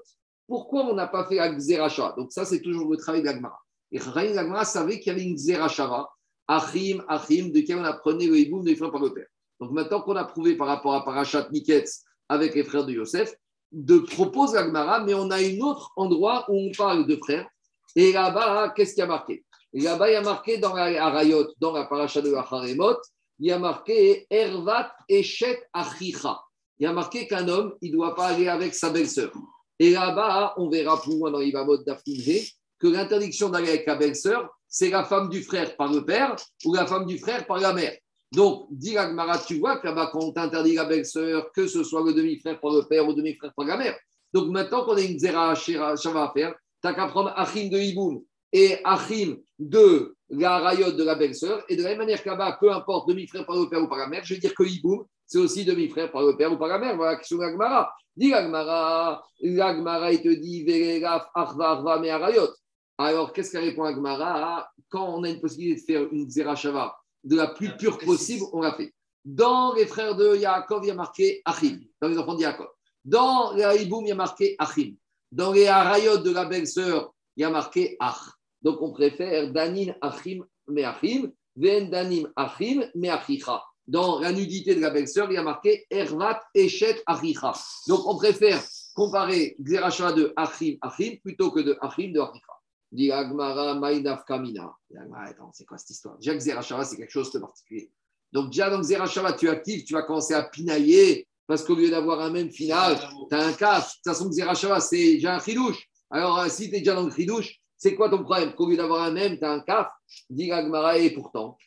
Pourquoi 0.47 0.85
on 0.85 0.93
n'a 0.93 1.07
pas 1.07 1.25
fait 1.25 1.35
la 1.35 1.53
Xera 1.53 1.89
Shava? 1.89 2.15
Donc, 2.17 2.31
ça, 2.31 2.45
c'est 2.45 2.61
toujours 2.61 2.89
le 2.89 2.97
travail 2.97 3.21
de 3.21 3.27
la 3.27 3.33
Gmara. 3.33 3.59
Et 3.91 3.99
la 3.99 4.43
Gmara 4.45 4.63
savait 4.63 4.99
qu'il 4.99 5.11
y 5.11 5.15
avait 5.15 5.23
une 5.23 5.35
Xera 5.35 5.67
Shava, 5.67 6.09
Achim, 6.47 7.03
Achim, 7.09 7.49
de 7.49 7.59
qui 7.59 7.73
on 7.73 7.83
apprenait 7.83 8.27
le 8.27 8.37
hiboum 8.37 8.63
des 8.63 8.75
frères 8.75 8.91
par 8.91 9.01
le 9.01 9.13
père. 9.13 9.27
Donc, 9.59 9.71
maintenant 9.71 10.01
qu'on 10.01 10.15
a 10.15 10.23
prouvé 10.23 10.55
par 10.55 10.67
rapport 10.67 10.93
à 10.93 11.03
Parachat 11.03 11.49
Miketz 11.51 12.03
avec 12.29 12.55
les 12.55 12.63
frères 12.63 12.85
de 12.85 12.93
Yosef, 12.93 13.35
de 13.71 13.99
propose 13.99 14.53
la 14.53 14.63
Gmara, 14.63 15.03
mais 15.03 15.13
on 15.13 15.29
a 15.29 15.37
un 15.37 15.59
autre 15.59 15.91
endroit 15.95 16.45
où 16.49 16.69
on 16.69 16.71
parle 16.75 17.07
de 17.07 17.15
frères. 17.15 17.47
Et 17.95 18.11
là-bas, 18.11 18.73
qu'est-ce 18.75 18.93
qu'il 18.93 19.01
y 19.01 19.03
a 19.03 19.07
marqué? 19.07 19.43
Là-bas, 19.73 20.09
il 20.09 20.13
y 20.13 20.17
a 20.17 20.21
marqué 20.21 20.57
dans 20.57 20.73
la 20.73 21.05
Arayot, 21.05 21.47
dans 21.59 21.71
la 21.71 21.85
paracha 21.85 22.21
de 22.21 22.33
il 23.39 23.47
y 23.47 23.51
a 23.51 23.57
marqué 23.57 24.27
Ervat 24.29 24.93
Eshet 25.09 25.63
Achicha. 25.73 26.39
Il 26.77 26.83
y 26.83 26.85
a 26.85 26.93
marqué 26.93 27.27
qu'un 27.27 27.47
homme, 27.47 27.75
il 27.81 27.91
ne 27.91 27.97
doit 27.97 28.15
pas 28.15 28.27
aller 28.27 28.47
avec 28.47 28.75
sa 28.75 28.91
belle-sœur. 28.91 29.31
Et 29.79 29.91
là-bas, 29.91 30.53
on 30.57 30.69
verra 30.69 31.01
plus 31.01 31.17
loin 31.17 31.31
dans 31.31 31.39
l'Ivamot 31.39 31.77
d'Afnizé 31.77 32.47
que 32.77 32.87
l'interdiction 32.87 33.49
d'aller 33.49 33.69
avec 33.69 33.87
la 33.87 33.95
belle-sœur, 33.95 34.47
c'est 34.67 34.89
la 34.89 35.05
femme 35.05 35.29
du 35.29 35.41
frère 35.41 35.75
par 35.75 35.91
le 35.91 36.05
père 36.05 36.35
ou 36.65 36.75
la 36.75 36.85
femme 36.85 37.05
du 37.05 37.17
frère 37.17 37.47
par 37.47 37.57
la 37.59 37.73
mère. 37.73 37.97
Donc, 38.31 38.67
dit 38.71 38.97
Agmara, 38.97 39.39
tu 39.39 39.59
vois 39.59 39.77
que 39.77 39.87
là-bas, 39.87 40.09
quand 40.13 40.23
on 40.23 40.31
t'interdit 40.31 40.75
la 40.75 40.85
belle-sœur, 40.85 41.51
que 41.51 41.67
ce 41.67 41.83
soit 41.83 42.03
le 42.05 42.13
demi-frère 42.13 42.59
par 42.61 42.71
le 42.71 42.83
père 42.83 43.05
ou 43.05 43.09
le 43.09 43.15
demi-frère 43.15 43.51
par 43.53 43.65
la 43.65 43.75
mère. 43.75 43.97
Donc, 44.33 44.47
maintenant 44.49 44.85
qu'on 44.85 44.95
a 44.95 45.01
une 45.01 45.19
zera 45.19 45.53
shava 45.53 45.93
à 45.93 46.31
faire, 46.33 46.53
tu 46.53 46.87
n'as 46.87 46.93
qu'à 46.93 47.07
prendre 47.07 47.33
Achim 47.35 47.67
de 47.67 47.77
Hiboum 47.77 48.21
et 48.53 48.77
Achim 48.85 49.37
de 49.59 50.15
la 50.29 50.59
rayotte 50.59 50.95
de 50.95 51.03
la 51.03 51.15
belle-sœur. 51.15 51.65
Et 51.67 51.75
de 51.75 51.83
la 51.83 51.89
même 51.89 51.99
manière 51.99 52.23
que 52.23 52.29
là-bas, 52.29 52.57
peu 52.59 52.71
importe 52.71 53.09
demi-frère 53.09 53.45
par 53.45 53.57
le 53.57 53.67
père 53.67 53.83
ou 53.83 53.87
par 53.89 53.97
la 53.97 54.07
mère, 54.07 54.23
je 54.23 54.33
veux 54.33 54.39
dire 54.39 54.55
que 54.55 54.63
Hiboum, 54.63 55.03
c'est 55.25 55.39
aussi 55.39 55.65
demi-frère 55.65 56.09
par 56.09 56.23
le 56.23 56.37
père 56.37 56.53
ou 56.53 56.57
par 56.57 56.69
la 56.69 56.79
mère. 56.79 56.95
Voilà 56.95 57.13
la 57.13 57.17
question 57.17 57.37
d'Agmara. 57.37 57.93
Dit 58.15 58.29
l'Agmara, 58.29 59.23
l'Agmara, 59.41 60.11
il 60.13 60.21
te 60.21 60.29
dit 60.29 60.65
Arva, 61.03 61.29
Arva, 61.33 61.99
mais 61.99 62.09
Arayot. 62.09 62.49
Alors, 62.97 63.33
qu'est-ce 63.33 63.51
qu'elle 63.51 63.65
répond 63.65 63.83
Agmara 63.83 64.69
Quand 64.89 65.17
on 65.17 65.23
a 65.23 65.29
une 65.29 65.41
possibilité 65.41 65.81
de 65.81 65.85
faire 65.85 66.07
une 66.13 66.29
Zera 66.29 66.55
de 67.23 67.35
la 67.35 67.47
plus 67.47 67.75
pure 67.77 67.97
possible, 67.99 68.45
on 68.53 68.61
l'a 68.61 68.73
fait. 68.73 68.93
Dans 69.23 69.73
les 69.73 69.85
frères 69.85 70.15
de 70.15 70.35
Yaakov, 70.35 70.83
il 70.83 70.87
y 70.87 70.91
a 70.91 70.95
marqué 70.95 71.41
Achim, 71.45 71.79
dans 72.01 72.07
les 72.07 72.17
enfants 72.17 72.35
de 72.35 72.41
Yaakov. 72.41 72.67
Dans 73.05 73.53
les 73.53 73.63
Haïboum, 73.63 74.05
il 74.05 74.09
y 74.09 74.11
a 74.11 74.15
marqué 74.15 74.55
Achim. 74.57 74.95
Dans 75.31 75.51
les 75.51 75.67
Harayot 75.67 76.17
de 76.17 76.31
la 76.31 76.45
belle-sœur, 76.45 77.13
il 77.35 77.41
y 77.41 77.43
a 77.43 77.49
marqué 77.49 77.95
Ach. 77.99 78.19
Donc 78.61 78.81
on 78.81 78.91
préfère 78.91 79.51
Danin 79.51 79.93
Achim 80.01 80.43
Meachim, 80.67 81.31
Ven 81.55 81.89
Danim 81.89 82.31
Achim 82.35 82.83
Meachicha. 82.95 83.63
Dans 83.87 84.19
la 84.19 84.31
nudité 84.31 84.75
de 84.75 84.81
la 84.81 84.89
belle-sœur, 84.89 85.31
il 85.31 85.35
y 85.35 85.37
a 85.37 85.43
marqué 85.43 85.85
Ervat 85.89 86.41
Eshet 86.53 87.01
Achicha. 87.05 87.53
Donc 87.87 88.01
on 88.05 88.15
préfère 88.17 88.61
comparer 88.93 89.55
Xerashva 89.59 90.13
de 90.13 90.33
Achim 90.35 90.75
Achim 90.81 91.17
plutôt 91.23 91.51
que 91.51 91.61
de 91.61 91.77
Achim 91.81 92.11
de 92.11 92.19
Achicha. 92.19 92.50
Dit 92.91 93.11
Agmara 93.11 93.75
Maïnaf 93.75 94.25
Kamina. 94.25 94.73
Attends, 95.15 95.51
c'est 95.53 95.65
quoi 95.65 95.77
cette 95.77 95.91
histoire? 95.91 96.17
Déjà 96.17 96.33
que 96.33 96.39
Zerachava, 96.39 96.83
c'est 96.83 96.97
quelque 96.97 97.11
chose 97.11 97.31
de 97.31 97.39
particulier. 97.39 97.91
Donc, 98.31 98.47
déjà 98.47 98.69
dans 98.69 98.83
Zerachava, 98.83 99.33
tu 99.33 99.49
actives, 99.49 99.83
tu 99.83 99.93
vas 99.93 100.03
commencer 100.03 100.33
à 100.33 100.43
pinailler 100.43 101.27
parce 101.47 101.63
qu'au 101.63 101.75
lieu 101.75 101.89
d'avoir 101.89 102.21
un 102.21 102.29
même 102.29 102.49
final, 102.49 102.97
tu 103.29 103.35
as 103.35 103.45
un 103.45 103.53
cas. 103.53 103.79
De 103.79 103.85
toute 103.85 104.03
façon, 104.05 104.31
Zerachava, 104.31 104.79
c'est 104.79 105.15
déjà 105.15 105.35
un 105.35 105.39
chidouche. 105.39 105.87
Alors, 106.09 106.39
euh, 106.39 106.49
si 106.49 106.69
tu 106.69 106.75
es 106.75 106.79
déjà 106.79 106.95
dans 106.95 107.05
le 107.05 107.11
chidouche, 107.11 107.59
c'est 107.77 107.95
quoi 107.95 108.09
ton 108.09 108.23
problème? 108.23 108.53
Qu'au 108.53 108.69
lieu 108.69 108.77
d'avoir 108.77 109.03
un 109.03 109.11
même, 109.11 109.37
tu 109.37 109.45
as 109.45 109.51
un 109.51 109.59
kaf 109.61 109.87
Dit 110.29 110.51
Agmara, 110.51 110.97
et 110.97 111.11
pourtant, 111.11 111.57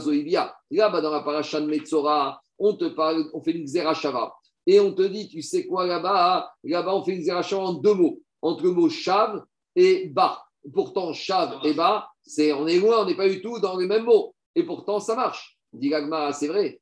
Zoïbia. 0.00 0.54
Là-bas, 0.70 1.00
dans 1.00 1.10
la 1.10 1.20
paracha 1.20 1.60
de 1.60 1.66
Metzora, 1.66 2.42
on 2.58 2.74
te 2.74 2.86
parle, 2.86 3.30
on 3.32 3.42
fait 3.42 3.52
une 3.52 3.66
Zerachava 3.66 4.34
et 4.66 4.80
on 4.80 4.92
te 4.92 5.02
dit, 5.02 5.28
tu 5.28 5.42
sais 5.42 5.66
quoi 5.66 5.86
là-bas 5.86 6.52
Là-bas, 6.64 6.94
on 6.94 7.04
fait 7.04 7.16
une 7.16 7.22
zération 7.22 7.60
en 7.60 7.74
deux 7.74 7.94
mots, 7.94 8.20
entre 8.42 8.64
le 8.64 8.72
mot 8.72 8.88
chav 8.88 9.42
et 9.74 10.08
bas. 10.08 10.42
Pourtant, 10.72 11.12
chav 11.12 11.58
et 11.64 11.72
bas, 11.72 12.08
c'est, 12.22 12.52
on 12.52 12.66
est 12.66 12.78
loin, 12.78 13.02
on 13.02 13.06
n'est 13.06 13.16
pas 13.16 13.28
du 13.28 13.40
tout 13.40 13.58
dans 13.58 13.78
les 13.78 13.86
mêmes 13.86 14.04
mots. 14.04 14.34
Et 14.54 14.62
pourtant, 14.64 15.00
ça 15.00 15.14
marche. 15.14 15.56
Dit 15.72 15.92
c'est 16.32 16.48
vrai. 16.48 16.80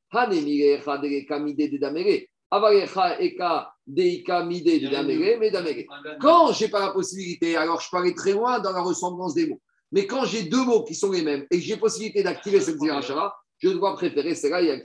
Quand 6.20 6.53
j'ai 6.53 6.68
pas 6.68 6.81
la 6.81 6.93
possibilité, 6.93 7.57
alors 7.57 7.81
je 7.81 7.89
peux 7.91 8.14
très 8.14 8.33
loin 8.33 8.59
dans 8.61 8.72
la 8.72 8.81
ressemblance 8.81 9.35
des 9.35 9.49
mots. 9.49 9.61
Mais 9.93 10.07
quand 10.07 10.24
j'ai 10.24 10.45
deux 10.45 10.64
mots 10.64 10.85
qui 10.85 10.95
sont 10.95 11.12
les 11.12 11.22
mêmes 11.22 11.47
et 11.51 11.59
que 11.59 11.62
j'ai 11.62 11.76
possibilité 11.76 12.22
d'activer 12.22 12.61
cette 12.61 12.79
zération 12.79 13.16
je 13.59 13.68
dois 13.70 13.95
préférer 13.95 14.35
celle-là 14.35 14.62
et 14.62 14.85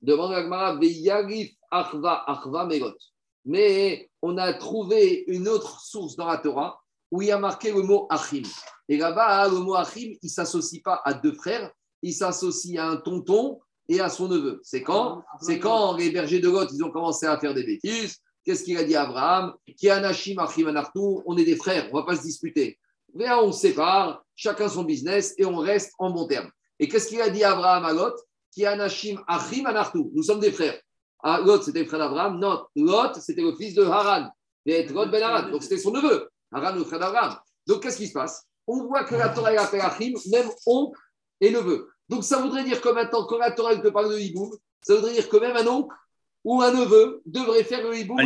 Demande 0.00 0.32
à 0.32 0.76
Veyarif 0.76 1.52
Achva 1.74 2.24
Achva 2.26 2.66
Megot. 2.66 2.96
Mais 3.44 4.08
on 4.22 4.38
a 4.38 4.54
trouvé 4.54 5.24
une 5.26 5.48
autre 5.48 5.80
source 5.80 6.16
dans 6.16 6.26
la 6.26 6.38
Torah 6.38 6.80
où 7.10 7.20
il 7.20 7.28
y 7.28 7.32
a 7.32 7.38
marqué 7.38 7.72
le 7.72 7.82
mot 7.82 8.06
Achim. 8.10 8.42
Et 8.88 8.96
là-bas, 8.96 9.48
le 9.48 9.58
mot 9.58 9.74
Achim, 9.74 10.12
il 10.12 10.18
ne 10.22 10.28
s'associe 10.28 10.82
pas 10.82 11.00
à 11.04 11.14
deux 11.14 11.34
frères, 11.34 11.70
il 12.02 12.12
s'associe 12.12 12.78
à 12.78 12.88
un 12.88 12.96
tonton 12.96 13.60
et 13.88 14.00
à 14.00 14.08
son 14.08 14.28
neveu. 14.28 14.60
C'est 14.62 14.82
quand 14.82 15.22
C'est 15.40 15.58
quand 15.58 15.96
les 15.96 16.10
bergers 16.10 16.40
de 16.40 16.48
Lot, 16.48 16.70
ils 16.72 16.82
ont 16.82 16.90
commencé 16.90 17.26
à 17.26 17.38
faire 17.38 17.54
des 17.54 17.64
bêtises. 17.64 18.18
Qu'est-ce 18.44 18.64
qu'il 18.64 18.76
a 18.78 18.84
dit 18.84 18.94
à 18.94 19.02
Abraham 19.02 19.54
Qui 19.76 19.90
Anachim 19.90 20.38
Achim 20.38 20.66
Anartou, 20.66 21.22
on 21.26 21.36
est 21.36 21.44
des 21.44 21.56
frères, 21.56 21.88
on 21.92 21.96
ne 21.96 22.00
va 22.00 22.06
pas 22.06 22.16
se 22.16 22.22
disputer. 22.22 22.78
Viens, 23.14 23.38
on 23.38 23.52
se 23.52 23.60
sépare, 23.60 24.24
chacun 24.34 24.68
son 24.68 24.84
business 24.84 25.34
et 25.38 25.44
on 25.44 25.56
reste 25.56 25.92
en 25.98 26.10
bon 26.10 26.26
terme. 26.26 26.50
Et 26.78 26.88
qu'est-ce 26.88 27.08
qu'il 27.08 27.20
a 27.20 27.30
dit 27.30 27.44
à 27.44 27.52
Abraham 27.52 27.84
à 27.84 27.92
Lot 27.92 28.14
qui 28.52 28.64
Anashim 28.64 29.22
Achim 29.26 29.66
Anartu. 29.66 30.04
Nous 30.12 30.22
sommes 30.22 30.40
des 30.40 30.52
frères. 30.52 30.78
Ah, 31.26 31.40
Lot, 31.42 31.62
c'était 31.62 31.80
le 31.80 31.86
frère 31.86 32.00
d'Abraham. 32.00 32.38
Non, 32.38 32.66
Lot, 32.76 33.14
c'était 33.14 33.40
le 33.40 33.56
fils 33.56 33.74
de 33.74 33.82
Haran. 33.82 34.28
Lot 34.66 35.10
ben 35.10 35.22
Haran. 35.22 35.50
Donc, 35.50 35.62
c'était 35.62 35.78
son 35.78 35.90
neveu. 35.90 36.28
Haran, 36.52 36.76
le 36.76 36.84
frère 36.84 37.00
d'Abraham. 37.00 37.38
Donc, 37.66 37.82
qu'est-ce 37.82 37.96
qui 37.96 38.08
se 38.08 38.12
passe? 38.12 38.46
On 38.66 38.84
voit 38.84 39.04
que 39.04 39.14
la 39.14 39.30
Torah 39.30 39.48
appelle 39.48 39.80
Achim, 39.80 40.12
même 40.30 40.50
oncle 40.66 41.00
et 41.40 41.50
neveu. 41.50 41.88
Donc, 42.10 42.24
ça 42.24 42.36
voudrait 42.36 42.64
dire 42.64 42.78
que 42.82 42.90
maintenant, 42.90 43.24
quand 43.24 43.38
la 43.38 43.52
Torah 43.52 43.74
te 43.74 43.88
parle 43.88 44.12
de 44.12 44.18
hiboum, 44.18 44.50
ça 44.82 44.96
voudrait 44.96 45.14
dire 45.14 45.26
que 45.26 45.38
même 45.38 45.56
un 45.56 45.66
oncle 45.66 45.96
ou 46.44 46.60
un 46.60 46.72
neveu 46.72 47.22
devrait 47.24 47.64
faire 47.64 47.82
le 47.88 47.96
hiboum. 47.96 48.18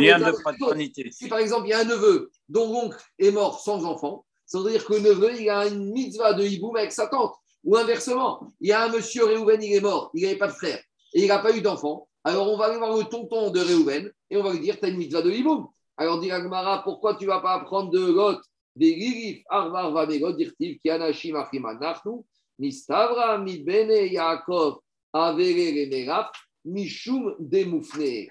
Si 1.11 1.29
par 1.29 1.39
exemple, 1.39 1.67
il 1.67 1.69
y 1.69 1.73
a 1.73 1.79
un 1.79 1.85
neveu 1.85 2.29
dont 2.49 2.69
l'oncle 2.69 2.97
est 3.17 3.31
mort 3.31 3.61
sans 3.61 3.85
enfant, 3.85 4.25
ça 4.45 4.57
voudrait 4.57 4.73
dire 4.73 4.85
que 4.85 4.93
le 4.93 4.99
neveu, 4.99 5.39
il 5.39 5.49
a 5.49 5.67
une 5.67 5.93
mitzvah 5.93 6.33
de 6.33 6.43
hiboum 6.43 6.75
avec 6.75 6.91
sa 6.91 7.07
tante. 7.07 7.33
Ou 7.63 7.77
inversement, 7.77 8.51
il 8.59 8.67
y 8.69 8.73
a 8.73 8.83
un 8.83 8.89
monsieur 8.89 9.23
Réhouven, 9.23 9.63
il 9.63 9.73
est 9.73 9.79
mort, 9.79 10.11
il 10.13 10.23
n'avait 10.23 10.37
pas 10.37 10.47
de 10.47 10.53
frère 10.53 10.79
et 11.13 11.21
il 11.21 11.27
n'a 11.27 11.39
pas 11.39 11.55
eu 11.55 11.61
d'enfant. 11.61 12.08
Alors 12.23 12.51
on 12.51 12.57
va 12.57 12.65
aller 12.65 12.77
voir 12.77 12.97
le 12.97 13.03
tonton 13.05 13.49
de 13.51 13.59
Réhouven 13.59 14.11
et 14.29 14.37
on 14.37 14.43
va 14.43 14.53
lui 14.53 14.59
dire 14.59 14.77
Tu 14.79 14.85
as 14.85 14.89
une 14.89 14.97
mitzvah 14.97 15.21
de 15.21 15.31
hiboum. 15.31 15.67
Alors 15.97 16.19
dit 16.19 16.31
Agmara 16.31 16.83
Pourquoi 16.83 17.15
tu 17.15 17.25
ne 17.25 17.29
vas 17.29 17.39
pas 17.39 17.53
apprendre 17.53 17.91
de 17.91 17.99
Lot 17.99 18.41
des 18.75 18.95
Lilif, 18.95 19.43
Arvar, 19.49 20.07
Dirtiv, 20.07 20.79
Kianashim, 20.79 21.35
Achimanachnu, 21.35 22.23
Nistavra, 22.59 23.37
Mibene, 23.37 24.07
Yaakov, 24.07 24.79
Avere, 25.11 25.89
Meraf, 25.89 26.31
Mishum, 26.65 27.35
Demoufne. 27.39 28.27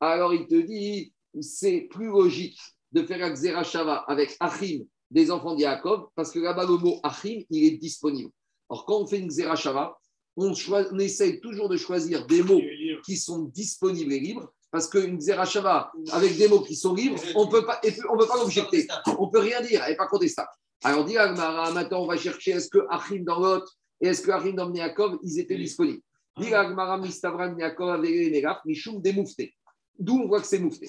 alors 0.00 0.32
il 0.32 0.46
te 0.46 0.54
dit, 0.54 1.12
c'est 1.40 1.82
plus 1.90 2.06
logique 2.06 2.58
de 2.92 3.02
faire 3.02 3.22
un 3.24 3.32
Xerashava 3.32 4.04
avec 4.08 4.36
Achim, 4.40 4.84
des 5.10 5.30
enfants 5.30 5.54
d'Yaakov, 5.54 6.08
parce 6.14 6.30
que 6.30 6.38
là-bas, 6.38 6.64
le 6.64 6.78
mot 6.78 7.00
Achim, 7.02 7.42
il 7.50 7.64
est 7.64 7.76
disponible. 7.76 8.30
Alors, 8.68 8.86
quand 8.86 9.00
on 9.00 9.06
fait 9.06 9.18
une 9.18 9.28
Xerashava, 9.28 9.98
on, 10.46 10.54
on 10.92 10.98
essaye 10.98 11.40
toujours 11.40 11.68
de 11.68 11.76
choisir 11.76 12.26
des 12.26 12.42
mots 12.42 12.60
qui 13.04 13.16
sont 13.16 13.44
disponibles 13.44 14.12
et 14.12 14.20
libres, 14.20 14.52
parce 14.70 14.88
qu'une 14.88 15.18
Xerashava 15.18 15.92
avec 16.12 16.36
des 16.36 16.48
mots 16.48 16.62
qui 16.62 16.76
sont 16.76 16.94
libres, 16.94 17.20
on 17.34 17.46
ne 17.46 17.50
peut 17.50 17.64
pas, 17.64 17.80
on 18.08 18.16
peut 18.16 18.26
pas 18.26 18.38
l'objecter. 18.38 18.86
On 19.18 19.26
ne 19.26 19.30
peut 19.30 19.40
rien 19.40 19.60
dire, 19.60 19.82
elle 19.84 19.92
n'est 19.92 19.96
pas 19.96 20.06
contestable. 20.06 20.48
Alors, 20.82 21.04
dit 21.04 21.18
Agmara, 21.18 21.72
maintenant 21.72 22.02
on 22.02 22.06
va 22.06 22.16
chercher 22.16 22.52
est-ce 22.52 22.70
que 22.70 22.78
Achim 22.88 23.22
dans 23.24 23.40
l'autre 23.40 23.76
et 24.00 24.08
est-ce 24.08 24.22
que 24.22 24.30
Achim 24.30 24.52
dans 24.52 24.72
Yaakov, 24.72 25.18
ils 25.22 25.38
étaient 25.38 25.56
disponibles. 25.56 26.00
Dit 26.38 26.54
Agmara, 26.54 26.96
Mistavran 26.98 27.56
Yaakov 27.58 27.90
avec 27.90 28.46
Mishum 28.64 29.02
démoufté. 29.02 29.54
D'où 29.98 30.20
on 30.22 30.28
voit 30.28 30.40
que 30.40 30.46
c'est 30.46 30.58
moufté. 30.58 30.88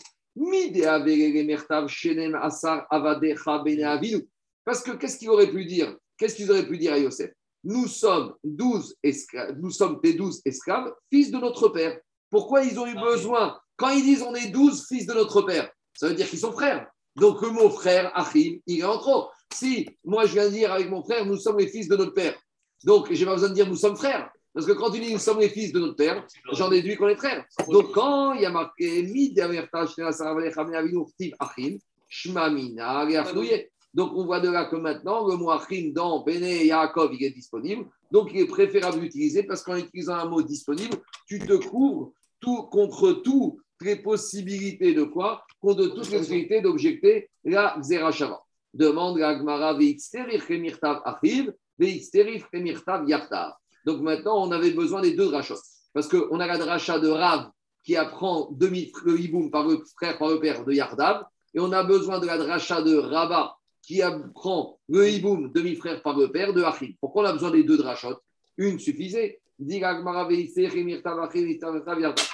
Parce 4.63 4.81
que 4.83 4.91
qu'est-ce 4.91 5.17
qu'il 5.17 5.29
aurait 5.29 5.51
pu 5.51 5.65
dire? 5.65 5.97
Qu'est-ce 6.17 6.35
qu'ils 6.35 6.49
auraient 6.51 6.67
pu 6.67 6.77
dire 6.77 6.93
à 6.93 6.99
Yosef? 6.99 7.31
Nous 7.63 7.87
sommes 7.87 8.33
douze 8.43 8.95
esclaves, 9.03 9.55
nous 9.59 9.69
sommes 9.71 9.99
des 10.03 10.13
douze 10.13 10.41
esclaves, 10.45 10.93
fils 11.11 11.31
de 11.31 11.37
notre 11.37 11.69
père. 11.69 11.99
Pourquoi 12.29 12.63
ils 12.63 12.79
ont 12.79 12.87
eu 12.87 12.95
besoin 12.95 13.59
Quand 13.75 13.89
ils 13.89 14.03
disent 14.03 14.23
on 14.23 14.33
est 14.33 14.49
douze 14.49 14.87
fils 14.87 15.05
de 15.05 15.13
notre 15.13 15.41
père, 15.41 15.69
ça 15.93 16.07
veut 16.07 16.15
dire 16.15 16.27
qu'ils 16.27 16.39
sont 16.39 16.51
frères. 16.51 16.87
Donc 17.15 17.41
le 17.41 17.49
mot 17.49 17.69
frère, 17.69 18.11
Achim, 18.15 18.59
il 18.65 18.79
est 18.79 18.83
en 18.83 18.97
trop. 18.97 19.29
Si 19.53 19.87
moi 20.03 20.25
je 20.25 20.33
viens 20.33 20.49
dire 20.49 20.71
avec 20.71 20.89
mon 20.89 21.03
frère, 21.03 21.25
nous 21.25 21.37
sommes 21.37 21.59
les 21.59 21.67
fils 21.67 21.87
de 21.87 21.95
notre 21.95 22.13
père, 22.13 22.35
donc 22.83 23.11
j'ai 23.11 23.25
pas 23.25 23.33
besoin 23.33 23.49
de 23.49 23.53
dire 23.53 23.67
nous 23.67 23.75
sommes 23.75 23.97
frères. 23.97 24.31
Parce 24.53 24.65
que 24.65 24.73
quand 24.73 24.91
tu 24.91 24.99
dis 24.99 25.13
nous 25.13 25.19
sommes 25.19 25.39
les 25.39 25.49
fils 25.49 25.71
de 25.71 25.79
notre 25.79 25.95
père, 25.95 26.25
j'en 26.51 26.69
déduis 26.69 26.97
qu'on 26.97 27.07
est 27.07 27.15
frères. 27.15 27.45
Donc 27.69 27.91
quand 27.93 28.33
il 28.33 28.41
y 28.41 28.45
a 28.45 28.49
marqué 28.49 29.01
donc 33.93 34.13
on 34.15 34.25
voit 34.25 34.39
de 34.39 34.49
là 34.49 34.65
que 34.65 34.77
maintenant 34.77 35.27
le 35.27 35.35
mot 35.35 35.51
achim 35.51 35.91
dans 35.93 36.23
Bene 36.23 36.43
et 36.43 36.67
Yaakov 36.67 37.13
il 37.13 37.25
est 37.25 37.31
disponible. 37.31 37.85
Donc 38.11 38.29
il 38.33 38.39
est 38.39 38.47
préférable 38.47 39.01
d'utiliser 39.01 39.43
parce 39.43 39.63
qu'en 39.63 39.75
utilisant 39.75 40.15
un 40.15 40.25
mot 40.25 40.41
disponible, 40.41 40.97
tu 41.27 41.39
te 41.39 41.53
couvres 41.53 42.13
tout, 42.39 42.63
contre 42.63 43.11
toutes 43.11 43.57
les 43.81 43.97
possibilités 43.97 44.93
de 44.93 45.03
quoi? 45.03 45.43
Contre 45.59 45.87
toutes 45.87 46.09
les 46.09 46.19
possibilités 46.19 46.61
d'objecter 46.61 47.29
la 47.43 47.77
Zerachava. 47.81 48.41
Demande 48.73 49.17
la 49.17 49.35
Gmara 49.35 49.77
Yartav. 53.07 53.53
Donc 53.85 54.01
maintenant, 54.01 54.47
on 54.47 54.51
avait 54.51 54.71
besoin 54.71 55.01
des 55.01 55.15
deux 55.15 55.25
drachot. 55.25 55.55
Parce 55.93 56.07
qu'on 56.07 56.39
a 56.39 56.47
la 56.47 56.57
dracha 56.57 56.99
de 56.99 57.09
Rav 57.09 57.49
qui 57.83 57.97
apprend 57.97 58.49
demi 58.51 58.91
le 59.03 59.19
hiboum 59.19 59.51
par 59.51 59.67
le 59.67 59.83
frère, 59.97 60.17
par 60.17 60.29
le 60.29 60.39
père 60.39 60.63
de 60.63 60.71
Yardav. 60.71 61.25
Et 61.53 61.59
on 61.59 61.71
a 61.73 61.83
besoin 61.83 62.19
de 62.19 62.27
la 62.27 62.37
dracha 62.37 62.81
de 62.81 62.95
Rabat 62.95 63.57
qui 63.81 64.01
apprend 64.01 64.79
le 64.89 65.09
hiboum 65.09 65.51
demi-frère 65.51 66.01
par 66.01 66.17
le 66.17 66.31
père 66.31 66.53
de 66.53 66.61
Achim. 66.63 66.93
Pourquoi 66.99 67.23
on 67.23 67.27
a 67.27 67.33
besoin 67.33 67.51
des 67.51 67.63
deux 67.63 67.77
drachot 67.77 68.15
Une 68.57 68.79
suffisait. 68.79 69.39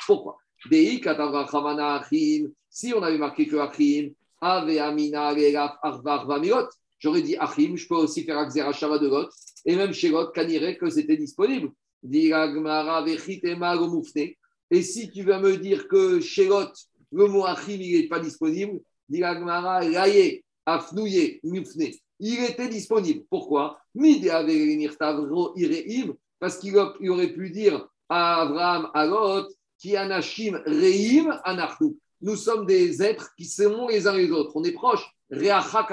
Pourquoi? 0.06 0.38
Si 2.70 2.94
on 2.94 3.02
avait 3.02 3.18
marqué 3.18 3.48
que 3.48 3.56
Achim, 3.58 4.12
Ave 4.42 4.78
Amina, 4.78 5.34
J'aurais 7.00 7.22
dit 7.22 7.36
Achim, 7.38 7.76
je 7.76 7.88
peux 7.88 7.96
aussi 7.96 8.24
faire 8.24 8.40
Akzera 8.40 8.74
Shava 8.74 8.98
de 8.98 9.08
Lot, 9.08 9.30
et 9.66 9.76
même 9.76 9.94
chez 9.94 10.10
Lot, 10.10 10.32
Kanire, 10.32 10.78
que 10.78 10.90
c'était 10.90 11.18
disponible. 11.18 11.72
Et 14.72 14.82
si 14.82 15.10
tu 15.12 15.24
vas 15.24 15.40
me 15.40 15.58
dire 15.58 15.88
que 15.88 16.20
chez 16.20 16.48
Lot, 16.48 16.72
le 17.12 17.28
mot 17.28 17.46
Achim, 17.46 17.78
il 17.80 18.02
n'est 18.02 18.08
pas 18.08 18.20
disponible, 18.20 18.82
il 22.20 22.44
était 22.44 22.68
disponible. 22.68 23.24
Pourquoi? 23.30 23.80
Parce 26.40 26.58
qu'il 26.58 26.78
aurait 26.78 27.34
pu 27.34 27.50
dire 27.50 27.88
à 28.10 28.42
Abraham, 28.42 28.90
à 28.94 29.06
Lot, 29.06 29.48
qui 29.80 29.96
anashim 29.96 30.62
reim 30.66 31.40
anachnu. 31.44 31.98
Nous 32.22 32.36
sommes 32.36 32.66
des 32.66 33.02
êtres 33.02 33.34
qui 33.38 33.46
s'aiment 33.46 33.88
les 33.90 34.08
uns 34.08 34.18
les 34.18 34.32
autres. 34.32 34.52
On 34.56 34.64
est 34.64 34.72
proches. 34.72 35.08
Reacha. 35.30 35.88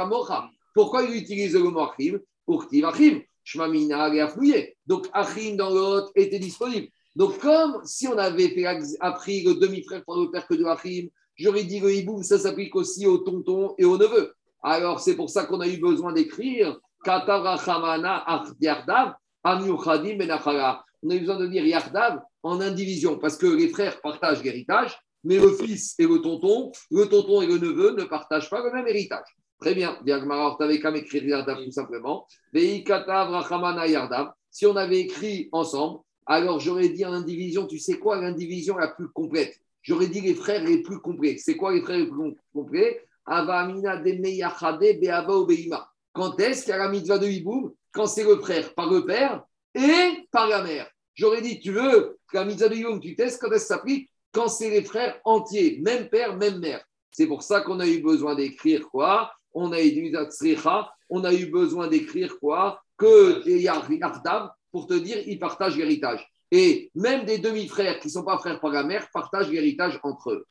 Pourquoi 0.75 1.03
il 1.03 1.17
utilise 1.17 1.55
le 1.55 1.65
mot 1.65 1.81
Achim? 1.81 2.19
Pour 2.47 2.67
Achim. 2.85 3.21
Shmamina 3.45 4.15
et 4.15 4.77
Donc 4.87 5.07
Achim 5.13 5.57
dans 5.57 5.71
l'autre 5.71 6.11
était 6.15 6.39
disponible. 6.39 6.89
Donc 7.15 7.39
comme 7.39 7.83
si 7.85 8.09
on 8.09 8.17
avait 8.17 8.49
fait, 8.49 8.65
appris 9.01 9.45
le 9.45 9.55
demi-frère 9.55 10.03
pour 10.05 10.17
le 10.17 10.31
père 10.31 10.47
que 10.47 10.55
de 10.55 10.65
Achim, 10.65 11.09
j'aurais 11.37 11.65
dit 11.65 11.81
le 11.81 11.93
hiboum, 11.95 12.23
ça 12.23 12.39
s'applique 12.39 12.75
aussi 12.75 13.07
au 13.07 13.19
tonton 13.19 13.75
et 13.77 13.85
au 13.85 13.99
neveu. 13.99 14.33
Alors 14.65 14.99
c'est 14.99 15.15
pour 15.15 15.29
ça 15.29 15.45
qu'on 15.45 15.61
a 15.61 15.69
eu 15.69 15.77
besoin 15.77 16.15
d'écrire 16.15 16.79
Katarachamana 17.05 18.25
Yardav 18.61 19.13
Amyuchadim 19.45 20.17
Benachara. 20.17 20.83
On 21.03 21.11
a 21.11 21.15
eu 21.15 21.21
besoin 21.21 21.37
de 21.37 21.47
dire 21.47 21.67
Yardav 21.67 22.19
en 22.43 22.61
indivision 22.63 23.19
parce 23.19 23.37
que 23.37 23.47
les 23.47 23.69
frères 23.69 24.01
partagent 24.01 24.43
l'héritage, 24.43 24.99
mais 25.23 25.39
le 25.39 25.53
fils 25.53 25.95
et 25.99 26.07
le 26.07 26.19
tonton, 26.23 26.73
le 26.91 27.05
tonton 27.05 27.43
et 27.43 27.47
le 27.47 27.59
neveu 27.59 27.91
ne 27.91 28.05
partagent 28.05 28.49
pas 28.49 28.65
le 28.65 28.73
même 28.73 28.89
héritage. 28.89 29.27
Très 29.61 29.75
bien. 29.75 29.99
t'avais 30.59 30.81
qu'à 30.81 30.91
m'écrire 30.91 31.25
Yardav 31.25 31.63
tout 31.63 31.71
simplement. 31.71 32.27
Si 34.51 34.67
on 34.67 34.77
avait 34.77 35.01
écrit 35.01 35.51
ensemble, 35.53 36.01
alors 36.25 36.59
j'aurais 36.59 36.89
dit 36.89 37.05
en 37.05 37.13
indivision, 37.13 37.67
tu 37.67 37.79
sais 37.79 37.99
quoi, 37.99 38.19
l'indivision 38.19 38.79
la 38.79 38.89
plus 38.89 39.09
complète 39.09 39.61
J'aurais 39.83 40.07
dit 40.07 40.23
les 40.23 40.35
frères 40.35 40.65
les 40.65 40.81
plus 40.81 40.99
complets. 41.01 41.37
C'est 41.37 41.57
quoi 41.57 41.75
les 41.75 41.83
frères 41.83 41.99
les 41.99 42.07
plus 42.07 42.35
complets? 42.55 43.05
Quand 43.27 43.49
est-ce 46.41 46.63
qu'il 46.63 46.71
y 46.71 46.73
a 46.73 46.79
la 46.79 46.89
mitzvah 46.89 47.19
de 47.19 47.27
Hiboum? 47.27 47.73
Quand 47.93 48.07
c'est 48.07 48.25
le 48.25 48.39
frère 48.39 48.75
par 48.75 48.91
le 48.91 49.05
père 49.05 49.45
et 49.75 50.27
par 50.31 50.49
la 50.49 50.63
mère. 50.63 50.89
J'aurais 51.15 51.41
dit, 51.41 51.61
tu 51.61 51.73
veux 51.73 52.19
la 52.33 52.45
mitzvah 52.45 52.69
de 52.69 52.75
Hiboum, 52.75 53.01
tu 53.01 53.15
testes 53.15 53.41
quand 53.41 53.51
est-ce 53.53 53.55
que 53.55 53.61
ça 53.61 53.77
s'applique? 53.77 54.11
Quand 54.33 54.49
c'est 54.49 54.71
les 54.71 54.83
frères 54.83 55.21
entiers, 55.25 55.81
même 55.83 56.09
père, 56.09 56.37
même 56.37 56.59
mère. 56.59 56.85
C'est 57.13 57.27
pour 57.27 57.43
ça 57.43 57.61
qu'on 57.61 57.81
a 57.81 57.87
eu 57.87 58.03
besoin 58.03 58.35
d'écrire 58.35 58.89
quoi? 58.89 59.33
On 59.53 59.73
a 59.73 59.81
eu 59.81 60.13
on 61.09 61.25
a 61.25 61.33
eu 61.33 61.47
besoin 61.47 61.87
d'écrire 61.87 62.37
quoi? 62.41 62.83
Que 62.99 63.49
Yardav, 63.49 64.51
pour 64.73 64.89
te 64.89 64.95
dire, 64.95 65.19
ils 65.27 65.39
partagent 65.39 65.77
l'héritage. 65.77 66.29
Et 66.51 66.91
même 66.95 67.25
des 67.25 67.39
demi-frères 67.39 68.01
qui 68.01 68.09
ne 68.09 68.13
sont 68.13 68.25
pas 68.25 68.39
frères 68.39 68.61
par 68.61 68.71
la 68.71 68.83
mère 68.83 69.09
partagent 69.13 69.51
l'héritage 69.51 70.01
entre 70.03 70.33
eux. 70.33 70.47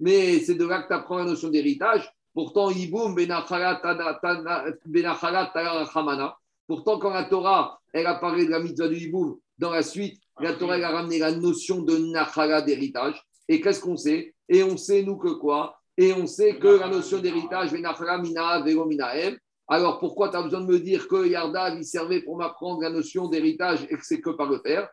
Mais 0.00 0.40
c'est 0.40 0.54
de 0.54 0.66
là 0.66 0.82
que 0.82 0.88
tu 0.88 0.94
apprends 0.94 1.18
la 1.18 1.26
notion 1.26 1.48
d'héritage. 1.48 2.10
Pourtant, 2.34 2.70
Iboum 2.70 3.14
Pourtant, 6.66 6.98
quand 6.98 7.10
la 7.10 7.24
Torah, 7.24 7.80
elle 7.92 8.06
a 8.06 8.14
parlé 8.14 8.46
de 8.46 8.50
la 8.50 8.60
mitzvah 8.60 8.88
du 8.88 8.96
Iboum, 8.96 9.36
dans 9.58 9.70
la 9.70 9.82
suite, 9.82 10.20
la 10.40 10.54
Torah 10.54 10.76
elle 10.78 10.84
a 10.84 10.90
ramené 10.90 11.18
la 11.18 11.32
notion 11.32 11.82
de 11.82 11.96
Nachala 11.98 12.62
d'héritage. 12.62 13.22
Et 13.48 13.60
qu'est-ce 13.60 13.80
qu'on 13.80 13.96
sait? 13.96 14.34
Et 14.48 14.62
on 14.62 14.76
sait, 14.76 15.02
nous, 15.02 15.16
que 15.16 15.28
quoi? 15.28 15.76
Et 15.96 16.12
on 16.14 16.26
sait 16.26 16.56
que 16.56 16.68
la 16.68 16.88
notion 16.88 17.18
d'héritage, 17.18 17.70
alors 19.68 20.00
pourquoi 20.00 20.28
tu 20.30 20.36
as 20.36 20.42
besoin 20.42 20.60
de 20.62 20.66
me 20.66 20.78
dire 20.78 21.06
que 21.06 21.28
Yardav, 21.28 21.76
il 21.76 21.84
servait 21.84 22.22
pour 22.22 22.36
m'apprendre 22.36 22.80
la 22.80 22.90
notion 22.90 23.28
d'héritage 23.28 23.84
et 23.90 23.96
que 23.96 24.04
c'est 24.04 24.20
que 24.20 24.30
par 24.30 24.48
le 24.50 24.62
père 24.62 24.88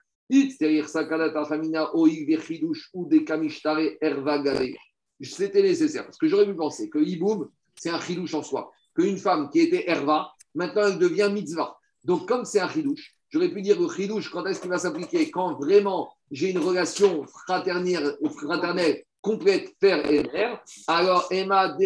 C'était 5.22 5.62
nécessaire, 5.62 6.06
parce 6.06 6.18
que 6.18 6.28
j'aurais 6.28 6.46
pu 6.46 6.56
penser 6.56 6.90
que 6.90 7.00
Iboum, 7.00 7.50
c'est 7.76 7.90
un 7.90 8.00
chidouche 8.00 8.34
en 8.34 8.44
soi. 8.44 8.72
Qu'une 8.96 9.18
femme 9.18 9.50
qui 9.50 9.60
était 9.60 9.90
Herva, 9.90 10.32
maintenant 10.56 10.88
elle 10.88 11.00
devient 11.00 11.30
mitzvah. 11.32 11.78
Donc 12.04 12.28
comme 12.28 12.46
c'est 12.46 12.60
un 12.60 12.70
chidouche, 12.70 13.16
j'aurais 13.30 13.50
pu 13.50 13.62
dire 13.62 13.80
le 13.80 13.90
chidouche, 13.90 14.30
quand 14.32 14.46
est-ce 14.46 14.62
qu'il 14.62 14.70
va 14.70 14.78
s'appliquer? 14.80 15.30
Quand 15.30 15.56
vraiment 15.56 16.10
j'ai 16.32 16.52
une 16.52 16.60
relation 16.60 17.26
fraternelle, 17.28 18.18
fraternelle 18.36 19.04
complète 19.22 19.78
père 19.80 20.10
et 20.10 20.24
mère, 20.24 20.64
alors 20.88 21.28
Emma 21.32 21.78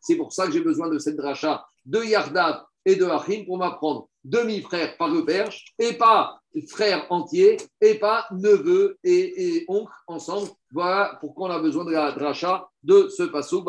c'est 0.00 0.16
pour 0.16 0.32
ça 0.32 0.46
que 0.46 0.52
j'ai 0.52 0.60
besoin 0.60 0.88
de 0.88 0.98
cette 0.98 1.16
dracha 1.16 1.64
de 1.84 2.02
Yardav 2.02 2.64
et 2.84 2.96
de 2.96 3.04
Achim 3.04 3.44
pour 3.46 3.58
m'apprendre 3.58 4.09
demi-frère 4.24 4.96
par 4.96 5.08
le 5.08 5.24
père 5.24 5.50
et 5.78 5.94
pas 5.94 6.40
frère 6.68 7.06
entier 7.10 7.56
et 7.80 7.94
pas 7.94 8.26
neveu 8.32 8.98
et, 9.04 9.64
oncle 9.68 9.92
ensemble. 10.06 10.48
Voilà 10.72 11.16
pourquoi 11.20 11.48
on 11.48 11.52
a 11.52 11.58
besoin 11.58 11.84
de 11.84 11.92
la 11.92 12.12
dracha 12.12 12.68
de 12.82 13.08
ce 13.08 13.24
passage. 13.24 13.60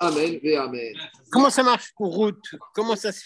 Amen 0.00 0.38
et 0.42 0.56
Amen. 0.56 0.94
Comment 1.30 1.50
ça 1.50 1.62
marche 1.62 1.92
pour 1.96 2.14
route? 2.14 2.54
Comment 2.74 2.96
ça 2.96 3.12
se 3.12 3.16
fait 3.16 3.16